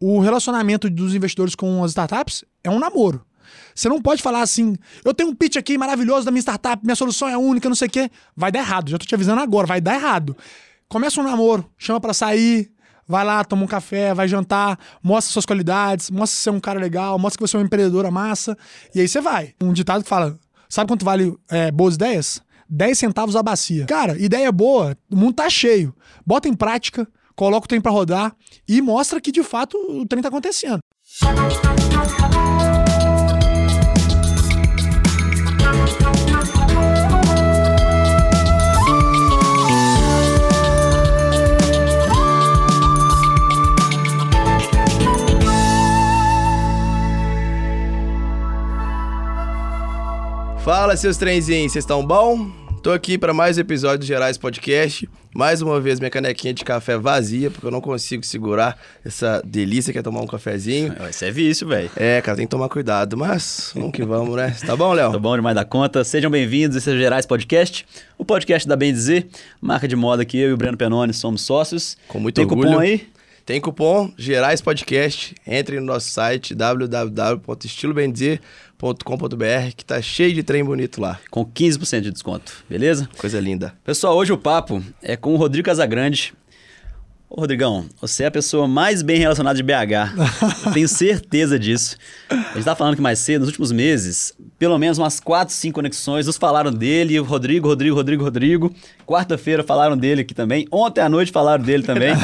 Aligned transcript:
o 0.00 0.18
relacionamento 0.18 0.88
dos 0.88 1.14
investidores 1.14 1.54
com 1.54 1.84
as 1.84 1.90
startups 1.90 2.44
é 2.64 2.70
um 2.70 2.78
namoro. 2.78 3.24
Você 3.74 3.88
não 3.88 4.00
pode 4.00 4.22
falar 4.22 4.42
assim, 4.42 4.76
eu 5.04 5.12
tenho 5.12 5.28
um 5.28 5.34
pitch 5.34 5.56
aqui 5.56 5.76
maravilhoso 5.76 6.24
da 6.24 6.30
minha 6.30 6.40
startup, 6.40 6.84
minha 6.84 6.96
solução 6.96 7.28
é 7.28 7.36
única, 7.36 7.68
não 7.68 7.76
sei 7.76 7.88
o 7.88 7.90
quê. 7.90 8.10
Vai 8.36 8.50
dar 8.50 8.60
errado, 8.60 8.90
já 8.90 8.98
tô 8.98 9.06
te 9.06 9.14
avisando 9.14 9.40
agora, 9.40 9.66
vai 9.66 9.80
dar 9.80 9.94
errado. 9.94 10.36
Começa 10.88 11.20
um 11.20 11.24
namoro, 11.24 11.70
chama 11.78 12.00
para 12.00 12.12
sair, 12.12 12.72
vai 13.06 13.24
lá, 13.24 13.44
toma 13.44 13.64
um 13.64 13.66
café, 13.66 14.14
vai 14.14 14.26
jantar, 14.26 14.78
mostra 15.02 15.32
suas 15.32 15.46
qualidades, 15.46 16.10
mostra 16.10 16.36
que 16.36 16.42
você 16.42 16.48
é 16.48 16.52
um 16.52 16.60
cara 16.60 16.80
legal, 16.80 17.18
mostra 17.18 17.38
que 17.38 17.48
você 17.48 17.56
é 17.56 17.58
uma 17.58 17.66
empreendedora 17.66 18.10
massa, 18.10 18.56
e 18.94 19.00
aí 19.00 19.08
você 19.08 19.20
vai. 19.20 19.54
Um 19.60 19.72
ditado 19.72 20.02
que 20.02 20.08
fala, 20.08 20.38
sabe 20.68 20.88
quanto 20.88 21.04
vale 21.04 21.36
é, 21.48 21.70
boas 21.70 21.94
ideias? 21.94 22.42
10 22.68 22.98
centavos 22.98 23.34
a 23.34 23.42
bacia. 23.42 23.84
Cara, 23.86 24.16
ideia 24.16 24.50
boa, 24.52 24.96
o 25.10 25.16
mundo 25.16 25.34
tá 25.34 25.50
cheio. 25.50 25.94
Bota 26.24 26.48
em 26.48 26.54
prática, 26.54 27.06
coloca 27.40 27.64
o 27.64 27.68
trem 27.68 27.80
para 27.80 27.90
rodar 27.90 28.36
e 28.68 28.82
mostra 28.82 29.18
que 29.18 29.32
de 29.32 29.42
fato 29.42 29.74
o 29.88 30.06
trem 30.06 30.20
tá 30.20 30.28
acontecendo. 30.28 30.78
Fala, 50.62 50.94
seus 50.94 51.16
trenzinhos, 51.16 51.72
vocês 51.72 51.84
estão 51.84 52.06
bom? 52.06 52.59
Tô 52.82 52.92
aqui 52.92 53.18
para 53.18 53.34
mais 53.34 53.58
um 53.58 53.60
episódio 53.60 53.98
do 53.98 54.04
Gerais 54.06 54.38
Podcast. 54.38 55.06
Mais 55.34 55.60
uma 55.60 55.78
vez, 55.78 56.00
minha 56.00 56.10
canequinha 56.10 56.54
de 56.54 56.64
café 56.64 56.96
vazia, 56.96 57.50
porque 57.50 57.66
eu 57.66 57.70
não 57.70 57.80
consigo 57.80 58.24
segurar 58.24 58.78
essa 59.04 59.42
delícia 59.44 59.92
que 59.92 59.98
é 59.98 60.02
tomar 60.02 60.22
um 60.22 60.26
cafezinho. 60.26 60.94
Isso 61.10 61.22
é 61.24 61.30
vício, 61.30 61.68
velho. 61.68 61.90
É, 61.94 62.22
cara, 62.22 62.38
tem 62.38 62.46
que 62.46 62.50
tomar 62.50 62.70
cuidado, 62.70 63.18
mas 63.18 63.72
vamos 63.74 63.92
que 63.92 64.02
vamos, 64.02 64.34
né? 64.34 64.56
Tá 64.66 64.74
bom, 64.74 64.94
Léo? 64.94 65.12
Tá 65.12 65.18
bom 65.18 65.36
demais 65.36 65.54
da 65.54 65.64
conta. 65.64 66.02
Sejam 66.04 66.30
bem-vindos, 66.30 66.74
esse 66.74 66.90
é 66.90 66.94
o 66.94 66.98
Gerais 66.98 67.26
Podcast, 67.26 67.86
o 68.16 68.24
podcast 68.24 68.66
da 68.66 68.76
Bem 68.76 68.92
Dizer, 68.94 69.28
marca 69.60 69.86
de 69.86 69.94
moda 69.94 70.24
que 70.24 70.38
eu 70.38 70.48
e 70.48 70.52
o 70.54 70.56
Breno 70.56 70.78
Penoni 70.78 71.12
somos 71.12 71.42
sócios. 71.42 71.98
Com 72.08 72.18
muito 72.18 72.36
Tem 72.36 72.44
orgulho. 72.46 72.70
cupom 72.70 72.80
aí? 72.80 73.06
Tem 73.44 73.60
cupom 73.60 74.10
Gerais 74.16 74.60
Podcast. 74.62 75.34
Entre 75.46 75.78
no 75.80 75.86
nosso 75.86 76.08
site 76.08 76.54
www.estilobendizer.com.br 78.80 79.74
que 79.76 79.84
tá 79.84 80.00
cheio 80.00 80.34
de 80.34 80.42
trem 80.42 80.64
bonito 80.64 81.00
lá. 81.00 81.20
Com 81.30 81.44
15% 81.44 82.00
de 82.00 82.10
desconto, 82.10 82.64
beleza? 82.68 83.08
Coisa 83.18 83.38
linda. 83.38 83.74
Pessoal, 83.84 84.16
hoje 84.16 84.32
o 84.32 84.38
papo 84.38 84.82
é 85.02 85.16
com 85.16 85.34
o 85.34 85.36
Rodrigo 85.36 85.66
Casagrande. 85.66 86.32
Ô, 87.28 87.42
Rodrigão, 87.42 87.86
você 88.00 88.24
é 88.24 88.26
a 88.26 88.30
pessoa 88.30 88.66
mais 88.66 89.02
bem 89.02 89.16
relacionada 89.16 89.56
de 89.56 89.62
BH. 89.62 90.72
Tenho 90.74 90.88
certeza 90.88 91.56
disso. 91.56 91.96
A 92.28 92.54
gente 92.54 92.64
tava 92.64 92.74
falando 92.74 92.96
que 92.96 93.02
mais 93.02 93.20
cedo, 93.20 93.42
nos 93.42 93.50
últimos 93.50 93.70
meses, 93.70 94.34
pelo 94.58 94.76
menos 94.76 94.98
umas 94.98 95.20
4, 95.20 95.54
5 95.54 95.72
conexões, 95.72 96.26
nos 96.26 96.36
falaram 96.36 96.72
dele, 96.72 97.16
Rodrigo, 97.20 97.68
Rodrigo, 97.68 97.94
Rodrigo, 97.94 98.24
Rodrigo. 98.24 98.74
Quarta-feira 99.06 99.62
falaram 99.62 99.96
dele 99.96 100.22
aqui 100.22 100.34
também. 100.34 100.66
Ontem 100.72 101.02
à 101.02 101.08
noite 101.08 101.30
falaram 101.30 101.62
dele 101.62 101.84
também. 101.84 102.14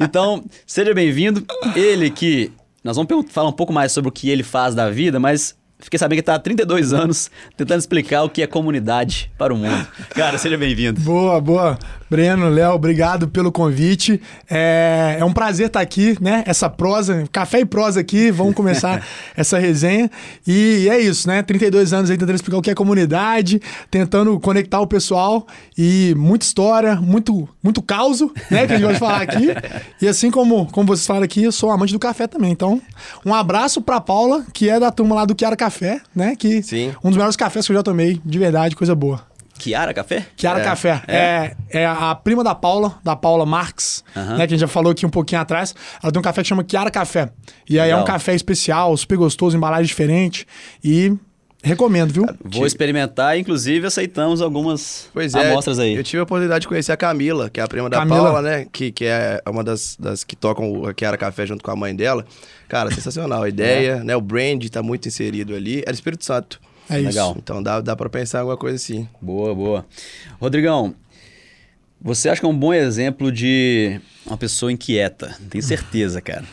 então, 0.00 0.44
seja 0.64 0.94
bem-vindo. 0.94 1.44
Ele 1.74 2.08
que. 2.08 2.52
Nós 2.84 2.96
vamos 2.96 3.32
falar 3.32 3.48
um 3.48 3.52
pouco 3.52 3.72
mais 3.72 3.90
sobre 3.90 4.08
o 4.08 4.12
que 4.12 4.30
ele 4.30 4.44
faz 4.44 4.72
da 4.72 4.88
vida, 4.88 5.18
mas 5.18 5.57
fiquei 5.78 5.98
sabendo 5.98 6.16
que 6.16 6.20
está 6.20 6.34
há 6.34 6.38
32 6.38 6.92
anos 6.92 7.30
tentando 7.56 7.78
explicar 7.78 8.22
o 8.22 8.30
que 8.30 8.42
é 8.42 8.46
comunidade 8.46 9.30
para 9.38 9.52
o 9.52 9.56
mundo. 9.56 9.86
Cara, 10.10 10.38
seja 10.38 10.56
bem-vindo. 10.56 11.00
Boa, 11.00 11.40
boa. 11.40 11.78
Breno, 12.10 12.48
Léo, 12.48 12.72
obrigado 12.72 13.28
pelo 13.28 13.52
convite. 13.52 14.20
É, 14.48 15.16
é 15.20 15.24
um 15.24 15.32
prazer 15.32 15.66
estar 15.66 15.80
aqui, 15.80 16.16
né? 16.20 16.42
Essa 16.46 16.70
prosa, 16.70 17.24
café 17.30 17.60
e 17.60 17.64
prosa 17.64 18.00
aqui, 18.00 18.30
vamos 18.30 18.54
começar 18.54 19.04
essa 19.36 19.58
resenha. 19.58 20.10
E 20.46 20.88
é 20.88 20.98
isso, 20.98 21.28
né? 21.28 21.42
32 21.42 21.92
anos 21.92 22.10
aí 22.10 22.16
tentando 22.16 22.34
explicar 22.34 22.58
o 22.58 22.62
que 22.62 22.70
é 22.70 22.74
comunidade, 22.74 23.60
tentando 23.90 24.38
conectar 24.40 24.80
o 24.80 24.86
pessoal 24.86 25.46
e 25.76 26.14
muita 26.16 26.46
história, 26.46 26.96
muito, 26.96 27.48
muito 27.62 27.82
caos, 27.82 28.20
né? 28.50 28.66
Que 28.66 28.72
a 28.72 28.78
gente 28.78 28.92
de 28.92 28.98
falar 28.98 29.22
aqui. 29.22 29.48
E 30.00 30.08
assim 30.08 30.30
como, 30.30 30.66
como 30.72 30.86
vocês 30.86 31.06
falaram 31.06 31.24
aqui, 31.24 31.42
eu 31.42 31.52
sou 31.52 31.70
amante 31.70 31.92
do 31.92 31.98
café 31.98 32.26
também. 32.26 32.50
Então, 32.50 32.80
um 33.24 33.34
abraço 33.34 33.82
pra 33.82 34.00
Paula, 34.00 34.44
que 34.52 34.68
é 34.68 34.80
da 34.80 34.90
turma 34.90 35.14
lá 35.14 35.24
do 35.24 35.34
Chiara 35.38 35.56
Café, 35.56 36.00
né? 36.14 36.34
Que 36.36 36.62
Sim. 36.62 36.92
um 37.04 37.08
dos 37.08 37.16
melhores 37.16 37.36
cafés 37.36 37.66
que 37.66 37.72
eu 37.72 37.76
já 37.76 37.82
tomei, 37.82 38.20
de 38.24 38.38
verdade, 38.38 38.74
coisa 38.74 38.94
boa. 38.94 39.27
Kiara 39.58 39.92
Café? 39.92 40.26
Kiara 40.36 40.60
É, 40.60 40.64
Café. 40.64 41.02
É. 41.08 41.56
é 41.70 41.86
a 41.86 42.14
prima 42.14 42.42
da 42.44 42.54
Paula, 42.54 42.98
da 43.04 43.14
Paula 43.16 43.44
Marx, 43.44 44.02
Aham. 44.16 44.36
né? 44.36 44.46
Que 44.46 44.54
a 44.54 44.56
gente 44.56 44.60
já 44.60 44.68
falou 44.68 44.92
aqui 44.92 45.04
um 45.04 45.10
pouquinho 45.10 45.40
atrás. 45.40 45.74
Ela 46.02 46.12
tem 46.12 46.18
um 46.20 46.22
café 46.22 46.42
que 46.42 46.48
chama 46.48 46.64
Kiara 46.64 46.90
Café. 46.90 47.30
E 47.68 47.74
aí 47.78 47.90
é 47.90 47.92
Legal. 47.92 48.02
um 48.02 48.04
café 48.04 48.34
especial, 48.34 48.96
super 48.96 49.18
gostoso, 49.18 49.56
embalagem 49.56 49.86
diferente. 49.86 50.46
E 50.82 51.12
recomendo, 51.62 52.12
viu? 52.12 52.24
Vou 52.44 52.66
experimentar, 52.66 53.36
inclusive 53.36 53.86
aceitamos 53.86 54.40
algumas 54.40 55.08
Pois 55.12 55.34
é, 55.34 55.50
amostras 55.50 55.78
aí. 55.80 55.96
eu 55.96 56.04
tive 56.04 56.20
a 56.20 56.22
oportunidade 56.22 56.62
de 56.62 56.68
conhecer 56.68 56.92
a 56.92 56.96
Camila, 56.96 57.50
que 57.50 57.58
é 57.60 57.62
a 57.64 57.66
prima 57.68 57.90
da 57.90 57.98
Camila. 57.98 58.22
Paula, 58.22 58.42
né? 58.42 58.66
Que, 58.72 58.92
que 58.92 59.04
é 59.04 59.42
uma 59.46 59.64
das, 59.64 59.96
das 59.98 60.22
que 60.22 60.36
tocam 60.36 60.70
o 60.72 60.94
Kiara 60.94 61.16
Café 61.18 61.44
junto 61.46 61.64
com 61.64 61.70
a 61.70 61.76
mãe 61.76 61.94
dela. 61.94 62.24
Cara, 62.68 62.90
sensacional 62.94 63.42
a 63.42 63.48
ideia, 63.48 64.04
né? 64.04 64.14
O 64.14 64.20
brand 64.20 64.64
tá 64.70 64.82
muito 64.82 65.08
inserido 65.08 65.54
ali. 65.54 65.82
É 65.84 65.90
do 65.90 65.94
Espírito 65.94 66.24
Santo. 66.24 66.60
É 66.90 66.98
isso. 66.98 67.08
Legal. 67.08 67.36
Então 67.38 67.62
dá, 67.62 67.80
dá 67.80 67.94
pra 67.96 68.08
pensar 68.08 68.40
alguma 68.40 68.56
coisa 68.56 68.76
assim. 68.76 69.08
Boa, 69.20 69.54
boa. 69.54 69.86
Rodrigão, 70.40 70.94
você 72.00 72.28
acha 72.28 72.40
que 72.40 72.46
é 72.46 72.48
um 72.48 72.56
bom 72.56 72.72
exemplo 72.72 73.30
de 73.32 74.00
uma 74.26 74.36
pessoa 74.36 74.70
inquieta? 74.72 75.36
Tenho 75.50 75.62
certeza, 75.62 76.20
cara. 76.20 76.44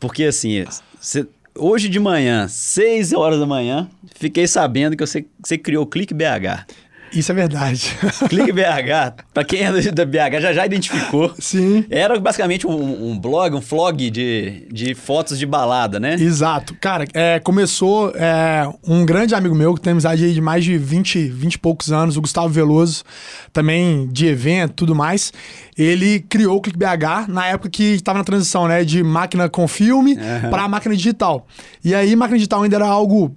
Porque 0.00 0.24
assim, 0.24 0.64
você- 1.00 1.26
hoje 1.54 1.88
de 1.88 2.00
manhã, 2.00 2.48
6 2.48 3.12
horas 3.12 3.38
da 3.38 3.46
manhã, 3.46 3.88
fiquei 4.14 4.46
sabendo 4.46 4.96
que 4.96 5.06
você, 5.06 5.24
você 5.42 5.56
criou 5.58 5.84
o 5.84 5.86
Clique 5.86 6.14
BH. 6.14 6.66
Isso 7.14 7.30
é 7.30 7.34
verdade. 7.34 7.96
Clique 8.28 8.52
BH, 8.52 9.24
pra 9.32 9.44
quem 9.44 9.60
é 9.60 9.92
da 9.92 10.04
BH 10.04 10.40
já 10.40 10.52
já 10.52 10.66
identificou. 10.66 11.32
Sim. 11.38 11.84
Era 11.88 12.18
basicamente 12.18 12.66
um, 12.66 13.10
um 13.10 13.18
blog, 13.18 13.54
um 13.54 13.60
vlog 13.60 14.10
de, 14.10 14.66
de 14.70 14.94
fotos 14.94 15.38
de 15.38 15.46
balada, 15.46 16.00
né? 16.00 16.14
Exato. 16.14 16.74
Cara, 16.80 17.06
é, 17.14 17.38
começou 17.40 18.12
é, 18.14 18.68
um 18.86 19.04
grande 19.04 19.34
amigo 19.34 19.54
meu, 19.54 19.74
que 19.74 19.80
tem 19.80 19.92
amizade 19.92 20.24
aí 20.24 20.34
de 20.34 20.40
mais 20.40 20.64
de 20.64 20.76
20, 20.76 21.28
20 21.28 21.54
e 21.54 21.58
poucos 21.58 21.92
anos, 21.92 22.16
o 22.16 22.20
Gustavo 22.20 22.48
Veloso, 22.48 23.04
também 23.52 24.08
de 24.08 24.26
evento 24.26 24.70
e 24.72 24.74
tudo 24.74 24.94
mais. 24.94 25.32
Ele 25.76 26.20
criou 26.20 26.56
o 26.56 26.60
Clique 26.60 26.78
BH 26.78 27.28
na 27.28 27.46
época 27.46 27.68
que 27.70 27.94
estava 27.94 28.18
na 28.18 28.24
transição, 28.24 28.66
né? 28.68 28.84
De 28.84 29.02
máquina 29.02 29.48
com 29.48 29.66
filme 29.68 30.16
Aham. 30.18 30.50
para 30.50 30.68
máquina 30.68 30.96
digital. 30.96 31.46
E 31.84 31.94
aí, 31.94 32.14
máquina 32.16 32.38
digital 32.38 32.62
ainda 32.62 32.76
era 32.76 32.86
algo 32.86 33.34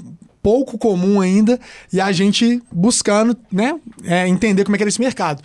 pouco 0.48 0.78
comum 0.78 1.20
ainda, 1.20 1.60
e 1.92 2.00
a 2.00 2.10
gente 2.14 2.64
buscando, 2.72 3.36
né, 3.52 3.78
é, 4.06 4.30
entender 4.30 4.64
como 4.64 4.78
é 4.78 4.78
que 4.78 4.84
era 4.84 4.88
esse 4.88 5.02
mercado. 5.02 5.44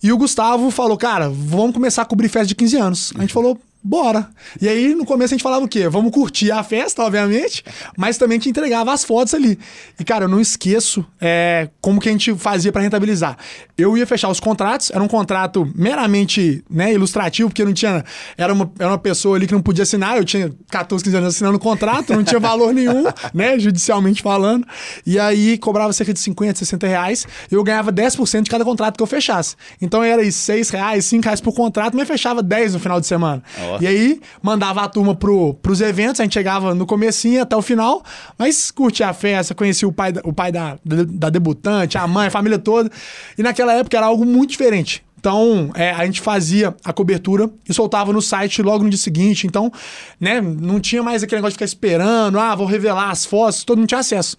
E 0.00 0.12
o 0.12 0.16
Gustavo 0.16 0.70
falou, 0.70 0.96
cara, 0.96 1.28
vamos 1.28 1.74
começar 1.74 2.02
a 2.02 2.04
cobrir 2.04 2.28
festa 2.28 2.46
de 2.46 2.54
15 2.54 2.76
anos. 2.76 3.12
A 3.16 3.22
gente 3.22 3.34
falou, 3.34 3.58
bora. 3.86 4.28
E 4.60 4.68
aí, 4.68 4.94
no 4.94 5.04
começo, 5.04 5.32
a 5.32 5.36
gente 5.36 5.42
falava 5.42 5.64
o 5.64 5.68
quê? 5.68 5.88
Vamos 5.88 6.10
curtir 6.10 6.50
a 6.50 6.62
festa, 6.62 7.02
obviamente, 7.02 7.64
mas 7.96 8.18
também 8.18 8.38
te 8.38 8.48
entregava 8.48 8.92
as 8.92 9.04
fotos 9.04 9.32
ali. 9.32 9.58
E, 9.98 10.04
cara, 10.04 10.24
eu 10.24 10.28
não 10.28 10.40
esqueço 10.40 11.06
é, 11.20 11.68
como 11.80 12.00
que 12.00 12.08
a 12.08 12.12
gente 12.12 12.34
fazia 12.34 12.72
para 12.72 12.82
rentabilizar. 12.82 13.38
Eu 13.78 13.96
ia 13.96 14.06
fechar 14.06 14.28
os 14.28 14.40
contratos, 14.40 14.90
era 14.90 15.02
um 15.02 15.08
contrato 15.08 15.70
meramente 15.74 16.64
né, 16.68 16.92
ilustrativo, 16.92 17.48
porque 17.48 17.64
não 17.64 17.72
tinha. 17.72 18.04
Era 18.36 18.52
uma, 18.52 18.70
era 18.78 18.88
uma 18.88 18.98
pessoa 18.98 19.36
ali 19.36 19.46
que 19.46 19.54
não 19.54 19.62
podia 19.62 19.84
assinar, 19.84 20.16
eu 20.16 20.24
tinha 20.24 20.52
14, 20.68 21.04
15 21.04 21.16
anos 21.16 21.34
assinando 21.34 21.56
o 21.56 21.60
contrato, 21.60 22.12
não 22.12 22.24
tinha 22.24 22.40
valor 22.40 22.74
nenhum, 22.74 23.04
né, 23.32 23.56
judicialmente 23.58 24.20
falando. 24.20 24.66
E 25.06 25.18
aí 25.18 25.56
cobrava 25.58 25.92
cerca 25.92 26.12
de 26.12 26.18
50, 26.18 26.58
60 26.58 26.86
reais, 26.88 27.26
eu 27.50 27.62
ganhava 27.62 27.92
10% 27.92 28.42
de 28.42 28.50
cada 28.50 28.64
contrato 28.64 28.96
que 28.96 29.02
eu 29.02 29.06
fechasse. 29.06 29.54
Então 29.80 30.02
era 30.02 30.22
aí 30.22 30.32
6 30.32 30.70
reais, 30.70 31.04
5 31.06 31.24
reais 31.24 31.40
por 31.40 31.54
contrato, 31.54 31.96
mas 31.96 32.08
fechava 32.08 32.42
10 32.42 32.74
no 32.74 32.80
final 32.80 33.00
de 33.00 33.06
semana. 33.06 33.42
E 33.80 33.86
aí 33.86 34.20
mandava 34.42 34.82
a 34.82 34.88
turma 34.88 35.14
pro, 35.14 35.54
pros 35.54 35.80
eventos, 35.80 36.20
a 36.20 36.24
gente 36.24 36.34
chegava 36.34 36.74
no 36.74 36.86
comecinho 36.86 37.42
até 37.42 37.56
o 37.56 37.62
final, 37.62 38.02
mas 38.38 38.70
curtia 38.70 39.08
a 39.08 39.12
festa, 39.12 39.54
conhecia 39.54 39.86
o 39.86 39.92
pai, 39.92 40.12
o 40.24 40.32
pai 40.32 40.52
da, 40.52 40.78
da 40.84 41.30
debutante, 41.30 41.98
a 41.98 42.06
mãe, 42.06 42.28
a 42.28 42.30
família 42.30 42.58
toda. 42.58 42.90
E 43.36 43.42
naquela 43.42 43.72
época 43.72 43.96
era 43.96 44.06
algo 44.06 44.24
muito 44.24 44.50
diferente. 44.50 45.04
Então, 45.26 45.72
é, 45.74 45.90
a 45.90 46.06
gente 46.06 46.20
fazia 46.20 46.72
a 46.84 46.92
cobertura 46.92 47.50
e 47.68 47.74
soltava 47.74 48.12
no 48.12 48.22
site 48.22 48.62
logo 48.62 48.84
no 48.84 48.90
dia 48.90 48.98
seguinte. 48.98 49.44
Então, 49.44 49.72
né, 50.20 50.40
não 50.40 50.78
tinha 50.78 51.02
mais 51.02 51.20
aquele 51.20 51.40
negócio 51.40 51.54
de 51.54 51.56
ficar 51.56 51.64
esperando, 51.64 52.38
ah, 52.38 52.54
vou 52.54 52.64
revelar 52.64 53.10
as 53.10 53.24
fotos, 53.24 53.64
todo 53.64 53.78
mundo 53.78 53.88
tinha 53.88 53.98
acesso. 53.98 54.36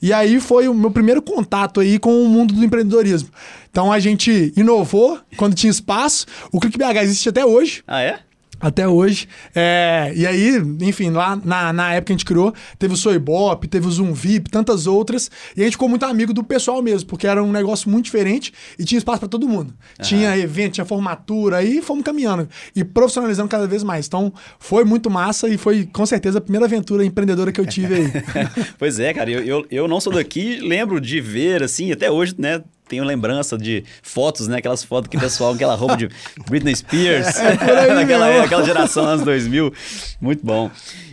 E 0.00 0.14
aí 0.14 0.40
foi 0.40 0.66
o 0.66 0.72
meu 0.72 0.90
primeiro 0.90 1.20
contato 1.20 1.80
aí 1.80 1.98
com 1.98 2.22
o 2.22 2.26
mundo 2.26 2.54
do 2.54 2.64
empreendedorismo. 2.64 3.28
Então, 3.70 3.92
a 3.92 3.98
gente 3.98 4.50
inovou 4.56 5.18
quando 5.36 5.54
tinha 5.54 5.70
espaço. 5.70 6.24
O 6.50 6.58
Clique 6.58 6.78
BH 6.78 7.02
existe 7.02 7.28
até 7.28 7.44
hoje. 7.44 7.82
Ah, 7.86 8.00
é? 8.00 8.20
Até 8.60 8.86
hoje. 8.86 9.26
É, 9.54 10.12
e 10.14 10.26
aí, 10.26 10.62
enfim, 10.82 11.10
lá 11.10 11.40
na, 11.42 11.72
na 11.72 11.94
época 11.94 12.06
que 12.06 12.12
a 12.12 12.16
gente 12.16 12.24
criou, 12.24 12.52
teve 12.78 12.94
o 12.94 12.96
Soibop, 12.96 13.66
teve 13.66 13.86
o 13.86 13.90
Zoom 13.90 14.12
VIP, 14.12 14.50
tantas 14.50 14.86
outras. 14.86 15.30
E 15.56 15.62
a 15.62 15.64
gente 15.64 15.72
ficou 15.72 15.88
muito 15.88 16.04
amigo 16.04 16.32
do 16.32 16.44
pessoal 16.44 16.82
mesmo, 16.82 17.08
porque 17.08 17.26
era 17.26 17.42
um 17.42 17.50
negócio 17.50 17.88
muito 17.88 18.04
diferente 18.04 18.52
e 18.78 18.84
tinha 18.84 18.98
espaço 18.98 19.20
para 19.20 19.28
todo 19.28 19.48
mundo. 19.48 19.72
Tinha 20.02 20.36
evento, 20.36 20.74
tinha 20.74 20.84
formatura, 20.84 21.56
aí 21.56 21.80
fomos 21.80 22.04
caminhando 22.04 22.48
e 22.76 22.84
profissionalizando 22.84 23.48
cada 23.48 23.66
vez 23.66 23.82
mais. 23.82 24.06
Então, 24.06 24.32
foi 24.58 24.84
muito 24.84 25.10
massa 25.10 25.48
e 25.48 25.56
foi 25.56 25.86
com 25.86 26.04
certeza 26.04 26.38
a 26.38 26.40
primeira 26.40 26.66
aventura 26.66 27.04
empreendedora 27.04 27.50
que 27.52 27.60
eu 27.60 27.66
tive 27.66 27.94
aí. 27.94 28.12
pois 28.78 28.98
é, 28.98 29.14
cara, 29.14 29.30
eu, 29.30 29.42
eu, 29.42 29.66
eu 29.70 29.88
não 29.88 30.00
sou 30.00 30.12
daqui, 30.12 30.58
lembro 30.60 31.00
de 31.00 31.20
ver, 31.20 31.62
assim, 31.62 31.92
até 31.92 32.10
hoje, 32.10 32.34
né? 32.36 32.62
Tenho 32.90 33.04
lembrança 33.04 33.56
de 33.56 33.84
fotos, 34.02 34.48
né? 34.48 34.58
Aquelas 34.58 34.82
fotos 34.82 35.08
que 35.08 35.16
o 35.16 35.20
pessoal, 35.20 35.54
aquela 35.54 35.76
roupa 35.76 35.96
de 35.96 36.08
Britney 36.50 36.74
Spears, 36.74 37.36
é, 37.36 37.94
daquela, 37.94 38.44
aquela 38.44 38.64
geração 38.64 39.04
anos 39.06 39.24
2000. 39.24 39.72
Muito 40.20 40.44
bom. 40.44 40.68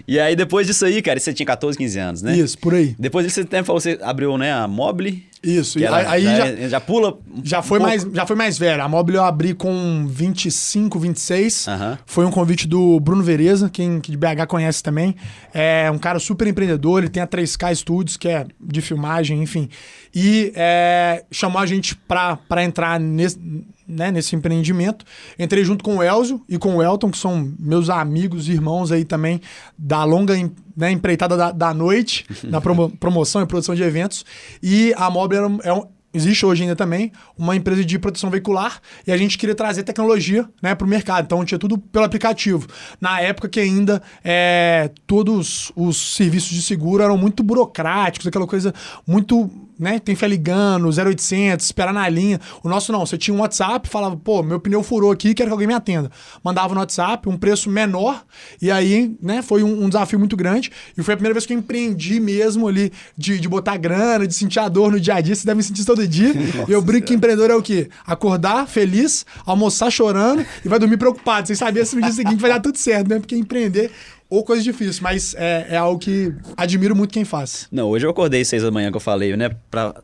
E 0.08 0.20
aí, 0.20 0.36
depois 0.36 0.66
disso 0.66 0.86
aí, 0.86 1.02
cara, 1.02 1.20
você 1.20 1.32
tinha 1.32 1.46
14, 1.46 1.78
15 1.78 2.00
anos, 2.00 2.22
né? 2.24 2.36
Isso, 2.36 2.58
por 2.58 2.74
aí. 2.74 2.96
Depois 2.98 3.26
disso, 3.26 3.42
você, 3.48 3.62
você 3.62 4.00
abriu, 4.02 4.38
né, 4.38 4.52
a 4.52 4.68
Mobile. 4.68 5.24
Isso, 5.44 5.78
era, 5.80 6.10
aí 6.10 6.24
já, 6.24 6.56
já, 6.56 6.68
já 6.68 6.80
pula. 6.80 7.18
Já 7.44 7.62
foi, 7.62 7.80
mais, 7.80 8.04
já 8.12 8.26
foi 8.26 8.36
mais 8.36 8.58
velho. 8.58 8.82
A 8.82 8.88
Mobile 8.88 9.18
eu 9.18 9.24
abri 9.24 9.54
com 9.54 10.06
25, 10.08 11.00
26. 11.00 11.68
Foi 12.06 12.26
um 12.26 12.32
convite 12.32 12.68
do 12.68 13.00
Bruno 13.00 13.24
Vereza, 13.24 13.70
quem 13.70 14.00
que 14.00 14.12
de 14.12 14.18
BH 14.18 14.48
conhece 14.48 14.82
também. 14.82 15.16
É 15.54 15.90
um 15.92 15.98
cara 15.98 16.20
super 16.20 16.48
empreendedor, 16.48 17.00
ele 17.00 17.10
tem 17.10 17.22
a 17.22 17.28
3K 17.28 17.76
Studios, 17.76 18.18
que 18.18 18.28
é 18.28 18.46
de 18.60 18.82
filmagem, 18.82 19.42
enfim. 19.42 19.70
E 20.14 20.52
é, 20.56 21.24
chamou 21.32 21.62
a 21.62 21.66
gente 21.66 21.96
pra, 21.96 22.38
pra 22.38 22.64
entrar 22.64 23.00
nesse, 23.00 23.40
né, 23.88 24.12
nesse 24.12 24.36
empreendimento. 24.36 25.06
Entrei 25.40 25.64
junto 25.64 25.84
com 25.84 25.98
o 25.98 26.04
Elzio 26.04 26.42
e 26.50 26.58
com 26.58 26.76
o 26.76 26.84
Elton, 26.84 27.10
que 27.10 27.18
são 27.18 27.54
meus 27.60 27.90
amigos, 27.90 28.50
irmãos 28.50 28.92
aí 28.92 29.06
também, 29.06 29.40
da 29.78 30.04
longa 30.04 30.36
né, 30.76 30.92
empreitada 30.92 31.38
da, 31.38 31.52
da 31.52 31.74
noite, 31.74 32.26
da 32.50 32.60
promo, 32.60 32.90
promoção 32.90 33.42
e 33.42 33.46
produção 33.46 33.76
de 33.76 33.84
eventos. 33.84 34.26
E 34.62 34.94
a 34.98 35.10
Mobile 35.10 35.60
é 35.64 35.72
um, 35.72 35.88
existe 36.14 36.46
hoje 36.46 36.64
ainda 36.64 36.76
também 36.76 37.12
uma 37.38 37.56
empresa 37.56 37.86
de 37.86 38.00
proteção 38.00 38.30
veicular 38.30 38.82
e 39.06 39.12
a 39.12 39.18
gente 39.18 39.38
queria 39.38 39.56
trazer 39.56 39.84
tecnologia 39.84 40.48
né, 40.62 40.76
para 40.76 40.86
o 40.86 40.90
mercado. 40.90 41.26
Então 41.26 41.46
tinha 41.46 41.60
tudo 41.60 41.78
pelo 41.78 42.06
aplicativo. 42.06 42.68
Na 43.00 43.22
época 43.22 43.48
que 43.48 43.60
ainda 43.60 44.02
é, 44.24 44.92
todos 45.06 45.72
os 45.76 46.16
serviços 46.16 46.50
de 46.50 46.62
seguro 46.62 47.04
eram 47.04 47.18
muito 47.18 47.44
burocráticos, 47.44 48.28
aquela 48.28 48.48
coisa 48.48 48.74
muito 49.06 49.50
né? 49.80 50.00
Tem 50.00 50.16
fé 50.16 50.28
ligando, 50.28 50.88
0800, 50.88 51.66
esperar 51.66 51.94
na 51.94 52.08
linha. 52.10 52.40
O 52.64 52.70
nosso 52.70 52.92
não, 52.92 53.06
você 53.06 53.18
tinha 53.18 53.36
um 53.36 53.40
WhatsApp, 53.40 53.88
falava, 53.88 54.16
pô, 54.18 54.42
meu 54.44 54.60
pneu 54.60 54.84
furou 54.84 55.12
aqui, 55.12 55.34
quero 55.34 55.50
que 55.50 55.54
alguém 55.54 55.68
me 55.68 55.74
atenda. 55.74 56.12
Mandava 56.44 56.74
no 56.74 56.80
WhatsApp, 56.80 57.28
um 57.30 57.38
preço 57.38 57.70
menor, 57.70 58.24
e 58.62 58.72
aí, 58.72 59.16
né, 59.22 59.42
foi 59.42 59.64
um, 59.64 59.84
um 59.84 59.90
desafio 59.90 60.20
muito 60.20 60.36
grande. 60.36 60.72
E 60.98 61.04
foi 61.04 61.14
a 61.14 61.18
primeira 61.18 61.34
vez 61.34 61.46
que 61.46 61.54
eu 61.54 61.58
empreendi 61.58 62.20
mesmo 62.20 62.68
ali, 62.68 62.92
de, 63.18 63.40
de 63.40 63.48
botar 63.48 63.78
grana, 63.78 64.28
de 64.28 64.34
sentir 64.34 64.60
a 64.60 64.68
dor 64.68 64.92
no 64.92 65.00
dia 65.00 65.16
a 65.16 65.22
dia, 65.22 65.36
você 65.36 65.46
deve 65.46 65.64
sentir 65.64 65.86
todo 65.86 66.08
dia. 66.08 66.34
Nossa, 66.34 66.66
e 66.70 66.72
eu 66.72 66.82
brinco 66.82 67.08
que 67.08 67.14
empreendedor 67.14 67.50
é 67.50 67.56
o 67.56 67.62
quê? 67.62 67.90
Acordar 68.06 68.68
feliz, 68.68 69.26
almoçar 69.46 69.92
chorando 69.92 70.46
e 70.64 70.68
vai 70.68 70.80
dormir 70.80 70.98
preocupado, 70.98 71.48
sem 71.48 71.56
saber 71.56 71.86
se 71.86 71.96
no 71.96 72.02
dia 72.02 72.12
seguinte 72.12 72.40
vai 72.40 72.52
dar 72.52 72.60
tudo 72.60 72.78
certo, 72.78 73.10
né? 73.10 73.20
Porque 73.20 73.36
empreender 73.36 73.92
ou 74.30 74.44
coisa 74.44 74.64
difícil, 74.64 75.02
mas 75.04 75.34
é, 75.36 75.68
é 75.72 75.78
algo 75.78 76.00
que 76.00 76.34
admiro 76.56 76.96
muito 76.96 77.14
quem 77.14 77.26
faz. 77.26 77.68
Não, 77.72 77.90
hoje 77.90 78.06
eu 78.06 78.10
acordei 78.10 78.44
seis 78.44 78.64
da 78.64 78.72
manhã 78.72 78.92
que 78.92 78.98
eu 78.98 79.02
falei, 79.02 79.36
né, 79.36 79.50
para 79.72 79.96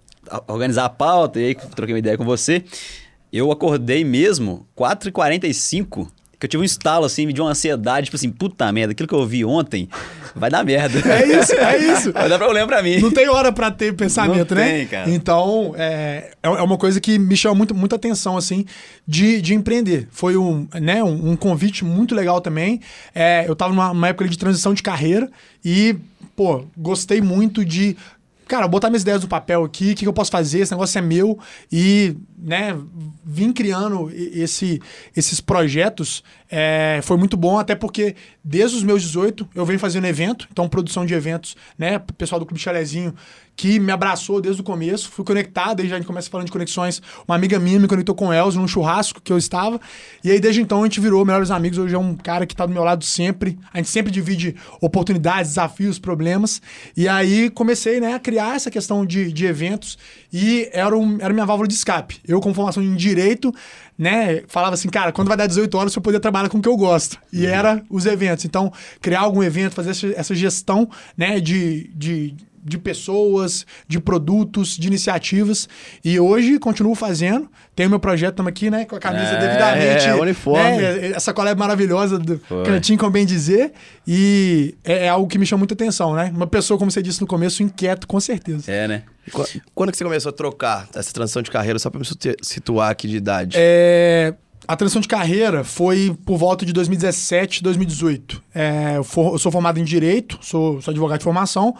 organizar 0.47 0.85
a 0.85 0.89
pauta 0.89 1.39
e 1.39 1.47
aí 1.47 1.55
troquei 1.75 1.93
uma 1.93 1.99
ideia 1.99 2.17
com 2.17 2.25
você. 2.25 2.63
Eu 3.31 3.51
acordei 3.51 4.03
mesmo 4.03 4.67
4h45 4.77 6.07
que 6.43 6.45
eu 6.45 6.49
tive 6.49 6.61
um 6.61 6.65
estalo, 6.65 7.05
assim, 7.05 7.25
de 7.27 7.41
uma 7.41 7.51
ansiedade, 7.51 8.05
tipo 8.05 8.17
assim, 8.17 8.29
puta 8.29 8.69
merda, 8.69 8.91
aquilo 8.91 9.07
que 9.07 9.15
eu 9.15 9.19
ouvi 9.19 9.45
ontem 9.45 9.87
vai 10.35 10.49
dar 10.49 10.65
merda. 10.65 10.99
É 11.09 11.39
isso, 11.39 11.53
é 11.53 11.77
isso. 11.93 12.11
Vai 12.11 12.27
dar 12.27 12.37
problema 12.37 12.67
pra 12.67 12.83
mim. 12.83 12.99
Não 12.99 13.11
tem 13.11 13.29
hora 13.29 13.49
pra 13.51 13.71
ter 13.71 13.93
pensamento, 13.93 14.53
Não 14.53 14.61
né? 14.61 14.71
Tem, 14.71 14.87
cara. 14.87 15.09
Então, 15.09 15.73
é, 15.77 16.31
é, 16.43 16.47
é 16.47 16.61
uma 16.61 16.77
coisa 16.77 16.99
que 16.99 17.17
me 17.17 17.37
chama 17.37 17.55
muito, 17.55 17.73
muita 17.73 17.95
atenção, 17.95 18.35
assim, 18.35 18.65
de, 19.07 19.41
de 19.41 19.53
empreender. 19.53 20.09
Foi 20.11 20.35
um, 20.35 20.67
né, 20.81 21.01
um, 21.01 21.31
um 21.31 21.35
convite 21.37 21.85
muito 21.85 22.13
legal 22.13 22.41
também. 22.41 22.81
É, 23.15 23.45
eu 23.47 23.55
tava 23.55 23.71
numa, 23.73 23.93
numa 23.93 24.09
época 24.09 24.27
de 24.27 24.37
transição 24.37 24.73
de 24.73 24.83
carreira 24.83 25.29
e, 25.63 25.95
pô, 26.35 26.65
gostei 26.77 27.21
muito 27.21 27.63
de 27.63 27.95
cara, 28.47 28.67
botar 28.67 28.89
minhas 28.89 29.03
ideias 29.03 29.21
no 29.21 29.27
papel 29.27 29.63
aqui, 29.63 29.91
o 29.91 29.95
que, 29.95 30.03
que, 30.03 30.07
eu 30.07 30.13
posso 30.13 30.31
fazer, 30.31 30.59
esse 30.59 30.71
negócio 30.71 30.97
é 30.97 31.01
meu. 31.01 31.39
E, 31.71 32.15
né, 32.37 32.77
vim 33.23 33.51
criando 33.51 34.11
esse, 34.13 34.81
esses 35.15 35.39
projetos 35.39 36.23
é, 36.55 36.99
foi 37.01 37.17
muito 37.17 37.35
bom, 37.35 37.57
até 37.57 37.73
porque 37.73 38.15
desde 38.43 38.77
os 38.77 38.83
meus 38.83 39.01
18 39.01 39.49
eu 39.55 39.65
venho 39.65 39.79
fazendo 39.79 40.05
evento, 40.05 40.47
então 40.51 40.69
produção 40.69 41.03
de 41.03 41.11
eventos, 41.15 41.55
né, 41.75 41.97
pessoal 42.15 42.39
do 42.39 42.45
Clube 42.45 42.61
Chalezinho, 42.61 43.15
que 43.55 43.79
me 43.79 43.91
abraçou 43.91 44.39
desde 44.39 44.61
o 44.61 44.63
começo, 44.63 45.09
fui 45.09 45.25
conectado, 45.25 45.81
aí 45.81 45.87
já 45.87 45.95
a 45.95 45.97
gente 45.97 46.05
começa 46.05 46.29
falando 46.29 46.45
de 46.45 46.51
conexões, 46.51 47.01
uma 47.27 47.35
amiga 47.35 47.57
minha 47.57 47.79
me 47.79 47.87
conectou 47.87 48.13
com 48.13 48.27
o 48.27 48.33
Elzo 48.33 48.59
num 48.59 48.67
churrasco 48.67 49.19
que 49.19 49.33
eu 49.33 49.37
estava, 49.37 49.81
e 50.23 50.29
aí 50.29 50.39
desde 50.39 50.61
então 50.61 50.81
a 50.81 50.83
gente 50.83 50.99
virou 50.99 51.25
melhores 51.25 51.49
amigos, 51.49 51.79
hoje 51.79 51.95
é 51.95 51.97
um 51.97 52.15
cara 52.15 52.45
que 52.45 52.53
está 52.53 52.67
do 52.67 52.71
meu 52.71 52.83
lado 52.83 53.03
sempre, 53.03 53.57
a 53.73 53.77
gente 53.77 53.89
sempre 53.89 54.11
divide 54.11 54.55
oportunidades, 54.79 55.51
desafios, 55.51 55.97
problemas, 55.97 56.61
e 56.95 57.07
aí 57.07 57.49
comecei, 57.49 57.99
né, 57.99 58.13
a 58.13 58.19
criar 58.19 58.55
essa 58.55 58.69
questão 58.69 59.03
de, 59.03 59.33
de 59.33 59.45
eventos, 59.47 59.97
e 60.31 60.69
era, 60.71 60.95
um, 60.95 61.17
era 61.19 61.33
minha 61.33 61.45
válvula 61.45 61.67
de 61.67 61.73
escape. 61.73 62.19
Eu, 62.27 62.41
com 62.41 62.53
formação 62.53 62.81
em 62.81 62.95
Direito, 62.95 63.53
né, 63.97 64.43
falava 64.47 64.73
assim, 64.73 64.89
cara, 64.89 65.11
quando 65.11 65.27
vai 65.27 65.37
dar 65.37 65.47
18 65.47 65.77
horas 65.77 65.95
eu 65.95 66.01
poder 66.01 66.19
trabalhar 66.19 66.49
com 66.49 66.57
o 66.57 66.61
que 66.61 66.69
eu 66.69 66.77
gosto. 66.77 67.17
E 67.31 67.45
uhum. 67.45 67.51
era 67.51 67.83
os 67.89 68.05
eventos. 68.05 68.45
Então, 68.45 68.71
criar 69.01 69.21
algum 69.21 69.43
evento, 69.43 69.73
fazer 69.73 70.13
essa 70.15 70.35
gestão, 70.35 70.89
né, 71.17 71.39
de, 71.39 71.89
de 71.95 72.35
de 72.63 72.77
pessoas, 72.77 73.65
de 73.87 73.99
produtos, 73.99 74.77
de 74.77 74.87
iniciativas. 74.87 75.67
E 76.03 76.19
hoje 76.19 76.57
continuo 76.59 76.95
fazendo. 76.95 77.49
Tenho 77.75 77.89
meu 77.89 77.99
projeto, 77.99 78.31
estamos 78.31 78.49
aqui, 78.49 78.69
né? 78.69 78.85
Com 78.85 78.95
a 78.95 78.99
camisa 78.99 79.31
é, 79.31 79.39
devidamente. 79.39 80.05
É, 80.05 80.15
uniforme. 80.15 80.77
Né, 80.77 81.11
essa 81.11 81.33
colé 81.33 81.53
maravilhosa 81.55 82.17
do 82.17 82.39
Foi. 82.39 82.63
cantinho, 82.63 82.97
como 82.97 83.11
bem 83.11 83.25
dizer. 83.25 83.73
E 84.07 84.75
é, 84.83 85.05
é, 85.05 85.09
algo 85.09 85.27
que 85.27 85.37
me 85.37 85.45
chama 85.45 85.59
muita 85.59 85.73
atenção, 85.73 86.13
né? 86.13 86.31
Uma 86.33 86.47
pessoa, 86.47 86.77
como 86.77 86.89
você 86.91 87.01
disse 87.01 87.19
no 87.21 87.27
começo, 87.27 87.61
inquieto, 87.63 88.07
com 88.07 88.19
certeza. 88.19 88.71
É, 88.71 88.87
né? 88.87 89.03
Quando 89.73 89.91
que 89.91 89.97
você 89.97 90.03
começou 90.03 90.29
a 90.29 90.33
trocar 90.33 90.87
essa 90.93 91.11
transição 91.13 91.41
de 91.41 91.49
carreira, 91.49 91.79
só 91.79 91.89
para 91.89 91.99
me 91.99 92.05
situar 92.41 92.91
aqui 92.91 93.07
de 93.07 93.17
idade? 93.17 93.55
É 93.57 94.33
a 94.67 94.75
transição 94.75 95.01
de 95.01 95.07
carreira 95.07 95.63
foi 95.63 96.15
por 96.25 96.37
volta 96.37 96.65
de 96.65 96.71
2017, 96.71 97.61
2018. 97.61 98.41
É, 98.55 98.97
eu, 98.97 99.03
for, 99.03 99.33
eu, 99.33 99.39
sou 99.39 99.51
formado 99.51 99.79
em 99.79 99.83
Direito, 99.83 100.39
sou, 100.41 100.81
sou, 100.81 100.91
advogado 100.91 101.19
de 101.19 101.23
formação, 101.23 101.75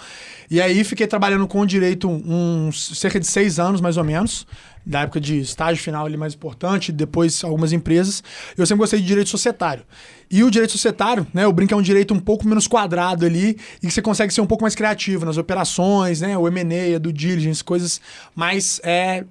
e 0.51 0.61
aí 0.61 0.83
fiquei 0.83 1.07
trabalhando 1.07 1.47
com 1.47 1.65
Direito 1.65 2.09
uns 2.09 2.97
cerca 2.97 3.19
de 3.19 3.27
seis 3.27 3.59
anos, 3.59 3.79
mais 3.79 3.95
ou 3.95 4.03
menos, 4.03 4.45
da 4.85 5.01
época 5.01 5.19
de 5.19 5.39
estágio 5.39 5.81
final 5.81 6.05
ali 6.05 6.17
mais 6.17 6.33
importante, 6.33 6.91
depois 6.91 7.43
algumas 7.43 7.71
empresas. 7.71 8.21
Eu 8.57 8.65
sempre 8.65 8.79
gostei 8.79 8.99
de 8.99 9.05
Direito 9.05 9.29
Societário. 9.29 9.83
E 10.29 10.43
o 10.43 10.51
Direito 10.51 10.71
Societário, 10.71 11.25
né, 11.33 11.47
o 11.47 11.53
brinco 11.53 11.73
é 11.73 11.77
um 11.77 11.81
direito 11.81 12.13
um 12.13 12.19
pouco 12.19 12.45
menos 12.45 12.67
quadrado 12.67 13.25
ali, 13.25 13.57
e 13.81 13.87
que 13.87 13.93
você 13.93 14.01
consegue 14.01 14.33
ser 14.33 14.41
um 14.41 14.45
pouco 14.45 14.63
mais 14.63 14.75
criativo 14.75 15.25
nas 15.25 15.37
operações, 15.37 16.19
né, 16.19 16.37
o 16.37 16.47
M&A, 16.47 16.99
do 16.99 17.13
diligence, 17.13 17.63
coisas 17.63 18.01
mais... 18.35 18.81
É, 18.83 19.23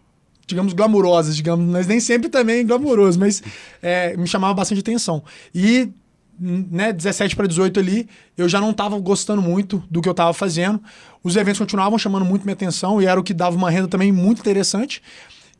digamos, 0.47 0.73
glamurosas, 0.73 1.37
digamos, 1.37 1.67
mas 1.71 1.87
nem 1.87 2.01
sempre 2.01 2.29
também 2.29 2.67
glamouroso, 2.67 3.19
mas 3.19 3.43
é, 3.81 4.17
me 4.17 4.27
chamava 4.27 4.55
bastante 4.55 4.81
atenção. 4.81 5.23
E, 5.55 5.91
né, 6.39 6.93
17 6.93 7.37
para 7.37 7.47
18 7.47 7.79
ali, 7.79 8.09
eu 8.37 8.49
já 8.49 8.61
não 8.61 8.71
estava 8.71 8.99
gostando 8.99 9.41
muito 9.41 9.83
do 9.91 10.01
que 10.01 10.09
eu 10.09 10.13
estava 10.13 10.33
fazendo. 10.33 10.81
Os 11.23 11.37
eventos 11.37 11.59
continuavam 11.59 11.99
chamando 11.99 12.25
muito 12.25 12.43
minha 12.43 12.55
atenção 12.55 13.01
e 13.01 13.07
era 13.07 13.19
o 13.19 13.23
que 13.23 13.33
dava 13.33 13.57
uma 13.57 13.71
renda 13.71 13.89
também 13.89 14.11
muito 14.11 14.41
interessante. 14.41 15.03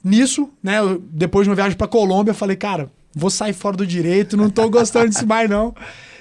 Nisso, 0.05 0.51
né, 0.63 0.79
depois 1.11 1.47
de 1.47 1.51
uma 1.51 1.57
viagem 1.57 1.77
para 1.77 1.87
Colômbia, 1.87 2.33
eu 2.33 2.35
falei, 2.35 2.57
cara, 2.57 2.91
vou 3.15 3.31
sair 3.31 3.53
fora 3.53 3.77
do 3.77 3.87
direito, 3.87 4.37
não 4.37 4.49
estou 4.49 4.69
gostando 4.69 5.09
disso 5.09 5.27
mais 5.27 5.49
não. 5.49 5.75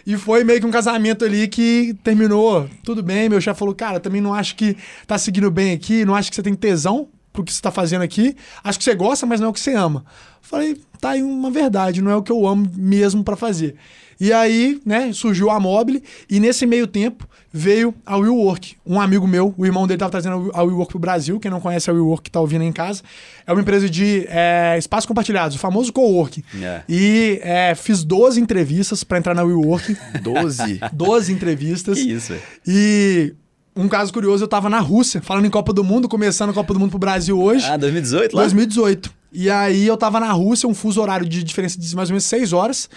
E 0.06 0.18
foi 0.18 0.44
meio 0.44 0.60
que 0.60 0.65
um 0.65 0.72
casamento 0.72 1.25
ali 1.25 1.48
que 1.48 1.96
terminou 2.03 2.68
tudo 2.84 3.03
bem. 3.03 3.30
Meu 3.30 3.39
chefe 3.39 3.60
falou, 3.60 3.74
cara, 3.74 4.00
também 4.00 4.22
não 4.22 4.34
acho 4.34 4.56
que 4.56 4.75
tá 5.06 5.18
seguindo 5.18 5.50
bem 5.51 5.74
aqui, 5.74 6.06
não 6.06 6.15
acho 6.15 6.30
que 6.30 6.36
você 6.36 6.44
tem 6.44 6.56
tesão 6.56 7.08
pro 7.32 7.44
que 7.44 7.52
você 7.52 7.60
está 7.60 7.72
fazendo 7.72 8.02
aqui. 8.02 8.36
Acho 8.64 8.78
que 8.78 8.84
você 8.84 8.96
gosta, 8.96 9.26
mas 9.26 9.40
não 9.40 9.48
é 9.48 9.50
o 9.50 9.54
que 9.54 9.60
você 9.60 9.74
ama. 9.74 10.06
Falei, 10.42 10.80
tá 11.00 11.12
aí 11.12 11.24
uma 11.24 11.50
verdade, 11.50 12.02
não 12.02 12.12
é 12.12 12.16
o 12.16 12.24
que 12.24 12.32
eu 12.32 12.48
amo 12.48 12.70
mesmo 12.76 13.24
para 13.24 13.36
fazer. 13.36 13.76
E 14.22 14.32
aí, 14.32 14.80
né, 14.86 15.12
surgiu 15.14 15.50
a 15.50 15.60
Mobile 15.60 16.04
e 16.30 16.40
nesse 16.40 16.68
meio 16.68 16.86
tempo 16.86 17.28
veio 17.52 17.92
a 18.06 18.18
WeWork. 18.18 18.76
Um 18.86 19.02
amigo 19.02 19.28
meu, 19.28 19.52
o 19.58 19.66
irmão 19.66 19.88
dele 19.88 19.96
estava 19.96 20.12
trazendo 20.12 20.52
a 20.54 20.62
WeWork 20.62 20.92
pro 20.92 21.00
Brasil. 21.00 21.40
Quem 21.40 21.50
não 21.50 21.60
conhece 21.60 21.90
a 21.90 21.94
WeWork 21.94 22.26
que 22.26 22.30
tá 22.30 22.40
ouvindo 22.40 22.64
em 22.64 22.72
casa, 22.72 23.02
é 23.48 23.52
uma 23.52 23.62
empresa 23.62 23.90
de 23.90 24.28
é, 24.30 24.76
espaços 24.78 25.08
compartilhados, 25.08 25.56
o 25.56 25.60
famoso 25.60 25.92
coworking. 25.92 26.44
É. 26.62 26.84
E 26.88 27.40
é, 27.42 27.74
fiz 27.74 28.04
12 28.04 28.40
entrevistas 28.40 29.04
para 29.04 29.18
entrar 29.18 29.34
na 29.34 29.42
WeWork. 29.42 29.98
12? 30.22 30.80
12 30.94 31.34
entrevistas. 31.34 31.98
Que 31.98 32.12
isso, 32.12 32.36
E 32.68 33.34
um 33.75 33.88
caso 33.88 34.12
curioso, 34.12 34.44
eu 34.44 34.48
tava 34.48 34.70
na 34.70 34.80
Rússia, 34.80 35.22
falando 35.22 35.46
em 35.46 35.50
Copa 35.50 35.72
do 35.74 35.84
Mundo, 35.84 36.10
começando 36.10 36.50
a 36.50 36.54
Copa 36.54 36.74
do 36.74 36.80
Mundo 36.80 36.90
pro 36.90 37.00
Brasil 37.00 37.40
hoje. 37.40 37.66
Ah, 37.66 37.78
2018 37.78 38.36
lá? 38.36 38.42
2018. 38.44 39.12
E 39.34 39.50
aí 39.50 39.88
eu 39.88 39.96
tava 39.96 40.20
na 40.20 40.32
Rússia, 40.32 40.68
um 40.68 40.74
fuso 40.74 41.01
horário 41.01 41.25
de 41.28 41.44
diferença 41.44 41.80
de 41.80 41.96
mais 41.96 42.10
ou 42.10 42.13
menos 42.13 42.25
6 42.25 42.51
horas. 42.51 42.90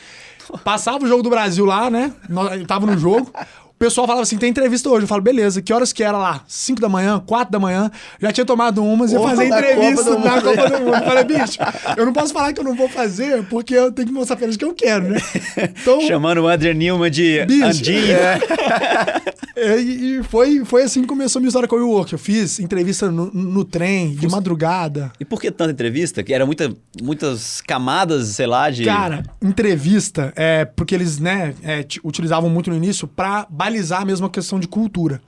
Passava 0.64 1.04
o 1.04 1.08
jogo 1.08 1.22
do 1.22 1.30
Brasil 1.30 1.64
lá, 1.64 1.88
né? 1.88 2.12
Eu 2.58 2.66
tava 2.66 2.86
no 2.86 2.98
jogo. 2.98 3.32
O 3.84 3.86
pessoal 3.86 4.06
falava 4.06 4.22
assim: 4.22 4.38
tem 4.38 4.48
entrevista 4.48 4.88
hoje. 4.88 5.04
Eu 5.04 5.08
falo, 5.08 5.20
beleza, 5.20 5.60
que 5.60 5.70
horas 5.70 5.92
que 5.92 6.02
era 6.02 6.16
lá? 6.16 6.42
5 6.48 6.80
da 6.80 6.88
manhã, 6.88 7.22
4 7.26 7.52
da 7.52 7.60
manhã. 7.60 7.90
Já 8.18 8.32
tinha 8.32 8.46
tomado 8.46 8.82
umas 8.82 9.12
e 9.12 9.18
fazer 9.18 9.44
entrevista 9.44 10.04
Copa 10.04 10.20
na. 10.20 10.40
Copa 10.40 10.70
do 10.70 10.78
Mundo. 10.78 10.94
Eu 10.94 11.02
falei, 11.02 11.24
bicho, 11.24 11.58
eu 11.94 12.06
não 12.06 12.12
posso 12.14 12.32
falar 12.32 12.54
que 12.54 12.60
eu 12.60 12.64
não 12.64 12.74
vou 12.74 12.88
fazer, 12.88 13.44
porque 13.44 13.74
eu 13.74 13.92
tenho 13.92 14.08
que 14.08 14.14
mostrar 14.14 14.36
pra 14.36 14.46
eles 14.46 14.56
que 14.56 14.64
eu 14.64 14.72
quero, 14.72 15.10
né? 15.10 15.20
Então, 15.58 16.00
Chamando 16.08 16.38
o 16.38 16.48
André 16.48 16.72
Newman 16.72 17.10
de 17.10 17.44
Bicho, 17.44 17.66
Andinho. 17.66 18.16
é, 19.54 19.78
e 19.78 20.04
e 20.04 20.22
foi, 20.22 20.64
foi 20.64 20.82
assim 20.82 21.02
que 21.02 21.08
começou 21.08 21.38
a 21.38 21.40
minha 21.40 21.48
história 21.48 21.68
com 21.68 21.76
o 21.76 21.78
WeWork. 21.78 22.12
Eu 22.12 22.18
fiz 22.18 22.60
entrevista 22.60 23.10
no, 23.10 23.30
no 23.32 23.64
trem, 23.64 24.14
de 24.14 24.28
madrugada. 24.28 25.12
E 25.18 25.24
por 25.24 25.40
que 25.40 25.50
tanta 25.50 25.72
entrevista? 25.72 26.22
Que 26.22 26.32
era 26.32 26.46
muita, 26.46 26.74
muitas 27.02 27.60
camadas, 27.60 28.28
sei 28.28 28.46
lá, 28.46 28.70
de. 28.70 28.84
Cara, 28.84 29.22
entrevista 29.42 30.32
é 30.36 30.64
porque 30.64 30.94
eles, 30.94 31.18
né, 31.18 31.54
é, 31.62 31.84
utilizavam 32.02 32.48
muito 32.48 32.70
no 32.70 32.76
início 32.76 33.08
pra 33.08 33.46
balizar 33.50 33.73
mesmo 34.04 34.26
a 34.26 34.30
questão 34.30 34.58
de 34.60 34.68
cultura. 34.68 35.20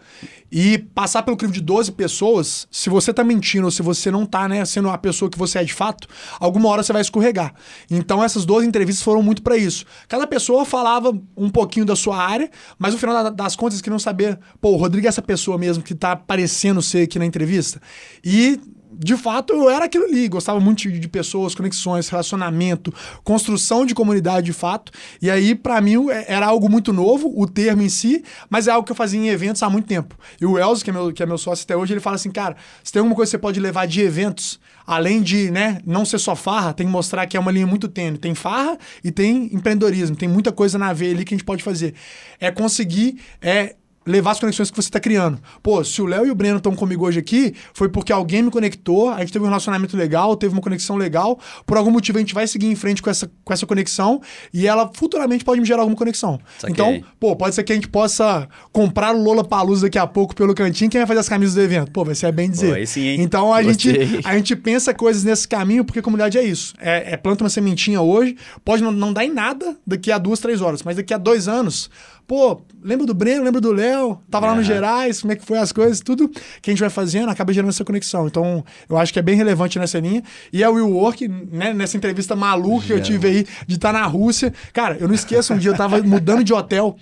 E 0.50 0.78
passar 0.78 1.22
pelo 1.22 1.36
crivo 1.36 1.52
de 1.52 1.60
12 1.60 1.90
pessoas, 1.92 2.68
se 2.70 2.88
você 2.88 3.12
tá 3.12 3.24
mentindo 3.24 3.64
ou 3.64 3.70
se 3.70 3.82
você 3.82 4.10
não 4.10 4.24
tá, 4.24 4.48
né, 4.48 4.64
sendo 4.64 4.88
a 4.88 4.96
pessoa 4.96 5.30
que 5.30 5.36
você 5.38 5.58
é 5.58 5.64
de 5.64 5.74
fato, 5.74 6.06
alguma 6.38 6.68
hora 6.68 6.82
você 6.82 6.92
vai 6.92 7.02
escorregar. 7.02 7.54
Então 7.90 8.22
essas 8.22 8.44
12 8.44 8.66
entrevistas 8.66 9.02
foram 9.02 9.22
muito 9.22 9.42
pra 9.42 9.56
isso. 9.56 9.84
Cada 10.08 10.26
pessoa 10.26 10.64
falava 10.64 11.12
um 11.36 11.50
pouquinho 11.50 11.84
da 11.84 11.96
sua 11.96 12.16
área, 12.16 12.48
mas 12.78 12.92
no 12.94 13.00
final 13.00 13.24
da- 13.24 13.30
das 13.30 13.56
contas 13.56 13.80
queriam 13.80 13.98
saber, 13.98 14.38
pô, 14.60 14.70
o 14.70 14.76
Rodrigo 14.76 15.06
é 15.06 15.08
essa 15.08 15.22
pessoa 15.22 15.58
mesmo 15.58 15.82
que 15.82 15.94
tá 15.94 16.14
parecendo 16.14 16.80
ser 16.80 17.02
aqui 17.02 17.18
na 17.18 17.26
entrevista. 17.26 17.80
E 18.24 18.60
de 18.98 19.16
fato, 19.16 19.52
eu 19.52 19.68
era 19.70 19.84
aquilo 19.84 20.04
ali. 20.04 20.28
Gostava 20.28 20.58
muito 20.60 20.90
de, 20.90 21.08
pessoas, 21.08 21.54
conexões, 21.54 22.08
relacionamento, 22.08 22.92
construção 23.22 23.84
de 23.84 23.94
comunidade 23.94 24.46
de 24.46 24.52
fato. 24.52 24.92
E 25.20 25.30
aí, 25.30 25.54
pra 25.54 25.80
mim, 25.80 26.10
é- 26.10 26.24
era 26.28 26.46
algo 26.46 26.68
muito 26.68 26.92
novo, 26.92 27.32
o 27.36 27.46
termo 27.46 27.82
em 27.82 27.88
si, 27.88 28.24
mas 28.48 28.66
é 28.66 28.70
algo 28.70 28.84
que 28.86 28.92
eu 28.92 28.96
fazia 28.96 29.20
em 29.20 29.28
eventos 29.28 29.62
há 29.62 29.70
muito 29.70 29.86
tempo. 29.86 30.16
E 30.40 30.46
o 30.46 30.58
Elzo, 30.58 30.82
que 30.84 30.90
é 30.90 30.92
meu, 30.92 31.12
que 31.12 31.22
é 31.22 31.26
meu 31.26 31.38
sócio 31.38 31.64
até 31.64 31.76
hoje, 31.76 31.92
ele 31.92 32.00
fala 32.00 32.16
assim: 32.16 32.30
cara, 32.30 32.56
se 32.82 32.92
tem 32.92 33.00
alguma 33.00 33.14
coisa 33.14 33.28
que 33.28 33.32
você 33.32 33.38
pode 33.38 33.60
levar 33.60 33.86
de 33.86 34.00
eventos, 34.00 34.58
além 34.86 35.20
de 35.22 35.50
né, 35.50 35.80
não 35.84 36.04
ser 36.04 36.18
só 36.18 36.36
farra, 36.36 36.72
tem 36.72 36.86
que 36.86 36.92
mostrar 36.92 37.26
que 37.26 37.36
é 37.36 37.40
uma 37.40 37.50
linha 37.50 37.66
muito 37.66 37.88
tênue. 37.88 38.18
Tem 38.18 38.34
farra 38.34 38.78
e 39.02 39.10
tem 39.10 39.50
empreendedorismo. 39.52 40.16
Tem 40.16 40.28
muita 40.28 40.52
coisa 40.52 40.78
na 40.78 40.92
veia 40.92 41.12
ali 41.14 41.24
que 41.24 41.34
a 41.34 41.36
gente 41.36 41.44
pode 41.46 41.62
fazer. 41.62 41.94
É 42.40 42.50
conseguir. 42.50 43.18
É, 43.40 43.74
levar 44.06 44.30
as 44.30 44.40
conexões 44.40 44.70
que 44.70 44.76
você 44.76 44.88
está 44.88 45.00
criando. 45.00 45.38
Pô, 45.62 45.82
se 45.82 46.00
o 46.00 46.06
Léo 46.06 46.26
e 46.26 46.30
o 46.30 46.34
Breno 46.34 46.58
estão 46.58 46.74
comigo 46.74 47.04
hoje 47.04 47.18
aqui, 47.18 47.54
foi 47.74 47.88
porque 47.88 48.12
alguém 48.12 48.42
me 48.42 48.50
conectou, 48.50 49.10
a 49.10 49.20
gente 49.20 49.32
teve 49.32 49.44
um 49.44 49.48
relacionamento 49.48 49.96
legal, 49.96 50.36
teve 50.36 50.54
uma 50.54 50.62
conexão 50.62 50.96
legal, 50.96 51.38
por 51.66 51.76
algum 51.76 51.90
motivo 51.90 52.18
a 52.18 52.20
gente 52.20 52.32
vai 52.32 52.46
seguir 52.46 52.68
em 52.68 52.76
frente 52.76 53.02
com 53.02 53.10
essa, 53.10 53.30
com 53.44 53.52
essa 53.52 53.66
conexão 53.66 54.20
e 54.54 54.66
ela 54.66 54.90
futuramente 54.94 55.44
pode 55.44 55.60
me 55.60 55.66
gerar 55.66 55.82
alguma 55.82 55.96
conexão. 55.96 56.38
Saquei. 56.58 56.72
Então, 56.72 57.02
pô, 57.18 57.34
pode 57.34 57.54
ser 57.54 57.64
que 57.64 57.72
a 57.72 57.74
gente 57.74 57.88
possa 57.88 58.48
comprar 58.72 59.14
o 59.14 59.22
Lola 59.22 59.42
Palusa 59.42 59.86
daqui 59.86 59.98
a 59.98 60.06
pouco 60.06 60.34
pelo 60.34 60.54
cantinho, 60.54 60.88
quem 60.90 61.00
vai 61.00 61.06
fazer 61.06 61.20
as 61.20 61.28
camisas 61.28 61.54
do 61.54 61.60
evento? 61.60 61.90
Pô, 61.90 62.04
vai 62.04 62.14
ser 62.14 62.30
bem 62.30 62.48
dizer. 62.48 62.74
aí 62.74 62.86
sim? 62.86 63.16
Então 63.20 63.52
a 63.52 63.62
gente, 63.62 63.90
a 64.24 64.36
gente 64.36 64.54
pensa 64.54 64.94
coisas 64.94 65.24
nesse 65.24 65.48
caminho, 65.48 65.84
porque 65.84 66.00
comunidade 66.00 66.38
é 66.38 66.42
isso. 66.44 66.74
É, 66.78 67.14
é 67.14 67.16
planta 67.16 67.42
uma 67.42 67.50
sementinha 67.50 68.00
hoje, 68.00 68.36
pode 68.64 68.82
não, 68.82 68.92
não 68.92 69.12
dar 69.12 69.24
em 69.24 69.32
nada 69.32 69.76
daqui 69.86 70.12
a 70.12 70.18
duas, 70.18 70.38
três 70.38 70.60
horas, 70.60 70.82
mas 70.82 70.96
daqui 70.96 71.12
a 71.12 71.18
dois 71.18 71.48
anos, 71.48 71.90
pô, 72.26 72.60
lembra 72.82 73.06
do 73.06 73.14
Breno, 73.14 73.44
lembra 73.44 73.60
do 73.60 73.72
Léo, 73.72 74.20
tava 74.30 74.46
lá 74.46 74.54
no. 74.54 74.62
Gerais, 74.62 75.20
como 75.20 75.32
é 75.32 75.36
que 75.36 75.44
foi 75.44 75.58
as 75.58 75.70
coisas, 75.70 76.00
tudo 76.00 76.28
que 76.28 76.70
a 76.70 76.72
gente 76.72 76.80
vai 76.80 76.90
fazendo 76.90 77.30
acaba 77.30 77.52
gerando 77.52 77.70
essa 77.70 77.84
conexão. 77.84 78.26
Então, 78.26 78.64
eu 78.88 78.96
acho 78.96 79.12
que 79.12 79.18
é 79.18 79.22
bem 79.22 79.36
relevante 79.36 79.78
nessa 79.78 79.98
linha. 80.00 80.22
E 80.52 80.64
a 80.64 80.70
Will 80.70 80.90
Work, 80.90 81.28
né, 81.28 81.72
nessa 81.72 81.96
entrevista 81.96 82.34
maluca 82.34 82.86
que 82.86 82.92
eu 82.92 83.02
tive 83.02 83.28
aí 83.28 83.46
de 83.66 83.76
estar 83.76 83.92
na 83.92 84.04
Rússia. 84.06 84.52
Cara, 84.72 84.96
eu 84.98 85.06
não 85.06 85.14
esqueço, 85.14 85.54
um 85.54 85.58
dia 85.58 85.70
eu 85.70 85.76
tava 85.76 86.02
mudando 86.04 86.42
de 86.42 86.52
hotel 86.52 86.96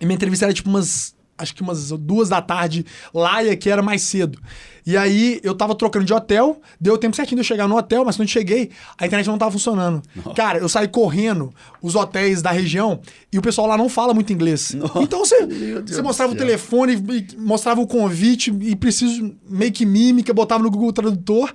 e 0.00 0.06
minha 0.06 0.16
entrevista 0.16 0.44
era 0.46 0.52
tipo 0.52 0.68
umas. 0.68 1.13
Acho 1.36 1.54
que 1.54 1.62
umas 1.62 1.90
duas 1.90 2.28
da 2.28 2.40
tarde 2.40 2.86
lá 3.12 3.42
e 3.42 3.50
aqui 3.50 3.68
era 3.68 3.82
mais 3.82 4.02
cedo. 4.02 4.38
E 4.86 4.96
aí 4.96 5.40
eu 5.42 5.54
tava 5.54 5.74
trocando 5.74 6.04
de 6.04 6.12
hotel, 6.12 6.60
deu 6.78 6.98
tempo 6.98 7.16
certinho 7.16 7.36
de 7.36 7.40
eu 7.40 7.44
chegar 7.44 7.66
no 7.66 7.76
hotel, 7.76 8.04
mas 8.04 8.16
quando 8.16 8.28
eu 8.28 8.32
cheguei, 8.32 8.70
a 8.98 9.06
internet 9.06 9.26
não 9.26 9.38
tava 9.38 9.50
funcionando. 9.50 10.02
Cara, 10.36 10.58
eu 10.58 10.68
saí 10.68 10.86
correndo 10.86 11.52
os 11.80 11.94
hotéis 11.94 12.42
da 12.42 12.50
região 12.50 13.00
e 13.32 13.38
o 13.38 13.42
pessoal 13.42 13.66
lá 13.66 13.78
não 13.78 13.88
fala 13.88 14.12
muito 14.12 14.32
inglês. 14.32 14.76
Então 15.00 15.20
você, 15.20 15.46
você 15.86 16.02
mostrava 16.02 16.32
o 16.32 16.36
telefone, 16.36 17.02
mostrava 17.38 17.80
o 17.80 17.86
convite 17.86 18.54
e 18.60 18.76
preciso 18.76 19.34
meio 19.48 19.72
que 19.72 19.86
mímica, 19.86 20.32
botava 20.32 20.62
no 20.62 20.70
Google 20.70 20.92
Tradutor. 20.92 21.52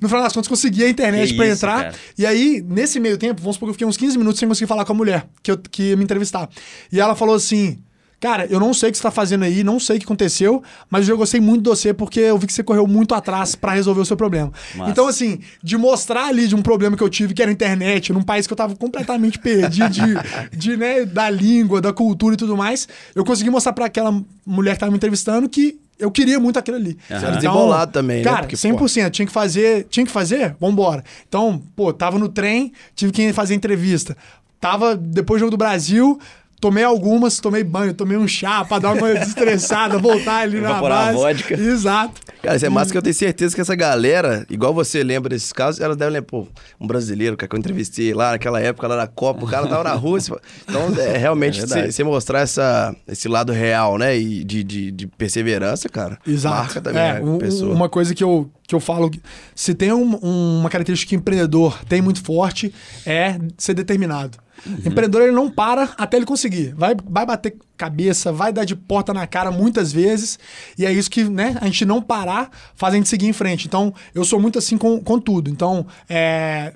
No 0.00 0.08
final 0.08 0.22
das 0.22 0.32
contas, 0.32 0.48
consegui 0.48 0.82
a 0.82 0.88
internet 0.88 1.34
isso, 1.34 1.42
entrar. 1.42 1.84
cara. 1.84 1.94
E 2.16 2.24
aí, 2.24 2.64
nesse 2.66 2.98
meio 2.98 3.18
tempo, 3.18 3.42
vamos 3.42 3.56
supor 3.56 3.66
que 3.66 3.70
eu 3.70 3.74
fiquei 3.74 3.86
uns 3.86 3.98
15 3.98 4.16
minutos 4.16 4.40
sem 4.40 4.48
conseguir 4.48 4.66
falar 4.66 4.86
com 4.86 4.92
a 4.92 4.96
mulher 4.96 5.26
que, 5.42 5.50
eu, 5.50 5.58
que 5.58 5.90
ia 5.90 5.96
me 5.96 6.02
entrevistar. 6.02 6.48
E 6.90 6.98
ela 6.98 7.14
falou 7.14 7.34
assim: 7.34 7.78
Cara, 8.20 8.46
eu 8.50 8.60
não 8.60 8.74
sei 8.74 8.90
o 8.90 8.92
que 8.92 8.98
você 8.98 9.02
tá 9.02 9.10
fazendo 9.10 9.44
aí, 9.44 9.64
não 9.64 9.80
sei 9.80 9.96
o 9.96 9.98
que 9.98 10.04
aconteceu, 10.04 10.62
mas 10.90 11.08
eu 11.08 11.16
gostei 11.16 11.40
muito 11.40 11.62
de 11.62 11.70
você 11.70 11.94
porque 11.94 12.20
eu 12.20 12.36
vi 12.36 12.46
que 12.46 12.52
você 12.52 12.62
correu 12.62 12.86
muito 12.86 13.14
atrás 13.14 13.54
pra 13.54 13.72
resolver 13.72 14.02
o 14.02 14.04
seu 14.04 14.16
problema. 14.16 14.52
Massa. 14.74 14.90
Então, 14.90 15.08
assim, 15.08 15.40
de 15.62 15.78
mostrar 15.78 16.26
ali 16.26 16.46
de 16.46 16.54
um 16.54 16.60
problema 16.60 16.98
que 16.98 17.02
eu 17.02 17.08
tive, 17.08 17.32
que 17.32 17.40
era 17.40 17.50
a 17.50 17.54
internet, 17.54 18.12
num 18.12 18.22
país 18.22 18.46
que 18.46 18.52
eu 18.52 18.56
tava 18.56 18.76
completamente 18.76 19.38
perdido 19.38 19.88
de, 19.88 20.02
de, 20.54 20.76
né, 20.76 21.06
da 21.06 21.30
língua, 21.30 21.80
da 21.80 21.94
cultura 21.94 22.34
e 22.34 22.36
tudo 22.36 22.54
mais, 22.56 22.86
eu 23.14 23.24
consegui 23.24 23.48
mostrar 23.48 23.72
pra 23.72 23.86
aquela 23.86 24.22
mulher 24.44 24.74
que 24.74 24.80
tava 24.80 24.92
me 24.92 24.98
entrevistando 24.98 25.48
que 25.48 25.78
eu 25.98 26.10
queria 26.10 26.38
muito 26.38 26.58
aquilo 26.58 26.76
ali. 26.76 26.98
Aham. 27.10 27.26
Era 27.26 27.36
desembolado 27.36 27.92
também, 27.92 28.18
né? 28.18 28.24
Cara, 28.24 28.40
Porque, 28.40 28.56
100%. 28.56 29.10
Tinha 29.10 29.26
que 29.26 29.32
fazer, 29.32 29.86
tinha 29.88 30.04
que 30.04 30.12
fazer, 30.12 30.56
vambora. 30.60 31.04
Então, 31.28 31.62
pô, 31.74 31.92
tava 31.92 32.18
no 32.18 32.28
trem, 32.28 32.72
tive 32.94 33.12
que 33.12 33.32
fazer 33.32 33.54
entrevista. 33.54 34.16
Tava, 34.60 34.94
depois 34.94 35.38
do 35.38 35.40
jogo 35.40 35.50
do 35.50 35.56
Brasil, 35.56 36.18
tomei 36.60 36.84
algumas, 36.84 37.38
tomei 37.40 37.64
banho, 37.64 37.94
tomei 37.94 38.16
um 38.16 38.28
chá 38.28 38.64
pra 38.64 38.78
dar 38.78 38.92
uma 38.92 39.12
desestressada, 39.14 39.96
voltar 39.98 40.40
ali 40.42 40.60
na 40.60 40.70
Evaporar 40.70 41.06
base. 41.06 41.16
vodka. 41.16 41.54
Exato. 41.54 42.20
Cara, 42.42 42.56
isso 42.56 42.64
é 42.66 42.68
massa 42.70 42.90
que 42.92 42.96
eu 42.96 43.02
tenho 43.02 43.14
certeza 43.14 43.54
que 43.54 43.60
essa 43.60 43.74
galera, 43.74 44.46
igual 44.48 44.72
você 44.72 45.02
lembra 45.02 45.28
desses 45.28 45.52
casos, 45.52 45.80
elas 45.80 45.96
devem 45.96 46.14
lembrar, 46.14 46.26
pô, 46.28 46.46
um 46.80 46.86
brasileiro 46.86 47.36
cara, 47.36 47.48
que 47.48 47.54
eu 47.54 47.58
entrevistei 47.58 48.14
lá 48.14 48.30
naquela 48.32 48.60
época, 48.60 48.86
lá 48.88 48.96
na 48.96 49.06
Copa, 49.06 49.44
o 49.44 49.48
cara 49.48 49.66
tava 49.66 49.84
na 49.84 49.92
Rússia. 49.94 50.36
Então, 50.68 50.88
é 50.98 51.16
realmente, 51.18 51.60
É 51.60 51.66
você 51.66 51.92
você 51.92 52.04
mostrar 52.04 52.40
essa, 52.40 52.94
esse 53.06 53.28
lado 53.28 53.52
real, 53.52 53.98
né, 53.98 54.16
e 54.18 54.42
de, 54.42 54.64
de, 54.64 54.90
de 54.90 55.06
perseverança, 55.06 55.88
cara, 55.88 56.18
Exato. 56.26 56.56
marca 56.56 56.80
também 56.80 57.02
É, 57.02 57.18
a 57.18 57.22
um- 57.22 57.38
pessoa. 57.38 57.74
Uma 57.74 57.88
coisa 57.90 58.14
que 58.14 58.24
eu, 58.24 58.50
que 58.66 58.74
eu 58.74 58.80
falo, 58.80 59.10
se 59.54 59.74
tem 59.74 59.92
um- 59.92 60.18
um- 60.22 60.60
uma 60.60 60.70
característica 60.70 61.10
que 61.10 61.16
empreendedor 61.16 61.78
tem 61.88 62.00
muito 62.00 62.22
forte, 62.22 62.72
é 63.04 63.38
ser 63.58 63.74
determinado. 63.74 64.38
Uhum. 64.66 64.74
Empreendedor 64.78 65.22
ele 65.22 65.32
não 65.32 65.50
para 65.50 65.94
até 65.96 66.16
ele 66.16 66.26
conseguir. 66.26 66.74
Vai, 66.74 66.94
vai 67.08 67.24
bater 67.24 67.56
cabeça, 67.76 68.32
vai 68.32 68.52
dar 68.52 68.64
de 68.64 68.76
porta 68.76 69.14
na 69.14 69.26
cara 69.26 69.50
muitas 69.50 69.92
vezes. 69.92 70.38
E 70.76 70.84
é 70.84 70.92
isso 70.92 71.10
que, 71.10 71.24
né, 71.24 71.56
a 71.60 71.64
gente 71.66 71.84
não 71.84 72.02
parar 72.02 72.50
faz 72.74 72.94
a 72.94 72.96
gente 72.96 73.08
seguir 73.08 73.26
em 73.26 73.32
frente. 73.32 73.66
Então, 73.66 73.94
eu 74.14 74.24
sou 74.24 74.40
muito 74.40 74.58
assim 74.58 74.76
com, 74.76 75.00
com 75.00 75.18
tudo. 75.18 75.50
Então, 75.50 75.86
é, 76.08 76.74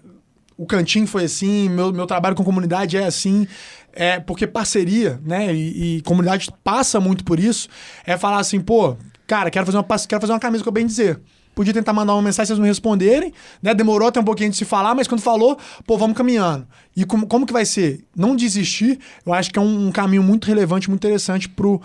o 0.56 0.66
cantinho 0.66 1.06
foi 1.06 1.24
assim, 1.24 1.68
meu, 1.68 1.92
meu 1.92 2.06
trabalho 2.06 2.34
com 2.34 2.44
comunidade 2.44 2.96
é 2.96 3.04
assim. 3.04 3.46
É 3.92 4.18
porque 4.18 4.46
parceria, 4.46 5.20
né? 5.24 5.54
E, 5.54 5.98
e 5.98 6.02
comunidade 6.02 6.48
passa 6.64 6.98
muito 6.98 7.24
por 7.24 7.38
isso. 7.38 7.68
É 8.04 8.16
falar 8.16 8.38
assim, 8.38 8.60
pô, 8.60 8.96
cara, 9.26 9.50
quero 9.50 9.66
fazer 9.66 9.78
uma, 9.78 9.84
quero 9.84 10.20
fazer 10.20 10.32
uma 10.32 10.40
camisa 10.40 10.64
com 10.64 10.70
o 10.70 10.72
bem 10.72 10.86
dizer. 10.86 11.20
Podia 11.54 11.72
tentar 11.72 11.92
mandar 11.92 12.14
uma 12.14 12.22
mensagem, 12.22 12.48
vocês 12.48 12.58
não 12.58 12.66
responderem, 12.66 13.32
né? 13.62 13.74
Demorou 13.74 14.08
até 14.08 14.20
um 14.20 14.24
pouquinho 14.24 14.50
de 14.50 14.56
se 14.56 14.64
falar, 14.64 14.94
mas 14.94 15.06
quando 15.06 15.20
falou, 15.20 15.58
pô, 15.86 15.96
vamos 15.96 16.16
caminhando. 16.16 16.66
E 16.96 17.04
como, 17.04 17.26
como 17.26 17.46
que 17.46 17.52
vai 17.52 17.64
ser? 17.64 18.04
Não 18.16 18.34
desistir, 18.36 18.98
eu 19.24 19.32
acho 19.32 19.50
que 19.50 19.58
é 19.58 19.62
um, 19.62 19.88
um 19.88 19.92
caminho 19.92 20.22
muito 20.22 20.46
relevante, 20.46 20.88
muito 20.88 21.00
interessante 21.00 21.48
pro, 21.48 21.80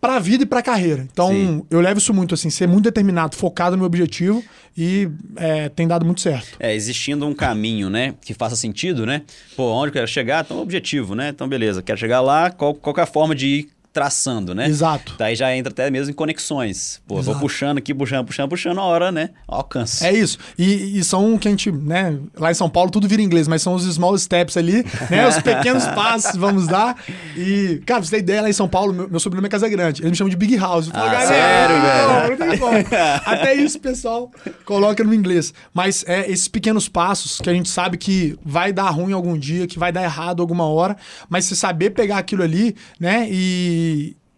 pra 0.00 0.18
vida 0.18 0.44
e 0.44 0.46
pra 0.46 0.62
carreira. 0.62 1.06
Então, 1.10 1.30
Sim. 1.30 1.62
eu 1.70 1.80
levo 1.80 1.98
isso 1.98 2.14
muito, 2.14 2.34
assim, 2.34 2.50
ser 2.50 2.66
muito 2.68 2.84
determinado, 2.84 3.36
focado 3.36 3.72
no 3.72 3.78
meu 3.78 3.86
objetivo 3.86 4.42
e 4.76 5.08
é, 5.36 5.68
tem 5.68 5.86
dado 5.86 6.04
muito 6.04 6.20
certo. 6.20 6.56
É, 6.60 6.74
existindo 6.74 7.26
um 7.26 7.34
caminho, 7.34 7.90
né, 7.90 8.14
que 8.20 8.34
faça 8.34 8.56
sentido, 8.56 9.04
né? 9.04 9.22
Pô, 9.56 9.72
onde 9.72 9.88
eu 9.88 9.92
quero 9.92 10.08
chegar? 10.08 10.44
Então, 10.44 10.60
objetivo, 10.60 11.14
né? 11.14 11.30
Então, 11.30 11.48
beleza, 11.48 11.82
quero 11.82 11.98
chegar 11.98 12.20
lá, 12.20 12.50
qual, 12.50 12.74
qual 12.74 12.94
é 12.98 13.02
a 13.02 13.06
forma 13.06 13.34
de 13.34 13.46
ir 13.46 13.77
traçando, 13.98 14.54
né? 14.54 14.68
Exato. 14.68 15.16
Daí 15.18 15.34
já 15.34 15.52
entra 15.56 15.72
até 15.72 15.90
mesmo 15.90 16.12
em 16.12 16.14
conexões. 16.14 17.00
Pô, 17.04 17.16
vou 17.16 17.24
Exato. 17.24 17.40
puxando 17.40 17.78
aqui, 17.78 17.92
puxando, 17.92 18.24
puxando, 18.24 18.48
puxando, 18.48 18.78
a 18.78 18.84
hora, 18.84 19.10
né? 19.10 19.30
Alcanço. 19.48 20.04
É 20.04 20.12
isso. 20.12 20.38
E, 20.56 20.96
e 20.96 21.02
são 21.02 21.36
que 21.36 21.48
a 21.48 21.50
gente, 21.50 21.72
né? 21.72 22.16
Lá 22.38 22.52
em 22.52 22.54
São 22.54 22.70
Paulo 22.70 22.92
tudo 22.92 23.08
vira 23.08 23.20
inglês, 23.20 23.48
mas 23.48 23.60
são 23.60 23.74
os 23.74 23.82
small 23.92 24.16
steps 24.16 24.56
ali, 24.56 24.84
né? 25.10 25.26
Os 25.26 25.38
pequenos 25.42 25.84
passos 25.88 26.36
vamos 26.36 26.68
dar. 26.68 26.94
E, 27.36 27.82
cara, 27.84 28.00
você 28.00 28.12
ter 28.12 28.18
ideia, 28.18 28.42
lá 28.42 28.48
em 28.48 28.52
São 28.52 28.68
Paulo, 28.68 28.92
meu, 28.92 29.10
meu 29.10 29.18
sobrenome 29.18 29.48
é 29.48 29.50
Casa 29.50 29.68
Grande. 29.68 30.00
Ele 30.02 30.10
me 30.10 30.16
chama 30.16 30.30
de 30.30 30.36
Big 30.36 30.56
House. 30.56 30.86
Eu 30.86 30.92
falo, 30.92 31.08
Ah, 31.08 31.12
"Galera, 31.12 31.28
sério, 31.28 31.76
não, 31.76 32.20
velho?" 32.22 32.36
Tem 32.38 32.58
como. 32.58 32.78
Até 33.26 33.54
isso, 33.54 33.80
pessoal, 33.80 34.30
coloca 34.64 35.02
no 35.02 35.12
inglês. 35.12 35.52
Mas 35.74 36.04
é 36.06 36.30
esses 36.30 36.46
pequenos 36.46 36.88
passos 36.88 37.40
que 37.40 37.50
a 37.50 37.52
gente 37.52 37.68
sabe 37.68 37.98
que 37.98 38.38
vai 38.44 38.72
dar 38.72 38.90
ruim 38.90 39.12
algum 39.12 39.36
dia, 39.36 39.66
que 39.66 39.76
vai 39.78 39.90
dar 39.90 40.04
errado 40.04 40.40
alguma 40.40 40.66
hora, 40.68 40.96
mas 41.28 41.46
se 41.46 41.56
saber 41.56 41.90
pegar 41.90 42.18
aquilo 42.18 42.44
ali, 42.44 42.76
né? 43.00 43.26
E 43.28 43.87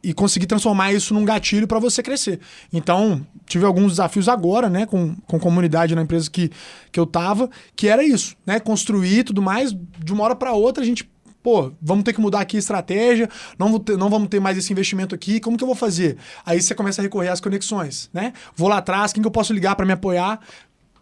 e 0.02 0.14
conseguir 0.14 0.47
transformar 0.47 0.92
isso 0.92 1.12
num 1.12 1.25
gatilho 1.25 1.69
para 1.69 1.78
você 1.78 2.02
crescer. 2.02 2.40
Então, 2.73 3.25
tive 3.47 3.64
alguns 3.66 3.92
desafios 3.92 4.28
agora, 4.28 4.69
né, 4.69 4.87
com, 4.87 5.14
com 5.26 5.38
comunidade 5.38 5.95
na 5.95 6.02
empresa 6.02 6.30
que, 6.30 6.50
que 6.90 6.99
eu 6.99 7.07
tava, 7.07 7.50
que 7.76 7.87
era 7.87 8.02
isso, 8.02 8.35
né, 8.47 8.59
construir 8.59 9.25
tudo 9.25 9.42
mais, 9.42 9.76
de 10.02 10.12
uma 10.12 10.25
hora 10.25 10.35
para 10.35 10.52
outra 10.52 10.83
a 10.83 10.87
gente 10.87 11.09
pô, 11.42 11.73
vamos 11.80 12.04
ter 12.04 12.12
que 12.12 12.21
mudar 12.21 12.40
aqui 12.40 12.57
a 12.57 12.59
estratégia, 12.59 13.28
não, 13.59 13.78
ter- 13.78 13.97
não 13.97 14.11
vamos 14.11 14.28
ter 14.28 14.40
mais 14.40 14.59
esse 14.59 14.71
investimento 14.73 15.14
aqui, 15.14 15.40
como 15.40 15.57
que 15.57 15.64
eu 15.64 15.66
vou 15.66 15.75
fazer? 15.75 16.19
Aí 16.45 16.61
você 16.61 16.75
começa 16.75 17.00
a 17.00 17.02
recorrer 17.02 17.28
às 17.28 17.40
conexões, 17.40 18.11
né? 18.12 18.35
Vou 18.54 18.69
lá 18.69 18.76
atrás, 18.76 19.11
quem 19.11 19.23
que 19.23 19.26
eu 19.26 19.33
posso 19.33 19.52
ligar 19.54 19.75
para 19.75 19.87
me 19.87 19.92
apoiar? 19.92 20.38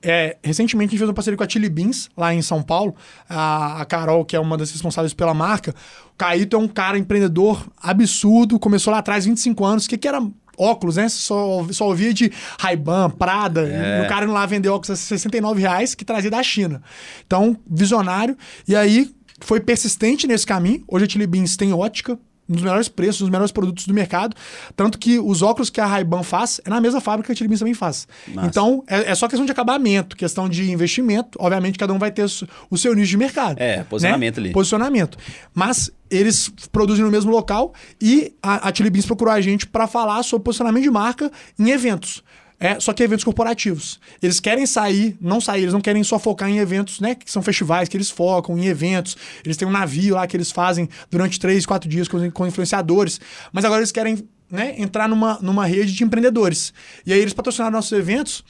É, 0.02 0.36
recentemente 0.42 0.90
a 0.90 0.92
gente 0.92 0.98
fez 0.98 1.08
uma 1.08 1.14
parceria 1.14 1.36
com 1.36 1.42
a 1.42 1.48
Chili 1.48 1.68
Beans, 1.68 2.08
lá 2.16 2.32
em 2.32 2.42
São 2.42 2.62
Paulo. 2.62 2.94
A, 3.28 3.82
a 3.82 3.84
Carol, 3.84 4.24
que 4.24 4.36
é 4.36 4.40
uma 4.40 4.56
das 4.56 4.70
responsáveis 4.70 5.12
pela 5.12 5.34
marca. 5.34 5.74
O 6.14 6.16
Caíto 6.16 6.56
é 6.56 6.58
um 6.58 6.68
cara 6.68 6.98
empreendedor 6.98 7.66
absurdo, 7.80 8.58
começou 8.58 8.92
lá 8.92 8.98
atrás, 8.98 9.24
25 9.24 9.64
anos. 9.64 9.86
O 9.86 9.88
que, 9.88 9.98
que 9.98 10.08
era 10.08 10.20
óculos, 10.56 10.96
né? 10.96 11.08
Só, 11.08 11.66
só 11.70 11.86
ouvia 11.86 12.12
de 12.12 12.32
Ray-Ban, 12.58 13.10
Prada. 13.10 13.62
E 13.68 14.04
o 14.04 14.08
cara 14.08 14.24
indo 14.24 14.34
lá 14.34 14.44
vender 14.46 14.68
óculos 14.68 14.90
a 14.90 14.96
69 14.96 15.60
reais, 15.60 15.94
que 15.94 16.04
trazia 16.04 16.30
da 16.30 16.42
China. 16.42 16.82
Então, 17.26 17.56
visionário. 17.66 18.36
E 18.66 18.74
aí, 18.74 19.10
foi 19.40 19.60
persistente 19.60 20.26
nesse 20.26 20.46
caminho. 20.46 20.82
Hoje 20.88 21.04
a 21.04 21.08
Chili 21.08 21.26
Beans 21.26 21.56
tem 21.56 21.72
ótica, 21.72 22.18
um 22.48 22.54
dos 22.54 22.62
melhores 22.62 22.88
preços, 22.88 23.22
um 23.22 23.24
dos 23.24 23.30
melhores 23.30 23.52
produtos 23.52 23.86
do 23.86 23.92
mercado. 23.94 24.34
Tanto 24.74 24.98
que 24.98 25.18
os 25.18 25.42
óculos 25.42 25.68
que 25.70 25.80
a 25.80 25.86
Ray-Ban 25.86 26.22
faz 26.22 26.60
é 26.64 26.70
na 26.70 26.80
mesma 26.80 27.00
fábrica 27.00 27.26
que 27.26 27.32
a 27.32 27.36
Chili 27.36 27.48
Beans 27.48 27.58
também 27.60 27.74
faz. 27.74 28.08
Massa. 28.28 28.48
Então, 28.48 28.82
é, 28.86 29.10
é 29.10 29.14
só 29.14 29.28
questão 29.28 29.44
de 29.44 29.52
acabamento, 29.52 30.16
questão 30.16 30.48
de 30.48 30.70
investimento. 30.70 31.38
Obviamente, 31.40 31.78
cada 31.78 31.92
um 31.92 31.98
vai 31.98 32.10
ter 32.10 32.24
o 32.70 32.76
seu- 32.78 32.94
nicho 32.94 33.10
de 33.10 33.16
mercado. 33.16 33.58
É, 33.60 33.84
posicionamento 33.84 34.36
né? 34.40 34.44
ali. 34.46 34.52
Posicionamento. 34.52 35.18
Mas 35.54 35.90
eles 36.10 36.48
produzem 36.72 37.04
no 37.04 37.10
mesmo 37.10 37.30
local 37.30 37.74
e 38.00 38.32
a, 38.42 38.68
a 38.68 38.74
Chili 38.74 38.88
Beans 38.88 39.04
procurou 39.04 39.32
a 39.32 39.40
gente 39.40 39.66
para 39.66 39.86
falar 39.86 40.22
sobre 40.22 40.44
posicionamento 40.44 40.82
de 40.82 40.90
marca 40.90 41.30
em 41.58 41.68
eventos. 41.70 42.22
É, 42.60 42.80
só 42.80 42.92
que 42.92 43.02
eventos 43.02 43.24
corporativos. 43.24 44.00
Eles 44.20 44.40
querem 44.40 44.66
sair, 44.66 45.16
não 45.20 45.40
sair, 45.40 45.62
eles 45.62 45.72
não 45.72 45.80
querem 45.80 46.02
só 46.02 46.18
focar 46.18 46.48
em 46.48 46.58
eventos, 46.58 46.98
né? 46.98 47.14
Que 47.14 47.30
são 47.30 47.40
festivais 47.40 47.88
que 47.88 47.96
eles 47.96 48.10
focam, 48.10 48.58
em 48.58 48.66
eventos. 48.66 49.16
Eles 49.44 49.56
têm 49.56 49.68
um 49.68 49.70
navio 49.70 50.16
lá 50.16 50.26
que 50.26 50.36
eles 50.36 50.50
fazem 50.50 50.88
durante 51.08 51.38
três, 51.38 51.64
quatro 51.64 51.88
dias 51.88 52.08
com, 52.08 52.30
com 52.32 52.46
influenciadores. 52.46 53.20
Mas 53.52 53.64
agora 53.64 53.80
eles 53.80 53.92
querem 53.92 54.28
né, 54.50 54.74
entrar 54.76 55.08
numa, 55.08 55.38
numa 55.40 55.66
rede 55.66 55.92
de 55.92 56.02
empreendedores. 56.02 56.72
E 57.06 57.12
aí 57.12 57.20
eles 57.20 57.32
patrocinaram 57.32 57.72
nossos 57.72 57.92
eventos 57.92 58.44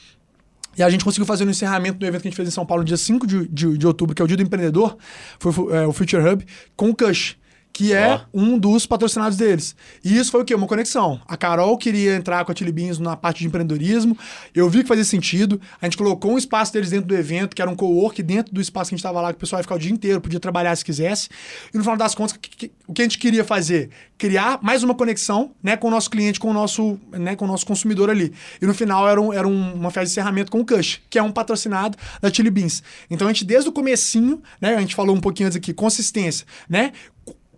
e 0.77 0.83
a 0.83 0.89
gente 0.89 1.03
conseguiu 1.03 1.25
fazer 1.25 1.45
no 1.45 1.51
encerramento 1.51 1.99
do 1.99 2.05
evento 2.05 2.21
que 2.21 2.27
a 2.27 2.31
gente 2.31 2.37
fez 2.37 2.47
em 2.47 2.51
São 2.51 2.65
Paulo, 2.65 2.83
no 2.83 2.87
dia 2.87 2.97
5 2.97 3.27
de, 3.27 3.47
de, 3.47 3.77
de 3.77 3.87
outubro, 3.87 4.15
que 4.15 4.21
é 4.21 4.25
o 4.25 4.27
Dia 4.27 4.37
do 4.37 4.43
Empreendedor, 4.43 4.97
foi 5.39 5.51
é, 5.75 5.85
o 5.85 5.91
Future 5.91 6.25
Hub, 6.25 6.45
com 6.75 6.89
o 6.89 6.95
Cush, 6.95 7.35
que 7.71 7.93
é 7.93 8.07
Ó. 8.09 8.19
um 8.33 8.57
dos 8.57 8.85
patrocinados 8.85 9.37
deles. 9.37 9.73
E 10.03 10.17
isso 10.17 10.31
foi 10.31 10.41
o 10.41 10.45
quê? 10.45 10.53
Uma 10.53 10.67
conexão. 10.67 11.21
A 11.25 11.37
Carol 11.37 11.77
queria 11.77 12.15
entrar 12.15 12.43
com 12.43 12.51
a 12.51 12.55
Chili 12.55 12.73
Beans 12.73 12.99
na 12.99 13.15
parte 13.15 13.39
de 13.39 13.47
empreendedorismo, 13.47 14.17
eu 14.53 14.69
vi 14.69 14.81
que 14.81 14.87
fazia 14.87 15.05
sentido, 15.05 15.61
a 15.81 15.85
gente 15.85 15.95
colocou 15.95 16.33
um 16.33 16.37
espaço 16.37 16.73
deles 16.73 16.89
dentro 16.89 17.07
do 17.07 17.15
evento, 17.15 17.55
que 17.55 17.61
era 17.61 17.71
um 17.71 17.75
co-work 17.75 18.21
dentro 18.21 18.53
do 18.53 18.59
espaço 18.59 18.89
que 18.89 18.95
a 18.95 18.97
gente 18.97 18.99
estava 18.99 19.21
lá, 19.21 19.31
que 19.31 19.37
o 19.37 19.39
pessoal 19.39 19.59
ia 19.59 19.63
ficar 19.63 19.75
o 19.75 19.79
dia 19.79 19.91
inteiro, 19.91 20.19
podia 20.19 20.39
trabalhar 20.41 20.75
se 20.75 20.83
quisesse. 20.83 21.29
E 21.73 21.77
no 21.77 21.83
final 21.83 21.95
das 21.95 22.13
contas, 22.13 22.35
o 22.35 22.39
que- 22.39 22.49
que- 22.49 22.71
o 22.85 22.93
que 22.93 23.01
a 23.01 23.05
gente 23.05 23.17
queria 23.17 23.45
fazer? 23.45 23.89
Criar 24.17 24.59
mais 24.61 24.83
uma 24.83 24.93
conexão 24.93 25.51
né, 25.63 25.77
com 25.77 25.87
o 25.87 25.91
nosso 25.91 26.09
cliente, 26.09 26.37
com 26.37 26.49
o 26.49 26.53
nosso, 26.53 26.99
né, 27.13 27.35
com 27.37 27.45
o 27.45 27.47
nosso 27.47 27.65
consumidor 27.65 28.09
ali. 28.09 28.33
E 28.61 28.65
no 28.65 28.73
final 28.73 29.07
era, 29.07 29.21
um- 29.21 29.31
era 29.31 29.47
um- 29.47 29.73
uma 29.75 29.89
festa 29.91 30.07
de 30.07 30.11
encerramento 30.11 30.51
com 30.51 30.59
o 30.59 30.65
Cush, 30.65 30.99
que 31.09 31.17
é 31.17 31.23
um 31.23 31.31
patrocinado 31.31 31.97
da 32.21 32.29
Chili 32.33 32.49
Beans. 32.49 32.83
Então 33.09 33.25
a 33.27 33.31
gente, 33.31 33.45
desde 33.45 33.69
o 33.69 33.71
comecinho, 33.71 34.41
né, 34.59 34.75
a 34.75 34.79
gente 34.81 34.95
falou 34.95 35.15
um 35.15 35.21
pouquinho 35.21 35.47
antes 35.47 35.55
aqui, 35.55 35.73
consistência, 35.73 36.45
né? 36.67 36.91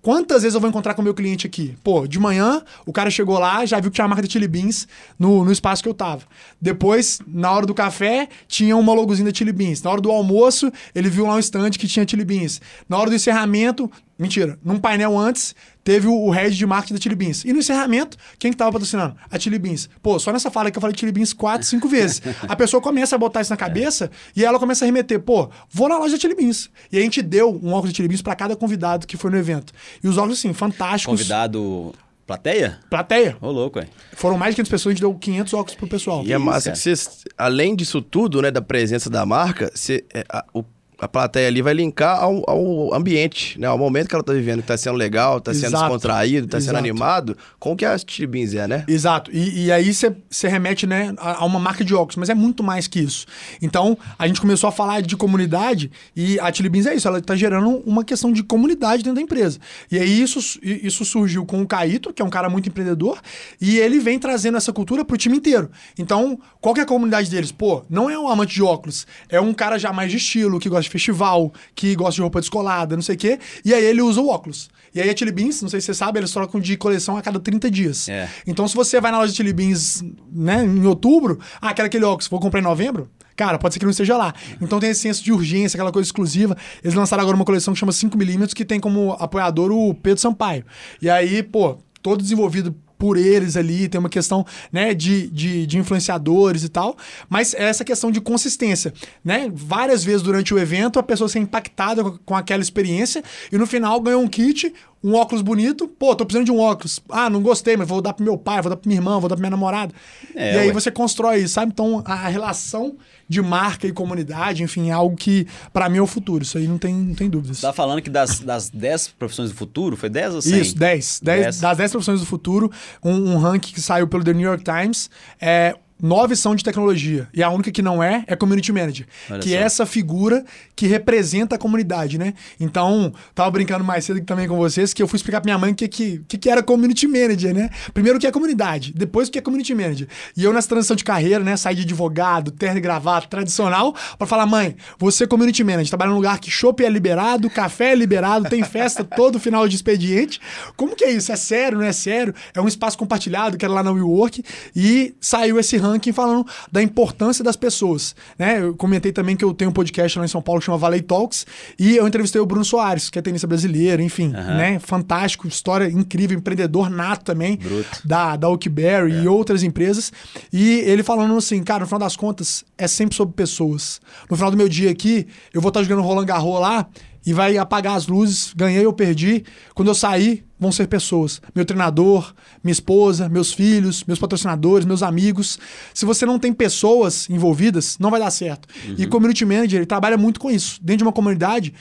Quantas 0.02 0.42
vezes 0.42 0.56
eu 0.56 0.60
vou 0.60 0.68
encontrar 0.68 0.96
com 0.96 1.02
o 1.02 1.04
meu 1.04 1.14
cliente 1.14 1.46
aqui? 1.46 1.78
Pô, 1.84 2.08
de 2.08 2.20
manhã, 2.20 2.64
o 2.88 2.92
cara 2.92 3.12
chegou 3.12 3.38
lá, 3.38 3.64
já 3.68 3.80
viu 3.80 3.92
que 3.92 3.96
tinha 3.96 4.06
a 4.06 4.08
marca 4.08 4.24
da 4.24 4.28
Chili 4.28 4.48
Beans 4.48 4.88
no, 5.18 5.46
no 5.46 5.52
espaço 5.52 5.84
que 5.84 5.90
eu 5.90 5.94
tava. 5.94 6.24
Depois, 6.60 7.20
na 7.28 7.52
hora 7.52 7.68
do 7.68 7.74
café, 7.74 8.28
tinha 8.48 8.76
uma 8.76 8.94
logozinha 8.94 9.32
da 9.32 9.38
Chili 9.38 9.52
Beans. 9.52 9.84
Na 9.84 9.92
hora 9.92 10.02
do 10.02 10.10
almoço, 10.10 10.72
ele 10.96 11.08
viu 11.08 11.28
lá 11.28 11.36
um 11.36 11.40
stand 11.40 11.72
que 11.72 11.88
tinha 11.88 12.08
Chili 12.08 12.26
Beans. 12.26 12.60
Na 12.90 12.98
hora 12.98 13.12
do 13.12 13.16
encerramento, 13.16 13.92
mentira, 14.18 14.58
num 14.64 14.80
painel 14.80 15.16
antes, 15.16 15.54
teve 15.84 16.08
o, 16.08 16.14
o 16.14 16.30
head 16.30 16.56
de 16.56 16.66
marketing 16.66 16.94
da 16.96 17.00
Chili 17.02 17.16
Beans. 17.16 17.44
E 17.46 17.52
no 17.54 17.60
encerramento, 17.60 18.18
quem 18.38 18.52
que 18.52 18.58
tava 18.58 18.72
patrocinando? 18.72 19.16
A 19.30 19.40
Chili 19.40 19.58
Beans. 19.60 19.90
Pô, 20.02 20.20
só 20.20 20.32
nessa 20.32 20.52
fala 20.52 20.70
que 20.72 20.78
eu 20.78 20.82
falei 20.82 20.96
Chili 20.98 21.12
Beans 21.12 21.34
quatro, 21.34 21.68
cinco 21.68 21.88
vezes. 21.88 22.22
A 22.48 22.56
pessoa 22.56 22.82
começa 22.82 23.16
a 23.16 23.20
botar 23.20 23.42
isso 23.42 23.52
na 23.52 23.58
cabeça 23.58 24.12
e 24.36 24.44
ela 24.46 24.60
começa 24.60 24.84
a 24.84 24.88
remeter, 24.88 25.20
pô, 25.20 25.50
vou 25.70 25.90
na 25.90 25.98
loja 25.98 26.16
da 26.16 26.20
Chili 26.20 26.36
Beans. 26.36 26.70
E 26.92 26.98
a 26.98 27.02
gente 27.02 27.22
deu 27.22 27.50
um 27.64 27.74
óculos 27.74 27.92
de 27.92 27.98
Chili 27.98 28.08
Beans 28.08 28.22
pra 28.22 28.36
cada 28.36 28.56
convidado 28.56 29.06
que 29.08 29.18
foi 29.18 29.32
no 29.32 29.38
evento. 29.38 29.74
E 30.04 30.08
os 30.08 30.18
óculos, 30.18 30.40
assim, 30.40 30.54
fantásticos. 30.54 31.14
Convidado 31.18 31.94
plateia? 32.28 32.80
Plateia. 32.90 33.36
Ô, 33.42 33.52
louco, 33.52 33.80
ué. 33.80 33.88
Foram 34.14 34.38
mais 34.38 34.52
de 34.54 34.58
500 34.58 34.70
pessoas, 34.72 34.92
a 34.92 34.94
gente 34.96 35.02
deu 35.02 35.14
500 35.14 35.54
óculos 35.54 35.76
pro 35.76 35.88
pessoal. 35.88 36.24
E 36.26 36.32
é 36.32 36.38
massa 36.38 36.66
cara. 36.70 36.76
que 36.78 36.82
vocês, 36.82 37.26
além 37.38 37.76
disso 37.76 38.02
tudo, 38.02 38.42
né, 38.42 38.50
da 38.52 38.62
presença 38.62 39.10
da 39.10 39.26
marca, 39.26 39.70
você, 39.74 40.06
é, 40.14 40.24
a, 40.30 40.46
o- 40.54 40.64
a 41.02 41.08
plateia 41.08 41.48
ali 41.48 41.64
vai 41.64 41.74
linkar 41.74 42.22
ao, 42.22 42.48
ao 42.48 42.94
ambiente, 42.94 43.60
né, 43.60 43.66
ao 43.66 43.78
momento 43.78 44.08
que 44.08 44.14
ela 44.14 44.24
tá 44.24 44.34
vivendo, 44.34 44.62
que 44.62 44.68
tá 44.68 44.78
sendo 44.78 44.96
legal, 44.96 45.42
tá 45.42 45.52
sendo 45.52 45.66
Exato. 45.66 45.84
descontraído, 45.86 46.48
tá 46.48 46.62
sendo 46.62 46.78
animado, 46.78 47.36
com 47.60 47.72
o 47.72 47.76
que 47.76 47.84
a 47.84 47.96
Beans 48.30 48.54
é, 48.54 48.68
né? 48.68 48.86
Exato. 48.88 49.32
E, 49.34 49.66
e 49.66 49.72
aí 49.72 49.92
você 49.92 50.48
remete 50.48 50.86
né, 50.86 51.12
a, 51.18 51.42
a 51.42 51.46
uma 51.46 51.60
marca 51.60 51.84
de 51.84 51.96
óculos, 51.96 52.18
mas 52.18 52.30
é 52.30 52.36
muito 52.36 52.62
mais 52.64 52.88
que 52.88 53.00
isso. 53.00 53.26
Então, 53.60 53.98
a 54.20 54.28
gente 54.28 54.40
começou 54.40 54.68
a 54.68 54.72
falar 54.72 55.02
de 55.02 55.18
comunidade 55.18 55.92
e 56.16 56.40
a 56.40 56.54
Chili 56.54 56.70
Beans 56.70 56.86
é 56.86 56.94
isso, 56.94 57.08
ela 57.08 57.18
está 57.18 57.36
gerando 57.36 57.82
uma 57.84 58.04
questão 58.04 58.32
de 58.32 58.44
comunidade 58.44 59.02
dentro 59.02 59.16
da 59.16 59.22
empresa. 59.22 59.58
E 59.92 59.98
aí 59.98 60.22
isso, 60.22 60.60
isso 60.62 61.04
surgiu 61.04 61.48
com 61.48 61.64
o 61.64 61.68
Caíto, 61.68 62.14
que 62.14 62.22
é 62.22 62.26
um 62.26 62.30
cara 62.30 62.48
muito 62.48 62.70
empreendedor, 62.70 63.20
e 63.60 63.80
ele 63.80 64.00
vem 64.00 64.20
trazendo 64.20 64.58
essa 64.58 64.72
cultura 64.72 65.04
pro 65.04 65.18
time 65.18 65.38
inteiro. 65.38 65.72
Então, 65.98 66.40
qual 66.60 66.76
que 66.76 66.80
é 66.80 66.84
a 66.84 66.88
comunidade 66.88 67.28
deles? 67.28 67.52
Pô, 67.52 67.84
não 67.90 68.08
é 68.08 68.20
um 68.20 68.28
amante 68.28 68.54
de 68.54 68.62
óculos, 68.62 69.08
é 69.30 69.42
um 69.42 69.52
cara 69.52 69.80
já 69.80 69.92
mais 69.92 70.12
de 70.12 70.18
estilo, 70.18 70.60
que 70.60 70.70
gosta 70.70 70.84
de 70.84 70.91
festival, 70.92 71.52
que 71.76 71.96
gosta 71.96 72.16
de 72.16 72.22
roupa 72.22 72.40
descolada, 72.40 72.96
não 72.96 73.04
sei 73.04 73.16
o 73.16 73.18
quê, 73.18 73.40
e 73.64 73.74
aí 73.74 73.84
ele 73.84 74.02
usa 74.02 74.22
o 74.22 74.30
óculos. 74.30 74.70
E 74.94 75.02
aí 75.02 75.10
a 75.10 75.16
Chili 75.16 75.32
Beans, 75.32 75.62
não 75.62 75.70
sei 75.70 75.80
se 75.80 75.88
você 75.88 75.94
sabe, 75.94 76.20
eles 76.20 76.32
trocam 76.32 76.60
de 76.60 76.76
coleção 76.76 77.16
a 77.18 77.22
cada 77.22 77.40
30 77.40 77.72
dias. 77.72 78.10
É. 78.10 78.30
Então, 78.46 78.68
se 78.68 78.76
você 78.76 79.00
vai 79.00 79.12
na 79.12 79.20
loja 79.20 79.32
de 79.32 79.38
Chili 79.38 79.54
Beans, 79.54 80.04
né, 80.32 80.64
em 80.66 80.86
outubro, 80.86 81.40
ah, 81.62 81.74
quero 81.74 81.88
aquele 81.88 82.04
óculos, 82.04 82.28
vou 82.28 82.40
comprar 82.40 82.60
em 82.60 82.64
novembro? 82.64 83.10
Cara, 83.36 83.58
pode 83.58 83.74
ser 83.74 83.80
que 83.80 83.86
não 83.86 83.92
esteja 83.92 84.18
lá. 84.18 84.34
Então 84.62 84.80
tem 84.80 84.90
esse 84.90 85.02
senso 85.02 85.24
de 85.24 85.32
urgência, 85.32 85.76
aquela 85.76 85.92
coisa 85.92 86.06
exclusiva. 86.06 86.56
Eles 86.84 86.94
lançaram 86.94 87.24
agora 87.24 87.36
uma 87.36 87.46
coleção 87.46 87.74
que 87.74 87.80
chama 87.80 87.92
5mm, 87.92 88.54
que 88.54 88.66
tem 88.66 88.80
como 88.80 89.14
apoiador 89.14 89.72
o 89.72 89.94
Pedro 89.94 90.20
Sampaio. 90.20 90.64
E 91.02 91.10
aí, 91.10 91.42
pô, 91.42 91.78
todo 92.02 92.22
desenvolvido 92.22 92.76
por 93.02 93.18
eles 93.18 93.58
ali, 93.58 93.90
tem 93.90 93.98
uma 93.98 94.10
questão 94.10 94.46
né, 94.72 94.94
de, 94.94 95.28
de, 95.30 95.66
de 95.66 95.80
influenciadores 95.80 96.64
e 96.64 96.70
tal, 96.70 96.96
mas 97.28 97.56
é 97.56 97.64
essa 97.64 97.84
questão 97.84 98.12
de 98.12 98.22
consistência, 98.22 98.94
né? 99.26 99.52
Várias 99.52 100.04
vezes 100.04 100.22
durante 100.22 100.54
o 100.54 100.60
evento 100.60 101.00
a 101.00 101.04
pessoa 101.04 101.28
ser 101.28 101.40
impactada 101.40 102.04
com, 102.04 102.16
com 102.20 102.36
aquela 102.36 102.62
experiência 102.62 103.24
e 103.52 103.58
no 103.58 103.66
final 103.66 104.00
ganhou 104.00 104.22
um 104.22 104.28
kit, 104.28 104.72
um 105.04 105.16
óculos 105.16 105.42
bonito, 105.42 105.88
pô, 105.88 106.16
tô 106.16 106.26
precisando 106.26 106.46
de 106.46 106.52
um 106.52 106.60
óculos. 106.60 107.00
Ah, 107.10 107.30
não 107.30 107.42
gostei, 107.42 107.76
mas 107.76 107.88
vou 107.88 108.02
dar 108.02 108.14
pro 108.14 108.24
meu 108.24 108.38
pai, 108.38 108.62
vou 108.62 108.70
dar 108.70 108.78
pra 108.78 108.88
minha 108.88 109.00
irmã, 109.00 109.20
vou 109.20 109.28
dar 109.28 109.36
pra 109.36 109.42
minha 109.42 109.50
namorada. 109.50 109.94
É, 110.36 110.56
e 110.56 110.60
aí 110.60 110.68
ué. 110.68 110.74
você 110.74 110.92
constrói 110.92 111.40
isso, 111.40 111.56
sabe? 111.56 111.72
Então 111.72 112.04
a 112.06 112.28
relação 112.28 112.96
de 113.28 113.42
marca 113.42 113.88
e 113.88 113.92
comunidade, 113.92 114.62
enfim, 114.62 114.90
é 114.90 114.92
algo 114.92 115.16
que 115.16 115.48
pra 115.74 115.90
mim 115.90 115.98
é 115.98 116.02
o 116.02 116.08
futuro. 116.08 116.44
Isso 116.44 116.58
aí 116.58 116.68
não 116.68 116.78
tem, 116.78 116.94
não 116.94 117.16
tem 117.16 117.30
dúvidas. 117.30 117.58
Você 117.58 117.66
tá 117.66 117.74
falando 117.74 118.02
que 118.02 118.10
das, 118.10 118.40
das 118.40 118.70
10 118.70 119.10
profissões 119.10 119.50
do 119.50 119.56
futuro, 119.56 119.96
foi 119.98 120.10
10 120.10 120.36
ou 120.36 120.42
100? 120.42 120.62
Isso, 120.62 120.76
10. 120.76 121.20
10 121.24 121.42
Dez. 121.42 121.60
Das 121.60 121.78
10 121.78 121.92
profissões 121.92 122.20
do 122.20 122.26
futuro, 122.26 122.72
um, 123.04 123.34
um 123.34 123.38
ranking 123.38 123.74
que 123.74 123.82
saiu 123.82 124.08
pelo 124.08 124.24
The 124.24 124.34
New 124.34 124.48
York 124.48 124.64
Times, 124.64 125.10
é, 125.40 125.76
nove 126.02 126.36
são 126.36 126.56
de 126.56 126.64
tecnologia. 126.64 127.28
E 127.34 127.44
a 127.44 127.50
única 127.50 127.72
que 127.72 127.82
não 127.82 128.02
é, 128.02 128.24
é 128.28 128.36
Community 128.36 128.72
Manager. 128.72 129.06
Olha 129.30 129.40
que 129.40 129.50
só. 129.50 129.56
é 129.56 129.60
essa 129.60 129.86
figura 129.86 130.44
que 130.76 130.88
representa 130.88 131.56
a 131.56 131.58
comunidade, 131.58 132.18
né? 132.18 132.34
Então, 132.60 133.14
tava 133.36 133.52
brincando 133.52 133.84
mais 133.84 134.06
cedo 134.06 134.22
também 134.22 134.48
com 134.48 134.58
vocês, 134.58 134.94
que 134.94 135.02
eu 135.02 135.08
fui 135.08 135.18
explicar 135.18 135.42
pra 135.42 135.48
minha 135.48 135.58
mãe 135.58 135.72
o 135.72 135.76
que, 135.76 135.88
que, 135.88 136.22
que, 136.28 136.38
que 136.38 136.50
era 136.50 136.64
Community 136.64 137.08
Manager, 137.08 137.54
né? 137.54 137.70
Primeiro 137.94 138.18
o 138.18 138.22
que 138.22 138.28
é 138.28 138.32
comunidade, 138.32 138.94
depois 138.96 139.28
o 139.28 139.32
que 139.32 139.38
é 139.38 139.42
Community 139.42 139.74
Manager. 139.74 140.08
E 140.36 140.44
eu 140.44 140.54
nessa 140.54 140.68
transição 140.68 140.96
de 140.96 141.04
carreira, 141.04 141.44
né? 141.44 141.56
Saí 141.56 141.76
de 141.76 141.84
advogado, 141.84 142.52
terno 142.52 142.78
e 142.78 142.82
gravata, 142.82 143.28
tradicional, 143.28 143.96
pra 144.18 144.28
falar, 144.28 144.46
mãe, 144.46 144.76
você 144.98 145.26
é 145.26 145.28
Community 145.28 145.64
Manager, 145.64 145.90
trabalha 145.90 146.12
num 146.12 146.18
lugar 146.18 146.40
que 146.40 146.50
chopp 146.50 146.84
é 146.84 146.90
liberado, 146.90 147.50
café 147.50 147.92
é 147.92 147.96
liberado, 147.96 148.50
tem 148.50 148.64
festa 148.64 149.04
todo 149.04 149.40
final 149.40 149.68
de 149.68 149.76
expediente. 149.76 150.40
Como 150.76 150.96
que 150.96 151.04
é 151.04 151.12
isso? 151.12 151.32
É 151.32 151.36
sério, 151.36 151.78
não 151.78 151.86
é 151.86 151.92
sério? 151.92 152.34
É 152.54 152.62
um 152.62 152.68
espaço 152.68 152.98
compartilhado, 152.98 153.58
que 153.58 153.66
era 153.66 153.74
lá 153.74 153.84
na 153.84 153.92
WeWork, 153.92 154.44
e 154.76 155.16
saiu 155.20 155.60
esse 155.60 155.78
ranking 155.92 156.12
falando 156.12 156.46
da 156.72 156.82
importância 156.82 157.44
das 157.44 157.56
pessoas, 157.56 158.16
né? 158.38 158.62
Eu 158.62 158.76
comentei 158.76 159.12
também 159.12 159.36
que 159.36 159.44
eu 159.44 159.54
tenho 159.54 159.70
um 159.70 159.74
podcast 159.74 160.18
lá 160.18 160.26
em 160.26 160.28
São 160.28 160.42
Paulo 160.42 160.60
que 160.60 160.66
chama 160.66 160.78
Valley 160.78 161.02
Talks, 161.02 161.46
e 161.78 161.96
eu 161.96 162.08
entrevistei 162.08 162.42
o 162.42 162.46
Bruno 162.46 162.66
Soares, 162.66 163.10
que 163.10 163.20
é 163.20 163.22
tenista 163.22 163.48
brasileiro, 163.48 164.02
enfim, 164.02 164.30
né? 164.30 164.80
Fantástico, 164.80 165.48
história 165.48 165.86
incrível, 165.86 166.38
empreendedor 166.38 166.90
nato 166.90 167.26
também, 167.26 167.58
Bruto. 167.58 168.02
da, 168.06 168.36
da 168.36 168.50
Oakberry 168.50 169.24
e 169.24 169.28
outras 169.28 169.64
empresas. 169.64 170.12
E 170.52 170.80
ele 170.82 171.04
falando 171.04 171.36
assim, 171.36 171.64
cara, 171.64 171.82
no 171.82 171.86
final 171.86 172.00
das 172.00 172.16
contas, 172.16 172.64
é 172.78 172.88
sempre 172.88 173.16
sobre 173.16 173.34
pessoas. 173.34 174.02
No 174.30 174.36
final 174.36 174.52
do 174.52 174.58
meu 174.58 174.70
dia 174.70 174.90
aqui, 174.92 175.28
eu 175.54 175.62
vou 175.62 175.70
estar 175.70 175.84
jogando 175.84 176.02
Roland 176.02 176.26
Garros 176.26 176.60
lá 176.60 176.88
e 177.26 177.34
vai 177.34 177.58
apagar 177.58 177.96
as 177.96 178.08
luzes, 178.08 178.54
ganhei 178.56 178.86
ou 178.86 178.94
perdi. 178.94 179.44
Quando 179.74 179.90
eu 179.90 179.96
sair, 179.96 180.46
vão 180.60 180.72
ser 180.72 180.88
pessoas. 180.88 181.42
Meu 181.56 181.66
treinador, 181.66 182.34
minha 182.64 182.72
esposa, 182.72 183.28
meus 183.30 183.52
filhos, 183.52 184.04
meus 184.04 184.20
patrocinadores, 184.20 184.86
meus 184.86 185.04
amigos. 185.04 185.60
Se 185.94 186.06
você 186.06 186.26
não 186.26 186.38
tem 186.38 186.54
pessoas 186.54 187.30
envolvidas, 187.30 187.98
não 188.00 188.12
vai 188.12 188.20
dar 188.20 188.32
certo. 188.32 188.68
E 188.98 189.06
Community 189.08 189.46
Manager, 189.46 189.80
ele 189.80 189.86
trabalha 189.86 190.18
muito 190.18 190.40
com 190.40 190.50
isso. 190.52 190.80
Dentro 190.82 191.00
de 191.00 191.04
uma 191.04 191.14
comunidade, 191.14 191.74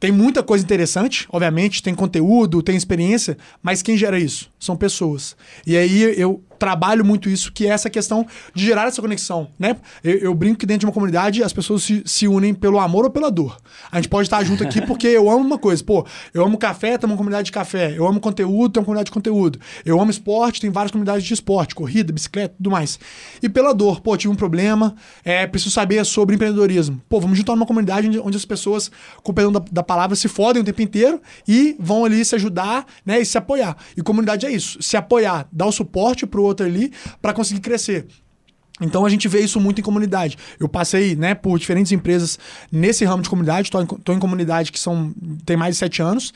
tem 0.00 0.12
muita 0.12 0.42
coisa 0.42 0.64
interessante, 0.64 1.26
obviamente, 1.30 1.82
tem 1.82 1.94
conteúdo, 1.94 2.62
tem 2.62 2.76
experiência, 2.76 3.36
mas 3.60 3.82
quem 3.82 3.96
gera 3.96 4.18
isso? 4.18 4.48
São 4.58 4.76
pessoas. 4.76 5.36
E 5.66 5.76
aí 5.76 6.02
eu 6.20 6.42
trabalho 6.58 7.04
muito 7.04 7.28
isso, 7.28 7.52
que 7.52 7.66
é 7.66 7.70
essa 7.70 7.88
questão 7.88 8.26
de 8.54 8.64
gerar 8.64 8.86
essa 8.88 9.00
conexão, 9.00 9.48
né? 9.58 9.76
Eu, 10.02 10.18
eu 10.18 10.34
brinco 10.34 10.58
que 10.58 10.66
dentro 10.66 10.80
de 10.80 10.86
uma 10.86 10.92
comunidade 10.92 11.42
as 11.42 11.52
pessoas 11.52 11.82
se, 11.82 12.02
se, 12.04 12.26
unem 12.28 12.52
pelo 12.52 12.78
amor 12.78 13.04
ou 13.04 13.10
pela 13.10 13.30
dor. 13.30 13.56
A 13.90 13.96
gente 13.96 14.08
pode 14.08 14.26
estar 14.26 14.42
junto 14.44 14.62
aqui 14.64 14.80
porque 14.86 15.06
eu 15.06 15.30
amo 15.30 15.44
uma 15.44 15.58
coisa. 15.58 15.82
Pô, 15.82 16.06
eu 16.34 16.44
amo 16.44 16.58
café, 16.58 16.98
tem 16.98 17.08
uma 17.08 17.16
comunidade 17.16 17.46
de 17.46 17.52
café. 17.52 17.94
Eu 17.96 18.06
amo 18.06 18.20
conteúdo, 18.20 18.72
tem 18.72 18.80
uma 18.80 18.84
comunidade 18.84 19.06
de 19.06 19.12
conteúdo. 19.12 19.58
Eu 19.84 20.00
amo 20.00 20.10
esporte, 20.10 20.60
tem 20.60 20.70
várias 20.70 20.90
comunidades 20.90 21.24
de 21.24 21.32
esporte, 21.32 21.74
corrida, 21.74 22.12
bicicleta, 22.12 22.54
tudo 22.56 22.70
mais. 22.70 22.98
E 23.42 23.48
pela 23.48 23.72
dor, 23.72 24.00
pô, 24.00 24.16
tive 24.16 24.32
um 24.32 24.36
problema, 24.36 24.94
é, 25.24 25.46
preciso 25.46 25.72
saber 25.72 26.04
sobre 26.04 26.34
empreendedorismo. 26.34 27.00
Pô, 27.08 27.20
vamos 27.20 27.38
juntar 27.38 27.54
numa 27.54 27.66
comunidade 27.66 28.08
onde, 28.08 28.18
onde 28.18 28.36
as 28.36 28.44
pessoas, 28.44 28.90
com 29.22 29.32
o 29.32 29.34
perdão 29.34 29.52
da, 29.52 29.62
da, 29.70 29.82
palavra, 29.82 30.16
se 30.16 30.28
fodem 30.28 30.62
o 30.62 30.64
tempo 30.64 30.82
inteiro 30.82 31.20
e 31.46 31.76
vão 31.78 32.04
ali 32.04 32.24
se 32.24 32.34
ajudar, 32.34 32.86
né, 33.04 33.20
e 33.20 33.24
se 33.24 33.38
apoiar. 33.38 33.76
E 33.96 34.02
comunidade 34.02 34.46
é 34.46 34.50
isso, 34.50 34.82
se 34.82 34.96
apoiar, 34.96 35.46
dar 35.52 35.66
o 35.66 35.72
suporte 35.72 36.26
pro 36.26 36.47
outro 36.48 36.66
ali 36.66 36.92
para 37.22 37.32
conseguir 37.32 37.60
crescer. 37.60 38.06
Então 38.80 39.04
a 39.04 39.08
gente 39.08 39.26
vê 39.28 39.40
isso 39.40 39.60
muito 39.60 39.80
em 39.80 39.84
comunidade. 39.84 40.36
Eu 40.58 40.68
passei 40.68 41.16
né, 41.16 41.34
por 41.34 41.58
diferentes 41.58 41.92
empresas 41.92 42.38
nesse 42.70 43.04
ramo 43.04 43.22
de 43.22 43.28
comunidade, 43.28 43.68
estou 43.68 43.82
em, 43.82 44.16
em, 44.16 44.20
comunidade 44.20 44.70
que 44.70 44.78
são, 44.78 45.12
tem 45.44 45.56
mais 45.56 45.74
de 45.74 45.78
sete 45.78 46.00
anos, 46.00 46.32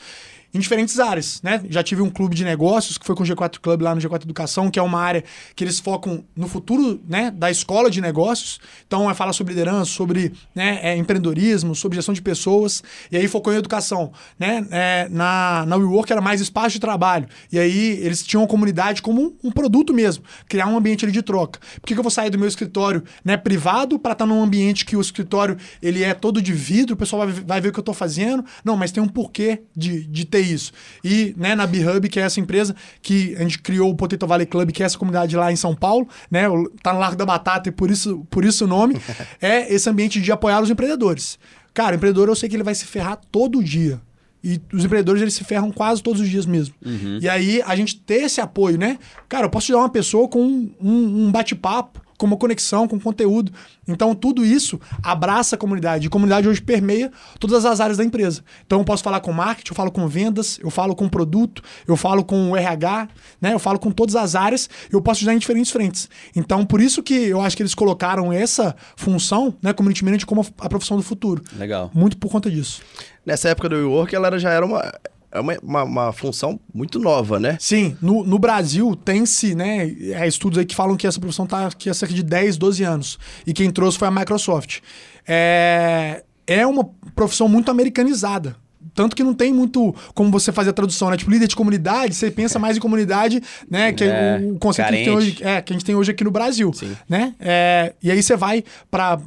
em 0.53 0.59
diferentes 0.59 0.99
áreas, 0.99 1.41
né? 1.41 1.63
Já 1.69 1.81
tive 1.81 2.01
um 2.01 2.09
clube 2.09 2.35
de 2.35 2.43
negócios 2.43 2.97
que 2.97 3.05
foi 3.05 3.15
com 3.15 3.23
o 3.23 3.25
G4 3.25 3.59
Club 3.59 3.81
lá 3.81 3.95
no 3.95 4.01
G4 4.01 4.23
Educação, 4.23 4.69
que 4.69 4.77
é 4.77 4.81
uma 4.81 4.99
área 4.99 5.23
que 5.55 5.63
eles 5.63 5.79
focam 5.79 6.23
no 6.35 6.47
futuro, 6.47 7.01
né, 7.07 7.31
da 7.31 7.49
escola 7.49 7.89
de 7.89 7.99
negócios. 7.99 8.59
Então, 8.85 9.09
é 9.09 9.13
falar 9.13 9.33
sobre 9.33 9.53
liderança, 9.53 9.91
sobre 9.91 10.33
né, 10.53 10.79
é, 10.83 10.95
empreendedorismo, 10.95 11.73
sobre 11.73 11.95
gestão 11.95 12.13
de 12.13 12.21
pessoas. 12.21 12.83
E 13.11 13.17
aí 13.17 13.27
focou 13.27 13.51
em 13.51 13.57
educação, 13.57 14.11
né? 14.37 14.65
É, 14.69 15.07
na 15.09 15.65
na 15.65 15.75
WeWork 15.75 16.11
era 16.11 16.21
mais 16.21 16.39
espaço 16.41 16.71
de 16.71 16.79
trabalho. 16.79 17.27
E 17.51 17.57
aí 17.57 17.99
eles 18.01 18.23
tinham 18.23 18.43
a 18.43 18.47
comunidade 18.47 19.01
como 19.01 19.35
um, 19.43 19.51
produto 19.51 19.93
mesmo, 19.93 20.23
criar 20.47 20.67
um 20.67 20.77
ambiente 20.77 21.05
ali 21.05 21.11
de 21.11 21.21
troca. 21.21 21.59
Por 21.75 21.87
que, 21.87 21.93
que 21.93 21.99
eu 21.99 22.03
vou 22.03 22.11
sair 22.11 22.29
do 22.29 22.37
meu 22.37 22.47
escritório, 22.47 23.03
né, 23.23 23.37
privado 23.37 23.97
para 23.97 24.13
estar 24.13 24.25
tá 24.25 24.31
num 24.31 24.41
ambiente 24.41 24.85
que 24.85 24.95
o 24.95 25.01
escritório 25.01 25.57
ele 25.81 26.03
é 26.03 26.13
todo 26.13 26.41
de 26.41 26.53
vidro, 26.53 26.93
o 26.93 26.97
pessoal 26.97 27.25
vai, 27.25 27.43
vai 27.43 27.61
ver 27.61 27.69
o 27.69 27.71
que 27.71 27.79
eu 27.79 27.81
estou 27.81 27.93
fazendo? 27.93 28.43
Não, 28.63 28.77
mas 28.77 28.91
tem 28.91 29.01
um 29.01 29.07
porquê 29.07 29.63
de, 29.75 30.05
de 30.05 30.25
ter 30.25 30.42
isso. 30.43 30.71
E 31.03 31.33
né, 31.37 31.55
na 31.55 31.65
B-Hub, 31.65 32.07
que 32.09 32.19
é 32.19 32.23
essa 32.23 32.39
empresa 32.39 32.75
que 33.01 33.35
a 33.35 33.39
gente 33.39 33.59
criou 33.59 33.89
o 33.89 33.95
Potato 33.95 34.27
Valley 34.27 34.45
Club, 34.45 34.71
que 34.71 34.83
é 34.83 34.85
essa 34.85 34.97
comunidade 34.97 35.35
lá 35.35 35.51
em 35.51 35.55
São 35.55 35.75
Paulo, 35.75 36.07
né? 36.29 36.43
Tá 36.81 36.93
no 36.93 36.99
Largo 36.99 37.17
da 37.17 37.25
Batata 37.25 37.69
e 37.69 37.71
por 37.71 37.89
isso, 37.89 38.25
por 38.29 38.45
isso 38.45 38.65
o 38.65 38.67
nome, 38.67 38.97
é 39.41 39.73
esse 39.73 39.89
ambiente 39.89 40.21
de 40.21 40.31
apoiar 40.31 40.61
os 40.61 40.69
empreendedores. 40.69 41.39
Cara, 41.73 41.93
o 41.93 41.95
empreendedor 41.95 42.29
eu 42.29 42.35
sei 42.35 42.47
que 42.47 42.55
ele 42.55 42.63
vai 42.63 42.75
se 42.75 42.85
ferrar 42.85 43.19
todo 43.31 43.63
dia. 43.63 43.99
E 44.43 44.61
os 44.73 44.83
empreendedores, 44.83 45.21
eles 45.21 45.33
se 45.33 45.43
ferram 45.45 45.71
quase 45.71 46.03
todos 46.03 46.19
os 46.19 46.29
dias 46.29 46.45
mesmo. 46.45 46.75
Uhum. 46.85 47.17
E 47.21 47.29
aí, 47.29 47.61
a 47.65 47.77
gente 47.77 47.95
ter 47.95 48.23
esse 48.23 48.41
apoio, 48.41 48.77
né? 48.77 48.99
Cara, 49.29 49.45
eu 49.45 49.49
posso 49.49 49.67
te 49.67 49.71
dar 49.71 49.77
uma 49.77 49.89
pessoa 49.89 50.27
com 50.27 50.41
um, 50.43 50.69
um 50.81 51.31
bate-papo 51.31 52.01
com 52.23 52.27
uma 52.27 52.37
conexão, 52.37 52.87
com 52.87 52.97
conteúdo. 52.97 53.51
Então, 53.85 54.15
tudo 54.15 54.45
isso 54.45 54.79
abraça 55.03 55.55
a 55.55 55.59
comunidade. 55.59 56.05
E 56.05 56.07
a 56.07 56.09
comunidade 56.09 56.47
hoje 56.47 56.61
permeia 56.61 57.11
todas 57.37 57.65
as 57.65 57.81
áreas 57.81 57.97
da 57.97 58.03
empresa. 58.05 58.41
Então, 58.65 58.79
eu 58.79 58.85
posso 58.85 59.03
falar 59.03 59.19
com 59.19 59.33
marketing, 59.33 59.71
eu 59.71 59.75
falo 59.75 59.91
com 59.91 60.07
vendas, 60.07 60.57
eu 60.63 60.69
falo 60.69 60.95
com 60.95 61.09
produto, 61.09 61.61
eu 61.85 61.97
falo 61.97 62.23
com 62.23 62.51
o 62.51 62.55
RH, 62.55 63.09
né? 63.41 63.53
eu 63.53 63.59
falo 63.59 63.77
com 63.77 63.91
todas 63.91 64.15
as 64.15 64.35
áreas, 64.35 64.69
eu 64.89 65.01
posso 65.01 65.19
ajudar 65.19 65.33
em 65.33 65.37
diferentes 65.37 65.69
frentes. 65.69 66.09
Então, 66.33 66.65
por 66.65 66.79
isso 66.79 67.03
que 67.03 67.13
eu 67.13 67.41
acho 67.41 67.57
que 67.57 67.61
eles 67.61 67.75
colocaram 67.75 68.31
essa 68.31 68.73
função, 68.95 69.53
né, 69.61 69.73
community 69.73 70.05
manager, 70.05 70.25
como 70.25 70.47
a 70.59 70.69
profissão 70.69 70.95
do 70.95 71.03
futuro. 71.03 71.43
Legal. 71.57 71.91
Muito 71.93 72.15
por 72.17 72.31
conta 72.31 72.49
disso. 72.49 72.81
Nessa 73.25 73.49
época 73.49 73.67
do 73.67 73.75
WeWork, 73.75 74.15
ela 74.15 74.37
já 74.39 74.51
era 74.51 74.65
uma 74.65 74.93
é 75.33 75.39
uma, 75.39 75.57
uma, 75.63 75.83
uma, 75.83 76.13
função 76.13 76.59
muito 76.71 76.99
nova, 76.99 77.39
né? 77.39 77.57
Sim, 77.59 77.97
no, 77.99 78.23
no 78.23 78.37
Brasil 78.37 78.95
tem-se, 78.95 79.55
né, 79.55 79.89
é, 79.89 80.27
estudos 80.27 80.59
aí 80.59 80.65
que 80.65 80.75
falam 80.75 80.95
que 80.95 81.07
essa 81.07 81.19
profissão 81.19 81.45
está 81.45 81.65
aqui 81.65 81.89
há 81.89 81.93
cerca 81.93 82.13
de 82.13 82.21
10, 82.21 82.55
12 82.57 82.83
anos. 82.83 83.19
E 83.45 83.51
quem 83.51 83.71
trouxe 83.71 83.97
foi 83.97 84.07
a 84.07 84.11
Microsoft. 84.11 84.81
É, 85.27 86.23
é 86.45 86.67
uma 86.67 86.87
profissão 87.15 87.47
muito 87.49 87.71
americanizada. 87.71 88.55
Tanto 88.93 89.15
que 89.15 89.23
não 89.23 89.33
tem 89.33 89.53
muito 89.53 89.95
como 90.13 90.29
você 90.31 90.51
fazer 90.51 90.69
a 90.69 90.73
tradução, 90.73 91.09
né? 91.09 91.17
Tipo, 91.17 91.31
líder 91.31 91.47
de 91.47 91.55
comunidade, 91.55 92.13
você 92.13 92.29
pensa 92.29 92.59
mais 92.59 92.77
em 92.77 92.79
comunidade, 92.79 93.41
né? 93.69 93.91
Que 93.91 94.03
é, 94.03 94.07
é 94.07 94.41
o 94.43 94.57
conceito 94.59 94.87
que 94.87 94.93
a, 94.93 94.97
gente 94.97 95.05
tem 95.05 95.15
hoje, 95.15 95.37
é, 95.41 95.61
que 95.61 95.73
a 95.73 95.75
gente 95.75 95.85
tem 95.85 95.95
hoje 95.95 96.11
aqui 96.11 96.23
no 96.23 96.31
Brasil, 96.31 96.71
Sim. 96.73 96.95
né? 97.09 97.33
É, 97.39 97.93
e 98.01 98.11
aí 98.11 98.21
você 98.21 98.35
vai 98.35 98.63
para 98.89 99.19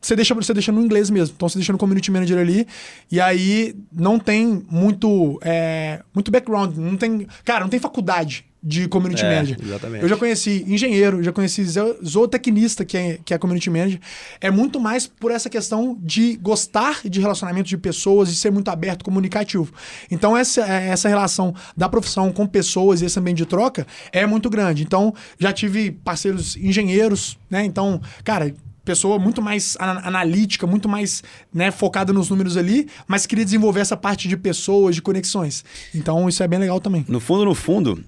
você 0.00 0.14
deixa, 0.14 0.34
você 0.34 0.54
deixa 0.54 0.70
no 0.70 0.80
inglês 0.80 1.10
mesmo. 1.10 1.34
Então 1.36 1.48
você 1.48 1.58
deixa 1.58 1.72
no 1.72 1.78
community 1.78 2.10
manager 2.10 2.38
ali. 2.38 2.66
E 3.10 3.20
aí 3.20 3.74
não 3.92 4.18
tem 4.18 4.64
muito, 4.70 5.38
é, 5.42 6.00
muito 6.14 6.30
background. 6.30 6.76
Não 6.76 6.96
tem. 6.96 7.26
Cara, 7.44 7.60
não 7.60 7.68
tem 7.68 7.80
faculdade 7.80 8.47
de 8.62 8.88
community 8.88 9.24
é, 9.24 9.34
manager. 9.34 9.58
Exatamente. 9.62 10.02
Eu 10.02 10.08
já 10.08 10.16
conheci 10.16 10.64
engenheiro, 10.66 11.22
já 11.22 11.32
conheci 11.32 11.64
zootecnista, 12.04 12.84
que 12.84 12.96
é, 12.96 13.18
que 13.24 13.32
é 13.32 13.38
community 13.38 13.70
manager. 13.70 14.00
É 14.40 14.50
muito 14.50 14.80
mais 14.80 15.06
por 15.06 15.30
essa 15.30 15.48
questão 15.48 15.96
de 16.00 16.36
gostar 16.36 17.00
de 17.04 17.20
relacionamento 17.20 17.68
de 17.68 17.78
pessoas 17.78 18.28
e 18.30 18.34
ser 18.34 18.50
muito 18.50 18.68
aberto, 18.68 19.04
comunicativo. 19.04 19.72
Então, 20.10 20.36
essa, 20.36 20.62
essa 20.66 21.08
relação 21.08 21.54
da 21.76 21.88
profissão 21.88 22.32
com 22.32 22.46
pessoas 22.46 23.00
e 23.00 23.04
esse 23.04 23.18
ambiente 23.18 23.38
de 23.38 23.46
troca 23.46 23.86
é 24.12 24.26
muito 24.26 24.50
grande. 24.50 24.82
Então, 24.82 25.14
já 25.38 25.52
tive 25.52 25.92
parceiros 25.92 26.56
engenheiros, 26.56 27.38
né? 27.48 27.64
Então, 27.64 28.00
cara, 28.24 28.52
pessoa 28.88 29.18
muito 29.18 29.42
mais 29.42 29.76
analítica, 29.78 30.66
muito 30.66 30.88
mais 30.88 31.22
né, 31.52 31.70
focada 31.70 32.10
nos 32.10 32.30
números 32.30 32.56
ali, 32.56 32.88
mas 33.06 33.26
queria 33.26 33.44
desenvolver 33.44 33.80
essa 33.80 33.98
parte 33.98 34.26
de 34.26 34.36
pessoas, 34.36 34.94
de 34.94 35.02
conexões. 35.02 35.62
Então 35.94 36.26
isso 36.26 36.42
é 36.42 36.48
bem 36.48 36.58
legal 36.58 36.80
também. 36.80 37.04
No 37.06 37.20
fundo, 37.20 37.44
no 37.44 37.54
fundo, 37.54 38.02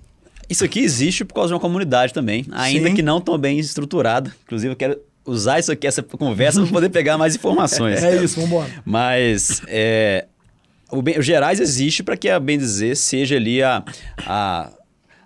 isso 0.51 0.65
aqui 0.65 0.81
existe 0.81 1.25
por 1.25 1.35
causa 1.35 1.49
de 1.49 1.55
uma 1.55 1.61
comunidade 1.61 2.13
também, 2.13 2.45
ainda 2.51 2.89
Sim. 2.89 2.95
que 2.95 3.03
não 3.03 3.21
tão 3.21 3.39
bem 3.39 3.59
estruturada. 3.59 4.35
Inclusive, 4.45 4.73
eu 4.73 4.77
quero 4.77 4.99
usar 5.25 5.61
isso 5.61 5.71
aqui, 5.71 5.87
essa 5.87 6.03
conversa, 6.03 6.61
para 6.61 6.71
poder 6.71 6.89
pegar 6.89 7.17
mais 7.17 7.37
informações. 7.37 8.03
É 8.11 8.23
isso, 8.23 8.35
vamos 8.37 8.51
embora. 8.51 8.71
Mas 8.85 9.63
é, 9.69 10.27
o, 10.91 11.01
bem, 11.01 11.19
o 11.19 11.23
Gerais 11.23 11.61
existe 11.61 12.03
para 12.03 12.17
que 12.17 12.29
a 12.29 12.41
Bem 12.41 12.59
Dizer 12.59 12.97
seja 12.97 13.37
ali 13.37 13.63
a, 13.63 13.85
a 14.27 14.71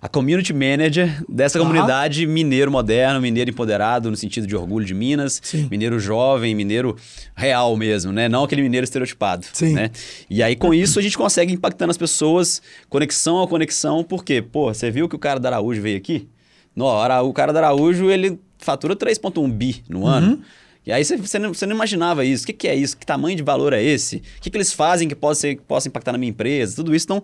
a 0.01 0.07
community 0.07 0.53
manager 0.53 1.23
dessa 1.27 1.57
comunidade 1.57 2.27
mineiro 2.27 2.71
moderno, 2.71 3.21
mineiro 3.21 3.49
empoderado, 3.49 4.11
no 4.11 4.17
sentido 4.17 4.45
de 4.45 4.55
orgulho 4.55 4.85
de 4.85 4.93
Minas, 4.93 5.41
Sim. 5.43 5.67
mineiro 5.69 5.99
jovem, 5.99 6.53
mineiro 6.53 6.95
real 7.35 7.75
mesmo, 7.75 8.11
né? 8.11 8.29
Não 8.29 8.43
aquele 8.43 8.61
mineiro 8.61 8.83
estereotipado. 8.83 9.45
Sim. 9.53 9.73
Né? 9.73 9.89
E 10.29 10.43
aí, 10.43 10.55
com 10.55 10.73
isso, 10.73 10.99
a 10.99 11.01
gente 11.01 11.17
consegue 11.17 11.53
impactando 11.53 11.91
as 11.91 11.97
pessoas, 11.97 12.61
conexão 12.89 13.41
a 13.41 13.47
conexão, 13.47 14.03
porque, 14.03 14.41
pô, 14.41 14.73
você 14.73 14.91
viu 14.91 15.09
que 15.09 15.15
o 15.15 15.19
cara 15.19 15.39
da 15.39 15.49
Araújo 15.49 15.81
veio 15.81 15.97
aqui? 15.97 16.27
No, 16.75 16.85
o 16.85 17.33
cara 17.33 17.53
da 17.53 17.59
Araújo, 17.59 18.11
ele 18.11 18.39
fatura 18.57 18.95
3,1 18.95 19.51
bi 19.51 19.83
no 19.87 20.01
uhum. 20.01 20.07
ano. 20.07 20.41
E 20.85 20.91
aí 20.91 21.03
você, 21.03 21.17
você, 21.17 21.39
não, 21.39 21.53
você 21.53 21.65
não 21.65 21.75
imaginava 21.75 22.23
isso. 22.23 22.43
O 22.43 22.47
que, 22.47 22.53
que, 22.53 22.67
é 22.67 22.75
isso? 22.75 22.95
Que 22.95 23.05
tamanho 23.05 23.35
de 23.35 23.41
valor 23.41 23.73
é 23.73 23.81
esse? 23.81 24.17
O 24.17 24.41
que, 24.41 24.51
que 24.51 24.57
eles 24.57 24.71
fazem 24.71 25.07
que 25.07 25.15
possa, 25.15 25.41
ser, 25.41 25.55
que 25.55 25.63
possa 25.63 25.87
impactar 25.87 26.11
na 26.11 26.17
minha 26.17 26.29
empresa? 26.29 26.75
Tudo 26.75 26.95
isso. 26.95 27.05
Então, 27.05 27.23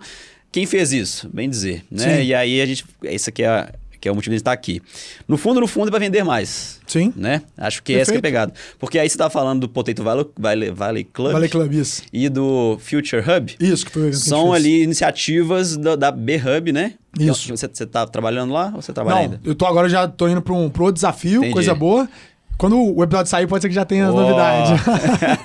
quem 0.51 0.65
fez 0.65 0.91
isso? 0.91 1.29
Bem 1.33 1.49
dizer, 1.49 1.83
né? 1.89 2.17
Sim. 2.17 2.23
E 2.23 2.33
aí 2.33 2.61
a 2.61 2.65
gente, 2.65 2.85
esse 3.03 3.29
aqui 3.29 3.43
é, 3.43 3.71
que 4.01 4.09
é 4.09 4.11
o 4.11 4.15
motivo 4.15 4.31
de 4.31 4.41
estar 4.41 4.51
aqui. 4.51 4.81
No 5.27 5.37
fundo, 5.37 5.61
no 5.61 5.67
fundo, 5.67 5.87
é 5.87 5.91
para 5.91 5.99
vender 5.99 6.23
mais. 6.23 6.81
Sim. 6.87 7.13
Né? 7.15 7.43
Acho 7.55 7.83
que 7.83 7.93
Perfeito. 7.93 8.01
essa 8.01 8.11
que 8.11 8.17
é 8.17 8.19
a 8.19 8.21
pegada. 8.21 8.53
Porque 8.79 8.97
aí 8.97 9.07
você 9.07 9.13
estava 9.13 9.29
falando 9.29 9.61
do 9.61 9.69
Potato 9.69 10.03
Valley, 10.03 10.25
Valley, 10.37 10.71
Valley 10.71 11.03
Club. 11.03 11.31
Valley 11.31 11.49
Club, 11.49 11.73
isso. 11.73 12.01
E 12.11 12.27
do 12.27 12.77
Future 12.79 13.21
Hub. 13.21 13.55
Isso, 13.59 13.85
que 13.85 13.91
foi 13.91 14.11
São 14.11 14.51
ali 14.51 14.81
iniciativas 14.81 15.77
da, 15.77 15.95
da 15.95 16.11
B-Hub, 16.11 16.71
né? 16.71 16.95
Isso. 17.17 17.55
Você, 17.55 17.67
você 17.67 17.85
tá 17.85 18.07
trabalhando 18.07 18.51
lá 18.51 18.71
ou 18.75 18.81
você 18.81 18.91
trabalha 18.91 19.15
Não, 19.15 19.23
ainda? 19.23 19.41
eu 19.45 19.53
tô 19.53 19.65
agora 19.65 19.87
já 19.87 20.07
tô 20.07 20.27
indo 20.27 20.41
para 20.41 20.53
um 20.53 20.69
pro 20.69 20.91
desafio, 20.91 21.37
Entendi. 21.37 21.53
coisa 21.53 21.75
boa. 21.75 22.09
Quando 22.57 22.79
o 22.79 23.03
episódio 23.03 23.29
sair, 23.29 23.47
pode 23.47 23.61
ser 23.61 23.69
que 23.69 23.75
já 23.75 23.85
tenha 23.85 24.07
as 24.07 24.13
oh. 24.13 24.21
novidades. 24.21 24.81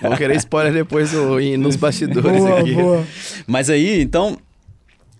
Vou 0.03 0.17
querer 0.17 0.37
spoiler 0.37 0.73
depois 0.73 1.13
nos 1.59 1.77
bastidores 1.77 2.43
boa, 2.43 2.61
aqui. 2.61 2.75
Boa. 2.75 3.07
Mas 3.47 3.71
aí, 3.71 4.03
então, 4.03 4.37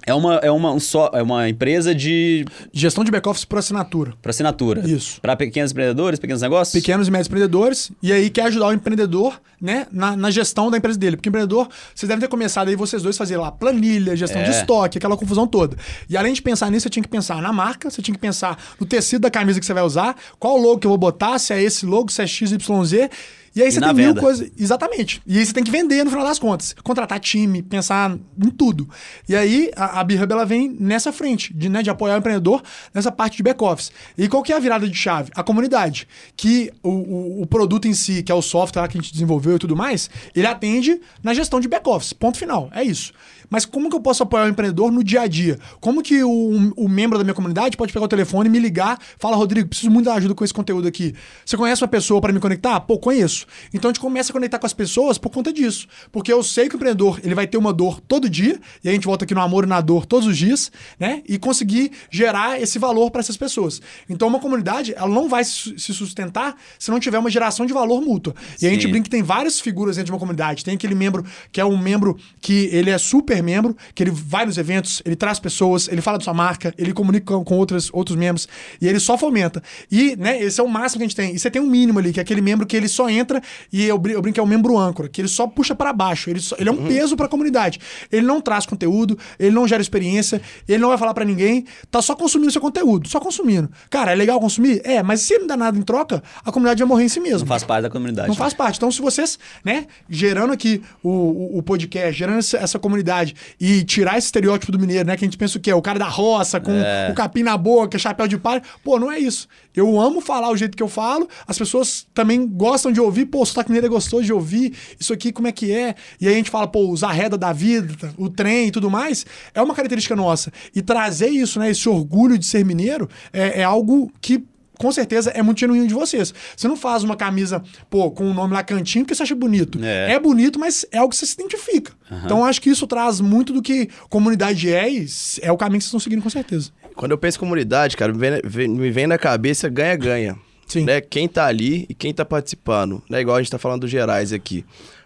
é 0.07 0.15
uma, 0.15 0.35
é 0.37 0.51
uma, 0.53 0.73
um 0.73 0.79
só, 0.79 1.11
é 1.13 1.21
uma 1.21 1.49
empresa 1.49 1.93
de. 1.93 2.45
Gestão 2.73 3.03
de 3.03 3.11
back-office 3.11 3.45
por 3.45 3.59
assinatura. 3.59 4.15
Por 4.23 4.31
assinatura. 4.31 4.89
Isso. 4.89 5.21
Para 5.21 5.35
pequenos 5.35 5.73
empreendedores, 5.73 6.21
pequenos 6.21 6.43
negócios? 6.43 6.81
Pequenos 6.81 7.09
e 7.09 7.11
médios 7.11 7.27
empreendedores. 7.27 7.91
E 8.01 8.13
aí 8.13 8.31
quer 8.31 8.43
ajudar 8.43 8.69
o 8.69 8.73
empreendedor 8.73 9.41
né, 9.61 9.87
na, 9.91 10.17
na 10.17 10.31
gestão 10.31 10.71
da 10.71 10.79
empresa 10.79 10.97
dele. 10.97 11.17
Porque 11.17 11.29
o 11.29 11.31
empreendedor, 11.31 11.69
vocês 11.93 12.09
devem 12.09 12.21
ter 12.21 12.29
começado 12.29 12.69
aí 12.69 12.77
vocês 12.77 13.03
dois 13.03 13.17
fazer 13.17 13.37
lá 13.37 13.51
planilha, 13.51 14.15
gestão 14.15 14.41
é. 14.41 14.45
de 14.45 14.51
estoque, 14.53 14.99
aquela 14.99 15.17
confusão 15.17 15.45
toda. 15.45 15.77
E 16.09 16.17
além 16.17 16.33
de 16.33 16.41
pensar 16.41 16.71
nisso, 16.71 16.85
você 16.85 16.91
tinha 16.91 17.03
que 17.03 17.09
pensar 17.09 17.43
na 17.43 17.53
marca, 17.53 17.91
você 17.91 18.01
tinha 18.01 18.15
que 18.15 18.21
pensar 18.21 18.57
no 18.79 18.87
tecido 18.87 19.23
da 19.23 19.31
camisa 19.31 19.59
que 19.59 19.67
você 19.67 19.75
vai 19.75 19.83
usar, 19.83 20.15
qual 20.39 20.57
logo 20.57 20.79
que 20.79 20.87
eu 20.87 20.91
vou 20.91 20.99
botar, 20.99 21.37
se 21.41 21.53
é 21.53 21.61
esse 21.61 21.85
logo, 21.85 22.13
se 22.13 22.23
é 22.23 22.27
XYZ. 22.29 23.11
E 23.57 23.63
aí 23.63 23.73
você 23.73 23.81
na 23.81 23.87
tem 23.87 23.97
mil 23.97 24.09
venda. 24.09 24.21
coisas. 24.21 24.51
Exatamente. 24.59 25.23
E 25.27 25.39
aí 25.39 25.47
você 25.47 25.53
tem 25.53 25.65
que 25.65 25.71
vender 25.71 26.05
no 26.05 26.11
final 26.11 26.27
das 26.27 26.39
contas. 26.39 26.77
Contratar 26.85 27.19
time, 27.19 27.63
pensar 27.63 28.13
em 28.13 28.51
tudo. 28.51 28.87
E 29.27 29.35
aí 29.35 29.71
a, 29.75 30.01
a 30.01 30.05
B-Hub 30.05 30.31
ela 30.31 30.45
vem 30.45 30.77
nessa 30.79 31.11
frente, 31.11 31.55
de, 31.55 31.71
né, 31.71 31.83
de 31.83 31.89
apoiar 31.89 32.17
o 32.17 32.19
empreendedor 32.19 32.63
nessa 32.93 33.11
parte 33.11 33.39
de 33.39 33.43
back-office. 33.43 33.91
E 34.19 34.29
qual 34.29 34.43
que 34.43 34.53
é 34.53 34.57
a 34.57 34.61
virada 34.61 34.87
de 34.87 34.95
chave? 34.95 35.31
A 35.35 35.43
comunidade. 35.43 36.07
Que 36.37 36.71
o, 36.83 36.91
o, 36.91 37.43
o 37.43 37.47
produto 37.47 37.89
em 37.89 37.95
si, 37.95 38.23
que 38.23 38.31
é 38.31 38.35
o 38.35 38.43
software 38.43 38.87
que 38.89 38.99
a 38.99 39.01
gente 39.01 39.11
desenvolveu 39.11 39.57
e 39.57 39.59
tudo 39.59 39.75
mais, 39.75 40.11
ele 40.35 40.47
atende 40.47 41.01
na 41.23 41.33
gestão 41.33 41.59
de 41.59 41.67
back-office. 41.67 42.13
Ponto 42.13 42.37
final. 42.37 42.69
É 42.75 42.83
isso. 42.83 43.13
Mas 43.51 43.65
como 43.65 43.89
que 43.89 43.97
eu 43.97 44.01
posso 44.01 44.23
apoiar 44.23 44.45
o 44.45 44.49
empreendedor 44.49 44.91
no 44.91 45.03
dia 45.03 45.23
a 45.23 45.27
dia? 45.27 45.59
Como 45.81 46.03
que 46.03 46.23
o, 46.23 46.73
o 46.77 46.89
membro 46.89 47.19
da 47.19 47.25
minha 47.25 47.35
comunidade 47.35 47.77
pode 47.77 47.93
pegar 47.93 48.05
o 48.05 48.09
telefone, 48.09 48.49
me 48.49 48.59
ligar, 48.59 48.99
fala, 49.19 49.37
Rodrigo, 49.37 49.69
preciso 49.69 49.91
muito 49.91 50.07
da 50.07 50.15
ajuda 50.15 50.35
com 50.35 50.45
esse 50.45 50.55
conteúdo 50.55 50.89
aqui. 50.89 51.15
Você 51.45 51.57
conhece 51.57 51.83
uma 51.83 51.89
pessoa 51.89 52.21
para 52.21 52.33
me 52.33 52.41
conectar? 52.41 52.81
Pô, 52.81 52.99
conheço. 52.99 53.47
Então 53.73 53.91
a 53.91 53.93
gente 53.93 54.01
começa 54.01 54.33
a 54.33 54.33
conectar 54.33 54.59
com 54.59 54.67
as 54.67 54.73
pessoas 54.73 55.19
por 55.19 55.31
conta 55.31 55.53
disso. 55.53 55.87
Porque 56.11 56.33
eu 56.33 56.43
sei 56.43 56.69
que 56.69 56.75
o 56.75 56.77
empreendedor 56.77 57.21
ele 57.23 57.35
vai 57.35 57.47
ter 57.47 57.59
uma 57.59 57.73
dor 57.73 58.01
todo 58.01 58.29
dia, 58.29 58.61
e 58.83 58.89
a 58.89 58.93
gente 58.93 59.07
volta 59.07 59.25
aqui 59.25 59.35
no 59.35 59.41
amor 59.41 59.65
e 59.65 59.67
na 59.67 59.81
dor 59.81 60.07
todos 60.07 60.27
os 60.27 60.37
dias, 60.37 60.71
né? 60.99 61.23
E 61.29 61.39
conseguir 61.39 61.93
gerar 62.11 62.61
esse 62.61 62.79
valor 62.79 63.11
para 63.11 63.21
essas 63.21 63.37
pessoas. 63.37 63.81
Então 64.09 64.29
uma 64.29 64.41
comunidade, 64.41 64.95
ela 64.97 65.09
não 65.09 65.29
vai 65.29 65.45
se 65.45 65.77
sustentar 65.79 66.57
se 66.79 66.91
não 66.91 66.99
tiver 66.99 67.19
uma 67.19 67.31
geração 67.31 67.67
de 67.67 67.73
valor 67.73 68.01
mútua. 68.01 68.35
E 68.61 68.67
a 68.67 68.71
gente 68.71 68.83
Sim. 68.83 68.91
brinca 68.91 69.05
que 69.05 69.11
tem 69.11 69.23
várias 69.23 69.61
figuras 69.61 69.97
dentro 69.97 70.07
de 70.07 70.13
uma 70.13 70.19
comunidade. 70.19 70.65
Tem 70.65 70.75
aquele 70.75 70.95
membro 70.95 71.25
que 71.53 71.61
é 71.61 71.65
um 71.65 71.77
membro 71.77 72.17
que 72.41 72.69
ele 72.73 72.91
é 72.91 72.99
super 72.99 73.36
membro, 73.43 73.77
que 73.95 74.03
ele 74.03 74.11
vai 74.11 74.47
nos 74.47 74.59
eventos, 74.59 75.03
ele 75.05 75.17
traz 75.17 75.39
pessoas, 75.39 75.89
ele 75.89 76.01
fala 76.01 76.19
da 76.19 76.25
sua 76.25 76.35
marca, 76.35 76.75
ele 76.79 76.93
comunica 76.93 77.27
com, 77.35 77.45
com 77.45 77.57
outras, 77.57 77.89
outros 77.93 78.17
membros 78.17 78.49
e 78.81 78.87
ele 78.87 79.01
só 79.01 79.17
fomenta. 79.19 79.63
E, 79.91 80.17
né, 80.17 80.41
esse 80.43 80.61
é 80.61 80.63
o 80.65 80.69
máximo 80.69 80.99
que 81.01 81.05
a 81.05 81.09
gente 81.09 81.17
tem. 81.17 81.35
E 81.35 81.39
você 81.39 81.51
tem 81.51 81.61
um 81.63 81.67
mínimo 81.67 81.99
ali, 81.99 82.13
que 82.13 82.21
é 82.21 82.23
aquele 82.23 82.41
membro 82.41 82.67
que 82.67 82.77
ele 82.77 82.89
só 82.89 83.09
entra 83.09 83.43
e 83.73 83.85
eu, 83.85 83.99
brin- 83.99 84.15
eu 84.15 84.23
brinco 84.23 84.35
que 84.35 84.41
é 84.41 84.43
o 84.43 84.47
membro 84.47 84.77
âncora, 84.79 85.09
que 85.09 85.21
ele 85.21 85.29
só 85.29 85.47
puxa 85.47 85.75
para 85.75 85.93
baixo. 85.93 86.29
Ele, 86.31 86.41
só- 86.41 86.57
ele 86.59 86.69
é 86.69 86.73
um 86.73 86.87
peso 86.87 87.17
para 87.17 87.27
a 87.27 87.29
comunidade. 87.29 87.79
Ele 88.13 88.27
não 88.27 88.41
traz 88.41 88.67
conteúdo, 88.67 89.19
ele 89.39 89.51
não 89.55 89.67
gera 89.67 89.81
experiência, 89.83 90.41
ele 90.69 90.79
não 90.79 90.89
vai 90.89 90.99
falar 90.99 91.15
para 91.15 91.25
ninguém, 91.25 91.65
tá 91.91 92.01
só 92.03 92.15
consumindo 92.15 92.51
seu 92.53 92.61
conteúdo, 92.61 93.09
só 93.09 93.19
consumindo. 93.21 93.71
Cara, 93.91 94.13
é 94.13 94.15
legal 94.15 94.39
consumir? 94.41 94.81
É, 94.85 95.03
mas 95.03 95.21
se 95.23 95.33
ele 95.35 95.41
não 95.41 95.47
dá 95.49 95.57
nada 95.57 95.79
em 95.79 95.83
troca, 95.83 96.23
a 96.45 96.53
comunidade 96.53 96.79
vai 96.81 96.89
morrer 96.89 97.05
em 97.05 97.09
si 97.09 97.21
mesmo. 97.21 97.41
Não 97.41 97.47
faz 97.47 97.65
parte 97.65 97.83
da 97.83 97.91
comunidade. 97.91 98.29
Não 98.29 98.35
faz 98.35 98.53
parte. 98.55 98.77
Então, 98.77 98.91
se 98.91 99.01
vocês, 99.01 99.39
né, 99.65 99.87
gerando 100.09 100.53
aqui 100.53 100.83
o, 101.03 101.09
o, 101.11 101.59
o 101.59 101.63
podcast, 101.63 102.13
gerando 102.19 102.39
essa, 102.39 102.59
essa 102.59 102.79
comunidade 102.79 103.26
e 103.61 103.85
tirar 103.85 104.19
esse 104.19 104.27
estereótipo 104.27 104.71
do 104.73 104.79
mineiro, 104.79 105.07
né, 105.07 105.17
que 105.17 105.25
a 105.25 105.27
gente 105.27 105.37
pensa 105.39 105.59
o 105.59 105.61
quê? 105.61 105.73
O 105.73 105.83
cara 105.83 105.99
da 105.99 106.09
roça, 106.09 106.61
com 106.61 106.73
É. 106.73 107.09
o 107.11 107.15
capim 107.15 107.43
na 107.43 107.57
boca, 107.57 107.99
chapéu 107.99 108.27
de 108.29 108.37
palha. 108.39 108.63
Pô, 108.85 108.99
não 108.99 109.11
é 109.11 109.19
isso. 109.19 109.49
Eu 109.75 110.01
amo 110.01 110.21
falar 110.21 110.51
o 110.51 110.57
jeito 110.57 110.77
que 110.77 110.83
eu 110.83 110.89
falo, 110.89 111.29
as 111.47 111.59
pessoas 111.59 112.07
também 112.15 112.47
gostam 112.47 112.91
de 112.91 113.01
ouvir, 113.01 113.27
pô, 113.27 113.43
o 113.43 113.47
sotaque 113.47 113.71
mineiro 113.71 113.87
é 113.87 113.91
gostoso 113.91 114.25
de 114.25 114.33
ouvir, 114.33 114.73
isso 114.99 115.13
aqui 115.13 115.33
como 115.33 115.49
é 115.49 115.53
que 115.53 115.71
é? 115.73 115.95
E 116.21 116.27
aí 116.27 116.35
a 116.35 116.37
gente 116.37 116.51
fala, 116.51 116.67
pô, 116.67 116.91
os 116.91 117.03
arreda 117.03 117.37
da 117.37 117.53
vida, 117.53 118.13
o 118.17 118.29
trem 118.29 118.69
e 118.69 118.71
tudo 118.71 118.91
mais, 118.91 119.27
é 119.55 119.61
uma 119.61 119.75
característica 119.75 120.17
nossa. 120.17 120.53
E 120.75 120.81
trazer 120.83 121.29
isso, 121.29 121.59
né, 121.59 121.71
esse 121.71 121.89
orgulho 121.89 122.39
de 122.39 122.47
ser 122.47 122.65
mineiro, 122.65 123.09
é, 123.33 123.61
é 123.61 123.65
algo 123.65 124.11
que 124.21 124.43
com 124.79 124.93
certeza 124.93 125.31
é 125.31 125.43
muito 125.43 125.59
genuíno 125.61 125.87
de 125.87 125.95
vocês. 125.95 126.33
Você 126.57 126.69
não 126.69 126.77
faz 126.77 127.03
uma 127.03 127.17
camisa, 127.17 127.63
pô, 127.91 128.11
com 128.11 128.31
o 128.31 128.35
nome 128.35 128.53
lá 128.55 128.63
cantinho 128.63 129.05
porque 129.05 129.15
você 129.15 129.23
acha 129.23 129.35
bonito. 129.35 129.79
É. 129.83 130.13
É, 130.13 130.19
bonito, 130.21 130.59
mas 130.59 130.85
é 130.93 130.99
algo 130.99 131.11
que 131.11 131.17
você 131.17 131.27
se 131.27 131.35
identifica. 131.35 131.93
Então 132.25 132.39
eu 132.39 132.45
acho 132.45 132.61
que 132.61 132.71
isso 132.71 132.87
traz 132.87 133.21
muito 133.21 133.53
do 133.53 133.61
que 133.63 133.89
comunidade 134.09 134.73
é 134.73 134.91
e 134.91 135.07
é 135.43 135.51
o 135.51 135.57
caminho 135.57 135.79
que 135.79 135.85
vocês 135.85 135.89
estão 135.89 136.01
seguindo 136.01 136.23
com 136.23 136.31
certeza. 136.31 136.71
Quando 136.95 137.11
eu 137.13 137.19
penso 137.19 137.37
em 137.37 137.41
comunidade, 137.41 137.97
cara, 137.97 138.13
me 138.13 138.19
vem, 138.19 138.41
vem- 138.45 138.69
me 138.69 138.91
vem 138.91 139.07
na 139.07 139.19
cabeça 139.19 139.69
ganha-ganha. 139.69 140.37
Sim. 140.67 140.85
Né? 140.85 141.01
Quem 141.01 141.29
tá 141.29 141.47
ali 141.47 141.87
e 141.89 141.95
quem 141.95 142.13
tá 142.13 142.25
participando. 142.25 143.03
Né? 143.09 143.21
Igual 143.21 143.37
a 143.37 143.43
gente 143.43 143.51
tá 143.53 143.59
falando 143.59 143.83
dos 143.83 143.91
gerais 143.91 144.33
aqui. 144.33 144.65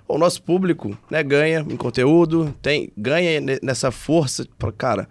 O 0.09 0.17
nosso 0.19 0.43
público 0.43 0.97
né, 1.11 1.23
ganha 1.23 1.61
em 1.69 1.77
conteúdo, 1.77 2.55
tem, 2.63 2.91
ganha 2.97 3.41
ne- 3.41 3.59
nessa 3.63 3.91
força. 3.91 4.47
Pra, 4.59 4.73
cara, 4.73 5.09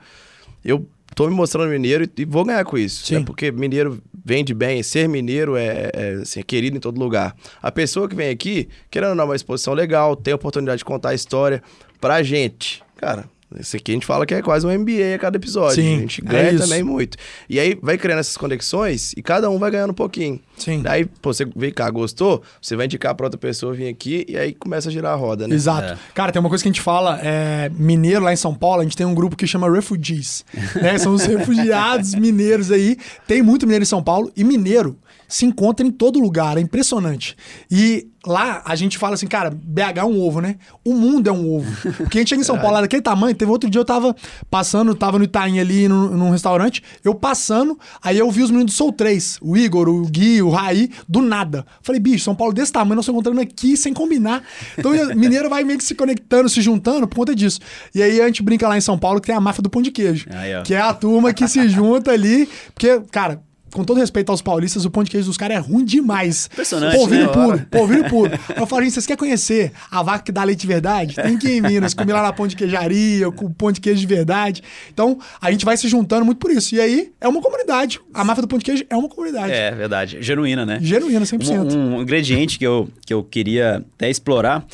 eu 0.66 0.86
tô 1.16 1.28
me 1.28 1.34
mostrando 1.36 1.70
mineiro 1.70 2.04
e, 2.04 2.22
e 2.22 2.26
vou 2.26 2.44
ganhar 2.44 2.64
com 2.66 2.78
isso. 2.78 3.06
Sim. 3.06 3.20
né? 3.20 3.24
Porque 3.26 3.52
mineiro 3.52 4.02
vende 4.24 4.54
bem, 4.54 4.84
ser 4.84 5.08
mineiro 5.08 5.56
é, 5.56 5.90
é, 5.94 6.10
assim, 6.22 6.40
é 6.40 6.44
querido 6.44 6.78
em 6.78 6.80
todo 6.80 7.00
lugar. 7.00 7.36
A 7.62 7.72
pessoa 7.72 8.08
que 8.08 8.16
vem 8.16 8.30
aqui, 8.30 8.70
querendo 8.90 9.16
não, 9.16 9.24
é 9.24 9.28
uma 9.28 9.36
exposição 9.36 9.74
legal, 9.74 10.16
tem 10.16 10.32
a 10.32 10.36
oportunidade 10.36 10.80
de 10.80 10.86
contar 10.86 11.10
a 11.10 11.14
história 11.14 11.62
pra 12.00 12.22
gente. 12.24 12.84
Cara, 12.98 13.26
isso 13.58 13.76
aqui 13.76 13.92
a 13.92 13.96
gente 13.96 14.06
fala 14.06 14.26
que 14.26 14.34
é 14.34 14.42
quase 14.42 14.68
um 14.68 14.78
MBA 14.78 15.16
a 15.16 15.20
cada 15.20 15.38
episódio. 15.38 15.76
Sim, 15.76 15.98
a 15.98 16.00
gente 16.02 16.22
é 16.22 16.30
ganha 16.30 16.52
isso. 16.52 16.64
também 16.64 16.84
muito. 16.84 17.18
E 17.50 17.60
aí 17.60 17.78
vai 17.82 17.98
criando 17.98 18.20
essas 18.20 18.38
conexões 18.38 19.14
e 19.14 19.22
cada 19.22 19.50
um 19.50 19.58
vai 19.58 19.72
ganhando 19.72 19.92
um 19.92 19.96
pouquinho. 19.96 20.40
Sim. 20.60 20.82
Daí, 20.82 21.06
pô, 21.06 21.34
você 21.34 21.46
veio 21.56 21.74
cá, 21.74 21.90
gostou, 21.90 22.42
você 22.62 22.76
vai 22.76 22.86
indicar 22.86 23.16
pra 23.16 23.26
outra 23.26 23.40
pessoa 23.40 23.74
vir 23.74 23.88
aqui 23.88 24.26
e 24.28 24.38
aí 24.38 24.54
começa 24.54 24.90
a 24.90 24.92
girar 24.92 25.14
a 25.14 25.16
roda, 25.16 25.48
né? 25.48 25.56
Exato. 25.56 25.94
É. 25.94 25.98
Cara, 26.14 26.32
tem 26.32 26.40
uma 26.40 26.50
coisa 26.50 26.64
que 26.64 26.70
a 26.70 26.72
gente 26.72 26.82
fala, 26.82 27.20
é, 27.22 27.70
mineiro 27.74 28.24
lá 28.26 28.34
em 28.34 28.38
São 28.38 28.54
Paulo, 28.54 28.82
a 28.82 28.84
gente 28.84 28.98
tem 28.98 29.06
um 29.06 29.16
grupo 29.16 29.36
que 29.36 29.48
chama 29.48 29.72
Refugees. 29.72 30.46
né? 30.82 30.98
São 30.98 31.14
os 31.14 31.26
refugiados 31.26 32.16
mineiros 32.16 32.72
aí. 32.72 32.98
Tem 33.28 33.42
muito 33.42 33.66
mineiro 33.66 33.84
em 33.84 33.88
São 33.88 34.04
Paulo 34.04 34.32
e 34.36 34.44
mineiro 34.44 34.98
se 35.30 35.46
encontra 35.46 35.86
em 35.86 35.92
todo 35.92 36.20
lugar, 36.20 36.58
é 36.58 36.60
impressionante. 36.60 37.38
E 37.70 38.08
lá 38.26 38.64
a 38.66 38.76
gente 38.76 38.98
fala 38.98 39.14
assim, 39.14 39.28
cara, 39.28 39.52
BH 39.52 39.98
é 39.98 40.04
um 40.04 40.20
ovo, 40.20 40.42
né? 40.42 40.56
O 40.84 40.96
mundo 40.96 41.30
é 41.30 41.32
um 41.32 41.56
ovo. 41.56 41.72
Porque 41.98 42.18
a 42.18 42.22
gente 42.22 42.30
chega 42.30 42.42
em 42.42 42.46
São 42.46 42.58
Paulo, 42.58 42.74
lá 42.74 42.82
daquele 42.82 43.04
tamanho, 43.04 43.36
teve 43.36 43.50
outro 43.50 43.70
dia 43.70 43.80
eu 43.80 43.86
tava 43.86 44.16
passando, 44.50 44.96
tava 44.96 45.20
no 45.20 45.26
Itaim 45.26 45.60
ali 45.60 45.88
num, 45.88 46.10
num 46.18 46.32
restaurante, 46.32 46.84
eu 47.06 47.14
passando, 47.14 47.80
aí 48.02 48.18
eu 48.18 48.30
vi 48.32 48.42
os 48.42 48.50
meninos 48.50 48.74
do 48.74 48.76
Soul 48.76 48.92
3, 48.92 49.38
o 49.40 49.56
Igor, 49.56 49.88
o 49.88 50.02
Gui, 50.08 50.42
o 50.42 50.49
Raí, 50.50 50.90
do 51.08 51.22
nada. 51.22 51.66
Falei, 51.82 52.00
bicho, 52.00 52.24
São 52.24 52.36
Paulo 52.36 52.54
desse 52.54 52.72
tamanho, 52.72 52.96
nós 52.96 53.04
estamos 53.04 53.20
encontrando 53.20 53.42
aqui 53.42 53.76
sem 53.78 53.94
combinar. 53.94 54.44
Então 54.78 54.92
o 54.92 55.08
mineiro 55.16 55.50
vai 55.50 55.64
meio 55.64 55.78
que 55.78 55.84
se 55.84 55.96
conectando, 55.96 56.50
se 56.50 56.62
juntando 56.62 57.08
por 57.08 57.18
conta 57.18 57.36
disso. 57.36 57.60
E 57.94 58.02
aí 58.02 58.22
a 58.22 58.26
gente 58.28 58.44
brinca 58.44 58.68
lá 58.68 58.78
em 58.78 58.82
São 58.82 58.98
Paulo 58.98 59.20
que 59.20 59.28
tem 59.28 59.36
a 59.36 59.42
máfia 59.42 59.62
do 59.62 59.70
pão 59.70 59.82
de 59.82 59.92
queijo. 59.92 60.28
Aí, 60.32 60.64
que 60.64 60.74
é 60.74 60.82
a 60.82 60.94
turma 60.94 61.34
que 61.34 61.48
se 61.48 61.68
junta 61.70 62.12
ali, 62.12 62.48
porque, 62.74 63.02
cara. 63.12 63.42
Com 63.72 63.84
todo 63.84 63.98
respeito 63.98 64.32
aos 64.32 64.42
paulistas, 64.42 64.86
o 64.86 64.90
pão 64.90 65.04
de 65.04 65.12
queijo 65.12 65.28
dos 65.28 65.38
caras 65.38 65.58
é 65.58 65.60
ruim 65.60 65.86
demais. 65.86 66.50
Impressionante, 66.52 66.96
Polvilho 66.96 67.28
né? 67.28 67.34
puro, 67.34 67.68
polvilho 67.70 68.10
puro. 68.10 68.32
Eu 68.56 68.66
falo, 68.66 68.84
gente, 68.84 68.94
vocês 68.94 69.06
querem 69.06 69.18
conhecer 69.20 69.72
a 69.90 70.02
vaca 70.02 70.24
que 70.24 70.32
dá 70.32 70.44
leite 70.44 70.62
de 70.62 70.68
verdade? 70.68 71.16
Tem 71.16 71.38
que 71.38 71.48
ir 71.48 71.58
em 71.58 71.62
Minas, 71.62 71.94
comer 71.94 72.14
lá 72.14 72.24
na 72.24 72.34
pão 72.34 72.48
de 72.48 72.56
queijaria, 72.56 73.32
com 73.32 73.52
pão 73.52 73.72
de 73.72 73.80
queijo 73.80 74.00
de 74.00 74.08
verdade. 74.08 74.64
Então, 74.92 75.20
a 75.42 75.52
gente 75.52 75.66
vai 75.66 75.78
se 75.78 75.88
juntando 75.88 76.26
muito 76.26 76.38
por 76.38 76.52
isso. 76.52 76.76
E 76.76 76.82
aí, 76.82 77.12
é 77.20 77.28
uma 77.28 77.42
comunidade. 77.42 78.00
A 78.14 78.24
máfia 78.24 78.42
do 78.42 78.48
pão 78.48 78.58
de 78.60 78.66
queijo 78.66 78.86
é 78.90 78.96
uma 78.96 79.10
comunidade. 79.10 79.52
É, 79.52 79.72
verdade. 79.72 80.18
Genuína, 80.22 80.66
né? 80.66 80.80
Genuína, 80.82 81.26
100%. 81.26 81.74
Um, 81.74 81.96
um 81.98 82.02
ingrediente 82.02 82.58
que 82.58 82.66
eu, 82.66 82.90
que 83.06 83.14
eu 83.14 83.24
queria 83.24 83.84
até 83.96 84.10
explorar. 84.10 84.66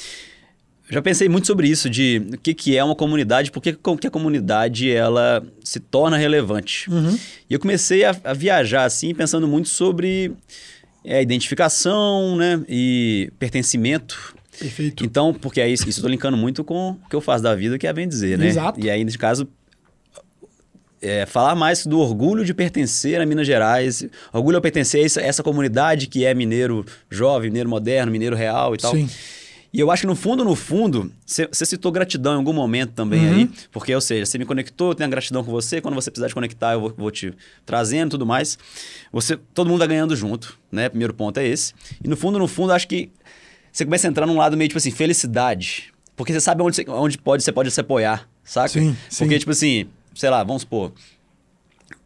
Já 0.89 1.01
pensei 1.01 1.27
muito 1.27 1.47
sobre 1.47 1.67
isso, 1.67 1.89
de 1.89 2.21
o 2.33 2.37
que, 2.37 2.53
que 2.53 2.77
é 2.77 2.83
uma 2.83 2.95
comunidade, 2.95 3.51
por 3.51 3.61
que, 3.61 3.73
que 3.73 4.07
a 4.07 4.11
comunidade 4.11 4.91
ela 4.91 5.43
se 5.63 5.79
torna 5.79 6.15
relevante. 6.15 6.87
E 7.49 7.53
eu 7.53 7.59
comecei 7.59 8.03
a, 8.03 8.15
a 8.23 8.33
viajar 8.33 8.85
assim, 8.85 9.13
pensando 9.13 9.47
muito 9.47 9.67
sobre 9.67 10.31
é, 11.03 11.21
identificação 11.21 12.35
né, 12.35 12.61
e 12.69 13.31
pertencimento. 13.39 14.35
Perfeito. 14.59 15.03
Então, 15.03 15.33
porque 15.33 15.59
é 15.59 15.67
isso, 15.67 16.01
tô 16.01 16.07
linkando 16.07 16.37
muito 16.37 16.63
com 16.63 16.91
o 16.91 17.09
que 17.09 17.15
eu 17.15 17.21
faço 17.21 17.43
da 17.43 17.55
vida, 17.55 17.77
que 17.77 17.87
é 17.87 17.93
bem 17.93 18.07
dizer, 18.07 18.37
né? 18.37 18.47
Exato. 18.47 18.79
E 18.79 18.89
aí, 18.89 19.03
nesse 19.03 19.17
caso, 19.17 19.47
é, 21.01 21.25
falar 21.25 21.55
mais 21.55 21.85
do 21.85 21.99
orgulho 21.99 22.45
de 22.45 22.53
pertencer 22.53 23.19
a 23.19 23.25
Minas 23.25 23.45
Gerais, 23.45 24.05
orgulho 24.31 24.57
a 24.57 24.61
pertencer 24.61 25.01
a 25.01 25.05
essa, 25.05 25.21
essa 25.21 25.43
comunidade 25.43 26.07
que 26.07 26.25
é 26.25 26.33
mineiro 26.33 26.85
jovem, 27.09 27.49
mineiro 27.49 27.69
moderno, 27.69 28.11
mineiro 28.11 28.35
real 28.35 28.75
e 28.75 28.77
tal. 28.77 28.93
Sim. 28.93 29.09
E 29.75 29.79
eu 29.81 29.91
acho 29.91 30.03
que 30.03 30.07
no 30.07 30.15
fundo, 30.15 30.45
no 30.45 30.55
fundo, 30.55 31.11
você 31.25 31.65
citou 31.65 31.91
gratidão 31.91 32.35
em 32.35 32.37
algum 32.37 32.53
momento 32.53 32.93
também 32.93 33.27
Uhum. 33.27 33.35
aí, 33.35 33.49
porque, 33.73 33.93
ou 33.93 33.99
seja, 33.99 34.25
você 34.25 34.37
me 34.37 34.45
conectou, 34.45 34.91
eu 34.91 34.95
tenho 34.95 35.05
a 35.07 35.11
gratidão 35.11 35.43
com 35.43 35.51
você, 35.51 35.81
quando 35.81 35.95
você 35.95 36.09
precisar 36.09 36.29
de 36.29 36.33
conectar, 36.33 36.71
eu 36.73 36.79
vou, 36.79 36.93
vou 36.97 37.11
te 37.11 37.33
trazendo 37.65 38.07
e 38.07 38.11
tudo 38.11 38.25
mais. 38.25 38.57
Você, 39.11 39.35
todo 39.53 39.67
mundo 39.69 39.79
tá 39.79 39.85
ganhando 39.85 40.15
junto, 40.15 40.57
né? 40.71 40.87
Primeiro 40.87 41.13
ponto 41.13 41.37
é 41.41 41.45
esse. 41.45 41.73
E 42.01 42.07
no 42.07 42.15
fundo, 42.15 42.39
no 42.39 42.47
fundo, 42.47 42.71
acho 42.71 42.87
que 42.87 43.11
você 43.69 43.83
começa 43.83 44.07
a 44.07 44.09
entrar 44.09 44.25
num 44.25 44.37
lado 44.37 44.55
meio 44.55 44.69
tipo 44.69 44.77
assim, 44.77 44.91
felicidade. 44.91 45.93
Porque 46.15 46.31
você 46.31 46.39
sabe 46.39 46.61
onde, 46.63 46.77
você, 46.77 46.85
onde 46.87 47.17
pode, 47.17 47.43
você 47.43 47.51
pode 47.51 47.69
se 47.69 47.81
apoiar, 47.81 48.29
saca? 48.45 48.69
Sim, 48.69 48.95
Porque, 49.17 49.33
sim. 49.33 49.39
tipo 49.39 49.51
assim, 49.51 49.87
sei 50.15 50.29
lá, 50.29 50.41
vamos 50.41 50.61
supor, 50.61 50.93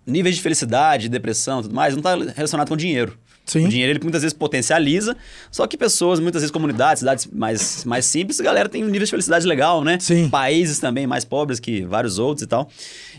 níveis 0.07 0.35
de 0.37 0.41
felicidade, 0.41 1.07
depressão 1.07 1.59
e 1.59 1.63
tudo 1.63 1.75
mais, 1.75 1.93
não 1.95 2.01
tá 2.01 2.15
relacionado 2.35 2.67
com 2.67 2.75
dinheiro. 2.75 3.15
Sim. 3.49 3.65
O 3.65 3.69
dinheiro, 3.69 3.91
ele 3.93 3.99
muitas 4.01 4.21
vezes 4.21 4.33
potencializa, 4.37 5.15
só 5.51 5.65
que 5.67 5.75
pessoas, 5.77 6.19
muitas 6.19 6.41
vezes 6.41 6.51
comunidades, 6.51 6.99
cidades 6.99 7.27
mais, 7.33 7.83
mais 7.85 8.05
simples, 8.05 8.39
a 8.39 8.43
galera 8.43 8.69
tem 8.69 8.83
um 8.83 8.87
nível 8.87 9.05
de 9.05 9.11
felicidade 9.11 9.45
legal, 9.47 9.83
né? 9.83 9.97
Sim. 9.99 10.29
Países 10.29 10.79
também 10.79 11.07
mais 11.07 11.25
pobres 11.25 11.59
que 11.59 11.81
vários 11.83 12.19
outros 12.19 12.43
e 12.43 12.47
tal. 12.47 12.69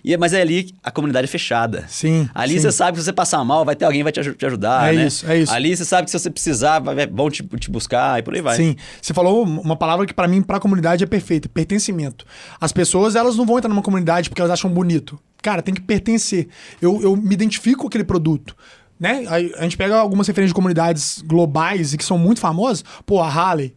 E, 0.05 0.16
mas 0.16 0.33
é 0.33 0.40
ali 0.40 0.73
a 0.83 0.90
comunidade 0.90 1.25
é 1.25 1.29
fechada. 1.29 1.85
Sim, 1.88 2.29
Ali 2.35 2.55
sim. 2.55 2.61
você 2.61 2.73
sabe 2.73 2.93
que 2.97 3.01
se 3.01 3.05
você 3.07 3.12
passar 3.12 3.45
mal, 3.45 3.64
vai 3.64 3.75
ter 3.77 3.85
alguém 3.85 4.01
que 4.01 4.05
vai 4.05 4.12
te, 4.12 4.21
aju- 4.21 4.35
te 4.35 4.47
ajudar, 4.47 4.93
É 4.93 4.97
né? 4.97 5.07
isso, 5.07 5.27
é 5.31 5.38
isso. 5.38 5.53
Ali 5.53 5.77
você 5.77 5.85
sabe 5.85 6.05
que 6.05 6.11
se 6.11 6.19
você 6.19 6.31
precisar, 6.31 6.79
vai, 6.79 7.07
vão 7.07 7.29
te, 7.31 7.43
te 7.59 7.71
buscar 7.71 8.19
e 8.19 8.23
por 8.23 8.35
aí 8.35 8.40
vai. 8.40 8.57
Sim, 8.57 8.77
você 9.03 9.12
falou 9.12 9.43
uma 9.45 9.77
palavra 9.77 10.07
que 10.07 10.14
pra 10.14 10.27
mim, 10.29 10.40
pra 10.43 10.59
comunidade 10.61 11.05
é 11.05 11.07
perfeita, 11.07 11.49
pertencimento. 11.49 12.25
As 12.61 12.73
pessoas, 12.73 13.14
elas 13.16 13.37
não 13.37 13.45
vão 13.45 13.59
entrar 13.59 13.69
numa 13.69 13.83
comunidade 13.83 14.29
porque 14.31 14.40
elas 14.40 14.53
acham 14.53 14.71
bonito. 14.71 15.19
Cara, 15.43 15.62
tem 15.62 15.75
que 15.75 15.81
pertencer. 15.81 16.49
Eu, 16.83 17.01
eu 17.03 17.16
me 17.16 17.33
identifico 17.35 17.83
com 17.83 17.88
aquele 17.88 18.05
produto. 18.05 18.55
Né? 19.01 19.25
A, 19.27 19.61
a 19.61 19.63
gente 19.63 19.79
pega 19.79 19.97
algumas 19.97 20.27
referências 20.27 20.51
de 20.51 20.55
comunidades 20.55 21.23
globais 21.27 21.95
e 21.95 21.97
que 21.97 22.05
são 22.05 22.19
muito 22.19 22.39
famosas. 22.39 22.85
Pô, 23.07 23.21
a 23.21 23.27
Harley. 23.27 23.75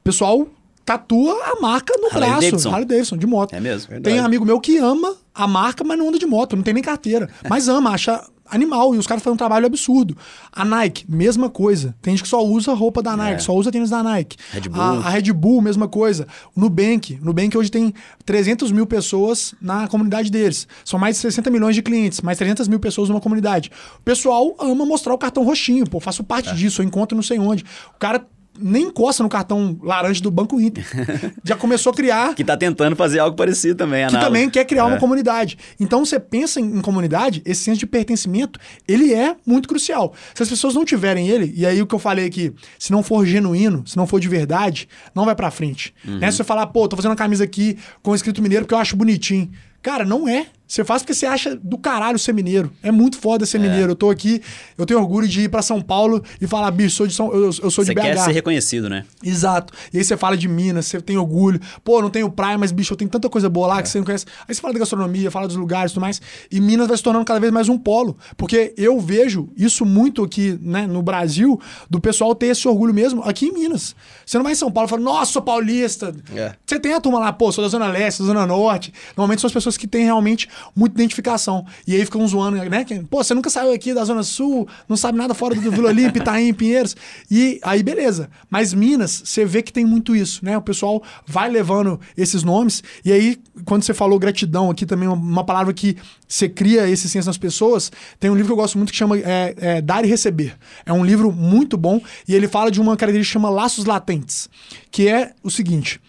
O 0.00 0.04
pessoal 0.04 0.46
tatua 0.84 1.32
a 1.44 1.60
marca 1.60 1.94
no 1.96 2.08
Harley 2.08 2.28
braço. 2.28 2.40
Davidson. 2.42 2.70
Harley 2.70 2.84
Davidson, 2.84 3.16
de 3.16 3.26
moto. 3.26 3.54
É 3.54 3.60
mesmo? 3.60 3.88
Tem 3.88 4.00
Verdade. 4.00 4.26
amigo 4.26 4.44
meu 4.44 4.60
que 4.60 4.76
ama 4.76 5.16
a 5.34 5.46
marca, 5.46 5.82
mas 5.82 5.98
não 5.98 6.08
anda 6.08 6.18
de 6.18 6.26
moto, 6.26 6.56
não 6.56 6.62
tem 6.62 6.74
nem 6.74 6.82
carteira. 6.82 7.30
Mas 7.48 7.68
ama, 7.68 7.90
acha 7.90 8.22
animal. 8.50 8.94
E 8.94 8.98
os 8.98 9.06
caras 9.06 9.22
fazem 9.22 9.34
um 9.34 9.36
trabalho 9.36 9.66
absurdo. 9.66 10.16
A 10.52 10.64
Nike, 10.64 11.04
mesma 11.08 11.48
coisa. 11.48 11.94
Tem 12.02 12.12
gente 12.14 12.22
que 12.22 12.28
só 12.28 12.44
usa 12.44 12.72
roupa 12.74 13.02
da 13.02 13.16
Nike, 13.16 13.34
É. 13.34 13.38
só 13.38 13.54
usa 13.54 13.70
tênis 13.70 13.90
da 13.90 14.02
Nike. 14.02 14.36
Red 14.52 14.68
Bull. 14.68 14.80
A, 14.82 14.90
a 15.06 15.10
Red 15.10 15.32
Bull, 15.32 15.60
mesma 15.60 15.88
coisa. 15.88 16.26
O 16.56 16.60
Nubank. 16.60 17.18
O 17.20 17.24
Nubank 17.24 17.56
hoje 17.56 17.70
tem 17.70 17.94
300 18.24 18.70
mil 18.72 18.86
pessoas 18.86 19.54
na 19.60 19.88
comunidade 19.88 20.30
deles. 20.30 20.66
São 20.84 20.98
mais 20.98 21.16
de 21.16 21.22
60 21.22 21.50
milhões 21.50 21.74
de 21.74 21.82
clientes, 21.82 22.20
mais 22.20 22.38
300 22.38 22.68
mil 22.68 22.80
pessoas 22.80 23.08
numa 23.08 23.20
comunidade. 23.20 23.70
O 23.98 24.02
pessoal 24.02 24.54
ama 24.58 24.84
mostrar 24.86 25.14
o 25.14 25.18
cartão 25.18 25.44
roxinho. 25.44 25.86
Pô, 25.88 26.00
faço 26.00 26.22
É. 26.22 26.24
parte 26.24 26.54
disso, 26.54 26.82
eu 26.82 26.86
encontro 26.86 27.16
não 27.16 27.22
sei 27.22 27.38
onde. 27.38 27.64
O 27.94 27.98
cara 27.98 28.24
nem 28.60 28.84
encosta 28.84 29.22
no 29.22 29.28
cartão 29.28 29.78
laranja 29.82 30.20
do 30.20 30.30
Banco 30.30 30.60
Inter. 30.60 30.84
Já 31.44 31.56
começou 31.56 31.92
a 31.92 31.94
criar 31.94 32.34
Que 32.34 32.44
tá 32.44 32.56
tentando 32.56 32.94
fazer 32.96 33.18
algo 33.18 33.36
parecido 33.36 33.74
também, 33.76 34.00
que 34.06 34.14
análogo. 34.14 34.26
também 34.26 34.50
quer 34.50 34.64
criar 34.64 34.86
uma 34.86 34.96
É. 34.96 34.98
comunidade. 34.98 35.56
Então, 35.78 36.04
você 36.04 36.18
pensa 36.20 36.60
em, 36.60 36.64
em 36.78 36.80
comunidade, 36.80 37.42
esse 37.44 37.62
senso 37.62 37.78
de 37.80 37.86
pertencimento, 37.86 38.58
ele 38.86 39.12
é 39.14 39.36
muito 39.46 39.68
crucial. 39.68 40.14
Se 40.34 40.42
as 40.42 40.48
pessoas 40.48 40.74
não 40.74 40.84
tiverem 40.84 41.28
ele, 41.28 41.52
e 41.56 41.64
aí 41.64 41.80
o 41.80 41.86
que 41.86 41.94
eu 41.94 41.98
falei 41.98 42.26
aqui, 42.26 42.52
se 42.78 42.92
não 42.92 43.02
for 43.02 43.24
genuíno, 43.26 43.82
se 43.86 43.96
não 43.96 44.06
for 44.06 44.20
de 44.20 44.28
verdade, 44.28 44.88
não 45.14 45.24
vai 45.24 45.34
pra 45.34 45.50
frente. 45.50 45.94
Uhum. 46.06 46.18
Né? 46.18 46.30
Se 46.30 46.38
você 46.38 46.44
falar, 46.44 46.66
pô, 46.68 46.86
tô 46.88 46.96
fazendo 46.96 47.10
uma 47.12 47.16
camisa 47.16 47.44
aqui 47.44 47.78
com 48.02 48.14
escrito 48.14 48.42
mineiro 48.42 48.64
porque 48.64 48.74
eu 48.74 48.78
acho 48.78 48.96
bonitinho. 48.96 49.50
Cara, 49.82 50.04
não 50.04 50.28
é. 50.28 50.46
Você 50.70 50.84
faz 50.84 51.02
porque 51.02 51.14
você 51.14 51.26
acha 51.26 51.56
do 51.56 51.76
caralho 51.76 52.16
ser 52.16 52.32
mineiro. 52.32 52.70
É 52.80 52.92
muito 52.92 53.18
foda 53.18 53.44
ser 53.44 53.58
mineiro. 53.58 53.90
Eu 53.90 53.96
tô 53.96 54.08
aqui, 54.08 54.40
eu 54.78 54.86
tenho 54.86 55.00
orgulho 55.00 55.26
de 55.26 55.40
ir 55.40 55.48
pra 55.48 55.62
São 55.62 55.82
Paulo 55.82 56.22
e 56.40 56.46
falar, 56.46 56.70
bicho, 56.70 56.94
sou 56.94 57.08
de 57.08 57.12
São, 57.12 57.32
eu, 57.32 57.46
eu 57.46 57.52
sou 57.52 57.84
Você 57.84 57.92
de 57.92 57.94
BH. 57.94 58.00
quer 58.02 58.18
ser 58.18 58.30
reconhecido, 58.30 58.88
né? 58.88 59.04
Exato. 59.20 59.72
E 59.92 59.98
aí 59.98 60.04
você 60.04 60.16
fala 60.16 60.36
de 60.36 60.46
Minas, 60.46 60.86
você 60.86 61.00
tem 61.00 61.18
orgulho. 61.18 61.60
Pô, 61.82 62.00
não 62.00 62.08
tenho 62.08 62.30
praia, 62.30 62.56
mas, 62.56 62.70
bicho, 62.70 62.92
eu 62.92 62.96
tenho 62.96 63.10
tanta 63.10 63.28
coisa 63.28 63.48
boa 63.48 63.66
lá 63.66 63.82
que 63.82 63.88
você 63.88 63.98
não 63.98 64.04
conhece. 64.04 64.26
Aí 64.46 64.54
você 64.54 64.60
fala 64.60 64.72
da 64.72 64.78
gastronomia, 64.78 65.28
fala 65.28 65.48
dos 65.48 65.56
lugares 65.56 65.90
e 65.90 65.94
tudo 65.94 66.02
mais. 66.02 66.22
E 66.52 66.60
Minas 66.60 66.86
vai 66.86 66.96
se 66.96 67.02
tornando 67.02 67.24
cada 67.24 67.40
vez 67.40 67.52
mais 67.52 67.68
um 67.68 67.76
polo. 67.76 68.16
Porque 68.36 68.72
eu 68.76 69.00
vejo 69.00 69.48
isso 69.56 69.84
muito 69.84 70.22
aqui, 70.22 70.56
né, 70.62 70.86
no 70.86 71.02
Brasil, 71.02 71.60
do 71.90 72.00
pessoal 72.00 72.32
ter 72.32 72.46
esse 72.46 72.68
orgulho 72.68 72.94
mesmo 72.94 73.24
aqui 73.24 73.46
em 73.46 73.52
Minas. 73.52 73.96
Você 74.24 74.38
não 74.38 74.44
vai 74.44 74.52
em 74.52 74.56
São 74.56 74.70
Paulo 74.70 74.86
e 74.86 74.90
fala, 74.90 75.02
nossa, 75.02 75.32
sou 75.32 75.42
paulista. 75.42 76.14
É. 76.32 76.52
Você 76.64 76.78
tem 76.78 76.92
a 76.92 77.00
turma 77.00 77.18
lá, 77.18 77.32
pô, 77.32 77.50
sou 77.50 77.64
da 77.64 77.68
Zona 77.68 77.88
Leste, 77.88 78.20
da 78.20 78.26
Zona 78.28 78.46
Norte. 78.46 78.94
Normalmente 79.16 79.40
são 79.40 79.48
as 79.48 79.52
pessoas 79.52 79.76
que 79.76 79.88
têm 79.88 80.04
realmente 80.04 80.48
muita 80.74 80.94
identificação. 80.96 81.64
E 81.86 81.94
aí 81.94 82.04
ficam 82.04 82.26
zoando, 82.26 82.56
né? 82.56 82.84
Pô, 83.08 83.22
você 83.22 83.34
nunca 83.34 83.50
saiu 83.50 83.72
aqui 83.72 83.92
da 83.94 84.04
Zona 84.04 84.22
Sul, 84.22 84.68
não 84.88 84.96
sabe 84.96 85.18
nada 85.18 85.34
fora 85.34 85.54
do 85.54 85.70
Vila 85.70 85.88
Olímpia, 85.88 86.20
Itaim, 86.22 86.52
Pinheiros. 86.52 86.96
E 87.30 87.60
aí, 87.62 87.82
beleza. 87.82 88.30
Mas 88.48 88.74
Minas, 88.74 89.22
você 89.24 89.44
vê 89.44 89.62
que 89.62 89.72
tem 89.72 89.84
muito 89.84 90.14
isso, 90.14 90.44
né? 90.44 90.56
O 90.56 90.62
pessoal 90.62 91.02
vai 91.26 91.50
levando 91.50 92.00
esses 92.16 92.42
nomes. 92.42 92.82
E 93.04 93.12
aí, 93.12 93.38
quando 93.64 93.82
você 93.82 93.94
falou 93.94 94.18
gratidão 94.18 94.70
aqui 94.70 94.86
também, 94.86 95.08
uma, 95.08 95.16
uma 95.16 95.44
palavra 95.44 95.72
que 95.72 95.96
você 96.26 96.48
cria 96.48 96.88
esse 96.88 97.08
senso 97.08 97.26
nas 97.26 97.38
pessoas, 97.38 97.90
tem 98.18 98.30
um 98.30 98.34
livro 98.34 98.48
que 98.48 98.52
eu 98.52 98.56
gosto 98.56 98.78
muito 98.78 98.90
que 98.90 98.96
chama 98.96 99.18
é, 99.18 99.54
é, 99.56 99.80
Dar 99.80 100.04
e 100.04 100.08
Receber. 100.08 100.56
É 100.86 100.92
um 100.92 101.04
livro 101.04 101.32
muito 101.32 101.76
bom 101.76 102.00
e 102.26 102.34
ele 102.34 102.48
fala 102.48 102.70
de 102.70 102.80
uma 102.80 102.96
característica 102.96 103.30
que 103.30 103.32
chama 103.32 103.50
laços 103.50 103.84
latentes, 103.84 104.48
que 104.90 105.08
é 105.08 105.32
o 105.42 105.50
seguinte 105.50 106.00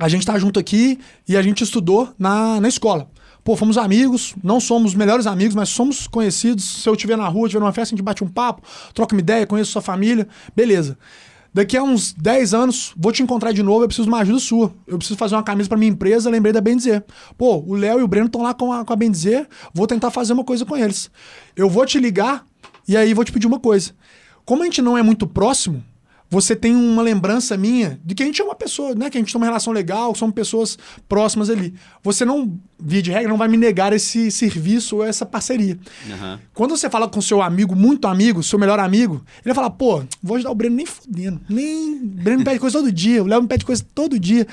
a 0.00 0.08
gente 0.08 0.24
tá 0.24 0.38
junto 0.38 0.58
aqui 0.58 0.98
e 1.28 1.36
a 1.36 1.42
gente 1.42 1.62
estudou 1.62 2.12
na, 2.18 2.58
na 2.58 2.68
escola. 2.68 3.08
Pô, 3.50 3.56
fomos 3.56 3.76
amigos, 3.76 4.36
não 4.44 4.60
somos 4.60 4.94
melhores 4.94 5.26
amigos, 5.26 5.56
mas 5.56 5.70
somos 5.70 6.06
conhecidos. 6.06 6.82
Se 6.82 6.88
eu 6.88 6.94
estiver 6.94 7.16
na 7.16 7.26
rua, 7.26 7.48
estiver 7.48 7.58
numa 7.58 7.72
festa, 7.72 7.92
a 7.92 7.96
gente 7.96 8.04
bate 8.04 8.22
um 8.22 8.28
papo, 8.28 8.62
troca 8.94 9.12
uma 9.12 9.20
ideia, 9.20 9.44
conheço 9.44 9.72
sua 9.72 9.82
família, 9.82 10.28
beleza. 10.54 10.96
Daqui 11.52 11.76
a 11.76 11.82
uns 11.82 12.12
10 12.12 12.54
anos, 12.54 12.92
vou 12.96 13.10
te 13.10 13.24
encontrar 13.24 13.50
de 13.50 13.60
novo, 13.60 13.82
eu 13.82 13.88
preciso 13.88 14.04
de 14.04 14.08
uma 14.08 14.20
ajuda 14.20 14.38
sua. 14.38 14.72
Eu 14.86 14.98
preciso 14.98 15.18
fazer 15.18 15.34
uma 15.34 15.42
camisa 15.42 15.68
pra 15.68 15.76
minha 15.76 15.90
empresa, 15.90 16.30
lembrei 16.30 16.52
da 16.52 16.60
Bendizer. 16.60 17.04
Pô, 17.36 17.56
o 17.66 17.74
Léo 17.74 17.98
e 17.98 18.04
o 18.04 18.06
Breno 18.06 18.26
estão 18.26 18.40
lá 18.40 18.54
com 18.54 18.72
a, 18.72 18.84
com 18.84 18.92
a 18.92 18.96
Bendizer, 18.96 19.48
vou 19.74 19.84
tentar 19.84 20.12
fazer 20.12 20.32
uma 20.32 20.44
coisa 20.44 20.64
com 20.64 20.76
eles. 20.76 21.10
Eu 21.56 21.68
vou 21.68 21.84
te 21.84 21.98
ligar 21.98 22.46
e 22.86 22.96
aí 22.96 23.12
vou 23.12 23.24
te 23.24 23.32
pedir 23.32 23.48
uma 23.48 23.58
coisa. 23.58 23.90
Como 24.44 24.62
a 24.62 24.66
gente 24.66 24.80
não 24.80 24.96
é 24.96 25.02
muito 25.02 25.26
próximo, 25.26 25.82
você 26.30 26.54
tem 26.54 26.76
uma 26.76 27.02
lembrança 27.02 27.56
minha 27.56 28.00
de 28.04 28.14
que 28.14 28.22
a 28.22 28.26
gente 28.26 28.40
é 28.40 28.44
uma 28.44 28.54
pessoa, 28.54 28.94
né? 28.94 29.10
Que 29.10 29.18
a 29.18 29.20
gente 29.20 29.32
tem 29.32 29.40
uma 29.40 29.46
relação 29.46 29.72
legal, 29.72 30.14
somos 30.14 30.32
pessoas 30.32 30.78
próximas 31.08 31.50
ali. 31.50 31.74
Você 32.04 32.24
não, 32.24 32.56
via 32.78 33.02
de 33.02 33.10
regra, 33.10 33.28
não 33.28 33.36
vai 33.36 33.48
me 33.48 33.56
negar 33.56 33.92
esse 33.92 34.30
serviço 34.30 34.96
ou 34.96 35.04
essa 35.04 35.26
parceria. 35.26 35.76
Aham. 36.08 36.40
Quando 36.54 36.76
você 36.76 36.88
fala 36.88 37.08
com 37.08 37.20
seu 37.20 37.42
amigo, 37.42 37.74
muito 37.74 38.06
amigo, 38.06 38.44
seu 38.44 38.60
melhor 38.60 38.78
amigo, 38.78 39.24
ele 39.38 39.52
vai 39.52 39.54
falar, 39.54 39.70
pô, 39.70 40.04
vou 40.22 40.36
ajudar 40.36 40.52
o 40.52 40.54
Breno 40.54 40.76
nem 40.76 40.86
fudendo. 40.86 41.40
Nem. 41.48 41.94
O 41.96 42.06
Breno 42.06 42.38
me 42.38 42.44
pede 42.44 42.60
coisa 42.60 42.78
todo 42.78 42.92
dia, 42.92 43.24
o 43.24 43.26
Léo 43.26 43.42
me 43.42 43.48
pede 43.48 43.64
coisa 43.64 43.84
todo 43.92 44.16
dia. 44.16 44.46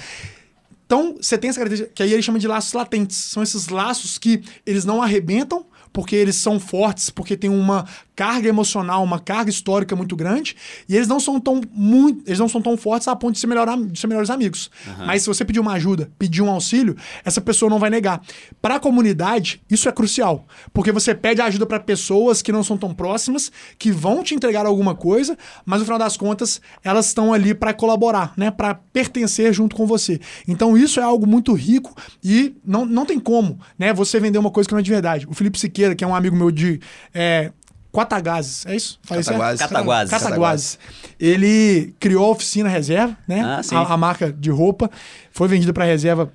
Então, 0.87 1.15
você 1.21 1.37
tem 1.37 1.49
essa 1.49 1.59
característica, 1.59 1.93
que 1.93 2.01
aí 2.01 2.11
ele 2.11 2.23
chama 2.23 2.39
de 2.39 2.47
laços 2.47 2.73
latentes. 2.73 3.17
São 3.17 3.43
esses 3.43 3.67
laços 3.67 4.17
que 4.17 4.41
eles 4.65 4.83
não 4.83 5.01
arrebentam, 5.01 5.65
porque 5.93 6.15
eles 6.15 6.37
são 6.37 6.59
fortes, 6.59 7.09
porque 7.09 7.35
tem 7.35 7.49
uma 7.49 7.85
carga 8.17 8.49
emocional, 8.49 9.03
uma 9.03 9.19
carga 9.19 9.47
histórica 9.47 9.95
muito 9.95 10.15
grande, 10.15 10.55
e 10.89 10.95
eles 10.95 11.07
não 11.07 11.19
são 11.19 11.39
tão 11.39 11.61
muito, 11.71 12.23
eles 12.25 12.39
não 12.39 12.49
são 12.49 12.59
tão 12.59 12.75
fortes 12.75 13.07
a 13.07 13.15
ponto 13.15 13.33
de 13.33 13.39
ser, 13.39 13.45
melhor, 13.45 13.67
de 13.77 13.99
ser 13.99 14.07
melhores 14.07 14.31
amigos. 14.31 14.71
Mas 15.05 15.21
se 15.21 15.27
você 15.27 15.45
pedir 15.45 15.59
uma 15.59 15.73
ajuda, 15.73 16.09
pedir 16.17 16.41
um 16.41 16.49
auxílio, 16.49 16.97
essa 17.23 17.39
pessoa 17.39 17.69
não 17.69 17.77
vai 17.77 17.91
negar. 17.91 18.19
Para 18.59 18.77
a 18.77 18.79
comunidade, 18.79 19.61
isso 19.69 19.87
é 19.87 19.91
crucial, 19.91 20.47
porque 20.73 20.91
você 20.91 21.13
pede 21.13 21.41
ajuda 21.41 21.67
para 21.67 21.79
pessoas 21.79 22.41
que 22.41 22.51
não 22.51 22.63
são 22.63 22.75
tão 22.75 22.91
próximas, 22.91 23.51
que 23.77 23.91
vão 23.91 24.23
te 24.23 24.33
entregar 24.33 24.65
alguma 24.65 24.95
coisa, 24.95 25.37
mas 25.63 25.79
no 25.79 25.85
final 25.85 25.99
das 25.99 26.17
contas, 26.17 26.59
elas 26.83 27.05
estão 27.05 27.31
ali 27.31 27.53
para 27.53 27.71
colaborar, 27.71 28.33
né, 28.35 28.49
para 28.49 28.73
pertencer 28.73 29.53
junto 29.53 29.75
com 29.75 29.85
você. 29.85 30.19
Então 30.47 30.75
isso 30.75 30.99
é 30.99 31.03
algo 31.03 31.27
muito 31.27 31.53
rico 31.53 31.93
e 32.23 32.55
não, 32.65 32.83
não 32.83 33.05
tem 33.05 33.19
como, 33.19 33.59
né, 33.77 33.93
você 33.93 34.19
vender 34.19 34.39
uma 34.39 34.49
coisa 34.49 34.67
que 34.67 34.73
não 34.73 34.79
é 34.79 34.83
de 34.83 34.89
verdade. 34.89 35.27
O 35.29 35.35
Felipe 35.35 35.59
Siqueira, 35.59 35.93
que 35.93 36.03
é 36.03 36.07
um 36.07 36.15
amigo 36.15 36.35
meu 36.35 36.49
de 36.49 36.79
é, 37.13 37.51
Quatagazes, 37.97 38.63
é 38.67 38.75
isso? 38.75 38.99
Cataguases. 39.07 39.59
Cataguases. 39.59 40.11
Cataguases. 40.11 40.79
Ele 41.19 41.95
criou 41.99 42.27
a 42.27 42.29
oficina 42.29 42.69
reserva, 42.69 43.17
né? 43.27 43.41
Ah, 43.41 43.63
sim. 43.63 43.73
a, 43.73 43.79
a 43.79 43.97
marca 43.97 44.31
de 44.31 44.51
roupa. 44.51 44.87
Foi 45.31 45.47
vendida 45.47 45.73
para 45.73 45.83
reserva, 45.83 46.31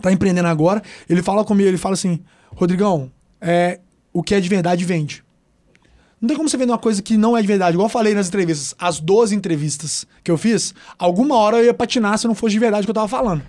tá 0.00 0.12
empreendendo 0.12 0.46
agora. 0.46 0.80
Ele 1.10 1.20
fala 1.20 1.44
comigo, 1.44 1.68
ele 1.68 1.78
fala 1.78 1.94
assim: 1.94 2.20
Rodrigão, 2.54 3.10
é, 3.40 3.80
o 4.12 4.22
que 4.22 4.36
é 4.36 4.40
de 4.40 4.48
verdade 4.48 4.84
vende. 4.84 5.24
Não 6.20 6.28
tem 6.28 6.36
como 6.36 6.48
você 6.48 6.56
vender 6.56 6.70
uma 6.70 6.78
coisa 6.78 7.02
que 7.02 7.16
não 7.16 7.36
é 7.36 7.40
de 7.40 7.48
verdade. 7.48 7.74
Igual 7.74 7.86
eu 7.86 7.92
falei 7.92 8.14
nas 8.14 8.28
entrevistas, 8.28 8.72
as 8.78 9.00
12 9.00 9.34
entrevistas 9.34 10.06
que 10.22 10.30
eu 10.30 10.38
fiz, 10.38 10.72
alguma 10.96 11.34
hora 11.34 11.56
eu 11.56 11.64
ia 11.64 11.74
patinar 11.74 12.16
se 12.18 12.28
não 12.28 12.36
fosse 12.36 12.52
de 12.52 12.60
verdade 12.60 12.82
o 12.82 12.86
que 12.86 12.90
eu 12.92 12.94
tava 12.94 13.08
falando. 13.08 13.42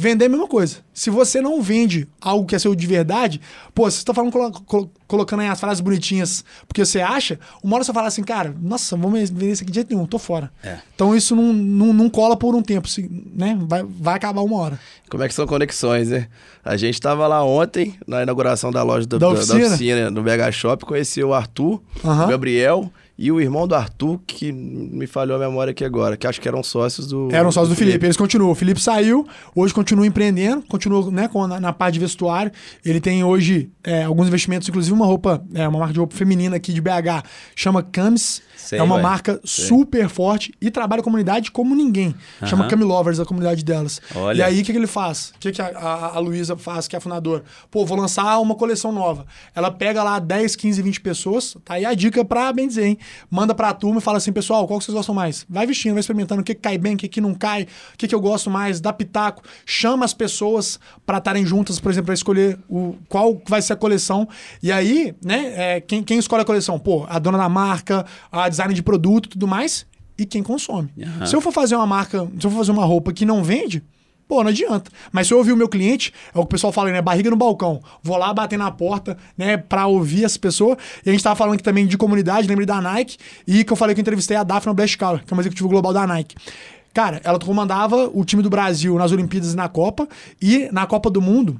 Vender 0.00 0.26
é 0.26 0.28
a 0.28 0.30
mesma 0.30 0.46
coisa. 0.46 0.76
Se 0.94 1.10
você 1.10 1.40
não 1.40 1.60
vende 1.60 2.06
algo 2.20 2.46
que 2.46 2.54
é 2.54 2.58
seu 2.60 2.72
de 2.72 2.86
verdade, 2.86 3.40
pô, 3.74 3.90
se 3.90 3.98
você 3.98 4.04
tá 4.04 4.14
falando, 4.14 4.30
colo- 4.30 4.52
colo- 4.64 4.90
colocando 5.08 5.40
aí 5.40 5.48
as 5.48 5.58
frases 5.58 5.80
bonitinhas 5.80 6.44
porque 6.68 6.84
você 6.84 7.00
acha, 7.00 7.40
uma 7.64 7.74
hora 7.74 7.82
você 7.84 7.92
fala 7.92 8.06
assim, 8.06 8.22
cara, 8.22 8.54
nossa, 8.62 8.96
vamos 8.96 9.28
vender 9.28 9.50
isso 9.50 9.62
aqui 9.64 9.72
de 9.72 9.74
jeito 9.74 9.92
nenhum, 9.92 10.06
tô 10.06 10.16
fora. 10.16 10.52
É. 10.62 10.78
Então 10.94 11.16
isso 11.16 11.34
não, 11.34 11.52
não, 11.52 11.92
não 11.92 12.08
cola 12.08 12.36
por 12.36 12.54
um 12.54 12.62
tempo, 12.62 12.86
né? 13.34 13.58
Vai, 13.62 13.82
vai 13.82 14.14
acabar 14.14 14.40
uma 14.42 14.56
hora. 14.56 14.78
Como 15.10 15.20
é 15.24 15.26
que 15.26 15.34
são 15.34 15.48
conexões, 15.48 16.10
né? 16.10 16.28
A 16.64 16.76
gente 16.76 17.00
tava 17.00 17.26
lá 17.26 17.42
ontem, 17.44 17.94
na 18.06 18.22
inauguração 18.22 18.70
da 18.70 18.84
loja 18.84 19.04
do- 19.04 19.18
Da 19.18 19.26
da, 19.26 19.32
da 19.32 19.38
oficina? 19.40 19.66
oficina, 19.66 20.10
no 20.12 20.22
BH 20.22 20.52
Shop, 20.52 20.84
conheci 20.84 21.24
o 21.24 21.34
Arthur, 21.34 21.82
o 22.04 22.26
Gabriel 22.28 22.88
e 23.18 23.32
o 23.32 23.40
irmão 23.40 23.66
do 23.66 23.74
Arthur, 23.74 24.20
que 24.24 24.52
me 24.52 25.04
falhou 25.08 25.36
a 25.36 25.40
memória 25.40 25.72
aqui 25.72 25.84
agora, 25.84 26.16
que 26.16 26.24
acho 26.24 26.40
que 26.40 26.46
eram 26.46 26.62
sócios 26.62 27.08
do. 27.08 27.28
Eram 27.32 27.50
sócios 27.50 27.70
do 27.70 27.74
Felipe. 27.74 28.06
Eles 28.06 28.16
continuam. 28.16 28.52
O 28.52 28.54
Felipe 28.54 28.80
saiu, 28.80 29.26
hoje 29.56 29.74
continua 29.74 30.06
empreendendo, 30.06 30.62
continua 30.68 31.10
né, 31.10 31.26
com, 31.26 31.44
na, 31.48 31.58
na 31.58 31.72
parte 31.72 31.94
de 31.94 32.00
vestuário. 32.00 32.52
Ele 32.84 33.00
tem 33.00 33.24
hoje 33.24 33.72
é, 33.82 34.04
alguns 34.04 34.28
investimentos, 34.28 34.68
inclusive 34.68 34.94
uma 34.94 35.04
roupa, 35.04 35.44
é, 35.52 35.66
uma 35.66 35.80
marca 35.80 35.92
de 35.92 35.98
roupa 35.98 36.14
feminina 36.14 36.54
aqui 36.54 36.72
de 36.72 36.80
BH, 36.80 37.24
chama 37.56 37.82
Camis. 37.82 38.40
Sei, 38.56 38.78
é 38.78 38.82
uma 38.82 38.96
ué. 38.96 39.02
marca 39.02 39.40
Sei. 39.44 39.64
super 39.64 40.08
forte 40.08 40.52
e 40.60 40.70
trabalha 40.70 41.00
a 41.00 41.02
comunidade 41.02 41.50
como 41.50 41.74
ninguém. 41.74 42.14
Chama 42.44 42.64
Aham. 42.64 42.70
Cami 42.70 42.84
Lovers, 42.84 43.18
a 43.18 43.24
comunidade 43.24 43.64
delas. 43.64 44.00
Olha. 44.14 44.38
E 44.38 44.42
aí, 44.42 44.60
o 44.60 44.64
que, 44.64 44.72
que 44.72 44.78
ele 44.78 44.86
faz? 44.86 45.32
O 45.36 45.38
que, 45.40 45.52
que 45.52 45.62
a, 45.62 45.68
a, 45.68 46.16
a 46.16 46.18
Luísa 46.18 46.56
faz, 46.56 46.86
que 46.86 46.94
é 46.94 46.98
a 46.98 47.00
fundadora? 47.00 47.42
Pô, 47.70 47.84
vou 47.84 47.96
lançar 47.96 48.38
uma 48.38 48.54
coleção 48.54 48.92
nova. 48.92 49.26
Ela 49.54 49.70
pega 49.70 50.02
lá 50.02 50.18
10, 50.18 50.54
15, 50.54 50.82
20 50.82 51.00
pessoas, 51.00 51.56
tá 51.64 51.74
aí 51.74 51.84
a 51.84 51.94
dica 51.94 52.24
pra 52.24 52.52
bem 52.52 52.68
dizer, 52.68 52.86
hein? 52.86 52.98
Manda 53.30 53.54
pra 53.54 53.72
turma 53.72 53.98
e 53.98 54.02
fala 54.02 54.18
assim, 54.18 54.32
pessoal, 54.32 54.66
qual 54.66 54.78
que 54.78 54.84
vocês 54.84 54.94
gostam 54.94 55.14
mais? 55.14 55.46
Vai 55.48 55.66
vestindo, 55.66 55.92
vai 55.92 56.00
experimentando 56.00 56.40
o 56.40 56.44
que, 56.44 56.54
cai 56.54 56.78
bem, 56.78 56.94
o 56.94 56.96
que, 56.96 57.08
que 57.08 57.20
não 57.20 57.34
cai, 57.34 57.62
o 57.94 57.96
que, 57.96 58.08
que 58.08 58.14
eu 58.14 58.20
gosto 58.20 58.50
mais, 58.50 58.80
dá 58.80 58.92
pitaco. 58.92 59.42
Chama 59.64 60.04
as 60.04 60.14
pessoas 60.14 60.78
pra 61.04 61.18
estarem 61.18 61.44
juntas, 61.44 61.78
por 61.78 61.90
exemplo, 61.90 62.06
pra 62.06 62.14
escolher 62.14 62.58
o, 62.68 62.96
qual 63.08 63.40
vai 63.46 63.62
ser 63.62 63.72
a 63.72 63.76
coleção. 63.76 64.28
E 64.62 64.72
aí, 64.72 65.14
né, 65.24 65.76
é, 65.76 65.80
quem, 65.80 66.02
quem 66.02 66.18
escolhe 66.18 66.42
a 66.42 66.44
coleção? 66.44 66.78
Pô, 66.78 67.06
a 67.08 67.18
dona 67.18 67.38
da 67.38 67.48
marca, 67.48 68.04
a 68.30 68.48
design 68.48 68.74
de 68.74 68.82
produto 68.82 69.26
e 69.26 69.28
tudo 69.30 69.46
mais, 69.46 69.86
e 70.18 70.26
quem 70.26 70.42
consome. 70.42 70.90
Aham. 71.00 71.26
Se 71.26 71.36
eu 71.36 71.40
for 71.40 71.52
fazer 71.52 71.76
uma 71.76 71.86
marca, 71.86 72.28
se 72.38 72.46
eu 72.46 72.50
for 72.50 72.58
fazer 72.58 72.72
uma 72.72 72.84
roupa 72.84 73.12
que 73.12 73.24
não 73.24 73.42
vende, 73.42 73.82
Pô, 74.28 74.42
não 74.42 74.50
adianta. 74.50 74.90
Mas 75.10 75.26
se 75.26 75.32
eu 75.32 75.38
ouvir 75.38 75.52
o 75.52 75.56
meu 75.56 75.68
cliente, 75.68 76.12
é 76.34 76.38
o 76.38 76.42
que 76.42 76.46
o 76.46 76.46
pessoal 76.46 76.70
fala, 76.70 76.92
né? 76.92 77.00
Barriga 77.00 77.30
no 77.30 77.36
balcão. 77.36 77.82
Vou 78.02 78.18
lá 78.18 78.32
bater 78.34 78.58
na 78.58 78.70
porta, 78.70 79.16
né? 79.38 79.56
Pra 79.56 79.86
ouvir 79.86 80.26
as 80.26 80.36
pessoas. 80.36 80.76
E 81.04 81.08
a 81.08 81.12
gente 81.12 81.24
tava 81.24 81.34
falando 81.34 81.54
aqui 81.54 81.62
também 81.62 81.86
de 81.86 81.96
comunidade, 81.96 82.46
lembrei 82.46 82.66
da 82.66 82.78
Nike. 82.78 83.16
E 83.46 83.64
que 83.64 83.72
eu 83.72 83.76
falei 83.76 83.94
que 83.94 84.00
eu 84.00 84.02
entrevistei 84.02 84.36
a 84.36 84.42
Daphne 84.42 84.74
Blashkauer, 84.74 85.24
que 85.24 85.32
é 85.32 85.34
uma 85.34 85.40
executiva 85.40 85.66
global 85.66 85.94
da 85.94 86.06
Nike. 86.06 86.36
Cara, 86.92 87.22
ela 87.24 87.38
comandava 87.38 88.10
o 88.12 88.22
time 88.22 88.42
do 88.42 88.50
Brasil 88.50 88.96
nas 88.96 89.12
Olimpíadas 89.12 89.54
e 89.54 89.56
na 89.56 89.68
Copa. 89.68 90.06
E 90.42 90.68
na 90.72 90.86
Copa 90.86 91.08
do 91.08 91.22
Mundo, 91.22 91.58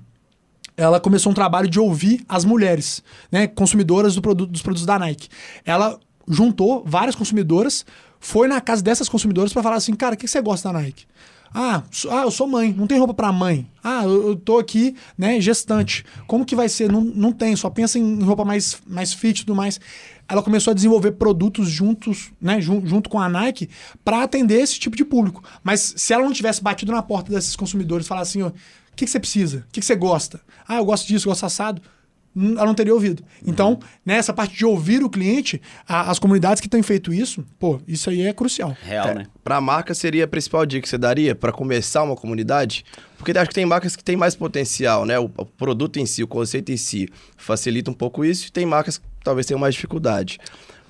ela 0.77 1.01
começou 1.01 1.33
um 1.33 1.35
trabalho 1.35 1.71
de 1.71 1.81
ouvir 1.81 2.23
as 2.29 2.45
mulheres, 2.45 3.03
né? 3.33 3.47
Consumidoras 3.47 4.15
do 4.15 4.21
produto, 4.21 4.51
dos 4.51 4.61
produtos 4.61 4.85
da 4.85 4.99
Nike. 4.99 5.29
Ela 5.65 5.99
juntou 6.29 6.85
várias 6.85 7.17
consumidoras, 7.17 7.87
foi 8.21 8.47
na 8.47 8.61
casa 8.61 8.83
dessas 8.83 9.09
consumidoras 9.09 9.55
para 9.55 9.63
falar 9.63 9.77
assim, 9.77 9.95
cara, 9.95 10.15
o 10.15 10.19
que 10.19 10.29
você 10.29 10.43
gosta 10.43 10.71
da 10.71 10.79
Nike? 10.79 11.07
Ah, 11.53 11.83
ah, 12.11 12.23
eu 12.23 12.31
sou 12.31 12.47
mãe, 12.47 12.73
não 12.77 12.87
tem 12.87 12.99
roupa 12.99 13.15
para 13.15 13.33
mãe. 13.33 13.71
Ah, 13.83 14.05
eu, 14.05 14.29
eu 14.29 14.37
tô 14.37 14.59
aqui, 14.59 14.95
né, 15.17 15.41
gestante. 15.41 16.05
Como 16.27 16.45
que 16.45 16.55
vai 16.55 16.69
ser? 16.69 16.91
Não, 16.91 17.01
não 17.01 17.33
tem, 17.33 17.57
só 17.57 17.71
pensa 17.71 17.99
em 17.99 18.23
roupa 18.23 18.45
mais, 18.45 18.81
mais 18.87 19.13
fit 19.13 19.41
e 19.41 19.45
tudo 19.45 19.57
mais. 19.57 19.81
Ela 20.29 20.43
começou 20.43 20.73
a 20.73 20.75
desenvolver 20.75 21.13
produtos 21.13 21.69
juntos, 21.69 22.31
né, 22.41 22.61
jun, 22.61 22.85
junto 22.85 23.09
com 23.09 23.19
a 23.19 23.29
Nike, 23.29 23.71
para 24.05 24.23
atender 24.23 24.61
esse 24.61 24.79
tipo 24.79 24.97
de 24.97 25.05
público. 25.05 25.43
Mas 25.63 25.95
se 25.97 26.13
ela 26.13 26.25
não 26.25 26.33
tivesse 26.33 26.63
batido 26.63 26.93
na 26.93 27.03
porta 27.03 27.33
desses 27.33 27.57
consumidores 27.57 28.07
e 28.07 28.09
falar 28.09 28.21
assim, 28.23 28.43
ó, 28.43 28.49
o 28.49 28.53
que, 28.95 29.05
que 29.05 29.11
você 29.11 29.21
precisa? 29.21 29.59
O 29.69 29.73
que, 29.73 29.81
que 29.81 29.87
você 29.87 29.97
gosta? 29.97 30.41
Ah, 30.67 30.77
eu 30.77 30.85
gosto 30.85 31.07
disso, 31.07 31.29
eu 31.29 31.31
gosto 31.31 31.47
assado 31.47 31.81
ela 32.57 32.67
não 32.67 32.75
teria 32.75 32.95
ouvido. 32.95 33.23
Então, 33.47 33.79
nessa 34.05 34.33
parte 34.33 34.57
de 34.57 34.65
ouvir 34.65 35.03
o 35.03 35.11
cliente, 35.11 35.61
a, 35.87 36.11
as 36.11 36.19
comunidades 36.19 36.61
que 36.61 36.69
têm 36.69 36.83
feito 36.83 37.13
isso, 37.13 37.45
pô, 37.59 37.81
isso 37.87 38.09
aí 38.11 38.23
é 38.23 38.33
crucial. 38.33 38.77
Real, 38.83 39.09
É, 39.09 39.15
né? 39.15 39.27
Para 39.43 39.57
a 39.57 39.61
marca, 39.61 39.95
seria 39.95 40.25
a 40.25 40.29
principal 40.29 40.65
dica 40.65 40.83
que 40.83 40.89
você 40.89 40.99
daria 40.99 41.35
para 41.35 41.53
começar 41.53 42.03
uma 42.03 42.15
comunidade? 42.15 42.85
Porque 43.17 43.37
acho 43.37 43.49
que 43.49 43.55
tem 43.55 43.67
marcas 43.67 43.97
que 43.97 44.05
têm 44.05 44.17
mais 44.17 44.37
potencial, 44.37 45.05
né? 45.05 45.19
O, 45.19 45.25
o 45.25 45.45
produto 45.45 45.99
em 45.99 46.07
si, 46.07 46.23
o 46.23 46.29
conceito 46.29 46.71
em 46.71 46.77
si, 46.77 47.09
facilita 47.37 47.91
um 47.91 47.95
pouco 47.95 48.25
isso 48.25 48.49
e 48.49 48.53
tem 48.53 48.65
marcas 48.65 48.99
que 48.99 49.05
talvez 49.25 49.47
tenham 49.47 49.59
mais 49.59 49.75
dificuldade. 49.75 50.39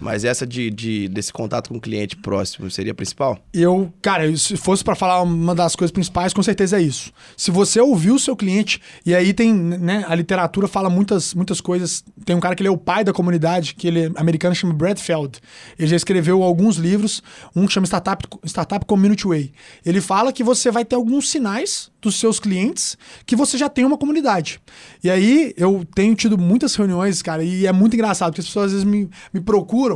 Mas 0.00 0.24
essa 0.24 0.46
de, 0.46 0.70
de- 0.70 1.08
desse 1.08 1.32
contato 1.32 1.68
com 1.70 1.76
o 1.76 1.80
cliente 1.80 2.16
próximo 2.16 2.70
seria 2.70 2.92
a 2.92 2.94
principal? 2.94 3.38
Eu, 3.52 3.92
cara, 4.00 4.34
se 4.36 4.56
fosse 4.56 4.84
para 4.84 4.94
falar 4.94 5.22
uma 5.22 5.54
das 5.54 5.74
coisas 5.74 5.90
principais, 5.92 6.32
com 6.32 6.42
certeza 6.42 6.78
é 6.78 6.82
isso. 6.82 7.12
Se 7.36 7.50
você 7.50 7.80
ouviu 7.80 8.14
o 8.14 8.18
seu 8.18 8.36
cliente, 8.36 8.80
e 9.04 9.14
aí 9.14 9.32
tem, 9.32 9.52
né, 9.52 10.04
a 10.06 10.14
literatura 10.14 10.68
fala 10.68 10.88
muitas, 10.88 11.34
muitas 11.34 11.60
coisas. 11.60 12.04
Tem 12.24 12.36
um 12.36 12.40
cara 12.40 12.54
que 12.54 12.62
ele 12.62 12.68
é 12.68 12.72
o 12.72 12.76
pai 12.78 13.02
da 13.02 13.12
comunidade, 13.12 13.74
que 13.74 13.88
ele 13.88 14.00
é 14.06 14.10
americano, 14.16 14.54
chama 14.54 14.72
Brad 14.74 14.98
Feld. 14.98 15.38
Ele 15.78 15.88
já 15.88 15.96
escreveu 15.96 16.42
alguns 16.42 16.76
livros, 16.76 17.22
um 17.56 17.66
que 17.66 17.72
chama 17.72 17.86
Startup, 17.86 18.24
Startup 18.44 18.84
Community 18.86 19.26
Way. 19.26 19.52
Ele 19.84 20.00
fala 20.00 20.32
que 20.32 20.44
você 20.44 20.70
vai 20.70 20.84
ter 20.84 20.94
alguns 20.96 21.28
sinais 21.30 21.90
dos 22.00 22.20
seus 22.20 22.38
clientes 22.38 22.96
que 23.26 23.34
você 23.34 23.58
já 23.58 23.68
tem 23.68 23.84
uma 23.84 23.98
comunidade. 23.98 24.60
E 25.02 25.10
aí 25.10 25.52
eu 25.56 25.84
tenho 25.94 26.14
tido 26.14 26.38
muitas 26.38 26.74
reuniões, 26.76 27.20
cara, 27.22 27.42
e 27.42 27.66
é 27.66 27.72
muito 27.72 27.94
engraçado, 27.94 28.30
porque 28.30 28.40
as 28.40 28.46
pessoas 28.46 28.66
às 28.66 28.72
vezes 28.72 28.84
me, 28.84 29.08
me 29.34 29.40
procuram 29.40 29.87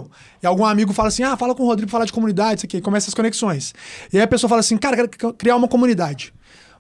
e 0.42 0.46
algum 0.46 0.64
amigo 0.64 0.92
fala 0.92 1.08
assim: 1.08 1.22
ah, 1.22 1.36
fala 1.36 1.54
com 1.54 1.62
o 1.62 1.66
Rodrigo 1.66 1.90
falar 1.90 2.04
de 2.04 2.12
comunidade, 2.12 2.60
isso 2.60 2.66
aqui, 2.66 2.78
e 2.78 2.80
começa 2.80 3.08
as 3.08 3.14
conexões. 3.14 3.74
E 4.12 4.16
aí 4.16 4.22
a 4.22 4.26
pessoa 4.26 4.48
fala 4.48 4.60
assim: 4.60 4.76
cara, 4.76 5.08
quero 5.08 5.34
criar 5.34 5.56
uma 5.56 5.68
comunidade. 5.68 6.32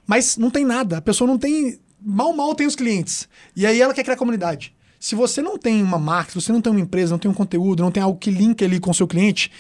Mas 0.06 0.36
não 0.36 0.50
tem 0.50 0.64
nada, 0.64 0.98
a 0.98 1.00
pessoa 1.00 1.28
não 1.28 1.38
tem. 1.38 1.78
Mal, 2.00 2.32
mal 2.32 2.54
tem 2.54 2.66
os 2.66 2.74
clientes. 2.74 3.28
E 3.54 3.64
aí 3.64 3.80
ela 3.80 3.94
quer 3.94 4.02
criar 4.02 4.16
comunidade. 4.16 4.74
Se 4.98 5.14
você 5.14 5.42
não 5.42 5.58
tem 5.58 5.82
uma 5.82 5.98
marca, 5.98 6.30
se 6.30 6.40
você 6.40 6.52
não 6.52 6.60
tem 6.60 6.70
uma 6.70 6.80
empresa, 6.80 7.12
não 7.12 7.18
tem 7.18 7.30
um 7.30 7.34
conteúdo, 7.34 7.82
não 7.82 7.90
tem 7.90 8.02
algo 8.02 8.18
que 8.18 8.30
linke 8.30 8.64
ali 8.64 8.78
com 8.78 8.90
o 8.90 8.94
seu 8.94 9.06
cliente, 9.06 9.50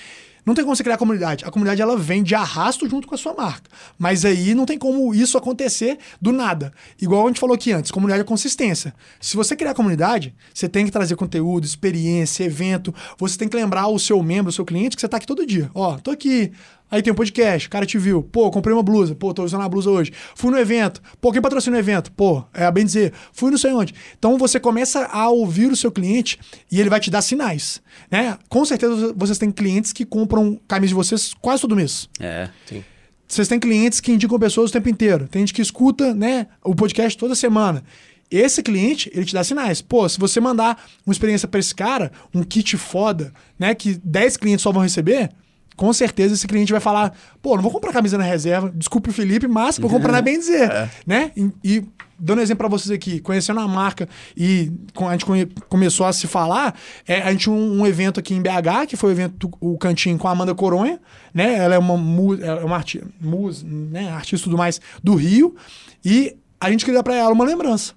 não 0.44 0.54
tem 0.54 0.64
como 0.64 0.74
você 0.74 0.82
criar 0.82 0.96
comunidade. 0.96 1.44
A 1.44 1.50
comunidade 1.50 1.80
ela 1.80 1.96
vem 1.96 2.22
de 2.22 2.34
arrasto 2.34 2.88
junto 2.88 3.06
com 3.06 3.14
a 3.14 3.18
sua 3.18 3.34
marca. 3.34 3.70
Mas 3.98 4.24
aí 4.24 4.54
não 4.54 4.66
tem 4.66 4.76
como 4.76 5.14
isso 5.14 5.38
acontecer 5.38 5.98
do 6.20 6.32
nada. 6.32 6.72
Igual 7.00 7.24
a 7.24 7.28
gente 7.28 7.40
falou 7.40 7.54
aqui 7.54 7.72
antes, 7.72 7.90
comunidade 7.90 8.22
é 8.22 8.24
consistência. 8.24 8.94
Se 9.20 9.36
você 9.36 9.54
criar 9.54 9.74
comunidade, 9.74 10.34
você 10.52 10.68
tem 10.68 10.84
que 10.84 10.90
trazer 10.90 11.14
conteúdo, 11.14 11.64
experiência, 11.64 12.44
evento. 12.44 12.94
Você 13.18 13.38
tem 13.38 13.48
que 13.48 13.56
lembrar 13.56 13.86
o 13.88 13.98
seu 13.98 14.22
membro, 14.22 14.50
o 14.50 14.52
seu 14.52 14.64
cliente, 14.64 14.96
que 14.96 15.00
você 15.00 15.08
tá 15.08 15.16
aqui 15.16 15.26
todo 15.26 15.46
dia. 15.46 15.70
Ó, 15.74 15.96
tô 15.98 16.10
aqui. 16.10 16.52
Aí 16.92 17.00
tem 17.00 17.10
um 17.10 17.16
podcast, 17.16 17.68
o 17.68 17.70
cara 17.70 17.86
te 17.86 17.96
viu. 17.96 18.22
Pô, 18.22 18.50
comprei 18.50 18.74
uma 18.74 18.82
blusa. 18.82 19.14
Pô, 19.14 19.32
tô 19.32 19.42
usando 19.42 19.62
a 19.62 19.68
blusa 19.68 19.88
hoje. 19.88 20.12
Fui 20.34 20.50
no 20.50 20.58
evento. 20.58 21.00
Pô, 21.22 21.32
quem 21.32 21.40
patrocina 21.40 21.74
o 21.74 21.80
evento? 21.80 22.12
Pô, 22.12 22.44
é 22.52 22.66
a 22.66 22.70
bem 22.70 22.84
dizer. 22.84 23.14
Fui 23.32 23.50
não 23.50 23.56
sei 23.56 23.72
onde. 23.72 23.94
Então 24.18 24.36
você 24.36 24.60
começa 24.60 25.06
a 25.06 25.30
ouvir 25.30 25.72
o 25.72 25.76
seu 25.76 25.90
cliente 25.90 26.38
e 26.70 26.78
ele 26.78 26.90
vai 26.90 27.00
te 27.00 27.10
dar 27.10 27.22
sinais. 27.22 27.80
Né? 28.10 28.36
Com 28.46 28.62
certeza 28.66 29.14
vocês 29.16 29.38
têm 29.38 29.50
clientes 29.50 29.90
que 29.90 30.04
compram 30.04 30.60
camisa 30.68 30.88
de 30.88 30.94
vocês 30.94 31.32
quase 31.40 31.62
todo 31.62 31.74
mês. 31.74 32.10
É. 32.20 32.50
Sim. 32.66 32.84
Vocês 33.26 33.48
têm 33.48 33.58
clientes 33.58 33.98
que 33.98 34.12
indicam 34.12 34.38
pessoas 34.38 34.68
o 34.68 34.72
tempo 34.74 34.90
inteiro. 34.90 35.26
Tem 35.26 35.40
gente 35.40 35.54
que 35.54 35.62
escuta, 35.62 36.14
né, 36.14 36.46
o 36.62 36.74
podcast 36.74 37.16
toda 37.16 37.34
semana. 37.34 37.82
Esse 38.30 38.62
cliente, 38.62 39.10
ele 39.14 39.24
te 39.24 39.32
dá 39.32 39.42
sinais. 39.42 39.80
Pô, 39.80 40.06
se 40.06 40.18
você 40.18 40.40
mandar 40.40 40.84
uma 41.06 41.12
experiência 41.12 41.48
para 41.48 41.58
esse 41.58 41.74
cara, 41.74 42.12
um 42.34 42.42
kit 42.42 42.76
foda, 42.76 43.32
né, 43.58 43.74
que 43.74 43.98
10 44.04 44.36
clientes 44.36 44.62
só 44.62 44.70
vão 44.70 44.82
receber, 44.82 45.30
com 45.76 45.92
certeza 45.92 46.34
esse 46.34 46.46
cliente 46.46 46.72
vai 46.72 46.80
falar: 46.80 47.12
pô, 47.40 47.54
não 47.56 47.62
vou 47.62 47.70
comprar 47.72 47.92
camisa 47.92 48.16
na 48.18 48.24
reserva, 48.24 48.72
desculpe 48.74 49.10
o 49.10 49.12
Felipe, 49.12 49.46
mas 49.48 49.78
vou 49.78 49.90
comprar 49.90 50.12
na 50.12 50.20
bem 50.22 50.38
dizer. 50.38 50.70
Né? 51.06 51.32
E, 51.36 51.50
e 51.64 51.84
dando 52.18 52.40
exemplo 52.40 52.58
para 52.58 52.68
vocês 52.68 52.90
aqui, 52.90 53.18
conhecendo 53.18 53.58
a 53.58 53.66
marca 53.66 54.08
e 54.36 54.70
a 54.96 55.12
gente 55.12 55.24
conhe- 55.24 55.48
começou 55.68 56.06
a 56.06 56.12
se 56.12 56.28
falar, 56.28 56.72
é, 57.08 57.20
a 57.22 57.32
gente 57.32 57.42
tinha 57.42 57.54
um, 57.54 57.80
um 57.80 57.86
evento 57.86 58.20
aqui 58.20 58.32
em 58.32 58.40
BH, 58.40 58.86
que 58.86 58.96
foi 58.96 59.10
o 59.10 59.12
evento, 59.12 59.50
o 59.60 59.76
Cantinho 59.76 60.16
com 60.18 60.28
a 60.28 60.30
Amanda 60.30 60.54
Coronha, 60.54 61.00
né? 61.34 61.54
Ela 61.56 61.74
é 61.74 61.78
uma, 61.78 61.96
mu, 61.96 62.34
ela 62.34 62.60
é 62.60 62.64
uma 62.64 62.76
arti, 62.76 63.02
mus, 63.20 63.64
né? 63.64 64.08
artista 64.12 64.44
e 64.46 64.50
tudo 64.50 64.56
mais 64.56 64.80
do 65.02 65.14
Rio, 65.16 65.56
e 66.04 66.36
a 66.60 66.70
gente 66.70 66.84
queria 66.84 66.98
dar 67.00 67.02
para 67.02 67.16
ela 67.16 67.32
uma 67.32 67.44
lembrança. 67.44 67.94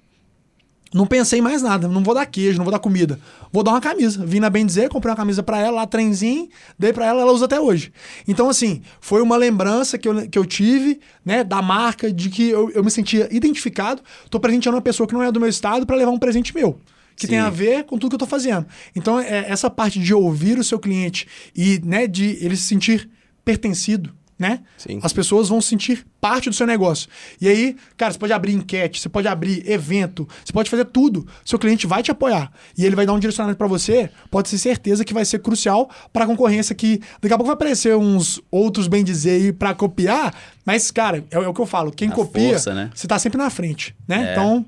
Não 0.95 1.05
pensei 1.05 1.39
em 1.39 1.41
mais 1.41 1.61
nada. 1.61 1.89
Não 1.89 2.01
vou 2.01 2.15
dar 2.15 2.25
queijo, 2.25 2.57
não 2.57 2.63
vou 2.63 2.71
dar 2.71 2.79
comida. 2.79 3.19
Vou 3.51 3.61
dar 3.61 3.71
uma 3.71 3.81
camisa. 3.81 4.25
Vim 4.25 4.39
na 4.39 4.49
bem 4.49 4.65
dizer, 4.65 4.87
comprei 4.87 5.11
uma 5.11 5.17
camisa 5.17 5.43
pra 5.43 5.59
ela, 5.59 5.81
lá 5.81 5.85
trenzinho, 5.85 6.47
dei 6.79 6.93
pra 6.93 7.05
ela, 7.05 7.19
ela 7.19 7.33
usa 7.33 7.43
até 7.43 7.59
hoje. 7.59 7.91
Então, 8.25 8.49
assim, 8.49 8.81
foi 9.01 9.21
uma 9.21 9.35
lembrança 9.35 9.97
que 9.97 10.07
eu, 10.07 10.29
que 10.29 10.39
eu 10.39 10.45
tive, 10.45 11.01
né, 11.25 11.43
da 11.43 11.61
marca, 11.61 12.09
de 12.09 12.29
que 12.29 12.49
eu, 12.49 12.71
eu 12.71 12.81
me 12.81 12.89
sentia 12.89 13.27
identificado. 13.29 14.01
Tô 14.29 14.39
presenteando 14.39 14.77
uma 14.77 14.81
pessoa 14.81 15.05
que 15.05 15.13
não 15.13 15.21
é 15.21 15.29
do 15.33 15.39
meu 15.39 15.49
estado 15.49 15.85
pra 15.85 15.97
levar 15.97 16.11
um 16.11 16.17
presente 16.17 16.55
meu. 16.55 16.79
Que 17.13 17.27
tem 17.27 17.39
a 17.39 17.49
ver 17.49 17.83
com 17.83 17.97
tudo 17.97 18.11
que 18.11 18.15
eu 18.15 18.19
tô 18.19 18.25
fazendo. 18.25 18.65
Então, 18.95 19.19
é, 19.19 19.49
essa 19.49 19.69
parte 19.69 19.99
de 19.99 20.13
ouvir 20.13 20.57
o 20.57 20.63
seu 20.63 20.79
cliente 20.79 21.27
e, 21.53 21.81
né, 21.83 22.07
de 22.07 22.37
ele 22.39 22.55
se 22.55 22.63
sentir 22.63 23.09
pertencido, 23.43 24.13
né? 24.37 24.59
Sim. 24.77 24.99
As 25.01 25.13
pessoas 25.13 25.49
vão 25.49 25.61
sentir 25.61 26.05
parte 26.19 26.49
do 26.49 26.55
seu 26.55 26.67
negócio. 26.67 27.09
E 27.39 27.47
aí, 27.47 27.75
cara, 27.95 28.11
você 28.11 28.19
pode 28.19 28.33
abrir 28.33 28.53
enquete, 28.53 28.99
você 28.99 29.07
pode 29.07 29.27
abrir 29.27 29.69
evento, 29.69 30.27
você 30.43 30.51
pode 30.51 30.69
fazer 30.69 30.85
tudo. 30.85 31.25
Seu 31.45 31.57
cliente 31.57 31.87
vai 31.87 32.03
te 32.03 32.11
apoiar. 32.11 32.51
E 32.77 32.85
ele 32.85 32.95
vai 32.95 33.05
dar 33.05 33.13
um 33.13 33.19
direcionamento 33.19 33.57
para 33.57 33.67
você, 33.67 34.09
pode 34.29 34.49
ter 34.49 34.57
certeza 34.57 35.05
que 35.05 35.13
vai 35.13 35.23
ser 35.23 35.39
crucial 35.39 35.89
para 36.11 36.25
a 36.25 36.27
concorrência 36.27 36.75
que 36.75 36.99
daqui 37.21 37.33
a 37.33 37.37
pouco 37.37 37.45
vai 37.47 37.53
aparecer 37.53 37.95
uns 37.95 38.41
outros 38.51 38.87
bem 38.87 39.03
dizer 39.03 39.41
aí 39.41 39.53
para 39.53 39.73
copiar, 39.73 40.33
mas 40.65 40.91
cara, 40.91 41.23
é, 41.31 41.35
é 41.35 41.47
o 41.47 41.53
que 41.53 41.61
eu 41.61 41.65
falo, 41.65 41.91
quem 41.91 42.09
copia, 42.09 42.49
força, 42.49 42.73
né? 42.73 42.89
você 42.93 43.07
tá 43.07 43.17
sempre 43.19 43.37
na 43.37 43.49
frente, 43.49 43.95
né? 44.07 44.29
É. 44.29 44.31
Então, 44.31 44.65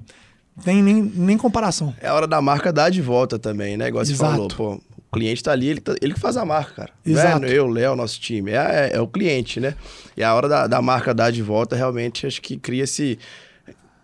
tem 0.63 0.82
nem, 0.82 1.01
nem 1.01 1.38
comparação. 1.38 1.93
É 2.01 2.07
a 2.07 2.13
hora 2.13 2.28
da 2.28 2.41
marca 2.41 2.72
dar 2.74 2.89
de 2.89 3.01
volta 3.01 3.38
também, 3.38 3.78
né? 3.78 3.88
Igual 3.88 4.05
você 4.05 4.13
Exato. 4.13 4.55
falou, 4.55 4.78
pô, 4.78 4.82
o 5.10 5.16
cliente 5.18 5.41
tá 5.43 5.51
ali, 5.51 5.68
ele, 5.68 5.80
tá- 5.82 5.95
ele 6.01 6.14
que 6.14 6.20
faz 6.20 6.36
a 6.38 6.43
marca, 6.45 6.74
cara. 6.74 6.89
Exato. 7.05 7.39
Não 7.41 7.47
é 7.47 7.51
eu, 7.53 7.68
Léo, 7.68 7.95
nosso 7.95 8.20
time. 8.20 8.51
É, 8.51 8.91
é, 8.93 8.97
é 8.97 9.01
o 9.01 9.08
cliente, 9.08 9.60
né? 9.60 9.74
E 10.16 10.24
a 10.24 10.34
hora 10.36 10.47
da, 10.49 10.68
da 10.68 10.82
marca 10.82 11.14
dar 11.14 11.32
de 11.32 11.41
volta, 11.41 11.76
realmente, 11.76 12.26
acho 12.28 12.41
que 12.41 12.58
cria 12.58 12.84
esse. 12.84 13.18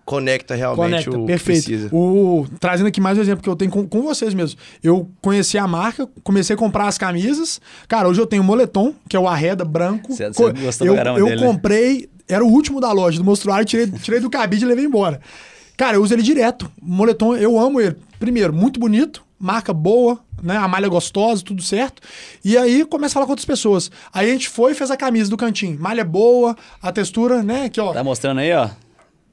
Conecta 0.05 0.53
realmente 0.53 1.05
Conecta, 1.05 1.11
o 1.11 1.21
que 1.21 1.27
perfeito. 1.27 1.63
precisa. 1.63 1.89
O, 1.95 2.45
trazendo 2.59 2.87
aqui 2.87 2.99
mais 2.99 3.17
um 3.17 3.21
exemplo 3.21 3.41
que 3.41 3.47
eu 3.47 3.55
tenho 3.55 3.71
com, 3.71 3.87
com 3.87 4.01
vocês 4.01 4.33
mesmo. 4.33 4.59
Eu 4.83 5.09
conheci 5.21 5.57
a 5.57 5.65
marca, 5.65 6.05
comecei 6.21 6.53
a 6.55 6.57
comprar 6.57 6.89
as 6.89 6.97
camisas. 6.97 7.61
Cara, 7.87 8.09
hoje 8.09 8.19
eu 8.19 8.27
tenho 8.27 8.41
o 8.41 8.45
moletom, 8.45 8.93
que 9.07 9.15
é 9.15 9.19
o 9.19 9.29
Arreda 9.29 9.63
branco. 9.63 10.11
Você- 10.13 10.27
você 10.27 10.51
gostou 10.51 10.87
eu, 10.87 10.95
caramba 10.95 11.19
eu 11.19 11.25
dele, 11.27 11.39
né? 11.39 11.47
comprei, 11.47 12.09
era 12.27 12.43
o 12.43 12.49
último 12.49 12.81
da 12.81 12.91
loja, 12.91 13.17
do 13.17 13.23
monstruário, 13.23 13.65
tirei, 13.65 13.87
tirei 13.87 14.19
do 14.19 14.29
cabide 14.29 14.65
e 14.65 14.67
levei 14.67 14.83
embora. 14.83 15.21
Cara, 15.77 15.95
eu 15.95 16.03
uso 16.03 16.13
ele 16.13 16.21
direto. 16.21 16.69
O 16.81 16.85
moletom, 16.85 17.33
eu 17.37 17.57
amo 17.57 17.79
ele. 17.79 17.95
Primeiro, 18.19 18.51
muito 18.53 18.81
bonito, 18.81 19.23
marca 19.43 19.73
boa, 19.73 20.17
né? 20.41 20.55
A 20.55 20.67
malha 20.69 20.87
gostosa, 20.87 21.43
tudo 21.43 21.61
certo. 21.61 22.01
E 22.45 22.57
aí 22.57 22.85
começa 22.85 23.11
a 23.11 23.15
falar 23.15 23.25
com 23.25 23.33
outras 23.33 23.45
pessoas. 23.45 23.91
Aí 24.13 24.29
a 24.29 24.31
gente 24.31 24.47
foi 24.47 24.71
e 24.71 24.75
fez 24.75 24.89
a 24.89 24.95
camisa 24.95 25.29
do 25.29 25.35
cantinho. 25.35 25.77
Malha 25.77 26.05
boa, 26.05 26.55
a 26.81 26.93
textura, 26.93 27.43
né? 27.43 27.65
Aqui, 27.65 27.81
ó. 27.81 27.91
Tá 27.91 28.03
mostrando 28.03 28.39
aí, 28.39 28.53
ó. 28.53 28.69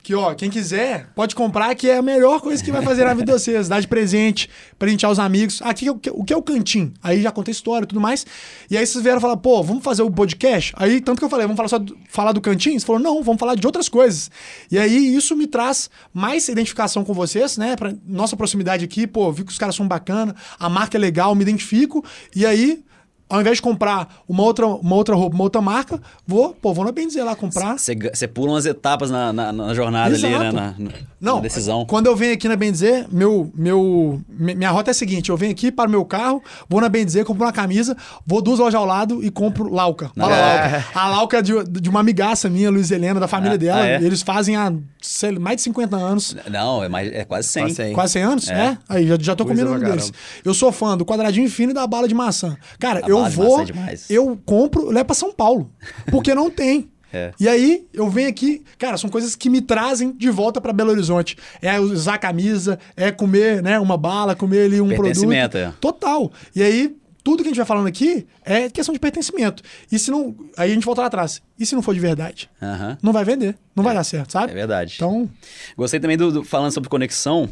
Que, 0.03 0.15
ó, 0.15 0.35
quem 0.35 0.49
quiser, 0.49 1.09
pode 1.15 1.35
comprar, 1.35 1.75
que 1.75 1.89
é 1.89 1.99
a 1.99 2.03
melhor 2.03 2.41
coisa 2.41 2.65
que 2.65 2.73
vai 2.73 2.83
fazer 2.83 3.05
na 3.05 3.13
vida 3.13 3.27
de 3.27 3.33
vocês. 3.33 3.69
Dar 3.69 3.81
de 3.81 3.87
presente, 3.87 4.49
presentear 4.79 5.13
os 5.13 5.19
amigos. 5.19 5.61
Aqui, 5.63 5.91
o 5.91 5.97
que, 5.97 6.33
é 6.33 6.37
o 6.37 6.43
cantinho? 6.43 6.93
Aí 7.03 7.21
já 7.21 7.31
conta 7.31 7.51
história 7.51 7.85
e 7.85 7.87
tudo 7.87 8.01
mais. 8.01 8.27
E 8.71 8.77
aí 8.77 8.87
vocês 8.87 9.03
vieram 9.03 9.21
falar, 9.21 9.37
pô, 9.37 9.63
vamos 9.63 9.85
fazer 9.85 10.03
o 10.03 10.11
podcast? 10.11 10.73
Aí, 10.77 11.01
tanto 11.01 11.19
que 11.19 11.25
eu 11.25 11.29
falei, 11.29 11.47
vamos 11.47 11.57
falar 11.57 11.69
só 11.69 11.79
do, 11.79 11.97
falar 12.09 12.33
do 12.33 12.41
cantinho? 12.41 12.81
Você 12.81 12.87
falou, 12.87 13.01
não, 13.01 13.23
vamos 13.23 13.39
falar 13.39 13.55
de 13.55 13.67
outras 13.67 13.89
coisas. 13.89 14.31
E 14.71 14.79
aí, 14.79 15.15
isso 15.15 15.37
me 15.37 15.47
traz 15.47 15.91
mais 16.15 16.49
identificação 16.49 17.05
com 17.05 17.13
vocês, 17.13 17.59
né? 17.59 17.77
Pra 17.77 17.93
nossa 18.07 18.37
proximidade 18.37 18.85
aqui, 18.85 19.07
pô, 19.07 19.31
vi 19.31 19.45
que 19.45 19.53
os 19.53 19.59
caras 19.59 19.75
são 19.75 19.87
bacana, 19.87 20.35
a 20.59 20.69
marca 20.69 20.97
é 20.97 21.01
legal, 21.01 21.35
me 21.35 21.43
identifico. 21.43 22.05
E 22.35 22.47
aí, 22.47 22.83
ao 23.31 23.41
invés 23.41 23.57
de 23.57 23.63
comprar 23.63 24.17
uma 24.29 24.43
outra, 24.43 24.67
uma 24.67 24.95
outra 24.97 25.15
roupa, 25.15 25.35
uma 25.35 25.45
outra 25.45 25.61
marca, 25.63 26.01
vou, 26.27 26.53
pô, 26.53 26.75
vou 26.75 26.85
na 26.85 26.93
bem 26.93 27.07
dizer 27.07 27.23
lá 27.23 27.35
comprar. 27.37 27.77
Você 27.79 28.27
pula 28.29 28.53
umas 28.53 28.67
etapas 28.67 29.11
na, 29.11 29.33
na, 29.33 29.53
na 29.53 29.73
jornada 29.75 30.15
Exato. 30.15 30.35
ali, 30.35 30.45
né? 30.45 30.53
Na, 30.53 30.75
na- 30.79 30.91
Não, 31.21 31.37
na 31.37 31.41
decisão. 31.43 31.85
quando 31.87 32.07
eu 32.07 32.17
venho 32.17 32.35
aqui 32.35 32.49
na 32.49 32.57
Bendizer, 32.57 33.07
meu, 33.11 33.51
meu, 33.55 34.21
mi- 34.29 34.55
minha 34.55 34.71
rota 34.71 34.91
é 34.91 34.93
a 34.93 34.95
seguinte: 34.95 35.31
eu 35.31 35.37
venho 35.37 35.53
aqui 35.53 35.71
para 35.71 35.89
o 35.89 35.91
meu 35.91 36.05
carro, 36.05 36.43
vou 36.69 36.81
na 36.81 36.89
Bendizer, 36.89 37.25
compro 37.25 37.45
uma 37.45 37.53
camisa, 37.53 37.97
vou 38.27 38.43
duas 38.43 38.59
lojas 38.59 38.75
ao 38.75 38.85
lado 38.85 39.23
e 39.25 39.31
compro 39.31 39.73
Lauca. 39.73 40.11
Fala 40.17 40.37
É. 40.37 40.41
Lauca. 40.73 40.87
A 40.95 41.09
Lauca 41.09 41.39
é 41.39 41.43
de, 41.43 41.65
de 41.65 41.89
uma 41.89 42.01
amigaça 42.01 42.49
minha, 42.51 42.71
Luiz 42.71 42.91
Helena, 42.91 43.21
da 43.21 43.29
família 43.29 43.55
Ah, 43.55 43.59
dela. 43.59 43.81
ah, 43.83 43.87
é? 43.89 43.97
Eles 44.03 44.23
fazem 44.23 44.57
há 44.57 44.73
sei, 45.01 45.39
mais 45.39 45.57
de 45.57 45.63
50 45.63 45.97
anos. 45.97 46.37
Não, 46.51 46.83
é, 46.85 46.89
mais, 46.89 47.13
é 47.13 47.25
quase 47.25 47.49
100. 47.49 47.63
Quase 47.63 47.75
100. 47.77 47.93
Quase 47.95 48.13
100 48.15 48.23
anos? 48.23 48.49
É. 48.51 48.55
É. 48.55 48.79
Aí, 48.89 49.07
já, 49.07 49.17
já 49.21 49.37
tô 49.37 49.45
Coisa 49.45 49.63
comendo 49.65 49.77
um 49.77 49.89
deles. 49.89 50.13
Eu 50.45 50.53
sou 50.55 50.73
fã 50.73 50.97
do 50.97 51.05
quadradinho 51.05 51.49
fino 51.51 51.71
e 51.71 51.75
da 51.75 51.87
bala 51.87 52.09
de 52.09 52.15
maçã. 52.15 52.57
Cara, 52.79 53.01
A 53.05 53.09
eu 53.09 53.20
de 53.29 53.37
vou. 53.37 53.61
é 53.61 53.97
eu 54.09 54.41
compro, 54.47 54.83
eu 54.87 54.91
levo 54.91 55.05
pra 55.07 55.15
São 55.15 55.33
Paulo. 55.33 55.71
Porque 56.11 56.35
não 56.35 56.51
tem. 56.51 56.89
É. 57.13 57.33
E 57.41 57.49
aí, 57.49 57.89
eu 57.93 58.09
venho 58.09 58.29
aqui, 58.29 58.63
cara, 58.79 58.97
são 58.97 59.11
coisas 59.11 59.35
que 59.35 59.51
me 59.51 59.61
trazem 59.61 60.13
de 60.13 60.31
volta 60.31 60.61
pra 60.61 60.73
Belo 60.73 60.93
Horizonte. 60.93 61.37
É 61.61 61.77
usar 61.81 62.19
camisa, 62.19 62.79
é 62.97 63.11
comer, 63.11 63.61
né, 63.61 63.81
uma 63.81 63.97
bala, 63.97 64.37
comer 64.37 64.67
ali 64.67 64.81
um 64.81 64.87
produto. 64.95 65.33
É. 65.33 65.73
Total. 65.81 66.31
E 66.55 66.63
aí, 66.63 66.97
tudo 67.25 67.43
que 67.43 67.49
a 67.49 67.51
gente 67.51 67.57
vai 67.57 67.67
falando 67.67 67.89
aqui 67.89 68.29
é 68.45 68.71
questão 68.71 68.93
de 68.93 69.01
pertencimento. 69.01 69.61
E 69.91 69.99
se 69.99 70.09
não. 70.09 70.37
Aí 70.57 70.71
a 70.71 70.75
gente 70.75 70.85
volta 70.85 71.01
lá 71.01 71.09
atrás. 71.09 71.43
E 71.59 71.67
se 71.67 71.75
não 71.75 71.83
for 71.83 71.95
de 71.95 72.01
verdade? 72.01 72.49
Aham. 72.63 72.97
Não 73.03 73.13
vai 73.13 73.25
vender. 73.25 73.57
Não 73.75 73.83
vai 73.83 73.93
dar 73.93 74.05
certo, 74.05 74.31
sabe? 74.31 74.53
É 74.53 74.55
verdade. 74.55 74.93
Então, 74.95 75.29
Gostei 75.77 75.99
também 75.99 76.17
do, 76.17 76.31
do- 76.31 76.45
falando 76.45 76.71
sobre 76.71 76.89
conexão. 76.89 77.49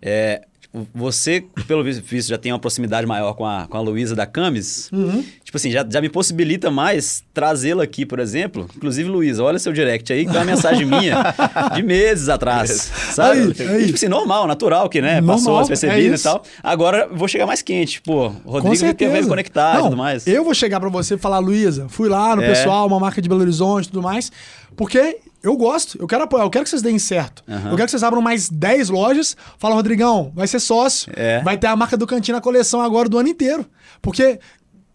É, 0.00 0.46
você, 0.94 1.44
pelo 1.66 1.82
vis- 1.82 1.98
visto, 1.98 2.28
já 2.28 2.36
tem 2.36 2.52
uma 2.52 2.58
proximidade 2.58 3.06
maior 3.06 3.32
com 3.32 3.44
a, 3.46 3.66
com 3.66 3.76
a 3.76 3.80
Luísa 3.80 4.14
da 4.14 4.26
Camis. 4.26 4.90
Uhum. 4.92 5.24
Tipo 5.42 5.56
assim, 5.56 5.70
já, 5.70 5.84
já 5.88 6.00
me 6.00 6.10
possibilita 6.10 6.70
mais 6.70 7.22
trazê-la 7.32 7.82
aqui, 7.84 8.04
por 8.04 8.18
exemplo. 8.18 8.68
Inclusive, 8.76 9.08
Luísa, 9.08 9.42
olha 9.42 9.58
seu 9.58 9.72
direct 9.72 10.12
aí, 10.12 10.26
que 10.26 10.30
tem 10.30 10.38
uma 10.38 10.44
mensagem 10.44 10.84
minha 10.86 11.16
de 11.74 11.82
meses 11.82 12.28
atrás. 12.28 12.70
Sabe? 13.12 13.54
Aí, 13.58 13.68
aí. 13.68 13.82
E, 13.82 13.86
tipo 13.86 13.94
assim, 13.96 14.08
normal, 14.08 14.46
natural, 14.46 14.88
que, 14.90 15.00
né? 15.00 15.22
Passou 15.22 15.52
Normal, 15.54 15.60
despercebido 15.68 16.14
é 16.14 16.18
e 16.18 16.20
tal. 16.22 16.42
Agora 16.62 17.08
vou 17.10 17.26
chegar 17.26 17.46
mais 17.46 17.62
quente. 17.62 18.02
Pô, 18.02 18.28
Rodrigo 18.44 18.94
quer 18.94 19.10
ver 19.10 19.26
conectar 19.26 19.74
Não, 19.74 19.80
e 19.80 19.84
tudo 19.84 19.96
mais. 19.96 20.26
Eu 20.26 20.44
vou 20.44 20.52
chegar 20.54 20.78
pra 20.80 20.90
você 20.90 21.14
e 21.14 21.18
falar, 21.18 21.38
Luísa, 21.38 21.86
fui 21.88 22.08
lá 22.10 22.36
no 22.36 22.42
É. 22.42 22.48
pessoal, 22.48 22.86
uma 22.86 23.00
marca 23.00 23.22
de 23.22 23.28
Belo 23.28 23.40
Horizonte 23.40 23.86
e 23.86 23.88
tudo 23.88 24.02
mais, 24.02 24.30
porque 24.76 25.18
eu 25.42 25.56
gosto, 25.56 25.96
eu 26.00 26.06
quero 26.06 26.24
apoiar, 26.24 26.44
eu 26.44 26.50
quero 26.50 26.64
que 26.64 26.70
vocês 26.70 26.82
deem 26.82 26.98
certo. 26.98 27.42
Aham. 27.48 27.70
Eu 27.70 27.76
quero 27.76 27.84
que 27.86 27.90
vocês 27.90 28.02
abram 28.02 28.20
mais 28.22 28.48
10 28.48 28.88
lojas. 28.90 29.36
Fala, 29.58 29.74
Rodrigão, 29.74 30.32
vai 30.34 30.46
ser 30.46 30.60
sócio. 30.60 31.12
É. 31.16 31.40
Vai 31.42 31.56
ter 31.56 31.66
a 31.68 31.76
marca 31.76 31.96
do 31.96 32.06
Cantinho 32.06 32.36
na 32.36 32.40
coleção 32.40 32.80
agora 32.80 33.08
do 33.08 33.18
ano 33.18 33.28
inteiro. 33.28 33.64
Porque 34.02 34.38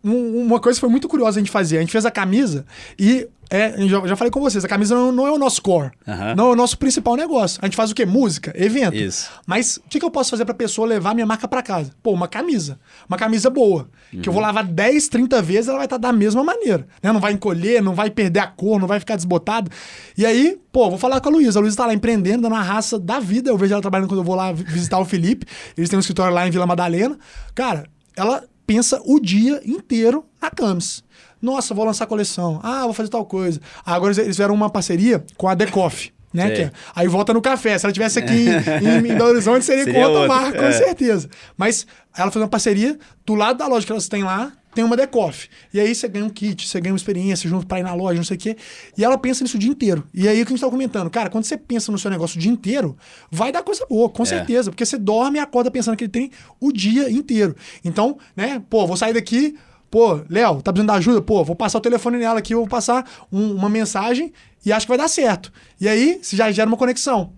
um- 0.04 0.42
uma 0.46 0.60
coisa 0.60 0.80
foi 0.80 0.90
muito 0.90 1.08
curiosa 1.08 1.40
a 1.40 1.42
gente 1.42 1.52
fazer, 1.52 1.78
a 1.78 1.82
gente 1.82 1.92
fez 1.92 2.06
a 2.06 2.12
camisa 2.12 2.66
e 3.00 3.28
é, 3.56 3.88
já, 3.88 4.08
já 4.08 4.16
falei 4.16 4.32
com 4.32 4.40
vocês, 4.42 4.66
a 4.66 4.68
camisa 4.68 4.96
não, 4.96 5.12
não 5.12 5.28
é 5.28 5.32
o 5.32 5.38
nosso 5.38 5.62
core, 5.62 5.92
não 6.36 6.48
é 6.50 6.52
o 6.54 6.56
nosso 6.56 6.78
principal 6.78 7.16
negócio. 7.16 7.60
A 7.62 7.66
gente 7.68 7.76
faz 7.76 7.92
o 7.92 7.96
quê? 7.96 8.06
Música, 8.06 8.52
evento. 8.56 8.96
Isso. 8.96 9.30
Mas 9.46 9.78
o 9.78 9.82
que, 9.88 10.00
que 10.00 10.06
eu 10.06 10.10
posso 10.12 10.32
fazer 10.32 10.44
pra 10.46 10.54
pessoa 10.54 10.88
levar 10.88 11.14
minha 11.14 11.26
marca 11.26 11.48
pra 11.48 11.62
casa? 11.62 11.92
Pô, 12.02 12.12
uma 12.12 12.28
camisa. 12.28 12.80
Uma 13.08 13.18
camisa 13.18 13.50
boa. 13.50 13.88
Que 14.22 14.28
eu 14.30 14.34
vou 14.34 14.42
lavar 14.42 14.64
10, 14.64 15.08
30 15.08 15.42
vezes, 15.42 15.68
ela 15.68 15.78
vai 15.78 15.86
estar 15.86 15.98
da 15.98 16.12
mesma 16.12 16.44
maneira. 16.44 16.88
Né? 17.02 17.12
Não 17.12 17.20
vai 17.20 17.34
encolher, 17.34 17.82
não 17.82 17.94
vai 17.94 18.10
perder 18.10 18.40
a 18.42 18.48
cor, 18.48 18.80
não 18.80 18.88
vai 18.88 19.00
ficar 19.00 19.16
desbotado. 19.16 19.72
E 20.18 20.26
aí, 20.26 20.60
pô, 20.72 20.90
vou 20.90 21.00
falar 21.00 21.20
com 21.22 21.30
a 21.30 21.32
Luísa. 21.32 21.60
A 21.60 21.62
Luísa 21.62 21.78
tá 21.78 21.86
lá 21.88 21.94
empreendendo, 21.94 22.44
dando 22.44 22.54
uma 22.54 22.62
raça 22.62 23.00
da 23.00 23.20
vida. 23.20 23.50
Eu 23.50 23.58
vejo 23.58 23.74
ela 23.74 23.82
trabalhando 23.82 24.08
quando 24.08 24.20
eu 24.20 24.24
vou 24.24 24.36
lá 24.36 24.52
vi- 24.52 24.64
visitar 24.64 25.00
o 25.00 25.06
Felipe. 25.06 25.46
Eles 25.78 25.90
têm 25.90 25.98
um 25.98 26.00
escritório 26.00 26.34
lá 26.34 26.48
em 26.48 26.52
Vila 26.52 26.66
Madalena. 26.68 27.18
Cara, 27.56 27.86
ela 28.16 28.44
pensa 28.66 29.02
o 29.06 29.20
dia 29.20 29.62
inteiro 29.66 30.26
na 30.42 30.50
Camis. 30.50 31.04
Nossa, 31.42 31.74
vou 31.74 31.84
lançar 31.86 32.06
coleção. 32.08 32.60
Ah, 32.64 32.84
vou 32.84 32.94
fazer 32.94 33.10
tal 33.10 33.26
coisa. 33.26 33.60
Ah, 33.86 33.96
agora 33.96 34.14
eles- 34.14 34.26
fizeram 34.26 34.54
uma 34.56 34.70
parceria 34.70 35.24
com 35.38 35.48
a 35.50 35.54
Decoff. 35.56 36.12
Né? 36.34 36.52
É- 36.62 36.72
aí 36.96 37.08
volta 37.08 37.32
no 37.34 37.42
café. 37.42 37.78
Se 37.78 37.86
ela 37.86 37.94
tivesse 37.94 38.18
aqui 38.18 38.48
em, 38.82 38.98
em 38.98 39.16
Belo 39.16 39.30
Horizonte, 39.30 39.64
seria, 39.66 39.84
Seria 39.84 40.02
com 40.06 40.10
outra, 40.12 40.28
marca, 40.28 40.58
com 40.58 40.66
é. 40.66 40.72
certeza. 40.72 41.30
Mas 41.58 41.86
ela 42.18 42.32
fez 42.32 42.42
uma 42.42 42.48
parceria, 42.50 42.98
do 43.26 43.36
lado 43.36 43.58
da 43.58 43.68
loja 43.68 43.86
que 43.86 43.92
elas 43.92 44.08
têm 44.08 44.24
lá, 44.24 44.52
tem 44.74 44.84
uma 44.84 44.96
Decoff. 44.98 45.48
E 45.74 45.80
aí 45.80 45.94
você 45.94 46.08
ganha 46.08 46.26
um 46.26 46.30
kit, 46.30 46.68
você 46.68 46.80
ganha 46.82 46.94
uma 46.94 46.98
experiência 46.98 47.50
junto 47.50 47.66
pra 47.68 47.80
ir 47.80 47.84
na 47.84 47.94
loja, 47.94 48.18
não 48.18 48.24
sei 48.24 48.38
o 48.38 48.40
quê. 48.40 48.58
E 48.98 49.04
ela 49.04 49.18
pensa 49.18 49.44
nisso 49.44 49.58
o 49.58 49.60
dia 49.60 49.70
inteiro. 49.70 50.04
E 50.14 50.28
aí 50.28 50.42
o 50.42 50.46
que 50.46 50.52
a 50.52 50.56
gente 50.56 50.62
tava 50.62 50.72
comentando, 50.72 51.10
cara, 51.10 51.30
quando 51.30 51.44
você 51.44 51.58
pensa 51.58 51.92
no 51.92 51.98
seu 52.00 52.10
negócio 52.12 52.38
o 52.38 52.40
dia 52.40 52.52
inteiro, 52.52 52.98
vai 53.32 53.52
dar 53.52 53.64
coisa 53.64 53.86
boa, 53.90 54.10
com 54.10 54.24
certeza. 54.26 54.72
Porque 54.72 54.86
você 54.86 54.98
dorme 54.98 55.38
e 55.38 55.42
acorda 55.42 55.70
pensando 55.72 55.96
que 55.98 56.04
ele 56.06 56.12
tem 56.12 56.32
o 56.60 56.72
dia 56.72 57.10
inteiro. 57.10 57.56
Então, 57.84 58.18
né, 58.36 58.62
pô, 58.70 58.86
vou 58.88 58.98
sair 58.98 59.14
daqui. 59.14 59.56
Pô, 59.92 60.22
Léo, 60.28 60.62
tá 60.62 60.74
precisando 60.74 60.92
de 60.92 60.98
ajuda? 60.98 61.22
Pô, 61.22 61.44
vou 61.44 61.56
passar 61.56 61.78
o 61.78 61.82
telefone 61.82 62.18
nela 62.18 62.40
aqui, 62.40 62.54
eu 62.54 62.60
vou 62.60 62.68
passar 62.68 63.08
um- 63.32 63.54
uma 63.54 63.70
mensagem 63.70 64.34
e 64.66 64.72
acho 64.72 64.88
que 64.88 64.90
vai 64.90 64.98
dar 64.98 65.08
certo. 65.08 65.54
E 65.80 65.88
aí, 65.88 66.20
você 66.22 66.36
já 66.36 66.52
gera 66.52 66.68
uma 66.68 66.78
conexão. 66.78 67.34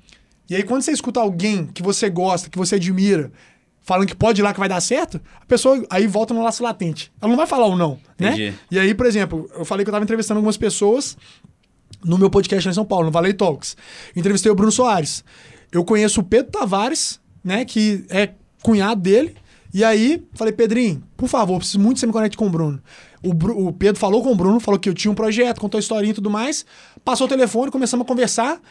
E 0.49 0.55
aí, 0.55 0.63
quando 0.63 0.81
você 0.81 0.91
escuta 0.91 1.19
alguém 1.19 1.65
que 1.67 1.83
você 1.83 2.09
gosta, 2.09 2.49
que 2.49 2.57
você 2.57 2.75
admira, 2.75 3.31
falando 3.85 4.07
que 4.07 4.15
pode 4.15 4.41
ir 4.41 4.43
lá 4.43 4.51
que 4.53 4.59
vai 4.59 4.67
dar 4.67 4.81
certo, 4.81 5.21
a 5.39 5.45
pessoa 5.45 5.81
aí 5.89 6.05
volta 6.07 6.33
no 6.33 6.43
laço 6.43 6.61
latente. 6.63 7.11
Ela 7.21 7.29
não 7.29 7.37
vai 7.37 7.47
falar 7.47 7.67
ou 7.67 7.75
não, 7.77 7.99
né? 8.19 8.29
Entendi. 8.33 8.53
E 8.71 8.79
aí, 8.79 8.93
por 8.93 9.05
exemplo, 9.05 9.49
eu 9.55 9.63
falei 9.63 9.85
que 9.85 9.89
eu 9.89 9.93
tava 9.93 10.03
entrevistando 10.03 10.39
algumas 10.39 10.57
pessoas 10.57 11.15
no 12.03 12.17
meu 12.17 12.29
podcast 12.29 12.67
lá 12.67 12.71
em 12.71 12.75
São 12.75 12.85
Paulo, 12.85 13.05
no 13.05 13.11
Valley 13.11 13.33
Talks. 13.33 13.77
Entrevistei 14.15 14.51
o 14.51 14.55
Bruno 14.55 14.71
Soares. 14.71 15.23
Eu 15.71 15.83
conheço 15.85 16.19
o 16.21 16.23
Pedro 16.23 16.51
Tavares, 16.51 17.19
né, 17.43 17.63
que 17.63 18.05
é 18.09 18.31
cunhado 18.63 19.01
dele. 19.01 19.35
E 19.73 19.83
aí, 19.83 20.23
falei, 20.33 20.53
Pedrinho, 20.53 21.03
por 21.17 21.27
favor, 21.27 21.57
preciso 21.57 21.79
muito 21.79 21.95
que 21.95 21.99
você 21.99 22.07
me 22.07 22.13
conecte 22.13 22.37
com 22.37 22.47
o 22.47 22.49
Bruno. 22.49 22.81
O, 23.21 23.33
Bru- 23.33 23.67
o 23.67 23.73
Pedro 23.73 23.99
falou 23.99 24.23
com 24.23 24.31
o 24.31 24.35
Bruno, 24.35 24.59
falou 24.59 24.79
que 24.79 24.87
eu 24.87 24.93
tinha 24.93 25.11
um 25.11 25.15
projeto, 25.15 25.59
contou 25.59 25.77
a 25.77 25.81
historinha 25.81 26.11
e 26.11 26.13
tudo 26.15 26.29
mais. 26.29 26.65
Passou 27.03 27.25
o 27.27 27.29
telefone, 27.29 27.69
começamos 27.71 28.05
a 28.05 28.07
conversar. 28.07 28.61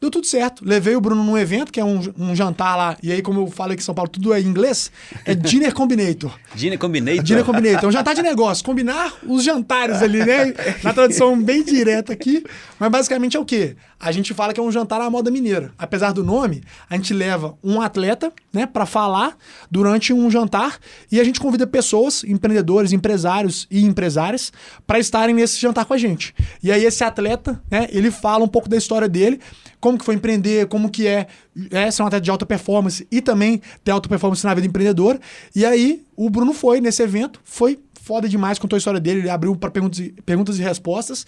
Deu 0.00 0.10
tudo 0.10 0.26
certo. 0.26 0.64
Levei 0.64 0.96
o 0.96 1.00
Bruno 1.00 1.22
num 1.22 1.36
evento, 1.36 1.70
que 1.70 1.78
é 1.78 1.84
um, 1.84 2.00
um 2.18 2.34
jantar 2.34 2.74
lá. 2.74 2.96
E 3.02 3.12
aí, 3.12 3.20
como 3.20 3.42
eu 3.42 3.46
falei 3.48 3.76
que 3.76 3.82
em 3.82 3.84
São 3.84 3.94
Paulo 3.94 4.10
tudo 4.10 4.32
é 4.32 4.40
em 4.40 4.46
inglês, 4.46 4.90
é 5.26 5.34
Dinner 5.34 5.74
Combinator. 5.74 6.32
Dinner 6.54 6.78
Combinator. 6.78 7.22
Dinner 7.22 7.44
Combinator. 7.44 7.84
É 7.84 7.86
um 7.88 7.92
jantar 7.92 8.14
de 8.14 8.22
negócio. 8.22 8.64
Combinar 8.64 9.12
os 9.26 9.44
jantares 9.44 10.02
ali, 10.02 10.24
né? 10.24 10.54
Na 10.82 10.94
tradução 10.94 11.40
bem 11.40 11.62
direta 11.62 12.14
aqui. 12.14 12.42
Mas 12.78 12.90
basicamente 12.90 13.36
é 13.36 13.40
o 13.40 13.44
quê? 13.44 13.76
A 14.02 14.10
gente 14.12 14.32
fala 14.32 14.54
que 14.54 14.58
é 14.58 14.62
um 14.62 14.72
jantar 14.72 14.98
à 14.98 15.10
moda 15.10 15.30
mineira. 15.30 15.72
Apesar 15.76 16.12
do 16.12 16.24
nome, 16.24 16.62
a 16.88 16.96
gente 16.96 17.12
leva 17.12 17.58
um 17.62 17.82
atleta, 17.82 18.32
né, 18.50 18.64
para 18.64 18.86
falar 18.86 19.36
durante 19.70 20.10
um 20.14 20.30
jantar 20.30 20.78
e 21.12 21.20
a 21.20 21.24
gente 21.24 21.38
convida 21.38 21.66
pessoas, 21.66 22.24
empreendedores, 22.24 22.92
empresários 22.92 23.66
e 23.70 23.84
empresárias 23.84 24.50
para 24.86 24.98
estarem 24.98 25.34
nesse 25.34 25.60
jantar 25.60 25.84
com 25.84 25.92
a 25.92 25.98
gente. 25.98 26.34
E 26.62 26.72
aí 26.72 26.82
esse 26.82 27.04
atleta, 27.04 27.62
né, 27.70 27.88
ele 27.90 28.10
fala 28.10 28.42
um 28.42 28.48
pouco 28.48 28.70
da 28.70 28.76
história 28.78 29.06
dele, 29.06 29.38
como 29.78 29.98
que 29.98 30.04
foi 30.04 30.14
empreender, 30.14 30.66
como 30.68 30.88
que 30.88 31.06
é, 31.06 31.26
é 31.70 31.90
ser 31.90 32.02
um 32.02 32.06
atleta 32.06 32.24
de 32.24 32.30
alta 32.30 32.46
performance 32.46 33.06
e 33.10 33.20
também 33.20 33.60
ter 33.84 33.90
alta 33.90 34.08
performance 34.08 34.44
na 34.44 34.54
vida 34.54 34.66
empreendedora. 34.66 35.20
E 35.54 35.66
aí 35.66 36.02
o 36.16 36.30
Bruno 36.30 36.54
foi 36.54 36.80
nesse 36.80 37.02
evento, 37.02 37.38
foi 37.44 37.78
foda 38.00 38.26
demais, 38.26 38.58
contou 38.58 38.76
a 38.76 38.78
história 38.78 38.98
dele, 38.98 39.20
ele 39.20 39.30
abriu 39.30 39.54
para 39.54 39.70
perguntas, 39.70 40.10
perguntas 40.24 40.58
e 40.58 40.62
respostas. 40.62 41.26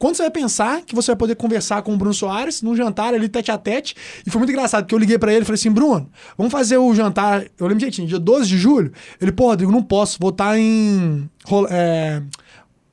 Quando 0.00 0.16
você 0.16 0.22
vai 0.22 0.30
pensar 0.30 0.80
que 0.80 0.94
você 0.94 1.10
vai 1.12 1.16
poder 1.16 1.34
conversar 1.36 1.82
com 1.82 1.92
o 1.92 1.96
Bruno 1.96 2.14
Soares 2.14 2.62
num 2.62 2.74
jantar 2.74 3.12
ali 3.12 3.28
tete 3.28 3.50
a 3.50 3.58
tete? 3.58 3.94
E 4.26 4.30
foi 4.30 4.38
muito 4.38 4.50
engraçado, 4.50 4.84
porque 4.84 4.94
eu 4.94 4.98
liguei 4.98 5.18
pra 5.18 5.30
ele 5.30 5.42
e 5.42 5.44
falei 5.44 5.56
assim: 5.58 5.70
Bruno, 5.70 6.08
vamos 6.38 6.50
fazer 6.50 6.78
o 6.78 6.94
jantar. 6.94 7.44
Eu 7.58 7.66
lembro 7.66 7.80
jeitinho, 7.80 8.08
dia 8.08 8.18
12 8.18 8.48
de 8.48 8.56
julho. 8.56 8.90
Ele, 9.20 9.30
pô, 9.30 9.48
Rodrigo, 9.48 9.70
não 9.70 9.82
posso, 9.82 10.16
vou 10.18 10.30
estar 10.30 10.58
em. 10.58 11.28
Ro- 11.44 11.66
é, 11.70 12.22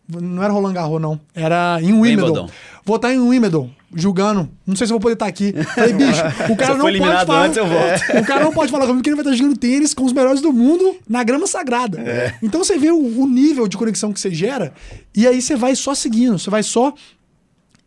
não 0.09 0.43
era 0.43 0.51
Roland 0.51 0.73
Garros, 0.73 1.01
não. 1.01 1.17
Era 1.33 1.79
em 1.81 1.93
Wimbledon. 1.93 2.25
Wimbledon. 2.27 2.49
Vou 2.83 2.95
estar 2.97 3.13
em 3.13 3.19
Wimbledon, 3.19 3.69
julgando. 3.93 4.49
Não 4.65 4.75
sei 4.75 4.87
se 4.87 4.93
eu 4.93 4.95
vou 4.95 5.01
poder 5.01 5.13
estar 5.13 5.27
aqui. 5.27 5.53
Falei, 5.75 5.93
bicho, 5.93 6.21
o 6.49 6.55
cara 6.57 6.75
não 6.75 6.85
pode 6.85 6.99
falar. 6.99 7.45
antes, 7.45 7.57
eu 7.57 7.67
volto. 7.67 8.21
O 8.21 8.25
cara 8.25 8.43
não 8.43 8.53
pode 8.53 8.71
falar 8.71 8.85
comigo 8.85 9.03
que 9.03 9.09
ele 9.09 9.15
vai 9.15 9.25
estar 9.25 9.35
jogando 9.35 9.57
tênis 9.57 9.93
com 9.93 10.03
os 10.03 10.13
melhores 10.13 10.41
do 10.41 10.51
mundo 10.51 10.97
na 11.07 11.23
grama 11.23 11.47
sagrada. 11.47 12.01
Então 12.41 12.63
você 12.63 12.77
vê 12.77 12.91
o, 12.91 12.97
o 12.97 13.27
nível 13.27 13.67
de 13.67 13.77
conexão 13.77 14.11
que 14.11 14.19
você 14.19 14.33
gera, 14.33 14.73
e 15.15 15.27
aí 15.27 15.41
você 15.41 15.55
vai 15.55 15.75
só 15.75 15.95
seguindo, 15.95 16.37
você 16.37 16.49
vai 16.49 16.63
só 16.63 16.93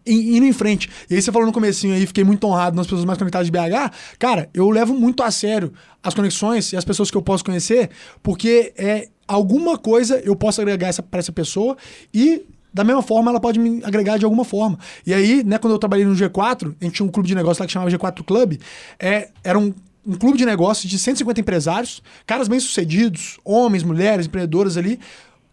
indo 0.07 0.47
em 0.47 0.53
frente. 0.53 0.89
E 1.09 1.15
aí 1.15 1.23
você 1.23 1.31
falou 1.31 1.47
no 1.47 1.53
comecinho 1.53 1.95
aí, 1.95 2.07
fiquei 2.07 2.25
muito 2.25 2.45
honrado 2.47 2.77
nas 2.77 2.87
pessoas 2.87 3.05
mais 3.05 3.19
conectadas 3.19 3.47
de 3.47 3.53
BH. 3.53 3.93
Cara, 4.19 4.49
eu 4.55 4.69
levo 4.71 4.95
muito 4.95 5.23
a 5.23 5.31
sério 5.31 5.73
as 6.03 6.15
conexões 6.15 6.73
e 6.73 6.77
as 6.77 6.85
pessoas 6.85 7.11
que 7.11 7.17
eu 7.17 7.23
posso 7.23 7.45
conhecer, 7.45 7.91
porque 8.23 8.73
é 8.77 9.09
alguma 9.29 9.79
coisa 9.79 10.21
eu 10.25 10.35
posso 10.35 10.61
agregar 10.61 10.89
essa, 10.89 11.03
para 11.03 11.21
essa 11.21 11.33
pessoa 11.33 11.77
e 12.13 12.43
da 12.73 12.85
mesma 12.85 13.03
forma 13.03 13.31
ela 13.31 13.41
pode 13.41 13.59
me 13.59 13.83
agregar 13.85 14.19
de 14.19 14.25
alguma 14.25 14.45
forma. 14.45 14.79
E 15.07 15.13
aí, 15.13 15.43
né, 15.45 15.59
quando 15.59 15.73
eu 15.73 15.79
trabalhei 15.79 16.05
no 16.05 16.15
G4, 16.15 16.75
a 16.81 16.85
gente 16.85 16.95
tinha 16.95 17.07
um 17.07 17.11
clube 17.11 17.29
de 17.29 17.35
negócio 17.35 17.63
lá 17.63 17.67
que 17.67 17.73
chamava 17.73 17.91
G4 17.91 18.25
Club, 18.25 18.59
é, 18.99 19.29
era 19.43 19.59
um 19.59 19.73
um 20.07 20.15
clube 20.15 20.39
de 20.39 20.47
negócios 20.47 20.91
de 20.91 20.99
150 20.99 21.41
empresários, 21.41 22.03
caras 22.27 22.49
bem-sucedidos, 22.49 23.39
homens, 23.45 23.83
mulheres, 23.83 24.27
empreendedores 24.27 24.77
ali, 24.77 24.99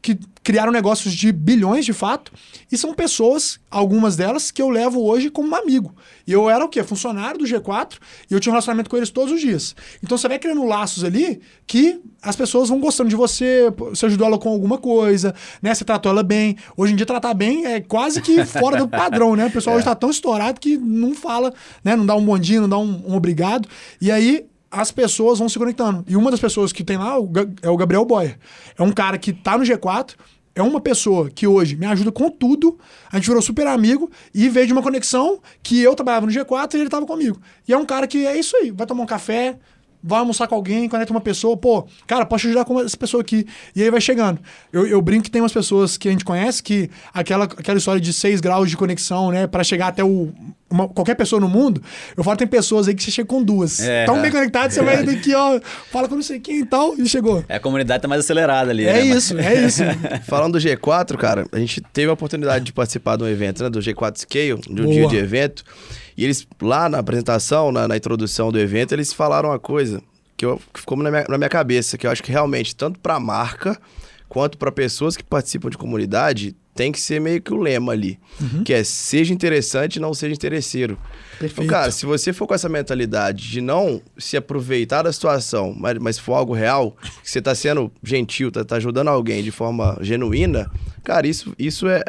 que 0.08 0.18
criaram 0.42 0.72
negócios 0.72 1.14
de 1.14 1.34
bilhões 1.34 1.84
de 1.84 1.92
fato, 1.92 2.32
e 2.72 2.78
são 2.78 2.94
pessoas, 2.94 3.60
algumas 3.70 4.16
delas, 4.16 4.52
que 4.52 4.62
eu 4.62 4.70
levo 4.70 5.04
hoje 5.04 5.30
como 5.30 5.50
um 5.50 5.56
amigo. 5.56 5.94
E 6.26 6.32
eu 6.32 6.50
era 6.50 6.64
o 6.64 6.70
quê? 6.70 6.82
Funcionário 6.82 7.38
do 7.38 7.44
G4, 7.44 7.96
e 8.32 8.34
eu 8.34 8.40
tinha 8.40 8.52
um 8.52 8.54
relacionamento 8.54 8.90
com 8.90 8.96
eles 8.96 9.10
todos 9.10 9.34
os 9.34 9.42
dias. 9.42 9.76
Então 10.02 10.18
você 10.18 10.30
vai 10.30 10.40
criando 10.40 10.64
laços 10.66 11.04
ali 11.04 11.42
que 11.66 12.00
as 12.22 12.38
pessoas 12.38 12.70
vão 12.70 12.80
gostando 12.80 13.10
de 13.10 13.18
você, 13.18 13.70
você 13.78 14.06
ajudou 14.06 14.28
ela 14.28 14.38
com 14.38 14.48
alguma 14.48 14.78
coisa, 14.78 15.36
né? 15.62 15.76
Você 15.76 15.84
tratou 15.84 16.10
ela 16.10 16.24
bem. 16.24 16.56
Hoje 16.78 16.94
em 16.94 16.96
dia, 16.96 17.06
tratar 17.06 17.34
bem 17.34 17.66
é 17.66 17.82
quase 17.82 18.22
que 18.22 18.46
fora 18.46 18.78
do 18.78 18.88
padrão, 18.88 19.36
né? 19.36 19.48
O 19.48 19.52
pessoal 19.52 19.76
hoje 19.76 19.84
tá 19.84 19.96
tão 19.96 20.10
estourado 20.10 20.62
que 20.62 20.78
não 20.78 21.14
fala, 21.14 21.54
né? 21.84 21.98
Não 21.98 22.06
dá 22.06 22.16
um 22.16 22.24
bom 22.24 22.40
dia, 22.40 22.62
não 22.62 22.70
dá 22.70 22.78
um, 22.78 23.04
um 23.06 23.16
obrigado. 23.16 23.68
E 24.00 24.10
aí, 24.10 24.46
as 24.72 24.92
pessoas 24.92 25.40
vão 25.40 25.50
se 25.50 25.58
conectando. 25.58 26.04
E 26.08 26.16
uma 26.16 26.32
das 26.32 26.40
pessoas 26.40 26.72
que 26.74 26.84
tem 26.84 26.98
lá 26.98 27.16
é 27.62 27.70
o 27.70 27.78
Gabriel 27.78 28.06
Boyer. 28.06 28.38
É 28.78 28.84
um 28.84 28.92
cara 28.92 29.18
que 29.18 29.32
tá 29.34 29.58
no 29.58 29.64
G4, 29.64 30.16
é 30.58 30.62
uma 30.62 30.82
pessoa 30.82 31.30
que 31.30 31.46
hoje 31.46 31.76
me 31.76 31.86
ajuda 31.86 32.12
com 32.12 32.30
tudo. 32.30 32.80
A 33.12 33.18
gente 33.18 33.28
virou 33.28 33.42
super 33.42 33.68
amigo 33.68 34.10
e 34.34 34.50
veio 34.50 34.68
de 34.68 34.74
uma 34.74 34.82
conexão 34.82 35.40
que 35.62 35.82
eu 35.82 35.94
trabalhava 35.96 36.26
no 36.26 36.32
G4 36.32 36.74
e 36.74 36.78
ele 36.78 36.90
tava 36.90 37.06
comigo. 37.06 37.40
E 37.68 37.74
é 37.74 37.78
um 37.78 37.86
cara 37.86 38.08
que 38.08 38.26
é 38.26 38.38
isso 38.38 38.56
aí, 38.58 38.72
vai 38.72 38.88
tomar 38.88 39.04
um 39.04 39.08
café, 39.08 39.58
vai 40.02 40.20
almoçar 40.20 40.48
com 40.48 40.56
alguém, 40.56 40.90
conecta 40.90 41.14
uma 41.14 41.22
pessoa, 41.22 41.56
pô, 41.56 41.86
cara, 42.08 42.26
posso 42.26 42.42
te 42.42 42.48
ajudar 42.48 42.66
com 42.66 42.82
essa 42.82 42.98
pessoa 42.98 43.22
aqui. 43.22 43.46
E 43.76 43.84
aí 43.84 43.92
vai 43.92 44.02
chegando. 44.02 44.40
Eu, 44.72 44.88
eu 44.88 45.02
brinco 45.02 45.26
que 45.26 45.32
tem 45.32 45.42
umas 45.42 45.54
pessoas 45.54 45.98
que 45.98 46.08
a 46.08 46.12
gente 46.12 46.26
conhece 46.26 46.64
que 46.64 46.90
aquela, 47.14 47.46
aquela 47.46 47.78
história 47.78 48.02
de 48.02 48.12
6 48.12 48.42
graus 48.42 48.70
de 48.70 48.78
conexão, 48.78 49.32
né, 49.32 49.48
para 49.48 49.64
chegar 49.64 49.88
até 49.88 50.04
o. 50.04 50.34
uma- 50.70 50.88
qualquer 50.88 51.16
pessoa 51.16 51.40
no 51.40 51.48
mundo, 51.48 51.82
eu 52.16 52.24
falo, 52.24 52.38
tem 52.38 52.48
pessoas 52.48 52.88
aí 52.88 52.96
que 52.96 53.04
você 53.04 53.12
chega 53.12 53.28
com 53.28 53.42
duas. 53.44 53.80
É. 53.80 54.06
Tão 54.06 54.22
bem 54.22 54.32
conectado, 54.32 54.72
você 54.72 54.82
vai 54.82 55.04
daqui, 55.04 55.34
ó, 55.34 55.60
fala 55.92 56.08
com 56.08 56.16
não 56.16 56.22
sei 56.22 56.40
quem 56.40 56.60
e 56.62 56.66
tal, 56.66 56.96
e 56.98 57.08
chegou. 57.08 57.44
É, 57.48 57.56
a 57.56 57.60
comunidade 57.60 58.02
tá 58.02 58.08
mais 58.08 58.24
acelerada 58.24 58.72
ali. 58.72 58.86
É 58.86 58.94
né? 58.94 59.02
isso, 59.06 59.38
é 59.38 59.66
isso. 59.66 59.84
Falando 60.28 60.54
do 60.54 60.60
G4, 60.60 61.18
cara, 61.18 61.46
a 61.52 61.60
gente 61.60 61.82
teve 61.82 62.10
a 62.10 62.14
oportunidade 62.14 62.66
de 62.66 62.74
participar 62.74 63.16
de 63.18 63.24
um 63.24 63.28
evento, 63.28 63.64
né? 63.64 63.70
Do 63.70 63.80
G4 63.80 64.20
Scale, 64.20 64.60
de 64.62 64.82
um 64.82 64.86
Boa. 64.86 64.94
dia 64.94 65.08
de 65.08 65.18
evento. 65.18 65.64
E 66.18 66.24
eles, 66.24 66.48
lá 66.62 66.90
na 66.90 66.98
apresentação, 67.00 67.72
na, 67.72 67.88
na 67.88 67.96
introdução 67.96 68.52
do 68.52 68.60
evento, 68.60 68.94
eles 68.94 69.14
falaram 69.14 69.50
uma 69.50 69.60
coisa 69.60 70.02
que, 70.36 70.46
eu, 70.46 70.60
que 70.74 70.80
ficou 70.80 70.98
na 70.98 71.10
minha, 71.10 71.26
na 71.30 71.38
minha 71.38 71.50
cabeça, 71.50 71.98
que 71.98 72.08
eu 72.08 72.12
acho 72.12 72.24
que 72.24 72.32
realmente, 72.32 72.76
tanto 72.76 73.00
pra 73.00 73.20
marca 73.20 73.78
quanto 74.28 74.58
para 74.58 74.72
pessoas 74.72 75.16
que 75.16 75.24
participam 75.24 75.70
de 75.70 75.78
comunidade, 75.78 76.56
tem 76.78 76.92
que 76.92 77.00
ser 77.00 77.20
meio 77.20 77.42
que 77.42 77.52
o 77.52 77.58
lema 77.58 77.92
ali. 77.92 78.20
Que 78.64 78.72
é 78.72 78.84
seja 78.84 79.34
interessante, 79.34 80.00
não 80.00 80.14
seja 80.14 80.36
interesseiro. 80.36 80.98
Então, 81.38 81.40
Perfeito. 81.40 81.70
cara, 81.70 81.92
se 81.92 82.06
você 82.06 82.32
for 82.32 82.46
com 82.46 82.54
essa 82.54 82.70
mentalidade 82.70 83.50
de 83.50 83.60
não 83.60 84.00
se 84.16 84.38
aproveitar 84.38 85.02
da 85.02 85.12
situação, 85.12 85.76
mas, 85.76 85.98
mas 85.98 86.20
for 86.20 86.34
algo 86.36 86.54
real, 86.54 86.96
que 87.24 87.32
você 87.32 87.42
tá 87.42 87.56
sendo 87.56 87.92
gentil, 88.04 88.52
tá, 88.52 88.64
tá 88.64 88.76
ajudando 88.76 89.08
alguém 89.08 89.44
de 89.44 89.50
forma 89.50 89.98
genuína, 90.02 90.70
cara, 91.04 91.28
isso, 91.28 91.54
isso 91.58 91.88
é. 91.88 92.04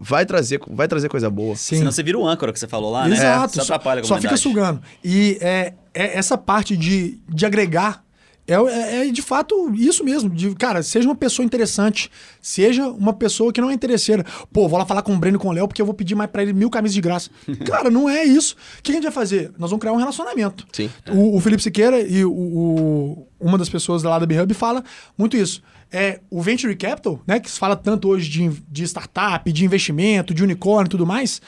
Vai 0.00 0.24
trazer, 0.24 0.60
vai 0.68 0.88
trazer 0.88 1.08
coisa 1.08 1.28
boa. 1.28 1.54
Sim. 1.54 1.78
Senão 1.78 1.92
você 1.92 2.02
vira 2.02 2.18
o 2.18 2.26
âncora 2.26 2.52
que 2.52 2.58
você 2.58 2.66
falou 2.66 2.90
lá, 2.90 3.06
né? 3.06 3.16
Exato. 3.16 3.54
Só 3.56 3.62
atrapalha 3.62 4.00
a 4.00 4.04
só 4.04 4.20
fica 4.20 4.36
sugando. 4.36 4.80
E 5.04 5.38
é, 5.40 5.74
é 5.94 6.18
essa 6.18 6.36
parte 6.38 6.76
de, 6.76 7.20
de 7.28 7.46
agregar 7.46 8.02
é, 8.46 8.54
é- 8.54 9.08
é 9.08 9.10
de 9.12 9.22
fato 9.22 9.72
isso 9.74 10.04
mesmo. 10.04 10.28
De, 10.30 10.54
cara, 10.54 10.82
seja 10.82 11.08
uma 11.08 11.14
pessoa 11.14 11.44
interessante, 11.46 12.10
seja 12.40 12.88
uma 12.88 13.12
pessoa 13.12 13.52
que 13.52 13.60
não 13.60 13.70
é 13.70 13.74
interesseira. 13.74 14.24
Pô, 14.52 14.68
vou 14.68 14.78
lá 14.78 14.84
falar 14.84 15.02
com 15.02 15.14
o 15.14 15.18
Breno 15.18 15.36
e 15.36 15.40
com 15.40 15.48
o 15.48 15.52
Léo 15.52 15.68
porque 15.68 15.80
eu 15.80 15.86
vou 15.86 15.94
pedir 15.94 16.14
mais 16.14 16.30
pra 16.30 16.42
ele 16.42 16.52
mil 16.52 16.68
camisas 16.70 16.94
de 16.94 17.00
graça. 17.00 17.30
cara, 17.66 17.90
não 17.90 18.08
é 18.08 18.24
isso. 18.24 18.56
O 18.78 18.82
que 18.82 18.90
a 18.92 18.94
gente 18.94 19.04
vai 19.04 19.12
fazer? 19.12 19.52
Nós 19.58 19.70
vamos 19.70 19.80
criar 19.80 19.92
um 19.92 19.96
relacionamento. 19.96 20.66
Sim. 20.72 20.90
O, 21.10 21.36
o 21.36 21.40
Felipe 21.40 21.62
Siqueira 21.62 22.00
e 22.00 22.24
o, 22.24 22.32
o- 22.32 23.26
uma 23.40 23.58
das 23.58 23.68
pessoas 23.68 24.02
lá 24.02 24.18
da 24.18 24.26
B-Hub 24.26 24.52
fala 24.54 24.82
muito 25.16 25.36
isso. 25.36 25.62
É, 25.90 26.20
o 26.30 26.40
Venture 26.40 26.74
Capital, 26.74 27.20
né, 27.26 27.38
que 27.38 27.50
se 27.50 27.58
fala 27.58 27.76
tanto 27.76 28.08
hoje 28.08 28.28
de, 28.28 28.48
de 28.70 28.82
startup, 28.84 29.52
de 29.52 29.64
investimento, 29.64 30.32
de 30.32 30.42
unicórnio 30.42 30.86
e 30.86 30.90
tudo 30.90 31.04
mais, 31.06 31.42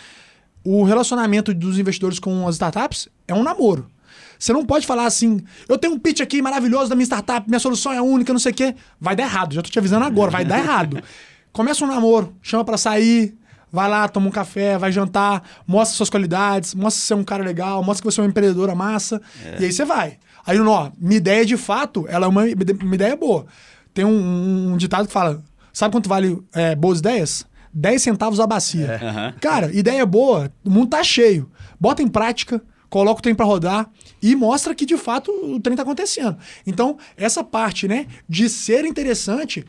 o 0.62 0.82
relacionamento 0.82 1.54
dos 1.54 1.78
investidores 1.78 2.18
com 2.18 2.46
as 2.46 2.56
startups 2.56 3.08
é 3.26 3.34
um 3.34 3.42
namoro. 3.42 3.86
Você 4.44 4.52
não 4.52 4.62
pode 4.62 4.86
falar 4.86 5.06
assim, 5.06 5.40
eu 5.66 5.78
tenho 5.78 5.94
um 5.94 5.98
pitch 5.98 6.20
aqui 6.20 6.42
maravilhoso 6.42 6.90
da 6.90 6.94
minha 6.94 7.06
startup, 7.06 7.48
minha 7.48 7.58
solução 7.58 7.90
é 7.90 8.02
única, 8.02 8.30
não 8.30 8.38
sei 8.38 8.52
o 8.52 8.54
quê. 8.54 8.74
Vai 9.00 9.16
dar 9.16 9.22
errado, 9.22 9.54
já 9.54 9.62
tô 9.62 9.70
te 9.70 9.78
avisando 9.78 10.04
agora, 10.04 10.30
vai 10.30 10.44
dar 10.44 10.58
errado. 10.58 11.02
Começa 11.50 11.82
um 11.82 11.88
namoro, 11.88 12.36
chama 12.42 12.62
pra 12.62 12.76
sair, 12.76 13.34
vai 13.72 13.88
lá, 13.88 14.06
toma 14.06 14.26
um 14.26 14.30
café, 14.30 14.76
vai 14.76 14.92
jantar, 14.92 15.42
mostra 15.66 15.96
suas 15.96 16.10
qualidades, 16.10 16.74
mostra 16.74 17.00
que 17.00 17.06
você 17.06 17.14
é 17.14 17.16
um 17.16 17.24
cara 17.24 17.42
legal, 17.42 17.82
mostra 17.82 18.02
que 18.02 18.12
você 18.14 18.20
é 18.20 18.22
uma 18.22 18.28
empreendedora 18.28 18.74
massa, 18.74 19.18
e 19.58 19.64
aí 19.64 19.72
você 19.72 19.82
vai. 19.82 20.18
Aí, 20.46 20.60
ó, 20.60 20.90
minha 20.98 21.16
ideia 21.16 21.46
de 21.46 21.56
fato, 21.56 22.04
ela 22.06 22.26
é 22.26 22.28
uma, 22.28 22.42
uma 22.42 22.94
ideia 22.94 23.16
boa. 23.16 23.46
Tem 23.94 24.04
um, 24.04 24.74
um 24.74 24.76
ditado 24.76 25.06
que 25.06 25.12
fala, 25.14 25.42
sabe 25.72 25.92
quanto 25.92 26.06
vale 26.06 26.38
é, 26.52 26.76
boas 26.76 26.98
ideias? 26.98 27.46
10 27.72 28.02
centavos 28.02 28.38
a 28.40 28.46
bacia. 28.46 29.00
Aham. 29.02 29.34
Cara, 29.40 29.74
ideia 29.74 30.04
boa, 30.04 30.52
o 30.62 30.68
mundo 30.68 30.90
tá 30.90 31.02
cheio. 31.02 31.50
Bota 31.80 32.02
em 32.02 32.08
prática, 32.08 32.60
coloca 32.90 33.20
o 33.20 33.22
trem 33.22 33.34
pra 33.34 33.46
rodar 33.46 33.88
e 34.24 34.34
mostra 34.34 34.74
que 34.74 34.86
de 34.86 34.96
fato 34.96 35.30
o 35.30 35.60
trem 35.60 35.76
tá 35.76 35.82
acontecendo. 35.82 36.38
Então, 36.66 36.96
essa 37.14 37.44
parte, 37.44 37.86
né, 37.86 38.06
de 38.26 38.48
ser 38.48 38.86
interessante, 38.86 39.66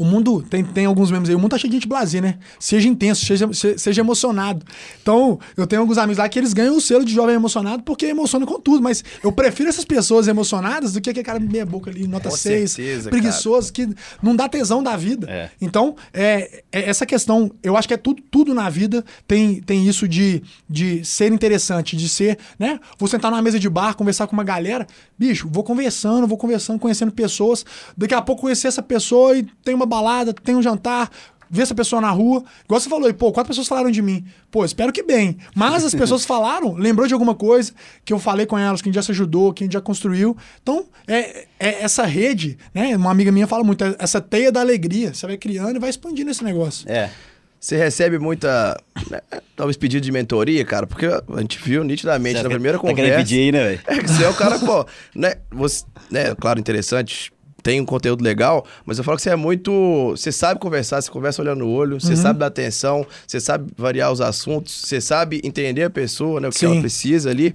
o 0.00 0.04
mundo 0.04 0.42
tem, 0.42 0.64
tem 0.64 0.86
alguns 0.86 1.10
memes 1.10 1.28
aí, 1.28 1.34
o 1.34 1.38
mundo 1.38 1.50
tá 1.50 1.58
cheio 1.58 1.70
de 1.70 1.76
gente 1.76 1.86
blazer, 1.86 2.22
né? 2.22 2.38
Seja 2.58 2.88
intenso, 2.88 3.24
seja, 3.26 3.52
se- 3.52 3.76
seja 3.78 4.00
emocionado. 4.00 4.64
Então, 5.02 5.38
eu 5.56 5.66
tenho 5.66 5.82
alguns 5.82 5.98
amigos 5.98 6.16
lá 6.18 6.26
que 6.28 6.38
eles 6.38 6.52
ganham 6.54 6.74
o 6.76 6.80
selo 6.80 7.04
de 7.04 7.12
jovem 7.12 7.34
emocionado 7.34 7.82
porque 7.82 8.06
emociona 8.06 8.46
com 8.46 8.58
tudo, 8.58 8.82
mas 8.82 9.04
eu 9.22 9.30
prefiro 9.30 9.68
essas 9.68 9.84
pessoas 9.84 10.26
emocionadas 10.26 10.94
do 10.94 11.00
que 11.00 11.10
aquele 11.10 11.24
cara 11.24 11.38
meia 11.38 11.66
boca 11.66 11.90
ali, 11.90 12.08
nota 12.08 12.30
Com 12.30 12.36
6, 12.36 12.70
certeza, 12.70 13.10
preguiçoso, 13.10 13.72
que 13.72 13.88
não 14.22 14.34
dá 14.34 14.48
tesão 14.48 14.82
da 14.82 14.96
vida. 14.96 15.26
É. 15.30 15.50
Então, 15.60 15.94
é, 16.14 16.62
é 16.72 16.88
essa 16.88 17.04
questão, 17.04 17.50
eu 17.62 17.76
acho 17.76 17.86
que 17.86 17.92
é 17.94 17.98
tudo, 17.98 18.22
tudo 18.30 18.54
na 18.54 18.70
vida 18.70 19.04
tem, 19.28 19.60
tem 19.60 19.86
isso 19.86 20.08
de, 20.08 20.42
de 20.68 21.04
ser 21.04 21.30
interessante, 21.30 21.94
de 21.96 22.08
ser, 22.08 22.38
né? 22.58 22.80
Vou 22.98 23.08
sentar 23.08 23.30
numa 23.30 23.42
mesa 23.42 23.58
de 23.60 23.68
bar, 23.68 23.94
conversar 23.94 24.26
com 24.26 24.32
uma 24.32 24.44
galera, 24.44 24.86
bicho, 25.18 25.46
vou 25.50 25.62
conversando, 25.62 26.26
vou 26.26 26.38
conversando, 26.38 26.78
conhecendo 26.78 27.12
pessoas, 27.12 27.64
daqui 27.96 28.14
a 28.14 28.22
pouco 28.22 28.42
conhecer 28.42 28.68
essa 28.68 28.82
pessoa 28.82 29.36
e 29.36 29.42
tem 29.62 29.74
uma 29.74 29.89
balada, 29.90 30.32
tem 30.32 30.54
um 30.54 30.62
jantar, 30.62 31.10
ver 31.50 31.62
essa 31.62 31.74
pessoa 31.74 32.00
na 32.00 32.10
rua. 32.10 32.44
Igual 32.64 32.80
você 32.80 32.88
falou, 32.88 33.10
e, 33.10 33.12
pô, 33.12 33.32
quatro 33.32 33.48
pessoas 33.48 33.66
falaram 33.66 33.90
de 33.90 34.00
mim. 34.00 34.24
Pô, 34.50 34.64
espero 34.64 34.92
que 34.92 35.02
bem. 35.02 35.36
Mas 35.54 35.84
as 35.84 35.94
pessoas 35.94 36.24
falaram, 36.26 36.74
lembrou 36.74 37.08
de 37.08 37.12
alguma 37.12 37.34
coisa 37.34 37.72
que 38.04 38.12
eu 38.12 38.18
falei 38.18 38.46
com 38.46 38.56
elas, 38.56 38.80
que 38.80 38.88
a 38.88 38.90
gente 38.90 38.94
já 38.94 39.02
se 39.02 39.10
ajudou, 39.10 39.52
que 39.52 39.64
a 39.64 39.66
gente 39.66 39.72
já 39.72 39.80
construiu. 39.80 40.36
Então, 40.62 40.86
é, 41.08 41.46
é 41.58 41.82
essa 41.82 42.06
rede, 42.06 42.56
né? 42.72 42.96
Uma 42.96 43.10
amiga 43.10 43.32
minha 43.32 43.48
fala 43.48 43.64
muito, 43.64 43.82
é 43.84 43.96
essa 43.98 44.20
teia 44.20 44.52
da 44.52 44.60
alegria. 44.60 45.12
Você 45.12 45.26
vai 45.26 45.36
criando 45.36 45.76
e 45.76 45.78
vai 45.80 45.90
expandindo 45.90 46.30
esse 46.30 46.44
negócio. 46.44 46.90
É. 46.90 47.10
Você 47.58 47.76
recebe 47.76 48.18
muita, 48.18 48.74
né, 49.10 49.20
talvez 49.54 49.76
pedido 49.76 50.02
de 50.02 50.10
mentoria, 50.10 50.64
cara, 50.64 50.86
porque 50.86 51.04
a 51.04 51.40
gente 51.40 51.58
viu 51.62 51.84
nitidamente 51.84 52.38
Você 52.38 52.42
na 52.42 52.48
primeira 52.48 52.78
tá 52.78 52.88
conversa. 52.88 53.18
pedir 53.18 53.38
aí, 53.38 53.52
né, 53.52 53.62
velho? 53.64 53.80
É 53.86 53.98
que 53.98 54.08
você 54.08 54.24
é 54.24 54.28
o 54.30 54.34
cara, 54.34 54.58
pô, 54.58 54.86
né? 55.14 55.34
Você, 55.50 55.84
né, 56.10 56.34
claro, 56.36 56.58
interessante, 56.58 57.30
tem 57.62 57.80
um 57.80 57.84
conteúdo 57.84 58.22
legal, 58.22 58.64
mas 58.86 58.98
eu 58.98 59.04
falo 59.04 59.16
que 59.16 59.22
você 59.22 59.30
é 59.30 59.36
muito. 59.36 60.10
Você 60.16 60.30
sabe 60.32 60.58
conversar, 60.60 61.00
você 61.00 61.10
conversa 61.10 61.42
olhando 61.42 61.60
no 61.60 61.68
olho, 61.70 61.94
Uhum. 61.94 62.00
você 62.00 62.16
sabe 62.16 62.38
dar 62.38 62.46
atenção, 62.46 63.06
você 63.26 63.40
sabe 63.40 63.70
variar 63.76 64.10
os 64.12 64.20
assuntos, 64.20 64.72
você 64.86 65.00
sabe 65.00 65.40
entender 65.44 65.84
a 65.84 65.90
pessoa, 65.90 66.40
né? 66.40 66.48
O 66.48 66.50
que 66.50 66.58
Sim. 66.58 66.66
ela 66.66 66.80
precisa 66.80 67.30
ali. 67.30 67.54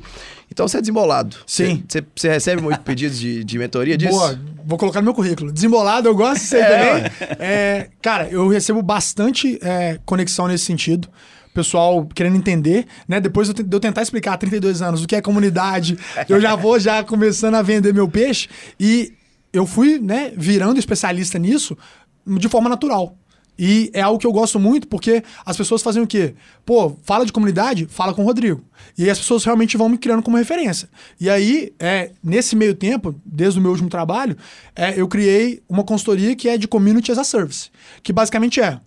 Então 0.51 0.67
você 0.67 0.77
é 0.77 0.81
desembolado. 0.81 1.35
Sim. 1.47 1.83
Você, 1.87 2.01
você- 2.01 2.05
você 2.15 2.29
recebe 2.29 2.61
muito 2.61 2.79
pedidos 2.81 3.19
de, 3.19 3.43
de 3.43 3.57
mentoria 3.57 3.97
disso? 3.97 4.11
Boa, 4.13 4.39
vou 4.65 4.77
colocar 4.77 5.01
no 5.01 5.05
meu 5.05 5.13
currículo. 5.13 5.51
Desembolado, 5.51 6.07
eu 6.07 6.15
gosto 6.15 6.41
disso 6.41 6.55
aí 6.55 6.63
também. 6.63 7.11
É, 7.39 7.87
cara, 8.01 8.29
eu 8.29 8.47
recebo 8.47 8.81
bastante 8.81 9.57
é, 9.61 9.99
conexão 10.05 10.47
nesse 10.47 10.65
sentido. 10.65 11.07
Pessoal 11.53 12.05
querendo 12.13 12.35
entender, 12.35 12.85
né? 13.07 13.19
Depois 13.21 13.47
de 13.51 13.63
eu 13.71 13.79
tentar 13.79 14.01
explicar 14.01 14.33
há 14.33 14.37
32 14.37 14.81
anos 14.81 15.01
o 15.03 15.07
que 15.07 15.15
é 15.15 15.21
comunidade, 15.21 15.97
eu 16.27 16.39
já 16.41 16.53
vou 16.53 16.77
já 16.79 17.01
começando 17.01 17.55
a 17.55 17.61
vender 17.61 17.93
meu 17.93 18.09
peixe. 18.09 18.49
E 18.77 19.13
eu 19.55 19.65
fui, 19.65 19.99
né, 19.99 20.33
virando 20.35 20.79
especialista 20.79 21.39
nisso 21.39 21.77
de 22.25 22.49
forma 22.49 22.69
natural. 22.69 23.17
E 23.57 23.89
é 23.93 24.01
algo 24.01 24.19
que 24.19 24.27
eu 24.27 24.33
gosto 24.33 24.59
muito, 24.59 24.85
porque 24.87 25.23
as 25.45 25.55
pessoas 25.55 25.81
fazem 25.81 26.03
o 26.03 26.07
quê? 26.07 26.35
Pô, 26.65 26.93
fala 27.03 27.25
de 27.25 27.31
comunidade, 27.31 27.87
fala 27.89 28.13
com 28.13 28.21
o 28.21 28.25
Rodrigo. 28.25 28.61
E 28.97 29.03
aí 29.03 29.09
as 29.09 29.17
pessoas 29.17 29.45
realmente 29.45 29.77
vão 29.77 29.87
me 29.87 29.97
criando 29.97 30.21
como 30.21 30.35
referência. 30.35 30.89
E 31.19 31.29
aí, 31.29 31.73
é, 31.79 32.11
nesse 32.21 32.53
meio 32.53 32.75
tempo, 32.75 33.15
desde 33.25 33.57
o 33.57 33.61
meu 33.61 33.71
último 33.71 33.89
trabalho, 33.89 34.35
é, 34.75 34.99
eu 34.99 35.07
criei 35.07 35.63
uma 35.69 35.85
consultoria 35.85 36.35
que 36.35 36.49
é 36.49 36.57
de 36.57 36.67
Community 36.67 37.13
as 37.13 37.17
a 37.17 37.23
Service. 37.23 37.69
Que 38.03 38.11
basicamente 38.11 38.59
é: 38.59 38.73
o 38.73 38.79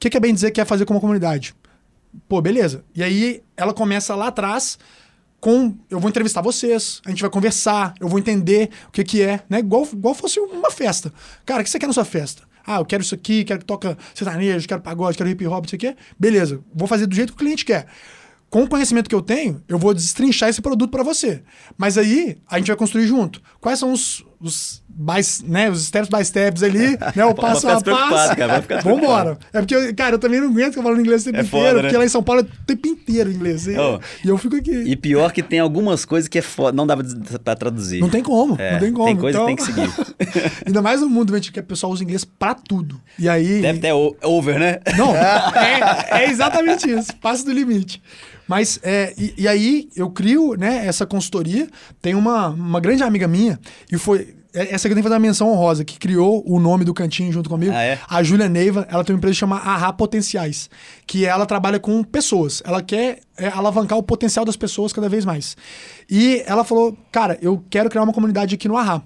que, 0.00 0.10
que 0.10 0.16
é 0.16 0.20
bem 0.20 0.34
dizer 0.34 0.50
que 0.50 0.60
é 0.60 0.64
fazer 0.64 0.84
com 0.84 0.94
uma 0.94 1.00
comunidade? 1.00 1.54
Pô, 2.28 2.40
beleza. 2.40 2.84
E 2.96 3.02
aí 3.02 3.42
ela 3.56 3.72
começa 3.72 4.16
lá 4.16 4.26
atrás 4.26 4.76
com 5.44 5.76
eu 5.90 6.00
vou 6.00 6.08
entrevistar 6.08 6.40
vocês, 6.40 7.02
a 7.04 7.10
gente 7.10 7.20
vai 7.20 7.28
conversar, 7.28 7.92
eu 8.00 8.08
vou 8.08 8.18
entender 8.18 8.70
o 8.88 8.90
que 8.90 9.04
que 9.04 9.20
é, 9.20 9.42
né? 9.46 9.58
Igual, 9.58 9.86
igual 9.92 10.14
fosse 10.14 10.40
uma 10.40 10.70
festa. 10.70 11.12
Cara, 11.44 11.60
o 11.60 11.64
que 11.64 11.68
você 11.68 11.78
quer 11.78 11.86
na 11.86 11.92
sua 11.92 12.06
festa? 12.06 12.44
Ah, 12.66 12.78
eu 12.78 12.84
quero 12.86 13.02
isso 13.02 13.14
aqui, 13.14 13.44
quero 13.44 13.58
que 13.58 13.66
toca 13.66 13.98
sertanejo, 14.14 14.66
quero 14.66 14.80
pagode, 14.80 15.18
quero 15.18 15.28
hip 15.28 15.46
hop, 15.46 15.66
isso 15.66 15.74
aqui. 15.74 15.94
Beleza, 16.18 16.64
vou 16.74 16.88
fazer 16.88 17.06
do 17.06 17.14
jeito 17.14 17.34
que 17.34 17.34
o 17.34 17.38
cliente 17.44 17.62
quer. 17.62 17.86
Com 18.48 18.62
o 18.62 18.68
conhecimento 18.68 19.06
que 19.06 19.14
eu 19.14 19.20
tenho, 19.20 19.62
eu 19.68 19.76
vou 19.76 19.92
destrinchar 19.92 20.48
esse 20.48 20.62
produto 20.62 20.90
para 20.90 21.02
você. 21.02 21.42
Mas 21.76 21.98
aí 21.98 22.38
a 22.48 22.56
gente 22.56 22.68
vai 22.68 22.76
construir 22.76 23.06
junto. 23.06 23.42
Quais 23.60 23.78
são 23.78 23.92
os, 23.92 24.24
os, 24.40 24.82
by, 24.96 25.20
né, 25.46 25.70
os 25.70 25.86
steps 25.86 26.08
by 26.08 26.24
steps 26.24 26.62
ali, 26.62 26.96
né? 27.16 27.24
O 27.24 27.34
passo 27.34 27.68
a 27.68 27.80
passo. 27.80 28.36
cara, 28.36 28.52
vai 28.54 28.62
ficar 28.62 28.80
Vambora. 28.82 29.36
É 29.52 29.58
porque, 29.60 29.74
eu- 29.74 29.94
cara, 29.94 30.14
eu 30.14 30.18
também 30.18 30.40
não 30.40 30.48
aguento 30.48 30.70
ficar 30.70 30.82
falando 30.82 31.00
inglês 31.00 31.22
o 31.22 31.24
tempo 31.26 31.38
É 31.38 31.40
inteiro, 31.42 31.64
foda, 31.66 31.74
né? 31.76 31.82
porque 31.82 31.96
lá 31.96 32.04
em 32.04 32.08
São 32.08 32.22
Paulo 32.22 32.42
é 32.42 32.44
o 32.44 32.64
tempo 32.66 32.86
inteiro 32.88 33.30
inglês. 33.32 33.66
E, 33.66 33.76
Ô, 33.76 34.00
e 34.24 34.28
eu 34.28 34.38
fico 34.38 34.56
aqui. 34.56 34.70
E 34.70 34.94
pior 34.96 35.32
que 35.32 35.42
tem 35.42 35.58
algumas 35.58 36.04
coisas 36.04 36.28
que 36.28 36.38
é 36.38 36.42
foda, 36.42 36.76
não 36.76 36.86
dá 36.86 36.96
pra- 37.42 37.56
traduzir. 37.56 38.00
Não 38.00 38.08
tem 38.08 38.22
como, 38.22 38.56
É, 38.60 38.72
não 38.74 38.80
tem 38.80 38.92
como. 38.92 39.06
Tem 39.06 39.16
coisa 39.16 39.38
Então- 39.38 39.54
que 39.56 39.64
tem 39.64 39.74
que 39.74 39.80
seguir. 39.80 40.52
Ainda 40.66 40.80
mais 40.80 41.00
no 41.00 41.08
mundo 41.08 41.34
gente, 41.34 41.50
que 41.52 41.60
o 41.60 41.64
pessoal 41.64 41.92
usa 41.92 42.02
inglês 42.04 42.24
pra 42.24 42.54
tudo. 42.54 43.00
E 43.18 43.28
aí. 43.28 43.60
Deve 43.60 43.80
ter 43.80 43.92
over, 43.92 44.58
né? 44.58 44.78
Não, 44.96 45.14
é, 45.16 46.22
é 46.24 46.30
exatamente 46.30 46.88
isso. 46.88 47.14
Passa 47.16 47.44
do 47.44 47.52
limite. 47.52 48.00
Mas, 48.46 48.78
é, 48.82 49.14
e, 49.16 49.34
e 49.38 49.48
aí 49.48 49.88
eu 49.96 50.10
crio 50.10 50.54
né, 50.54 50.86
essa 50.86 51.06
consultoria. 51.06 51.66
Tem 52.02 52.14
uma, 52.14 52.48
uma 52.48 52.78
grande 52.80 53.02
amiga 53.02 53.26
minha, 53.26 53.58
e 53.90 53.96
foi. 53.98 54.34
É- 54.54 54.74
Essa 54.74 54.86
aqui 54.86 54.92
eu 54.92 54.94
tenho 54.94 54.96
que 54.96 55.02
fazer 55.02 55.14
uma 55.14 55.20
menção 55.20 55.50
honrosa, 55.50 55.84
que 55.84 55.98
criou 55.98 56.42
o 56.46 56.58
nome 56.60 56.84
do 56.84 56.94
cantinho 56.94 57.32
junto 57.32 57.50
comigo. 57.50 57.72
Ah, 57.74 57.82
é? 57.82 57.98
A 58.08 58.22
Júlia 58.22 58.48
Neiva, 58.48 58.86
ela 58.90 59.02
tem 59.04 59.14
uma 59.14 59.18
empresa 59.18 59.34
que 59.34 59.40
chama 59.40 59.56
Arra 59.56 59.92
Potenciais, 59.92 60.70
que 61.06 61.24
ela 61.26 61.44
trabalha 61.46 61.78
com 61.80 62.02
pessoas. 62.04 62.62
Ela 62.64 62.80
quer 62.82 63.20
é, 63.36 63.48
alavancar 63.48 63.98
o 63.98 64.02
potencial 64.02 64.44
das 64.44 64.56
pessoas 64.56 64.92
cada 64.92 65.08
vez 65.08 65.24
mais. 65.24 65.56
E 66.10 66.42
ela 66.46 66.64
falou, 66.64 66.96
cara, 67.12 67.38
eu 67.42 67.62
quero 67.68 67.90
criar 67.90 68.02
uma 68.02 68.12
comunidade 68.12 68.54
aqui 68.54 68.68
no 68.68 68.76
Arra. 68.76 69.02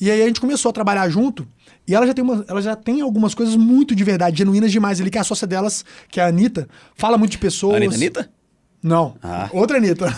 E 0.00 0.10
aí 0.10 0.20
a 0.22 0.26
gente 0.26 0.40
começou 0.40 0.70
a 0.70 0.72
trabalhar 0.72 1.08
junto. 1.08 1.46
E 1.86 1.94
ela 1.94 2.06
já 2.06 2.14
tem, 2.14 2.24
uma, 2.24 2.44
ela 2.48 2.60
já 2.62 2.74
tem 2.76 3.00
algumas 3.00 3.34
coisas 3.34 3.54
muito 3.56 3.94
de 3.94 4.02
verdade, 4.04 4.38
genuínas 4.38 4.70
demais 4.72 5.00
ali, 5.00 5.10
que 5.10 5.18
a 5.18 5.24
sócia 5.24 5.46
delas, 5.46 5.84
que 6.08 6.18
é 6.20 6.24
a 6.24 6.26
Anitta, 6.28 6.68
fala 6.94 7.16
muito 7.18 7.32
de 7.32 7.38
pessoas. 7.38 7.76
Anitta, 7.76 7.94
Anitta? 7.94 8.30
Não, 8.82 9.14
Ah. 9.22 9.48
outra 9.52 9.76
Anitta. 9.78 10.06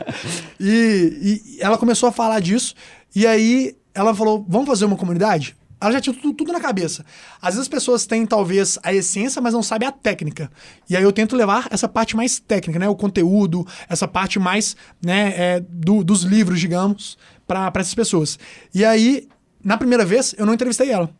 e, 0.60 1.42
e 1.58 1.62
ela 1.62 1.78
começou 1.78 2.08
a 2.08 2.12
falar 2.12 2.40
disso. 2.40 2.74
E 3.16 3.26
aí 3.26 3.74
ela 3.94 4.14
falou: 4.14 4.44
vamos 4.48 4.68
fazer 4.68 4.84
uma 4.84 4.96
comunidade? 4.96 5.56
Ela 5.80 5.92
já 5.92 6.00
tinha 6.00 6.14
tudo, 6.14 6.32
tudo 6.32 6.52
na 6.52 6.60
cabeça. 6.60 7.04
Às 7.40 7.48
vezes 7.54 7.60
as 7.62 7.68
pessoas 7.68 8.06
têm, 8.06 8.24
talvez, 8.24 8.78
a 8.82 8.94
essência, 8.94 9.42
mas 9.42 9.52
não 9.52 9.62
sabem 9.62 9.86
a 9.86 9.92
técnica. 9.92 10.50
E 10.88 10.96
aí 10.96 11.02
eu 11.02 11.12
tento 11.12 11.36
levar 11.36 11.66
essa 11.70 11.86
parte 11.88 12.16
mais 12.16 12.38
técnica, 12.38 12.78
né? 12.78 12.88
O 12.88 12.94
conteúdo, 12.94 13.66
essa 13.88 14.08
parte 14.08 14.38
mais 14.38 14.74
né, 15.04 15.34
é, 15.36 15.60
do- 15.60 16.02
dos 16.02 16.22
livros, 16.22 16.60
digamos, 16.60 17.18
para 17.46 17.70
essas 17.76 17.94
pessoas. 17.94 18.38
E 18.74 18.84
aí, 18.86 19.28
na 19.62 19.76
primeira 19.76 20.04
vez, 20.04 20.34
eu 20.38 20.46
não 20.46 20.54
entrevistei 20.54 20.90
ela. 20.90 21.10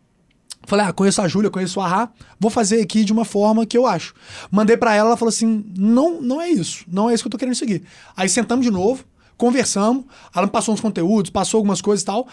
Falei, 0.67 0.87
ah, 0.87 0.93
conheço 0.93 1.21
a 1.23 1.29
Júlia, 1.29 1.51
conheço 1.51 1.79
a 1.81 1.87
Rá, 1.87 2.11
vou 2.41 2.51
fazer 2.51 2.81
aqui 2.81 3.05
de 3.05 3.13
uma 3.13 3.25
forma 3.27 3.65
que 3.67 3.77
eu 3.77 3.87
acho. 3.87 4.15
Mandei 4.51 4.77
pra 4.77 4.95
ela, 4.95 5.11
ela 5.11 5.17
falou 5.19 5.29
assim: 5.29 5.65
não, 5.79 6.21
não 6.23 6.41
é 6.41 6.49
isso, 6.49 6.85
não 6.91 7.09
é 7.11 7.15
isso 7.15 7.23
que 7.23 7.29
eu 7.29 7.31
tô 7.33 7.39
querendo 7.39 7.55
seguir. 7.55 7.83
Aí 8.17 8.29
sentamos 8.29 8.65
de 8.65 8.71
novo, 8.73 9.05
conversamos, 9.37 10.05
ela 10.35 10.47
me 10.47 10.53
passou 10.53 10.75
uns 10.75 10.81
conteúdos, 10.81 11.31
passou 11.31 11.59
algumas 11.59 11.81
coisas 11.81 12.03
e 12.03 12.07
tal. 12.07 12.27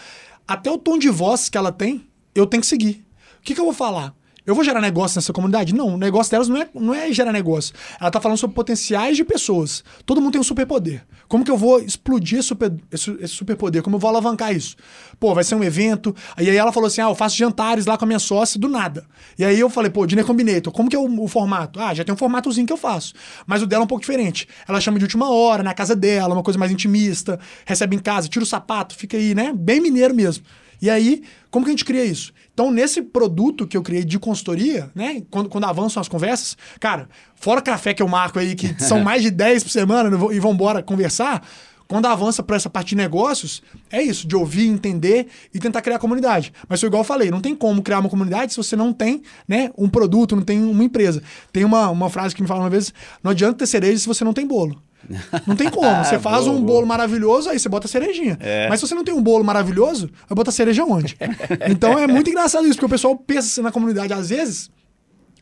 Até 0.46 0.70
o 0.70 0.78
tom 0.78 0.98
de 0.98 1.08
voz 1.08 1.48
que 1.48 1.56
ela 1.56 1.72
tem, 1.72 2.06
eu 2.34 2.46
tenho 2.46 2.60
que 2.60 2.66
seguir. 2.66 3.04
O 3.38 3.42
que, 3.42 3.54
que 3.54 3.60
eu 3.60 3.64
vou 3.64 3.74
falar? 3.74 4.14
Eu 4.46 4.54
vou 4.54 4.62
gerar 4.62 4.80
negócio 4.82 5.16
nessa 5.16 5.32
comunidade? 5.32 5.74
Não, 5.74 5.94
o 5.94 5.96
negócio 5.96 6.30
delas 6.30 6.48
não 6.48 6.60
é, 6.60 6.68
não 6.74 6.94
é 6.94 7.10
gerar 7.10 7.32
negócio. 7.32 7.74
Ela 7.98 8.10
tá 8.10 8.20
falando 8.20 8.36
sobre 8.36 8.54
potenciais 8.54 9.16
de 9.16 9.24
pessoas. 9.24 9.82
Todo 10.04 10.20
mundo 10.20 10.32
tem 10.32 10.40
um 10.40 10.44
superpoder. 10.44 11.02
Como 11.26 11.42
que 11.42 11.50
eu 11.50 11.56
vou 11.56 11.80
explodir 11.80 12.40
esse, 12.40 12.48
super, 12.48 12.70
esse, 12.92 13.10
esse 13.20 13.34
superpoder? 13.34 13.82
Como 13.82 13.96
eu 13.96 14.00
vou 14.00 14.10
alavancar 14.10 14.54
isso? 14.54 14.76
Pô, 15.18 15.34
vai 15.34 15.44
ser 15.44 15.54
um 15.54 15.64
evento. 15.64 16.14
Aí 16.36 16.46
ela 16.54 16.72
falou 16.72 16.88
assim: 16.88 17.00
ah, 17.00 17.08
eu 17.08 17.14
faço 17.14 17.38
jantares 17.38 17.86
lá 17.86 17.96
com 17.96 18.04
a 18.04 18.06
minha 18.06 18.18
sócia 18.18 18.60
do 18.60 18.68
nada. 18.68 19.06
E 19.38 19.44
aí 19.46 19.58
eu 19.58 19.70
falei, 19.70 19.90
pô, 19.90 20.06
Dinner 20.06 20.26
Combinator, 20.26 20.70
como 20.74 20.90
que 20.90 20.96
é 20.96 20.98
o, 20.98 21.22
o 21.22 21.26
formato? 21.26 21.80
Ah, 21.80 21.94
já 21.94 22.04
tem 22.04 22.14
um 22.14 22.18
formatozinho 22.18 22.66
que 22.66 22.72
eu 22.72 22.76
faço. 22.76 23.14
Mas 23.46 23.62
o 23.62 23.66
dela 23.66 23.82
é 23.82 23.84
um 23.84 23.88
pouco 23.88 24.02
diferente. 24.02 24.46
Ela 24.68 24.78
chama 24.78 24.98
de 24.98 25.06
última 25.06 25.30
hora, 25.30 25.62
na 25.62 25.72
casa 25.72 25.96
dela, 25.96 26.34
uma 26.34 26.42
coisa 26.42 26.58
mais 26.58 26.70
intimista, 26.70 27.40
recebe 27.64 27.96
em 27.96 27.98
casa, 27.98 28.28
tira 28.28 28.42
o 28.42 28.46
sapato, 28.46 28.94
fica 28.94 29.16
aí, 29.16 29.34
né? 29.34 29.54
Bem 29.56 29.80
mineiro 29.80 30.14
mesmo. 30.14 30.44
E 30.80 30.88
aí, 30.90 31.22
como 31.50 31.64
que 31.64 31.70
a 31.70 31.72
gente 31.72 31.84
cria 31.84 32.04
isso? 32.04 32.32
Então, 32.52 32.70
nesse 32.70 33.02
produto 33.02 33.66
que 33.66 33.76
eu 33.76 33.82
criei 33.82 34.04
de 34.04 34.18
consultoria, 34.18 34.90
né? 34.94 35.22
Quando, 35.30 35.48
quando 35.48 35.64
avançam 35.64 36.00
as 36.00 36.08
conversas, 36.08 36.56
cara, 36.78 37.08
fora 37.34 37.60
café 37.60 37.92
que 37.92 38.02
eu 38.02 38.08
marco 38.08 38.38
aí, 38.38 38.54
que 38.54 38.74
são 38.82 39.00
mais 39.04 39.22
de 39.22 39.30
10 39.30 39.64
por 39.64 39.70
semana 39.70 40.08
e 40.32 40.38
vão 40.38 40.52
embora 40.52 40.82
conversar, 40.82 41.42
quando 41.86 42.06
avança 42.06 42.42
para 42.42 42.56
essa 42.56 42.70
parte 42.70 42.90
de 42.90 42.96
negócios, 42.96 43.62
é 43.90 44.02
isso, 44.02 44.26
de 44.26 44.34
ouvir, 44.34 44.68
entender 44.68 45.26
e 45.52 45.58
tentar 45.58 45.82
criar 45.82 45.98
comunidade. 45.98 46.52
Mas 46.68 46.80
foi 46.80 46.88
igual 46.88 47.02
eu 47.02 47.06
falei, 47.06 47.30
não 47.30 47.40
tem 47.40 47.54
como 47.54 47.82
criar 47.82 47.98
uma 47.98 48.08
comunidade 48.08 48.52
se 48.52 48.56
você 48.56 48.74
não 48.74 48.92
tem 48.92 49.22
né, 49.46 49.70
um 49.76 49.88
produto, 49.88 50.34
não 50.34 50.42
tem 50.42 50.62
uma 50.62 50.82
empresa. 50.82 51.22
Tem 51.52 51.64
uma, 51.64 51.90
uma 51.90 52.08
frase 52.08 52.34
que 52.34 52.42
me 52.42 52.48
falaram 52.48 52.64
uma 52.64 52.70
vez: 52.70 52.92
não 53.22 53.30
adianta 53.30 53.58
ter 53.58 53.66
cereja 53.66 53.98
se 53.98 54.06
você 54.06 54.24
não 54.24 54.32
tem 54.32 54.46
bolo. 54.46 54.82
Não 55.46 55.56
tem 55.56 55.70
como. 55.70 55.88
Você 56.04 56.18
faz 56.18 56.44
Boa, 56.44 56.56
um 56.56 56.62
boa. 56.62 56.74
bolo 56.76 56.86
maravilhoso, 56.86 57.50
aí 57.50 57.58
você 57.58 57.68
bota 57.68 57.86
cerejinha. 57.88 58.36
É. 58.40 58.68
Mas 58.68 58.80
se 58.80 58.86
você 58.86 58.94
não 58.94 59.04
tem 59.04 59.14
um 59.14 59.22
bolo 59.22 59.44
maravilhoso, 59.44 60.10
vai 60.28 60.36
botar 60.36 60.50
cereja 60.50 60.84
onde? 60.84 61.16
então 61.70 61.98
é 61.98 62.06
muito 62.06 62.30
engraçado 62.30 62.64
isso, 62.66 62.74
porque 62.74 62.86
o 62.86 62.88
pessoal 62.88 63.16
pensa 63.16 63.48
assim 63.48 63.62
na 63.62 63.70
comunidade, 63.72 64.12
às 64.12 64.30
vezes, 64.30 64.70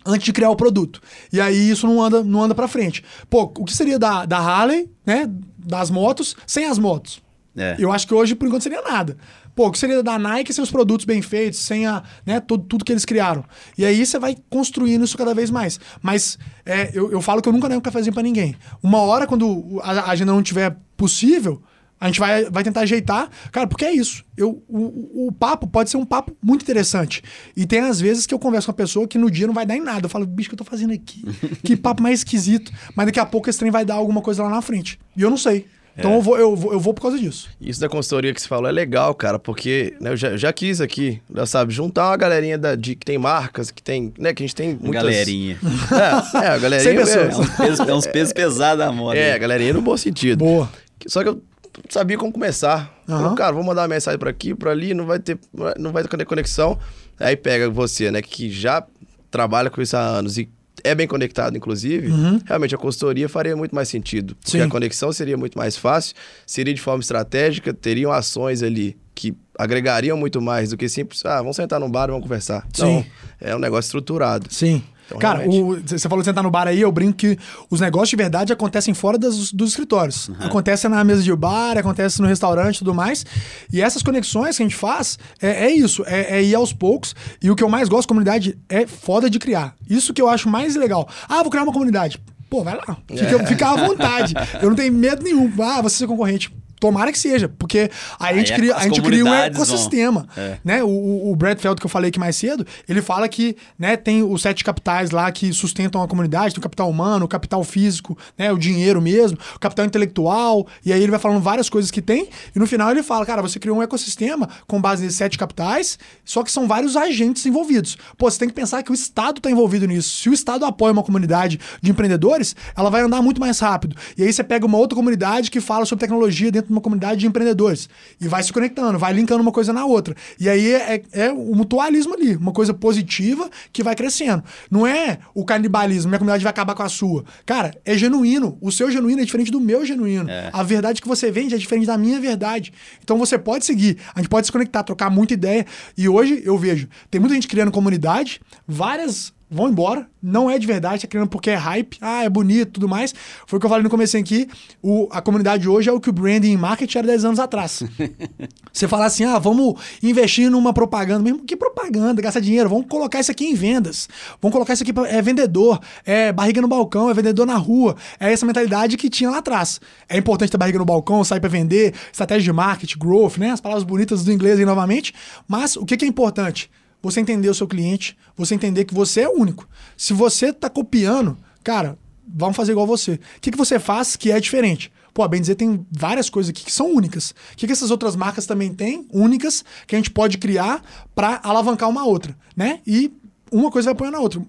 antes 0.04 0.24
de 0.24 0.32
criar 0.32 0.50
o 0.50 0.56
produto. 0.56 1.00
E 1.32 1.40
aí 1.40 1.70
isso 1.70 1.86
não 1.86 2.02
anda, 2.02 2.22
não 2.22 2.42
anda 2.42 2.54
pra 2.54 2.68
frente. 2.68 3.04
Pô, 3.28 3.42
o 3.42 3.64
que 3.64 3.74
seria 3.74 3.98
da, 3.98 4.24
da 4.24 4.38
Harley, 4.38 4.90
né? 5.06 5.28
Das 5.58 5.90
motos, 5.90 6.36
sem 6.46 6.66
as 6.66 6.78
motos? 6.78 7.22
É. 7.56 7.76
Eu 7.78 7.92
acho 7.92 8.06
que 8.06 8.14
hoje, 8.14 8.34
por 8.34 8.46
enquanto, 8.46 8.62
seria 8.62 8.82
nada. 8.82 9.16
Pô, 9.55 9.66
o 9.68 9.70
que 9.70 9.78
seria 9.78 10.03
da 10.03 10.18
Nike 10.18 10.53
sem 10.53 10.62
os 10.64 10.70
produtos 10.70 11.05
bem 11.05 11.20
feitos, 11.20 11.59
sem 11.61 11.86
a, 11.86 12.03
né, 12.24 12.40
tudo, 12.40 12.64
tudo 12.64 12.84
que 12.84 12.92
eles 12.92 13.05
criaram? 13.05 13.44
E 13.76 13.84
aí 13.84 14.05
você 14.05 14.18
vai 14.18 14.36
construindo 14.48 15.05
isso 15.05 15.16
cada 15.18 15.34
vez 15.34 15.50
mais. 15.50 15.78
Mas 16.00 16.38
é, 16.64 16.90
eu, 16.94 17.12
eu 17.12 17.20
falo 17.20 17.42
que 17.42 17.48
eu 17.48 17.53
nunca 17.53 17.68
nego 17.68 17.78
um 17.80 17.82
cafezinho 17.82 18.14
pra 18.14 18.22
ninguém. 18.22 18.57
Uma 18.82 18.98
hora, 18.98 19.26
quando 19.26 19.78
a 19.82 20.11
agenda 20.11 20.32
não 20.32 20.42
tiver 20.42 20.76
possível, 20.96 21.62
a 22.00 22.07
gente 22.07 22.18
vai, 22.18 22.50
vai 22.50 22.64
tentar 22.64 22.80
ajeitar. 22.80 23.28
Cara, 23.53 23.66
porque 23.66 23.84
é 23.84 23.92
isso. 23.92 24.24
Eu, 24.36 24.62
o, 24.66 24.78
o- 24.78 25.26
o 25.28 25.32
papo 25.32 25.66
pode 25.68 25.88
ser 25.90 25.96
um 25.98 26.05
papo 26.05 26.36
muito 26.42 26.62
interessante. 26.62 27.22
E 27.57 27.64
tem 27.66 27.80
às 27.80 28.00
vezes 28.00 28.26
que 28.26 28.34
eu 28.34 28.38
converso 28.38 28.66
com 28.66 28.72
uma 28.72 28.76
pessoa 28.76 29.07
que 29.07 29.18
no 29.18 29.30
dia 29.30 29.46
não 29.46 29.55
vai 29.55 29.64
dar 29.66 29.76
em 29.76 29.80
nada. 29.82 30.07
Eu 30.07 30.11
falo, 30.11 30.26
bicho, 30.26 30.48
o 30.48 30.50
que 30.50 30.55
eu 30.55 30.59
tô 30.59 30.64
fazendo 30.64 30.92
aqui? 30.92 31.22
que 31.62 31.76
papo 31.76 32.03
mais 32.03 32.20
esquisito. 32.20 32.72
Mas 32.96 33.07
daqui 33.07 33.20
a 33.20 33.26
pouco 33.26 33.48
esse 33.48 33.59
trem 33.59 33.70
vai 33.70 33.84
dar 33.84 33.94
alguma 33.94 34.20
coisa 34.22 34.42
lá 34.42 34.48
na 34.48 34.62
frente. 34.62 34.98
E 35.16 35.22
eu 35.22 35.30
não 35.30 35.36
sei. 35.36 35.66
Então 35.97 36.14
eu, 36.14 36.22
vou, 36.22 36.38
eu, 36.38 36.57
vou, 36.57 36.72
eu 36.72 36.80
vou 36.80 36.95
por 36.95 37.03
causa 37.03 37.18
disso. 37.18 37.51
Isso 37.61 37.80
da 37.80 37.88
consultoria 37.88 38.32
que 38.32 38.40
você 38.40 38.49
falou 38.49 38.68
é 38.68 38.72
legal, 38.72 39.14
cara, 39.14 39.38
porque 39.38 39.95
né, 40.01 40.11
eu 40.12 40.16
já, 40.16 40.36
já 40.36 40.53
quis 40.53 40.80
aqui, 40.80 41.20
já 41.34 41.45
sabe, 41.45 41.72
juntar 41.72 42.09
uma 42.09 42.16
galerinha 42.16 42.57
da, 42.57 42.74
de, 42.74 42.95
que 42.95 43.05
tem 43.05 43.18
marcas, 43.18 43.70
que 43.70 43.82
tem, 43.82 44.12
né, 44.18 44.32
que 44.32 44.43
a 44.43 44.47
gente 44.47 44.55
tem 44.55 44.68
muitas... 44.70 45.03
Galerinha. 45.03 45.59
É, 45.93 46.38
é, 46.38 46.49
a 46.49 46.59
galerinha... 46.59 46.80
Cem 46.80 46.97
pessoas. 46.97 47.34
É 47.34 47.38
uns 47.38 47.57
pesos, 47.57 47.88
é 47.88 47.95
uns 47.95 48.07
pesos 48.07 48.32
pesados 48.32 48.84
da 48.84 48.90
moda. 48.90 49.18
É, 49.18 49.34
a 49.34 49.38
galerinha 49.38 49.74
no 49.74 49.82
bom 49.82 49.97
sentido. 49.97 50.38
Boa. 50.38 50.68
Só 51.07 51.22
que 51.22 51.28
eu 51.28 51.43
sabia 51.88 52.16
como 52.16 52.32
começar. 52.32 52.95
Aham. 53.09 53.22
Falei, 53.22 53.36
cara, 53.36 53.53
vou 53.53 53.62
mandar 53.62 53.82
uma 53.82 53.88
mensagem 53.88 54.18
pra 54.18 54.30
aqui, 54.30 54.55
pra 54.55 54.70
ali, 54.70 54.95
não 54.95 55.05
vai 55.05 55.18
ter, 55.18 55.38
não 55.78 55.93
vai 55.93 56.05
ter 56.05 56.24
conexão. 56.24 56.78
Aí 57.20 57.36
pega 57.36 57.68
você, 57.68 58.11
né, 58.11 58.22
que 58.22 58.51
já 58.51 58.82
trabalha 59.30 59.68
com 59.68 59.82
isso 59.82 59.97
há 59.97 60.01
anos 60.01 60.38
e 60.38 60.49
é 60.85 60.95
bem 60.95 61.07
conectado, 61.07 61.57
inclusive, 61.57 62.12
realmente 62.45 62.74
a 62.74 62.78
consultoria 62.78 63.28
faria 63.28 63.57
muito 63.57 63.74
mais 63.74 63.89
sentido. 63.89 64.35
Porque 64.37 64.59
Sim. 64.59 64.62
a 64.62 64.68
conexão 64.68 65.12
seria 65.12 65.37
muito 65.37 65.57
mais 65.57 65.76
fácil, 65.76 66.14
seria 66.47 66.74
de 66.74 66.80
forma 66.80 67.01
estratégica, 67.01 67.72
teriam 67.72 68.11
ações 68.11 68.62
ali 68.62 68.97
que 69.14 69.35
agregariam 69.59 70.16
muito 70.16 70.41
mais 70.41 70.70
do 70.70 70.76
que 70.76 70.89
simples, 70.89 71.24
ah, 71.24 71.39
vamos 71.39 71.57
sentar 71.57 71.78
num 71.78 71.91
bar 71.91 72.05
e 72.05 72.12
vamos 72.12 72.22
conversar. 72.22 72.66
Sim. 72.72 72.83
Não, 72.85 73.07
é 73.41 73.55
um 73.55 73.59
negócio 73.59 73.89
estruturado. 73.89 74.47
Sim. 74.51 74.83
Então, 75.16 75.20
Cara, 75.20 75.40
realmente. 75.48 75.90
você 75.98 76.08
falou 76.08 76.22
de 76.22 76.28
sentar 76.28 76.42
no 76.42 76.50
bar 76.50 76.66
aí, 76.66 76.80
eu 76.80 76.90
brinco 76.90 77.14
que 77.14 77.38
os 77.70 77.80
negócios 77.80 78.10
de 78.10 78.16
verdade 78.16 78.52
acontecem 78.52 78.94
fora 78.94 79.16
das- 79.18 79.52
dos 79.52 79.70
escritórios. 79.70 80.30
Acontece 80.40 80.88
na 80.88 81.02
mesa 81.04 81.22
de 81.22 81.34
bar, 81.34 81.76
acontece 81.78 82.20
no 82.20 82.26
restaurante 82.28 82.76
e 82.76 82.78
tudo 82.80 82.94
mais. 82.94 83.24
E 83.72 83.80
essas 83.80 84.02
conexões 84.02 84.56
que 84.56 84.62
a 84.62 84.66
gente 84.66 84.76
faz 84.76 85.18
é, 85.40 85.66
é 85.66 85.70
isso, 85.70 86.02
é, 86.06 86.38
é 86.38 86.42
ir 86.42 86.54
aos 86.54 86.72
poucos. 86.72 87.14
E 87.42 87.50
o 87.50 87.56
que 87.56 87.62
eu 87.62 87.68
mais 87.68 87.88
gosto 87.88 88.02
da 88.04 88.08
comunidade 88.08 88.58
é 88.68 88.86
foda 88.86 89.28
de 89.28 89.38
criar. 89.38 89.74
Isso 89.88 90.12
que 90.14 90.20
eu 90.22 90.28
acho 90.28 90.48
mais 90.48 90.74
legal. 90.76 91.08
Ah, 91.28 91.42
vou 91.42 91.50
criar 91.50 91.62
uma 91.64 91.72
comunidade. 91.72 92.18
Pô, 92.48 92.62
vai 92.62 92.74
lá. 92.76 92.98
Fica, 93.08 93.46
fica 93.46 93.68
à 93.70 93.76
vontade. 93.86 94.34
Eu 94.60 94.68
não 94.68 94.76
tenho 94.76 94.92
medo 94.92 95.22
nenhum. 95.22 95.50
Ah, 95.62 95.80
você 95.80 96.04
é 96.04 96.06
concorrente. 96.06 96.52
Tomara 96.83 97.12
que 97.12 97.18
seja, 97.18 97.49
porque 97.49 97.89
aí 98.18 98.35
a 98.35 98.39
gente 98.39 98.53
Aí 98.53 98.59
cria, 98.59 98.74
a 98.74 98.83
gente 98.83 99.01
cria 99.01 99.24
um 99.24 99.33
ecossistema. 99.33 100.26
É. 100.37 100.59
Né? 100.64 100.83
O, 100.83 100.89
o, 100.89 101.30
o 101.30 101.37
Brad 101.37 101.57
Feld 101.57 101.78
que 101.78 101.87
eu 101.87 101.89
falei 101.89 102.09
aqui 102.09 102.18
mais 102.18 102.35
cedo, 102.35 102.66
ele 102.89 103.01
fala 103.01 103.28
que 103.28 103.57
né, 103.78 103.97
tem 103.97 104.20
os 104.24 104.43
sete 104.43 104.64
capitais 104.64 105.12
lá 105.12 105.30
que 105.30 105.53
sustentam 105.53 106.03
a 106.03 106.09
comunidade, 106.09 106.53
tem 106.53 106.59
o 106.59 106.62
capital 106.62 106.91
humano, 106.91 107.24
o 107.24 107.28
capital 107.28 107.62
físico, 107.62 108.18
né, 108.37 108.51
o 108.51 108.59
dinheiro 108.59 109.01
mesmo, 109.01 109.39
o 109.55 109.61
capital 109.61 109.87
intelectual, 109.87 110.66
e 110.85 110.93
aí 110.93 111.01
ele 111.01 111.12
vai 111.12 111.20
falando 111.20 111.41
várias 111.41 111.70
coisas 111.70 111.89
que 111.89 112.03
tem, 112.03 112.28
e 112.53 112.59
no 112.59 112.66
final 112.66 112.91
ele 112.91 113.05
fala, 113.05 113.24
cara, 113.24 113.41
você 113.41 113.61
criou 113.61 113.78
um 113.78 113.83
ecossistema 113.83 114.49
com 114.66 114.80
base 114.80 115.05
nesses 115.05 115.18
sete 115.18 115.39
capitais, 115.39 116.01
só 116.24 116.43
que 116.43 116.51
são 116.51 116.66
vários 116.66 116.97
agentes 116.97 117.47
envolvidos. 117.47 117.97
Pô, 118.18 118.28
você 118.28 118.41
tem 118.41 118.49
que 118.49 118.55
pensar 118.57 118.83
que 118.83 118.91
o 118.91 118.95
Estado 118.95 119.39
está 119.39 119.49
envolvido 119.49 119.87
nisso. 119.87 120.16
Se 120.16 120.28
o 120.28 120.33
Estado 120.33 120.64
apoia 120.64 120.93
uma 120.93 121.05
comunidade 121.05 121.61
de 121.80 121.93
empreendedores, 121.93 122.57
ela 122.76 122.91
vai 122.91 123.03
andar 123.03 123.22
muito 123.22 123.41
mais 123.41 123.61
rápido. 123.61 123.95
E 124.18 124.24
aí 124.24 124.33
você 124.33 124.43
pega 124.43 124.66
uma 124.66 124.78
outra 124.78 124.97
comunidade 124.97 125.49
que 125.49 125.61
fala 125.61 125.87
sobre 125.87 126.01
tecnologia 126.01 126.51
dentro 126.51 126.72
de 126.73 126.77
uma 126.77 126.81
comunidade 126.81 127.20
de 127.20 127.27
empreendedores. 127.27 127.89
E 128.20 128.27
vai 128.27 128.43
se 128.43 128.53
conectando, 128.53 128.99
vai 128.99 129.12
linkando 129.12 129.43
uma 129.43 129.53
coisa 129.53 129.73
na 129.73 129.85
outra. 129.85 130.16
E 130.41 130.49
aí 130.49 130.73
é, 130.73 131.03
é 131.12 131.31
o 131.31 131.55
mutualismo 131.55 132.14
ali, 132.14 132.35
uma 132.37 132.53
coisa 132.53 132.73
positiva 132.73 133.49
que 133.73 133.83
vai 133.83 133.95
crescendo. 133.95 134.43
Não 134.70 134.87
é 134.87 135.18
o 135.35 135.45
canibalismo, 135.45 136.09
minha 136.09 136.18
comunidade 136.18 136.43
vai 136.43 136.51
acabar 136.51 136.75
com 136.75 136.83
a 136.83 136.89
sua. 136.89 137.25
Cara, 137.45 137.79
é 137.85 137.97
genuíno. 137.97 138.57
O 138.61 138.73
seu 138.73 138.91
genuíno 138.91 139.20
é 139.20 139.25
diferente 139.25 139.51
do 139.51 139.61
meu 139.61 139.85
genuíno. 139.85 140.29
É. 140.29 140.51
A 140.53 140.62
verdade 140.62 141.01
que 141.01 141.09
você 141.09 141.31
vende 141.31 141.55
é 141.55 141.59
diferente 141.59 141.87
da 141.87 141.99
minha 141.99 142.18
verdade. 142.18 142.73
Então 143.03 143.18
você 143.18 143.39
pode 143.39 143.64
seguir, 143.64 143.99
a 144.14 144.20
gente 144.20 144.29
pode 144.29 144.47
se 144.47 144.53
conectar, 144.53 144.83
trocar 144.83 145.11
muita 145.11 145.35
ideia. 145.35 145.66
E 145.97 146.09
hoje 146.09 146.43
eu 146.45 146.57
vejo, 146.57 146.89
tem 147.11 147.20
muita 147.20 147.35
gente 147.35 147.47
criando 147.47 147.70
comunidade, 147.70 148.41
várias 148.66 149.33
vão 149.53 149.68
embora, 149.68 150.07
não 150.22 150.50
é 150.50 150.59
de 150.59 150.66
verdade, 150.66 151.03
tá 151.03 151.07
criando 151.07 151.28
porque 151.28 151.50
é 151.50 151.55
hype, 151.55 151.98
ah, 152.00 152.24
é 152.24 152.28
bonito 152.28 152.72
tudo 152.72 152.88
mais. 152.88 153.14
Foi 153.46 153.59
o 153.59 153.61
que 153.61 153.66
eu 153.66 153.70
falei 153.70 153.84
no 153.84 153.90
começo 153.90 154.16
aqui, 154.16 154.48
o, 154.82 155.07
a 155.11 155.20
comunidade 155.20 155.68
hoje 155.68 155.90
é 155.90 155.92
o 155.92 156.00
que 156.00 156.09
o 156.09 156.12
branding 156.12 156.53
e 156.53 156.57
marketing 156.57 156.98
era 156.98 157.07
10 157.09 157.24
anos 157.26 157.38
atrás. 157.38 157.82
Você 158.72 158.88
falar 158.88 159.07
assim, 159.07 159.24
ah, 159.24 159.38
vamos 159.38 159.74
investir 160.03 160.50
numa 160.50 160.72
propaganda, 160.72 161.22
mesmo 161.22 161.40
que 161.40 161.55
propaganda, 161.55 162.22
gastar 162.22 162.40
dinheiro, 162.40 162.68
vamos 162.70 162.86
colocar 162.88 163.20
isso 163.20 163.30
aqui 163.30 163.44
em 163.44 163.55
vendas, 163.55 164.09
vamos 164.40 164.55
colocar 164.55 164.72
isso 164.72 164.82
aqui, 164.82 164.92
pra, 164.92 165.07
é 165.07 165.20
vendedor, 165.20 165.80
é 166.07 166.32
barriga 166.32 166.62
no 166.62 166.68
balcão, 166.68 167.11
é 167.11 167.14
vendedor 167.14 167.46
na 167.46 167.57
rua, 167.57 167.94
é 168.18 168.32
essa 168.32 168.46
mentalidade 168.46 168.96
que 168.96 169.11
tinha 169.11 169.28
lá 169.28 169.38
atrás. 169.38 169.80
É 170.09 170.16
importante 170.16 170.50
ter 170.50 170.57
barriga 170.57 170.78
no 170.78 170.84
balcão, 170.86 171.22
sair 171.22 171.40
para 171.40 171.50
vender, 171.50 171.94
estratégia 172.11 172.44
de 172.44 172.53
marketing, 172.53 172.98
growth, 172.98 173.36
né, 173.36 173.50
as 173.50 173.61
palavras 173.61 173.84
bonitas 173.84 174.24
do 174.24 174.32
inglês 174.32 174.59
aí 174.59 174.64
novamente, 174.64 175.12
mas 175.46 175.76
o 175.76 175.84
que, 175.84 175.96
que 175.96 176.05
é 176.07 176.09
importante? 176.09 176.70
Você 177.03 177.20
entender 177.20 177.48
o 177.48 177.55
seu 177.55 177.66
cliente, 177.66 178.16
você 178.36 178.55
entender 178.55 178.84
que 178.84 178.94
você 178.94 179.22
é 179.22 179.28
único. 179.28 179.68
Se 179.96 180.12
você 180.12 180.46
está 180.46 180.70
copiando, 180.70 181.36
cara, 181.62 181.98
vamos 182.26 182.57
fazer 182.57 182.72
igual 182.72 182.86
você. 182.86 183.14
O 183.14 183.40
que, 183.40 183.50
que 183.50 183.59
você 183.59 183.78
faz 183.78 184.16
que 184.16 184.30
é 184.30 184.38
diferente? 184.38 184.92
Pô, 185.12 185.22
a 185.22 185.28
bem 185.28 185.40
dizer, 185.40 185.57
tem 185.57 185.86
várias 185.90 186.30
coisas 186.30 186.50
aqui 186.50 186.64
que 186.64 186.72
são 186.72 186.90
únicas. 186.90 187.32
O 187.53 187.57
que, 187.57 187.66
que 187.66 187.72
essas 187.72 187.90
outras 187.90 188.16
marcas 188.16 188.46
também 188.46 188.72
têm, 188.72 189.07
únicas, 189.12 189.62
que 189.86 189.94
a 189.94 189.98
gente 189.98 190.11
pode 190.11 190.38
criar 190.38 190.82
para 191.14 191.40
alavancar 191.42 191.88
uma 191.88 192.07
outra, 192.07 192.36
né? 192.57 192.80
E 192.86 193.12
uma 193.50 193.70
coisa 193.70 193.86
vai 193.86 193.92
apoiando 193.92 194.16
a 194.16 194.20
outra. 194.20 194.42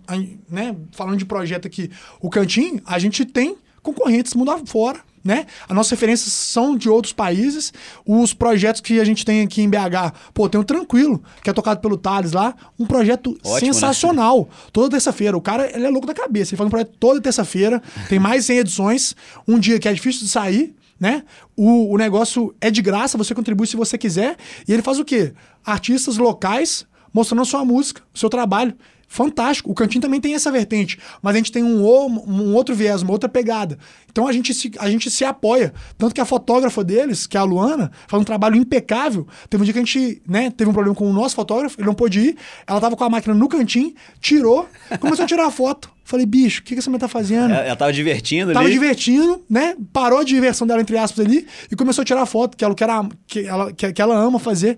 né? 0.49 0.75
Falando 0.91 1.17
de 1.17 1.25
projeto 1.25 1.67
aqui, 1.67 1.91
o 2.21 2.29
Cantinho, 2.29 2.81
a 2.85 2.97
gente 2.97 3.25
tem 3.25 3.57
concorrentes 3.81 4.33
mundo 4.33 4.51
afora, 4.51 5.01
né? 5.23 5.45
As 5.67 5.75
nossas 5.75 5.91
referências 5.91 6.33
são 6.33 6.75
de 6.75 6.89
outros 6.89 7.13
países. 7.13 7.71
Os 8.05 8.33
projetos 8.33 8.81
que 8.81 8.99
a 8.99 9.05
gente 9.05 9.23
tem 9.23 9.41
aqui 9.41 9.61
em 9.61 9.69
BH, 9.69 10.13
pô, 10.33 10.49
tem 10.49 10.59
o 10.59 10.63
Tranquilo, 10.63 11.23
que 11.41 11.49
é 11.49 11.53
tocado 11.53 11.79
pelo 11.79 11.97
Thales 11.97 12.33
lá, 12.33 12.53
um 12.77 12.85
projeto 12.85 13.31
Ótimo, 13.43 13.53
né? 13.53 13.59
sensacional. 13.59 14.39
Né? 14.39 14.67
Toda 14.73 14.89
terça-feira. 14.91 15.37
O 15.37 15.41
cara, 15.41 15.69
ele 15.73 15.85
é 15.85 15.89
louco 15.89 16.05
da 16.05 16.13
cabeça. 16.13 16.51
Ele 16.51 16.57
faz 16.57 16.67
um 16.67 16.71
projeto 16.71 16.93
toda 16.99 17.21
terça-feira, 17.21 17.81
tem 18.09 18.19
mais 18.19 18.41
de 18.41 18.47
100 18.47 18.57
edições, 18.57 19.15
um 19.47 19.57
dia 19.57 19.79
que 19.79 19.87
é 19.87 19.93
difícil 19.93 20.23
de 20.23 20.29
sair, 20.29 20.75
né? 20.99 21.23
O, 21.55 21.93
o 21.93 21.97
negócio 21.97 22.53
é 22.59 22.69
de 22.69 22.81
graça, 22.81 23.17
você 23.17 23.33
contribui 23.33 23.67
se 23.67 23.75
você 23.75 23.97
quiser. 23.97 24.35
E 24.67 24.73
ele 24.73 24.81
faz 24.81 24.99
o 24.99 25.05
quê? 25.05 25.33
Artistas 25.65 26.17
locais 26.17 26.85
mostrando 27.13 27.43
a 27.43 27.45
sua 27.45 27.63
música, 27.63 28.01
o 28.13 28.17
seu 28.17 28.29
trabalho 28.29 28.75
fantástico. 29.13 29.71
O 29.71 29.75
Cantinho 29.75 30.01
também 30.01 30.19
tem 30.19 30.33
essa 30.33 30.51
vertente, 30.51 30.97
mas 31.21 31.35
a 31.35 31.37
gente 31.37 31.51
tem 31.51 31.63
um, 31.63 31.85
um, 31.85 32.55
outro 32.55 32.73
viés, 32.73 33.03
uma 33.03 33.11
outra 33.11 33.29
pegada. 33.29 33.77
Então 34.11 34.27
a 34.27 34.33
gente, 34.33 34.53
se, 34.55 34.71
a 34.79 34.89
gente 34.89 35.09
se 35.11 35.23
apoia. 35.23 35.71
Tanto 35.99 36.15
que 36.15 36.19
a 36.19 36.25
fotógrafa 36.25 36.83
deles, 36.83 37.27
que 37.27 37.37
é 37.37 37.39
a 37.39 37.43
Luana, 37.43 37.91
faz 38.07 38.19
um 38.19 38.25
trabalho 38.25 38.55
impecável. 38.55 39.27
Teve 39.49 39.61
um 39.61 39.65
dia 39.65 39.73
que 39.73 39.79
a 39.79 39.83
gente 39.83 40.21
né, 40.27 40.49
teve 40.49 40.67
um 40.69 40.73
problema 40.73 40.95
com 40.95 41.07
o 41.07 41.13
nosso 41.13 41.35
fotógrafo, 41.35 41.79
ele 41.79 41.85
não 41.85 41.93
pôde 41.93 42.19
ir, 42.19 42.37
ela 42.65 42.81
tava 42.81 42.95
com 42.95 43.03
a 43.03 43.09
máquina 43.09 43.35
no 43.35 43.47
cantinho, 43.47 43.93
tirou, 44.19 44.67
começou 44.99 45.25
a 45.25 45.27
tirar 45.27 45.45
a 45.45 45.51
foto. 45.51 45.91
Falei, 46.03 46.25
bicho, 46.25 46.61
o 46.61 46.63
que, 46.63 46.73
que 46.73 46.79
essa 46.79 46.89
mulher 46.89 47.01
tá 47.01 47.07
fazendo? 47.07 47.53
Ela, 47.53 47.63
ela 47.63 47.75
tava 47.75 47.93
divertindo 47.93 48.51
tava 48.51 48.65
ali. 48.65 48.75
Tava 48.75 48.85
divertindo, 48.85 49.43
né? 49.47 49.75
Parou 49.93 50.19
a 50.19 50.23
diversão 50.23 50.65
dela, 50.65 50.81
entre 50.81 50.97
aspas, 50.97 51.23
ali, 51.23 51.47
e 51.71 51.75
começou 51.75 52.01
a 52.01 52.05
tirar 52.05 52.25
foto, 52.25 52.57
que 52.57 52.65
ela, 52.65 52.73
que, 52.73 52.83
era, 52.83 53.07
que, 53.27 53.39
ela, 53.45 53.71
que, 53.71 53.93
que 53.93 54.01
ela 54.01 54.15
ama 54.15 54.39
fazer. 54.39 54.77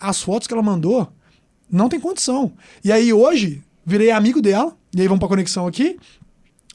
As 0.00 0.22
fotos 0.22 0.48
que 0.48 0.54
ela 0.54 0.62
mandou, 0.62 1.12
não 1.70 1.88
tem 1.88 2.00
condição. 2.00 2.52
E 2.82 2.90
aí 2.90 3.12
hoje, 3.12 3.62
virei 3.84 4.10
amigo 4.10 4.40
dela, 4.40 4.76
e 4.94 5.00
aí 5.00 5.06
vamos 5.06 5.20
pra 5.20 5.28
conexão 5.28 5.66
aqui. 5.66 5.96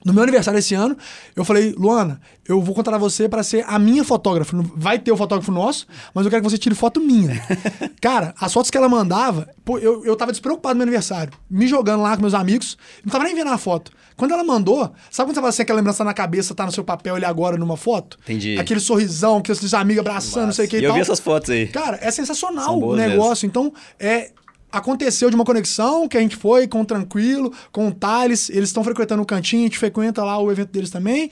No 0.03 0.13
meu 0.13 0.23
aniversário 0.23 0.57
esse 0.57 0.73
ano, 0.73 0.95
eu 1.35 1.43
falei, 1.43 1.73
Luana, 1.77 2.21
eu 2.47 2.61
vou 2.61 2.73
contratar 2.73 2.97
você 2.97 3.27
para 3.27 3.43
ser 3.43 3.65
a 3.67 3.77
minha 3.77 4.01
fotógrafa. 4.01 4.55
Vai 4.73 4.97
ter 4.97 5.11
o 5.11 5.17
fotógrafo 5.17 5.51
nosso, 5.51 5.85
mas 6.13 6.23
eu 6.23 6.31
quero 6.31 6.41
que 6.41 6.49
você 6.49 6.57
tire 6.57 6.73
foto 6.73 7.01
minha. 7.01 7.35
Cara, 7.99 8.33
as 8.39 8.53
fotos 8.53 8.71
que 8.71 8.77
ela 8.77 8.87
mandava, 8.87 9.49
pô, 9.65 9.77
eu, 9.77 10.05
eu 10.05 10.15
tava 10.15 10.31
despreocupado 10.31 10.75
no 10.75 10.77
meu 10.77 10.83
aniversário, 10.83 11.33
me 11.49 11.67
jogando 11.67 12.01
lá 12.01 12.15
com 12.15 12.21
meus 12.21 12.33
amigos, 12.33 12.77
não 13.03 13.11
tava 13.11 13.25
nem 13.25 13.35
vendo 13.35 13.49
a 13.49 13.57
foto. 13.57 13.91
Quando 14.15 14.33
ela 14.33 14.43
mandou, 14.43 14.91
sabe 15.11 15.27
quando 15.27 15.35
você 15.35 15.35
fala 15.35 15.49
assim, 15.49 15.61
aquela 15.63 15.77
lembrança 15.77 16.03
na 16.03 16.13
cabeça, 16.13 16.55
tá 16.55 16.65
no 16.65 16.71
seu 16.71 16.83
papel 16.83 17.15
ali 17.15 17.25
agora 17.25 17.57
numa 17.57 17.75
foto? 17.75 18.17
Entendi. 18.23 18.57
Aquele 18.57 18.79
sorrisão, 18.79 19.41
que 19.41 19.51
os 19.51 19.73
amigos 19.73 19.99
abraçando, 19.99 20.45
Nossa. 20.45 20.45
não 20.45 20.53
sei 20.53 20.65
o 20.65 20.69
que 20.69 20.77
e, 20.77 20.81
e 20.81 20.83
eu 20.85 20.93
vi 20.93 21.01
essas 21.01 21.19
fotos 21.19 21.49
aí. 21.49 21.67
Cara, 21.67 21.99
é 22.01 22.09
sensacional 22.09 22.79
o 22.79 22.95
negócio. 22.95 23.45
Mesmo. 23.45 23.49
Então, 23.49 23.73
é, 23.99 24.31
aconteceu 24.71 25.29
de 25.29 25.35
uma 25.35 25.45
conexão 25.45 26.07
que 26.07 26.17
a 26.17 26.21
gente 26.21 26.35
foi 26.35 26.67
com 26.67 26.81
o 26.81 26.85
Tranquilo, 26.85 27.53
com 27.71 27.87
o 27.87 27.93
Thales, 27.93 28.49
eles 28.49 28.69
estão 28.69 28.83
frequentando 28.83 29.21
o 29.21 29.25
cantinho, 29.25 29.63
a 29.63 29.65
gente 29.65 29.79
frequenta 29.79 30.23
lá 30.23 30.37
o 30.39 30.51
evento 30.51 30.71
deles 30.71 30.89
também. 30.89 31.31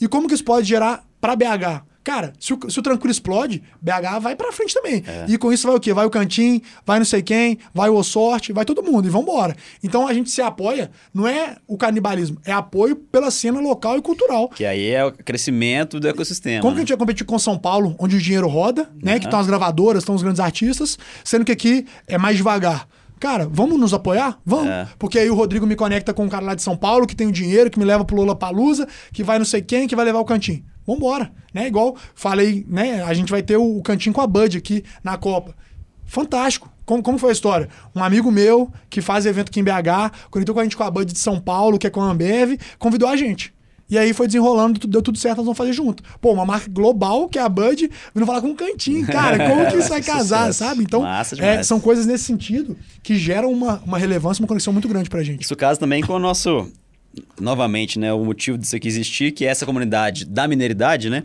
E 0.00 0.06
como 0.06 0.28
que 0.28 0.34
isso 0.34 0.44
pode 0.44 0.66
gerar 0.68 1.04
para 1.20 1.34
BH? 1.34 1.95
Cara, 2.06 2.32
se 2.38 2.54
o, 2.54 2.70
se 2.70 2.78
o 2.78 2.82
Tranquilo 2.82 3.10
explode, 3.10 3.64
BH 3.82 4.20
vai 4.22 4.36
pra 4.36 4.52
frente 4.52 4.72
também. 4.72 5.02
É. 5.04 5.24
E 5.26 5.36
com 5.36 5.52
isso 5.52 5.66
vai 5.66 5.74
o 5.74 5.80
quê? 5.80 5.92
Vai 5.92 6.06
o 6.06 6.10
Cantim, 6.10 6.62
vai 6.86 7.00
não 7.00 7.04
sei 7.04 7.20
quem, 7.20 7.58
vai 7.74 7.90
o 7.90 8.00
Sorte, 8.04 8.52
vai 8.52 8.64
todo 8.64 8.80
mundo 8.80 9.08
e 9.08 9.10
vambora. 9.10 9.56
Então 9.82 10.06
a 10.06 10.14
gente 10.14 10.30
se 10.30 10.40
apoia, 10.40 10.88
não 11.12 11.26
é 11.26 11.56
o 11.66 11.76
canibalismo, 11.76 12.38
é 12.44 12.52
apoio 12.52 12.94
pela 12.94 13.28
cena 13.28 13.58
local 13.58 13.98
e 13.98 14.02
cultural. 14.02 14.48
Que 14.50 14.64
aí 14.64 14.88
é 14.88 15.04
o 15.04 15.10
crescimento 15.10 15.98
do 15.98 16.06
ecossistema. 16.06 16.60
Como 16.60 16.70
né? 16.70 16.76
que 16.76 16.78
a 16.78 16.82
gente 16.82 16.88
vai 16.90 16.98
competir 16.98 17.26
com 17.26 17.36
São 17.40 17.58
Paulo, 17.58 17.96
onde 17.98 18.14
o 18.14 18.20
dinheiro 18.20 18.46
roda, 18.46 18.88
né? 19.02 19.14
Uhum. 19.14 19.18
Que 19.18 19.26
estão 19.26 19.40
as 19.40 19.48
gravadoras, 19.48 20.04
estão 20.04 20.14
os 20.14 20.22
grandes 20.22 20.38
artistas, 20.38 20.96
sendo 21.24 21.44
que 21.44 21.50
aqui 21.50 21.86
é 22.06 22.16
mais 22.16 22.36
devagar. 22.36 22.86
Cara, 23.18 23.48
vamos 23.50 23.80
nos 23.80 23.92
apoiar? 23.92 24.38
Vamos. 24.46 24.68
É. 24.68 24.86
Porque 24.96 25.18
aí 25.18 25.28
o 25.28 25.34
Rodrigo 25.34 25.66
me 25.66 25.74
conecta 25.74 26.14
com 26.14 26.24
um 26.24 26.28
cara 26.28 26.44
lá 26.44 26.54
de 26.54 26.62
São 26.62 26.76
Paulo 26.76 27.04
que 27.04 27.16
tem 27.16 27.26
o 27.26 27.32
dinheiro, 27.32 27.68
que 27.68 27.80
me 27.80 27.84
leva 27.84 28.04
pro 28.04 28.14
Lula 28.14 28.36
Palusa, 28.36 28.86
que 29.12 29.24
vai 29.24 29.38
não 29.40 29.44
sei 29.44 29.60
quem, 29.60 29.88
que 29.88 29.96
vai 29.96 30.04
levar 30.04 30.20
o 30.20 30.24
cantinho. 30.24 30.62
Vambora, 30.86 31.32
né? 31.52 31.66
Igual 31.66 31.96
falei, 32.14 32.64
né? 32.68 33.02
A 33.02 33.12
gente 33.12 33.30
vai 33.30 33.42
ter 33.42 33.56
o, 33.56 33.78
o 33.78 33.82
cantinho 33.82 34.14
com 34.14 34.20
a 34.20 34.26
Bud 34.26 34.56
aqui 34.56 34.84
na 35.02 35.16
Copa. 35.16 35.54
Fantástico. 36.04 36.70
Como, 36.84 37.02
como 37.02 37.18
foi 37.18 37.30
a 37.30 37.32
história? 37.32 37.68
Um 37.94 38.02
amigo 38.02 38.30
meu 38.30 38.70
que 38.88 39.00
faz 39.00 39.26
evento 39.26 39.48
aqui 39.48 39.58
em 39.58 39.64
BH, 39.64 40.28
conectou 40.30 40.54
com 40.54 40.60
a 40.60 40.62
gente 40.62 40.76
com 40.76 40.84
a 40.84 40.90
Bud 40.90 41.12
de 41.12 41.18
São 41.18 41.40
Paulo, 41.40 41.78
que 41.78 41.86
é 41.86 41.90
com 41.90 42.00
a 42.00 42.10
Ambev, 42.10 42.56
convidou 42.78 43.08
a 43.08 43.16
gente. 43.16 43.52
E 43.88 43.96
aí 43.96 44.12
foi 44.12 44.26
desenrolando, 44.26 44.84
deu 44.86 45.00
tudo 45.00 45.16
certo, 45.16 45.38
nós 45.38 45.46
vamos 45.46 45.58
fazer 45.58 45.72
junto. 45.72 46.02
Pô, 46.20 46.32
uma 46.32 46.44
marca 46.44 46.68
global, 46.68 47.28
que 47.28 47.38
é 47.38 47.42
a 47.42 47.48
Bud, 47.48 47.88
vindo 48.14 48.26
falar 48.26 48.40
com 48.40 48.48
um 48.48 48.56
cantinho, 48.56 49.06
cara. 49.06 49.48
Como 49.48 49.66
que 49.66 49.76
isso 49.76 49.88
vai 49.88 50.02
casar, 50.02 50.52
sabe? 50.52 50.82
Então, 50.82 51.04
é, 51.38 51.62
são 51.62 51.78
coisas 51.78 52.04
nesse 52.04 52.24
sentido 52.24 52.76
que 53.02 53.16
geram 53.16 53.52
uma, 53.52 53.80
uma 53.84 53.98
relevância, 53.98 54.42
uma 54.42 54.48
conexão 54.48 54.72
muito 54.72 54.88
grande 54.88 55.08
pra 55.08 55.22
gente. 55.22 55.42
Isso 55.42 55.54
casa 55.54 55.78
também 55.78 56.02
com 56.02 56.12
o 56.12 56.18
nosso 56.18 56.68
novamente, 57.40 57.98
né, 57.98 58.12
o 58.12 58.24
motivo 58.24 58.58
disso 58.58 58.76
aqui 58.76 58.88
existir, 58.88 59.32
que 59.32 59.44
é 59.44 59.48
essa 59.48 59.66
comunidade 59.66 60.24
da 60.24 60.46
mineridade, 60.46 61.10
né? 61.10 61.24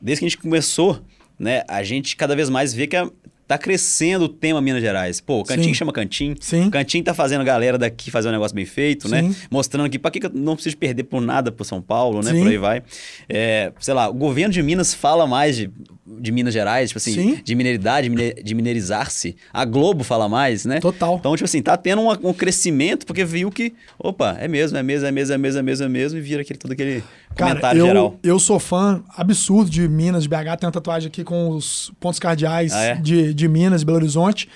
Desde 0.00 0.20
que 0.20 0.26
a 0.26 0.28
gente 0.28 0.38
começou, 0.38 1.00
né, 1.38 1.62
a 1.68 1.82
gente 1.82 2.16
cada 2.16 2.36
vez 2.36 2.50
mais 2.50 2.74
vê 2.74 2.86
que 2.86 2.96
a, 2.96 3.08
tá 3.46 3.58
crescendo 3.58 4.24
o 4.24 4.28
tema 4.28 4.60
Minas 4.60 4.82
Gerais. 4.82 5.20
Pô, 5.20 5.40
o 5.40 5.44
Cantinho 5.44 5.68
Sim. 5.68 5.74
chama 5.74 5.92
Cantinho. 5.92 6.34
Sim. 6.40 6.66
O 6.66 6.70
Cantinho 6.70 7.04
tá 7.04 7.12
fazendo 7.12 7.42
a 7.42 7.44
galera 7.44 7.76
daqui 7.76 8.10
fazer 8.10 8.28
um 8.28 8.32
negócio 8.32 8.54
bem 8.54 8.64
feito, 8.64 9.08
né? 9.08 9.22
Sim. 9.22 9.28
né? 9.28 9.34
Mostrando 9.50 9.88
que 9.90 9.98
para 9.98 10.10
que 10.10 10.24
eu 10.24 10.30
não 10.32 10.54
preciso 10.54 10.76
perder 10.76 11.04
por 11.04 11.20
nada 11.20 11.52
pro 11.52 11.64
São 11.64 11.80
Paulo, 11.80 12.22
né? 12.22 12.30
Sim. 12.30 12.40
Por 12.40 12.48
aí 12.48 12.58
vai. 12.58 12.82
É, 13.28 13.72
sei 13.80 13.94
lá, 13.94 14.08
o 14.08 14.14
governo 14.14 14.52
de 14.52 14.62
Minas 14.62 14.94
fala 14.94 15.26
mais 15.26 15.56
de, 15.56 15.70
de 16.06 16.32
Minas 16.32 16.52
Gerais, 16.52 16.90
tipo 16.90 16.98
assim, 16.98 17.14
Sim. 17.14 17.40
de 17.42 17.54
mineridade, 17.54 18.08
de 18.42 18.54
minerizar-se. 18.54 19.36
A 19.52 19.64
Globo 19.64 20.02
fala 20.02 20.28
mais, 20.28 20.64
né? 20.64 20.80
Total. 20.80 21.16
Então, 21.16 21.34
tipo 21.34 21.44
assim, 21.44 21.62
tá 21.62 21.76
tendo 21.76 22.02
um, 22.02 22.10
um 22.10 22.32
crescimento 22.32 23.06
porque 23.06 23.24
viu 23.24 23.50
que, 23.50 23.74
opa, 23.98 24.36
é 24.38 24.48
mesmo, 24.48 24.76
é 24.76 24.82
mesmo, 24.82 25.06
é 25.06 25.12
mesmo, 25.12 25.34
é 25.34 25.38
mesmo, 25.38 25.58
é 25.58 25.62
mesmo, 25.62 25.84
é 25.84 25.88
mesmo, 25.88 26.18
e 26.18 26.22
vira 26.22 26.42
aquele, 26.42 26.58
todo 26.58 26.72
aquele 26.72 27.02
Cara, 27.34 27.50
comentário 27.50 27.78
eu, 27.80 27.86
geral. 27.86 28.18
Eu 28.22 28.38
sou 28.38 28.58
fã 28.58 29.02
absurdo 29.16 29.70
de 29.70 29.88
Minas, 29.88 30.24
de 30.24 30.28
BH, 30.28 30.34
tenho 30.58 30.66
uma 30.66 30.72
tatuagem 30.72 31.08
aqui 31.08 31.24
com 31.24 31.50
os 31.50 31.92
pontos 32.00 32.18
cardeais 32.18 32.72
ah, 32.72 32.82
é? 32.82 32.94
de, 32.96 33.32
de 33.34 33.48
Minas, 33.48 33.82
Belo 33.82 33.96
Horizonte 33.96 34.14
Horizonte. 34.14 34.48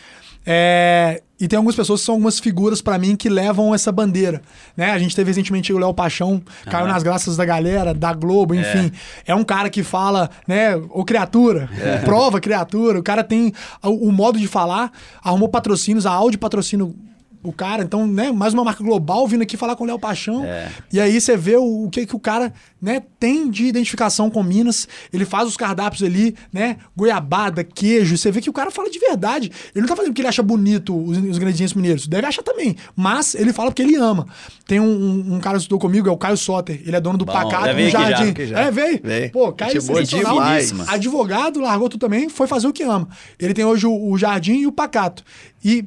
É, 0.47 1.23
e 1.41 1.47
tem 1.47 1.57
algumas 1.57 1.77
pessoas 1.77 2.01
que 2.01 2.07
são 2.07 2.15
algumas 2.15 2.41
figuras 2.41 2.83
para 2.83 2.99
mim 2.99 3.15
que 3.15 3.29
levam 3.29 3.75
essa 3.75 3.93
bandeira. 3.93 4.43
Né? 4.77 4.91
A 4.91 4.99
gente 4.99 5.15
teve 5.15 5.31
recentemente 5.31 5.73
o 5.73 5.79
Léo 5.79 5.95
Paixão, 5.95 6.43
caiu 6.65 6.87
nas 6.87 7.03
graças 7.03 7.37
da 7.37 7.45
galera, 7.45 7.95
da 7.95 8.13
Globo, 8.13 8.55
é. 8.55 8.59
enfim. 8.59 8.93
É, 9.27 9.33
é 9.33 9.35
um 9.35 9.45
cara 9.45 9.71
que 9.71 9.83
fala, 9.83 10.31
né, 10.47 10.75
o 10.91 11.05
criatura, 11.05 11.69
é. 11.81 11.99
prova 12.05 12.41
criatura. 12.41 12.99
O 12.99 13.03
cara 13.03 13.23
tem 13.23 13.53
o, 13.83 14.09
o, 14.09 14.13
modo 14.13 14.39
de 14.39 14.49
falar, 14.49 14.91
arrumou 15.23 15.49
patrocínios, 15.49 16.07
a 16.07 16.13
Audi 16.13 16.37
patrocínio 16.37 16.95
o 17.43 17.53
cara. 17.53 17.83
Então, 17.83 18.07
né, 18.07 18.33
mais 18.33 18.55
uma 18.55 18.65
marca 18.65 18.83
global 18.83 19.27
vindo 19.27 19.43
aqui 19.43 19.57
falar 19.57 19.77
com 19.77 19.85
o 19.85 19.87
Léo 19.87 19.99
Paixão. 19.99 20.45
É. 20.45 20.71
E 20.93 21.01
aí 21.01 21.21
você 21.21 21.37
vê 21.37 21.57
o, 21.57 21.85
o 21.85 21.91
que, 21.91 22.07
que 22.07 22.17
o 22.17 22.19
cara 22.19 22.53
né, 22.81 23.03
tem 23.19 23.51
de 23.51 23.67
identificação 23.67 24.31
com 24.31 24.43
Minas. 24.43 24.89
Ele 25.13 25.25
faz 25.25 25.49
os 25.49 25.57
cardápios 25.57 26.03
ali, 26.03 26.35
né? 26.53 26.77
Goiabada, 26.97 27.63
queijo. 27.63 28.17
Você 28.17 28.31
vê 28.31 28.41
que 28.41 28.51
o 28.51 28.53
cara 28.53 28.71
fala 28.71 28.91
de 28.91 28.99
verdade. 28.99 29.51
Ele 29.75 29.83
não 29.83 29.89
tá 29.89 29.97
fazendo 29.97 30.13
porque 30.13 30.21
ele 30.21 30.29
acha 30.29 30.43
bonito 30.43 30.97
os, 30.97 31.17
os 31.17 31.37
ingredientes 31.37 31.75
mineiros. 31.75 32.07
Deve 32.07 32.27
achar 32.27 32.43
também. 32.43 32.77
Mas 32.95 33.35
ele 33.35 33.53
fala 33.53 33.71
porque 33.71 33.83
ele 33.83 33.97
ama. 33.97 34.27
Tem 34.67 34.81
um, 34.81 34.85
um, 34.85 35.35
um 35.37 35.41
cara 35.41 35.57
que 35.57 35.63
estudou 35.63 35.79
comigo, 35.79 36.09
é 36.09 36.13
o 36.13 36.17
Caio 36.17 36.37
Soter. 36.37 36.81
Ele 36.85 36.97
é 36.97 37.01
dono 37.01 37.19
do 37.19 37.25
Bom, 37.25 37.33
Pacato 37.33 37.67
já 37.67 37.89
já, 37.89 38.11
Jardim. 38.11 38.31
aqui 38.31 38.47
já. 38.47 38.61
É, 38.61 38.71
veio. 38.71 39.01
Veio. 39.03 39.31
Pô, 39.31 39.53
Caio 39.53 39.83
boa 39.83 40.05
sensacional. 40.05 40.35
demais. 40.35 40.89
Advogado, 40.89 41.61
largou 41.61 41.89
tudo 41.89 42.01
também, 42.01 42.29
foi 42.29 42.47
fazer 42.47 42.67
o 42.67 42.73
que 42.73 42.83
ama. 42.83 43.09
Ele 43.39 43.55
tem 43.55 43.65
hoje 43.65 43.87
o, 43.87 44.11
o 44.11 44.19
Jardim 44.19 44.61
e 44.61 44.67
o 44.67 44.73
Pacato. 44.73 45.25
E 45.65 45.85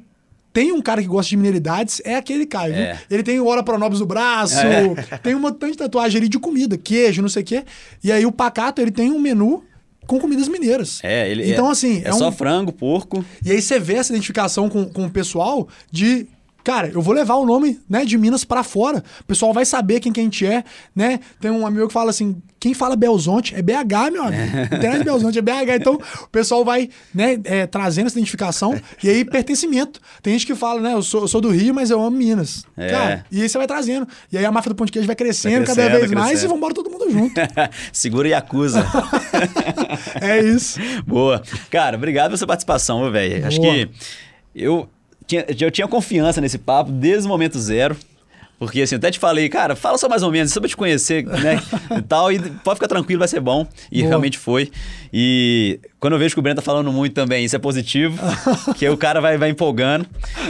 tem 0.54 0.72
um 0.72 0.82
cara 0.82 1.02
que 1.02 1.08
gosta 1.08 1.30
de 1.30 1.38
mineridades, 1.38 2.02
é 2.04 2.16
aquele 2.16 2.46
Caio, 2.46 2.74
viu? 2.74 2.84
É. 2.84 3.00
Ele 3.10 3.24
tem 3.24 3.40
o 3.40 3.48
Hora 3.48 3.64
Pronobis 3.64 4.00
no 4.00 4.06
braço, 4.06 4.56
tem 5.24 5.34
um 5.36 5.40
montão 5.40 5.70
de 5.72 5.78
tatuagem 5.78 6.20
ali 6.20 6.28
de 6.30 6.40
comida, 6.40 6.78
queijo, 6.78 7.22
não 7.22 7.30
sei 7.30 7.42
o 7.44 7.46
quê. 7.46 7.64
E 8.04 8.12
aí 8.12 8.26
o 8.26 8.32
Pacato, 8.32 8.82
ele 8.82 8.92
tem 8.92 9.12
um 9.12 9.20
menu 9.20 9.64
com 10.08 10.20
comidas 10.20 10.48
mineiras. 10.48 11.00
É, 11.04 11.30
ele 11.30 11.52
Então, 11.52 11.70
é, 11.70 11.72
assim, 11.72 12.02
é, 12.04 12.10
é 12.10 12.12
só 12.12 12.30
um- 12.30 12.32
frango, 12.32 12.72
porco. 12.74 13.24
E 13.46 13.52
aí 13.52 13.62
você 13.62 13.80
vê 13.80 13.94
essa 13.96 14.12
identificação 14.12 14.68
com, 14.70 14.86
com 14.86 15.06
o 15.06 15.10
pessoal 15.10 15.68
de. 15.92 16.28
Cara, 16.64 16.90
eu 16.90 17.02
vou 17.02 17.14
levar 17.14 17.36
o 17.36 17.46
nome 17.46 17.80
né, 17.90 18.06
de 18.06 18.18
Minas 18.18 18.44
pra 18.44 18.64
fora. 18.64 19.04
O 19.22 19.24
pessoal 19.24 19.54
vai 19.54 19.66
saber 19.66 20.00
quem 20.00 20.12
que 20.12 20.20
a 20.20 20.24
gente 20.24 20.46
é, 20.46 20.64
né? 20.96 21.20
Tem 21.40 21.50
um 21.50 21.66
amigo 21.66 21.88
que 21.88 21.94
fala 21.94 22.10
assim: 22.10 22.42
quem 22.60 22.74
fala 22.74 22.96
Belzonte 22.96 23.56
é 23.56 23.62
BH, 23.62 24.12
meu 24.12 24.24
amigo. 24.24 24.58
Não 24.72 24.80
tem 24.80 24.90
nada 24.90 25.00
de 25.00 25.04
Belzonte, 25.04 25.40
é 25.40 25.42
BH. 25.42 25.76
Então, 25.80 25.96
o 25.96 26.30
pessoal 26.30 26.64
vai 26.64 26.90
né, 27.14 27.40
é, 27.46 27.66
trazendo 27.66 28.08
essa 28.08 28.18
identificação 28.18 28.80
e 29.04 29.10
aí 29.10 29.26
pertencimento. 29.26 30.00
Tem 30.22 30.34
gente 30.34 30.46
que 30.46 30.54
fala, 30.54 30.80
né? 30.80 30.94
Eu 30.94 31.02
sou, 31.02 31.22
eu 31.22 31.28
sou 31.28 31.42
do 31.42 31.50
Rio, 31.50 31.74
mas 31.74 31.90
eu 31.90 32.00
amo 32.00 32.16
Minas. 32.16 32.66
É. 32.78 32.88
Cara, 32.90 33.26
e 33.32 33.42
aí 33.42 33.50
você 33.50 33.58
vai 33.58 33.68
trazendo. 33.68 34.08
E 34.32 34.38
aí 34.38 34.46
a 34.46 34.52
máfia 34.52 34.70
do 34.70 34.76
Pão 34.76 34.86
de 34.86 34.92
Queijo 34.92 35.08
vai 35.08 35.16
crescendo, 35.16 35.66
Vai 35.66 35.76
cada 35.76 35.82
crescendo, 35.82 36.00
vez 36.00 36.12
mais 36.12 36.44
e 36.44 36.46
vamos 36.46 36.58
embora 36.58 36.74
todo 36.74 36.90
mundo 36.90 37.10
junto. 37.10 37.34
Segura 37.92 38.28
e 38.28 38.34
acusa. 38.34 38.86
é 40.22 40.40
isso. 40.40 40.80
Boa. 41.06 41.42
Cara, 41.72 41.98
obrigado 41.98 42.28
pela 42.28 42.38
sua 42.38 42.48
participação, 42.48 43.12
velho. 43.12 43.46
Acho 43.48 43.60
que 43.60 43.90
eu 44.54 44.88
tinha, 45.32 45.46
eu 45.60 45.72
tinha 45.72 45.88
confiança 45.88 46.42
nesse 46.42 46.58
papo 46.58 46.92
desde 46.92 47.26
o 47.26 47.30
momento 47.30 47.60
zero. 47.60 47.96
Porque 48.60 48.80
assim, 48.80 48.94
até 48.94 49.10
te 49.10 49.18
falei, 49.18 49.50
cara, 49.50 49.76
fala 49.76 49.98
só 49.98 50.08
mais 50.08 50.22
ou 50.22 50.32
menos, 50.32 50.54
só 50.54 50.60
pra 50.60 50.70
te 50.70 50.78
conhecer, 50.78 51.26
né? 51.26 51.60
e 51.98 52.02
tal, 52.04 52.32
e 52.32 52.38
pode 52.38 52.76
ficar 52.76 52.88
tranquilo, 52.88 53.18
vai 53.18 53.28
ser 53.28 53.40
bom. 53.40 53.66
E 53.92 54.00
Boa. 54.02 54.10
realmente 54.10 54.38
foi. 54.38 54.70
E 55.12 55.80
quando 56.00 56.14
eu 56.14 56.20
vejo 56.20 56.36
que 56.36 56.40
o 56.40 56.44
Breno 56.44 56.58
tá 56.58 56.62
falando 56.62 56.92
muito 56.92 57.14
também, 57.14 57.44
isso 57.44 57.56
é 57.56 57.60
positivo, 57.60 58.20
que 58.78 58.88
o 58.88 58.96
cara 58.96 59.20
vai, 59.20 59.36
vai 59.36 59.50
empolgando. 59.50 60.06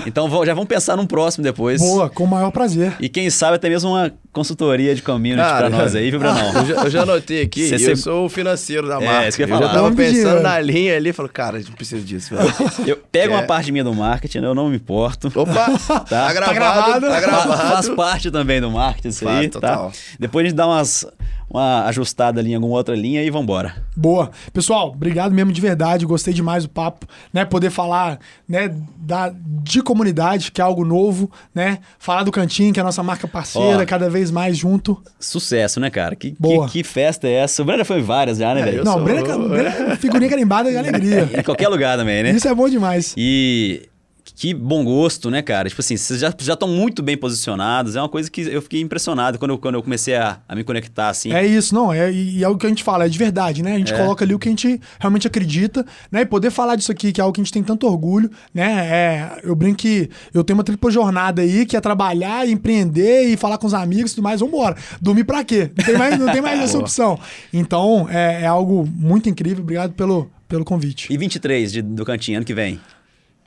Então 0.05 0.29
já 0.45 0.53
vamos 0.53 0.67
pensar 0.67 0.97
num 0.97 1.05
próximo 1.05 1.41
depois. 1.41 1.79
Boa, 1.79 2.09
com 2.09 2.25
o 2.25 2.27
maior 2.27 2.51
prazer. 2.51 2.93
E 2.99 3.07
quem 3.07 3.29
sabe 3.29 3.55
até 3.55 3.69
mesmo 3.69 3.91
uma 3.91 4.11
consultoria 4.31 4.95
de 4.95 5.01
community 5.01 5.37
Cara, 5.41 5.69
pra 5.69 5.77
nós 5.77 5.95
aí, 5.95 6.09
viu, 6.09 6.19
Brenão? 6.19 6.53
Eu 6.53 6.65
já, 6.65 6.73
eu 6.83 6.89
já 6.89 7.01
anotei 7.03 7.41
aqui, 7.41 7.77
Cê- 7.77 7.91
eu 7.91 7.97
sou 7.97 8.25
o 8.25 8.29
financeiro 8.29 8.87
da 8.87 9.01
É, 9.01 9.05
marca. 9.05 9.27
isso 9.27 9.37
que 9.37 9.43
eu 9.43 9.47
ia 9.47 9.53
eu 9.53 9.59
já 9.59 9.67
falar. 9.67 9.81
tava 9.81 9.95
pensando 9.95 10.35
né? 10.37 10.41
na 10.41 10.59
linha 10.59 10.95
ali, 10.95 11.11
falei, 11.13 11.31
cara, 11.31 11.57
a 11.57 11.59
gente 11.59 11.71
precisa 11.73 12.01
disso, 12.05 12.35
velho. 12.35 12.51
Eu 12.87 12.97
pego 13.11 13.33
uma 13.33 13.43
É. 13.43 13.45
parte 13.45 13.71
minha 13.71 13.83
do 13.83 13.93
marketing, 13.93 14.39
eu 14.39 14.55
não 14.55 14.69
me 14.69 14.75
importo. 14.77 15.27
Opa, 15.35 15.67
tá, 16.09 16.33
gravado, 16.33 16.53
gravado. 16.55 17.07
tá 17.07 17.19
gravado. 17.19 17.57
Faz 17.73 17.89
parte 17.89 18.31
também 18.31 18.59
do 18.61 18.71
marketing 18.71 19.07
isso 19.09 19.27
aí, 19.27 19.35
Faz, 19.35 19.49
total. 19.51 19.91
tá? 19.91 19.97
Depois 20.19 20.45
a 20.45 20.49
gente 20.49 20.55
dá 20.57 20.67
umas, 20.67 21.05
uma 21.49 21.85
ajustada 21.85 22.39
ali 22.39 22.51
em 22.51 22.55
alguma 22.55 22.75
outra 22.75 22.95
linha 22.95 23.21
e 23.23 23.29
vambora. 23.29 23.75
Boa. 23.95 24.31
Pessoal, 24.53 24.89
obrigado 24.89 25.33
mesmo 25.33 25.51
de 25.51 25.59
verdade. 25.61 26.05
Gostei 26.05 26.33
demais 26.33 26.63
do 26.63 26.69
papo, 26.69 27.05
né? 27.33 27.43
Poder 27.45 27.69
falar, 27.69 28.19
né, 28.47 28.73
da, 29.01 29.33
de 29.35 29.81
comunidade, 29.81 30.51
que 30.51 30.61
é 30.61 30.63
algo 30.63 30.85
novo, 30.85 31.29
né? 31.53 31.79
Falar 31.97 32.23
do 32.23 32.31
Cantinho, 32.31 32.71
que 32.73 32.79
é 32.79 32.83
a 32.83 32.85
nossa 32.85 33.01
marca 33.01 33.27
parceira, 33.27 33.81
Ó. 33.81 33.85
cada 33.85 34.09
vez 34.09 34.29
mais 34.31 34.55
junto. 34.57 35.01
Sucesso, 35.19 35.79
né, 35.79 35.89
cara? 35.89 36.15
Que, 36.15 36.35
Boa. 36.39 36.67
que, 36.67 36.73
que 36.73 36.83
festa 36.83 37.27
é 37.27 37.33
essa? 37.33 37.61
O 37.61 37.65
Breno 37.65 37.83
foi 37.83 37.99
em 37.99 38.03
várias 38.03 38.37
já, 38.37 38.53
né, 38.53 38.61
É, 38.61 38.65
velho? 38.65 38.83
Não, 38.83 38.93
sou- 38.93 39.03
Brena, 39.03 39.37
Brena 39.37 39.69
é 39.93 39.95
figurinha 39.95 40.29
carimbada 40.29 40.69
de 40.69 40.77
alegria. 40.77 41.29
Em 41.37 41.43
qualquer 41.43 41.67
lugar 41.67 41.97
também, 41.97 42.23
né? 42.23 42.31
Isso 42.31 42.47
é 42.47 42.53
bom 42.53 42.69
demais. 42.69 43.13
E 43.17 43.89
que 44.35 44.53
bom 44.53 44.83
gosto, 44.83 45.29
né, 45.29 45.41
cara? 45.41 45.69
Tipo 45.69 45.81
assim, 45.81 45.97
vocês 45.97 46.19
já 46.19 46.29
estão 46.29 46.67
muito 46.67 47.03
bem 47.03 47.15
posicionados. 47.17 47.95
É 47.95 48.01
uma 48.01 48.09
coisa 48.09 48.29
que 48.29 48.41
eu 48.41 48.61
fiquei 48.61 48.81
impressionado 48.81 49.37
quando 49.37 49.51
eu, 49.51 49.57
quando 49.57 49.75
eu 49.75 49.83
comecei 49.83 50.15
a, 50.15 50.39
a 50.47 50.55
me 50.55 50.63
conectar, 50.63 51.09
assim. 51.09 51.31
É 51.33 51.45
isso, 51.45 51.73
não. 51.75 51.91
É, 51.93 52.11
e 52.11 52.43
é 52.43 52.47
o 52.47 52.57
que 52.57 52.65
a 52.65 52.69
gente 52.69 52.83
fala, 52.83 53.05
é 53.05 53.09
de 53.09 53.17
verdade, 53.17 53.61
né? 53.61 53.75
A 53.75 53.77
gente 53.77 53.93
É. 53.93 53.97
coloca 53.97 54.23
ali 54.25 54.33
o 54.33 54.39
que 54.39 54.47
a 54.47 54.51
gente 54.51 54.79
realmente 54.99 55.27
acredita, 55.27 55.85
né? 56.11 56.21
E 56.21 56.25
poder 56.25 56.49
falar 56.51 56.75
disso 56.75 56.91
aqui, 56.91 57.11
que 57.11 57.21
é 57.21 57.23
algo 57.23 57.33
que 57.33 57.41
a 57.41 57.43
gente 57.43 57.53
tem 57.53 57.63
tanto 57.63 57.85
orgulho, 57.87 58.29
né? 58.53 58.87
É, 58.89 59.41
eu 59.43 59.55
brinco 59.55 59.77
que 59.77 60.09
eu 60.33 60.43
tenho 60.43 60.57
uma 60.57 60.63
tripla 60.63 60.89
jornada 60.91 61.41
aí, 61.41 61.65
que 61.65 61.75
é 61.77 61.81
trabalhar, 61.81 62.47
empreender 62.47 63.23
e 63.27 63.37
falar 63.37 63.57
com 63.57 63.67
os 63.67 63.73
amigos 63.73 64.11
e 64.11 64.15
tudo 64.15 64.23
mais. 64.23 64.39
Vambora. 64.39 64.75
Dormir 65.01 65.23
pra 65.23 65.43
quê? 65.43 65.69
Não 65.77 65.85
tem 65.85 65.97
mais, 65.97 66.19
não 66.19 66.31
tem 66.31 66.41
mais 66.41 66.59
essa 66.63 66.77
opção. 66.77 67.19
Então, 67.53 68.07
é, 68.09 68.43
é 68.43 68.47
algo 68.47 68.87
muito 68.95 69.29
incrível. 69.29 69.63
Obrigado 69.63 69.93
pelo, 69.93 70.29
pelo 70.47 70.63
convite. 70.65 71.07
E 71.11 71.17
23 71.17 71.71
de, 71.71 71.81
do 71.81 72.05
cantinho, 72.05 72.37
ano 72.37 72.45
que 72.45 72.53
vem. 72.53 72.79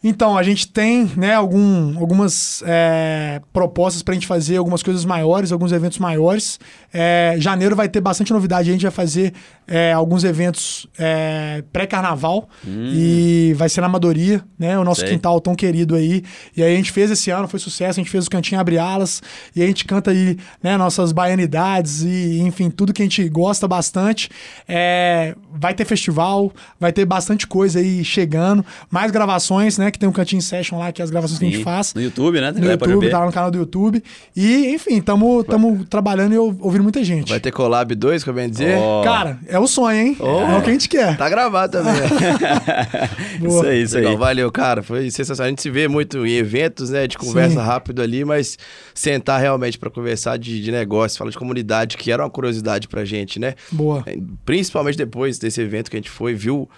Então, 0.06 0.36
a 0.36 0.42
gente 0.42 0.68
tem 0.68 1.10
né, 1.16 1.32
algum, 1.32 1.98
algumas 1.98 2.62
é, 2.66 3.40
propostas 3.54 4.02
pra 4.02 4.12
gente 4.12 4.26
fazer 4.26 4.58
algumas 4.58 4.82
coisas 4.82 5.02
maiores, 5.02 5.50
alguns 5.50 5.72
eventos 5.72 5.98
maiores. 5.98 6.60
É, 6.92 7.36
janeiro 7.38 7.74
vai 7.74 7.88
ter 7.88 8.02
bastante 8.02 8.30
novidade, 8.30 8.68
a 8.68 8.72
gente 8.74 8.82
vai 8.82 8.90
fazer 8.90 9.32
é, 9.66 9.92
alguns 9.92 10.24
eventos 10.24 10.86
é, 10.98 11.62
pré-carnaval 11.72 12.48
e 12.66 13.54
vai 13.56 13.68
ser 13.68 13.80
na 13.80 13.86
Amadoria, 13.86 14.42
né? 14.58 14.78
O 14.78 14.84
nosso 14.84 15.00
Sei. 15.00 15.10
quintal 15.10 15.40
tão 15.40 15.54
querido 15.54 15.94
aí. 15.94 16.22
E 16.56 16.62
aí 16.62 16.72
a 16.74 16.76
gente 16.76 16.92
fez 16.92 17.10
esse 17.10 17.30
ano, 17.30 17.46
foi 17.48 17.58
sucesso, 17.60 17.98
a 17.98 18.02
gente 18.02 18.10
fez 18.10 18.26
o 18.26 18.30
Cantinho 18.30 18.60
Abre 18.60 18.78
Alas 18.78 19.22
e 19.54 19.62
a 19.62 19.66
gente 19.66 19.84
canta 19.84 20.10
aí 20.10 20.36
né, 20.62 20.76
nossas 20.76 21.12
baianidades 21.12 22.02
e, 22.02 22.40
enfim, 22.40 22.70
tudo 22.70 22.92
que 22.92 23.02
a 23.02 23.04
gente 23.04 23.28
gosta 23.28 23.66
bastante. 23.68 24.28
É, 24.68 25.34
vai 25.52 25.74
ter 25.74 25.84
festival, 25.84 26.52
vai 26.78 26.92
ter 26.92 27.04
bastante 27.04 27.46
coisa 27.46 27.78
aí 27.78 28.04
chegando, 28.04 28.64
mais 28.90 29.10
gravações, 29.10 29.78
né? 29.78 29.90
Que 29.90 29.98
tem 29.98 30.08
um 30.08 30.12
Cantinho 30.12 30.42
Session 30.42 30.78
lá, 30.78 30.92
que 30.92 31.00
é 31.00 31.04
as 31.04 31.10
gravações 31.10 31.38
que 31.38 31.44
a 31.44 31.48
gente 31.48 31.58
Sim. 31.58 31.64
faz. 31.64 31.94
No 31.94 32.02
YouTube, 32.02 32.40
né? 32.40 32.52
No 32.52 32.70
YouTube, 32.70 33.08
tá 33.10 33.20
lá 33.20 33.26
no 33.26 33.32
canal 33.32 33.50
do 33.50 33.58
YouTube. 33.58 34.02
E, 34.36 34.68
enfim, 34.74 34.98
estamos 34.98 35.44
trabalhando 35.88 36.34
e 36.34 36.38
ou- 36.38 36.56
ouvindo 36.60 36.82
muita 36.82 37.02
gente. 37.04 37.30
Vai 37.30 37.40
ter 37.40 37.52
collab 37.52 37.94
2, 37.94 38.24
que 38.24 38.30
eu 38.30 38.34
bem 38.34 38.48
dizer? 38.48 38.76
Ó. 38.78 39.02
Cara, 39.02 39.38
é 39.54 39.58
o 39.60 39.66
sonho, 39.66 39.98
hein? 39.98 40.16
É 40.20 40.58
o 40.58 40.62
que 40.62 40.70
a 40.70 40.72
gente 40.72 40.88
quer. 40.88 41.16
Tá 41.16 41.28
gravado 41.28 41.78
também. 41.78 41.94
Boa. 43.40 43.60
Isso 43.60 43.66
aí, 43.66 43.82
isso 43.82 43.94
Legal, 43.96 44.12
aí. 44.12 44.18
valeu, 44.18 44.50
cara. 44.50 44.82
Foi 44.82 45.10
sensacional. 45.10 45.46
A 45.46 45.50
gente 45.50 45.62
se 45.62 45.70
vê 45.70 45.86
muito 45.88 46.26
em 46.26 46.32
eventos, 46.32 46.90
né? 46.90 47.06
De 47.06 47.16
conversa 47.16 47.60
Sim. 47.60 47.66
rápido 47.66 48.02
ali, 48.02 48.24
mas 48.24 48.58
sentar 48.94 49.40
realmente 49.40 49.78
pra 49.78 49.90
conversar 49.90 50.38
de, 50.38 50.62
de 50.62 50.70
negócio, 50.72 51.18
falar 51.18 51.30
de 51.30 51.38
comunidade, 51.38 51.96
que 51.96 52.10
era 52.10 52.22
uma 52.22 52.30
curiosidade 52.30 52.88
pra 52.88 53.04
gente, 53.04 53.38
né? 53.38 53.54
Boa. 53.70 54.02
É, 54.06 54.16
Principalmente 54.44 54.96
depois 54.96 55.38
desse 55.38 55.60
evento 55.60 55.90
que 55.90 55.96
a 55.96 55.98
gente 56.00 56.10
foi, 56.10 56.34
viu 56.34 56.68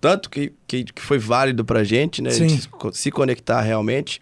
tanto 0.00 0.28
que, 0.28 0.52
que, 0.66 0.84
que 0.84 1.02
foi 1.02 1.18
válido 1.18 1.64
pra 1.64 1.82
gente, 1.82 2.20
né? 2.20 2.30
Sim. 2.30 2.46
De 2.46 2.62
se 2.62 2.68
se 2.92 3.10
conectar 3.10 3.60
realmente. 3.60 4.20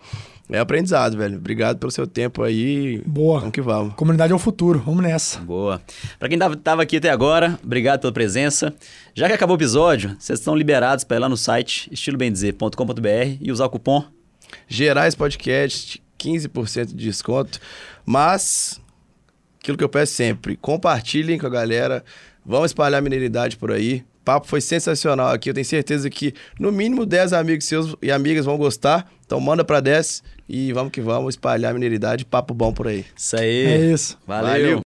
É 0.51 0.59
aprendizado, 0.59 1.17
velho. 1.17 1.39
Obrigado 1.39 1.79
pelo 1.79 1.91
seu 1.91 2.07
tempo 2.07 2.43
aí. 2.43 3.03
Boa. 3.07 3.41
Vamos 3.41 3.53
que 3.53 3.63
vamos. 3.63 3.95
Comunidade 3.95 4.33
é 4.33 4.37
o 4.37 4.39
futuro. 4.39 4.79
Vamos 4.85 5.03
nessa. 5.03 5.41
Boa. 5.41 5.81
Pra 6.19 6.29
quem 6.29 6.39
tava, 6.39 6.83
aqui 6.83 6.99
até 6.99 7.11
agora, 7.11 7.59
obrigado 7.65 8.01
pela 8.01 8.13
presença. 8.13 8.75
Já 9.15 9.27
que 9.27 9.33
acabou 9.33 9.57
o 9.57 9.59
episódio, 9.59 10.15
vocês 10.19 10.39
estão 10.39 10.55
liberados 10.55 11.03
para 11.03 11.17
ir 11.17 11.21
lá 11.21 11.29
no 11.29 11.37
site 11.37 11.89
estilobendizer.com.br 11.91 13.39
e 13.41 13.51
usar 13.51 13.65
o 13.65 13.71
cupom. 13.71 14.05
Gerais 14.69 15.15
Podcast, 15.15 16.03
15% 16.19 16.87
de 16.87 16.95
desconto. 16.95 17.59
Mas, 18.05 18.81
aquilo 19.61 19.79
que 19.79 19.85
eu 19.85 19.89
peço 19.89 20.13
sempre, 20.13 20.57
compartilhem 20.57 21.39
com 21.39 21.47
a 21.47 21.51
galera. 21.51 22.05
Vamos 22.45 22.67
espalhar 22.67 22.99
a 22.99 23.03
mineridade 23.03 23.57
por 23.57 23.73
aí. 23.73 24.05
O 24.21 24.25
papo 24.25 24.47
foi 24.47 24.61
sensacional 24.61 25.29
aqui. 25.29 25.49
Eu 25.49 25.55
tenho 25.55 25.65
certeza 25.65 26.09
que 26.11 26.35
no 26.61 26.71
mínimo 26.71 27.07
10 27.07 27.33
amigos 27.33 27.65
seus 27.65 27.97
e 28.03 28.13
amigas 28.13 28.45
vão 28.45 28.59
gostar. 28.59 29.11
Então 29.25 29.41
manda 29.41 29.65
pra 29.65 29.81
10 29.81 30.23
e 30.49 30.73
vamos 30.73 30.93
que 30.93 31.01
vamos 31.01 31.35
espalhar 31.35 31.71
a 31.71 31.75
mineridade. 31.75 32.25
Papo 32.25 32.55
bom 32.55 32.73
por 32.73 32.89
aí. 32.89 33.05
Isso 33.17 33.37
aí. 33.37 33.67
É 33.67 33.93
isso. 33.93 34.19
Valeu. 34.27 34.51
Valeu. 34.51 34.85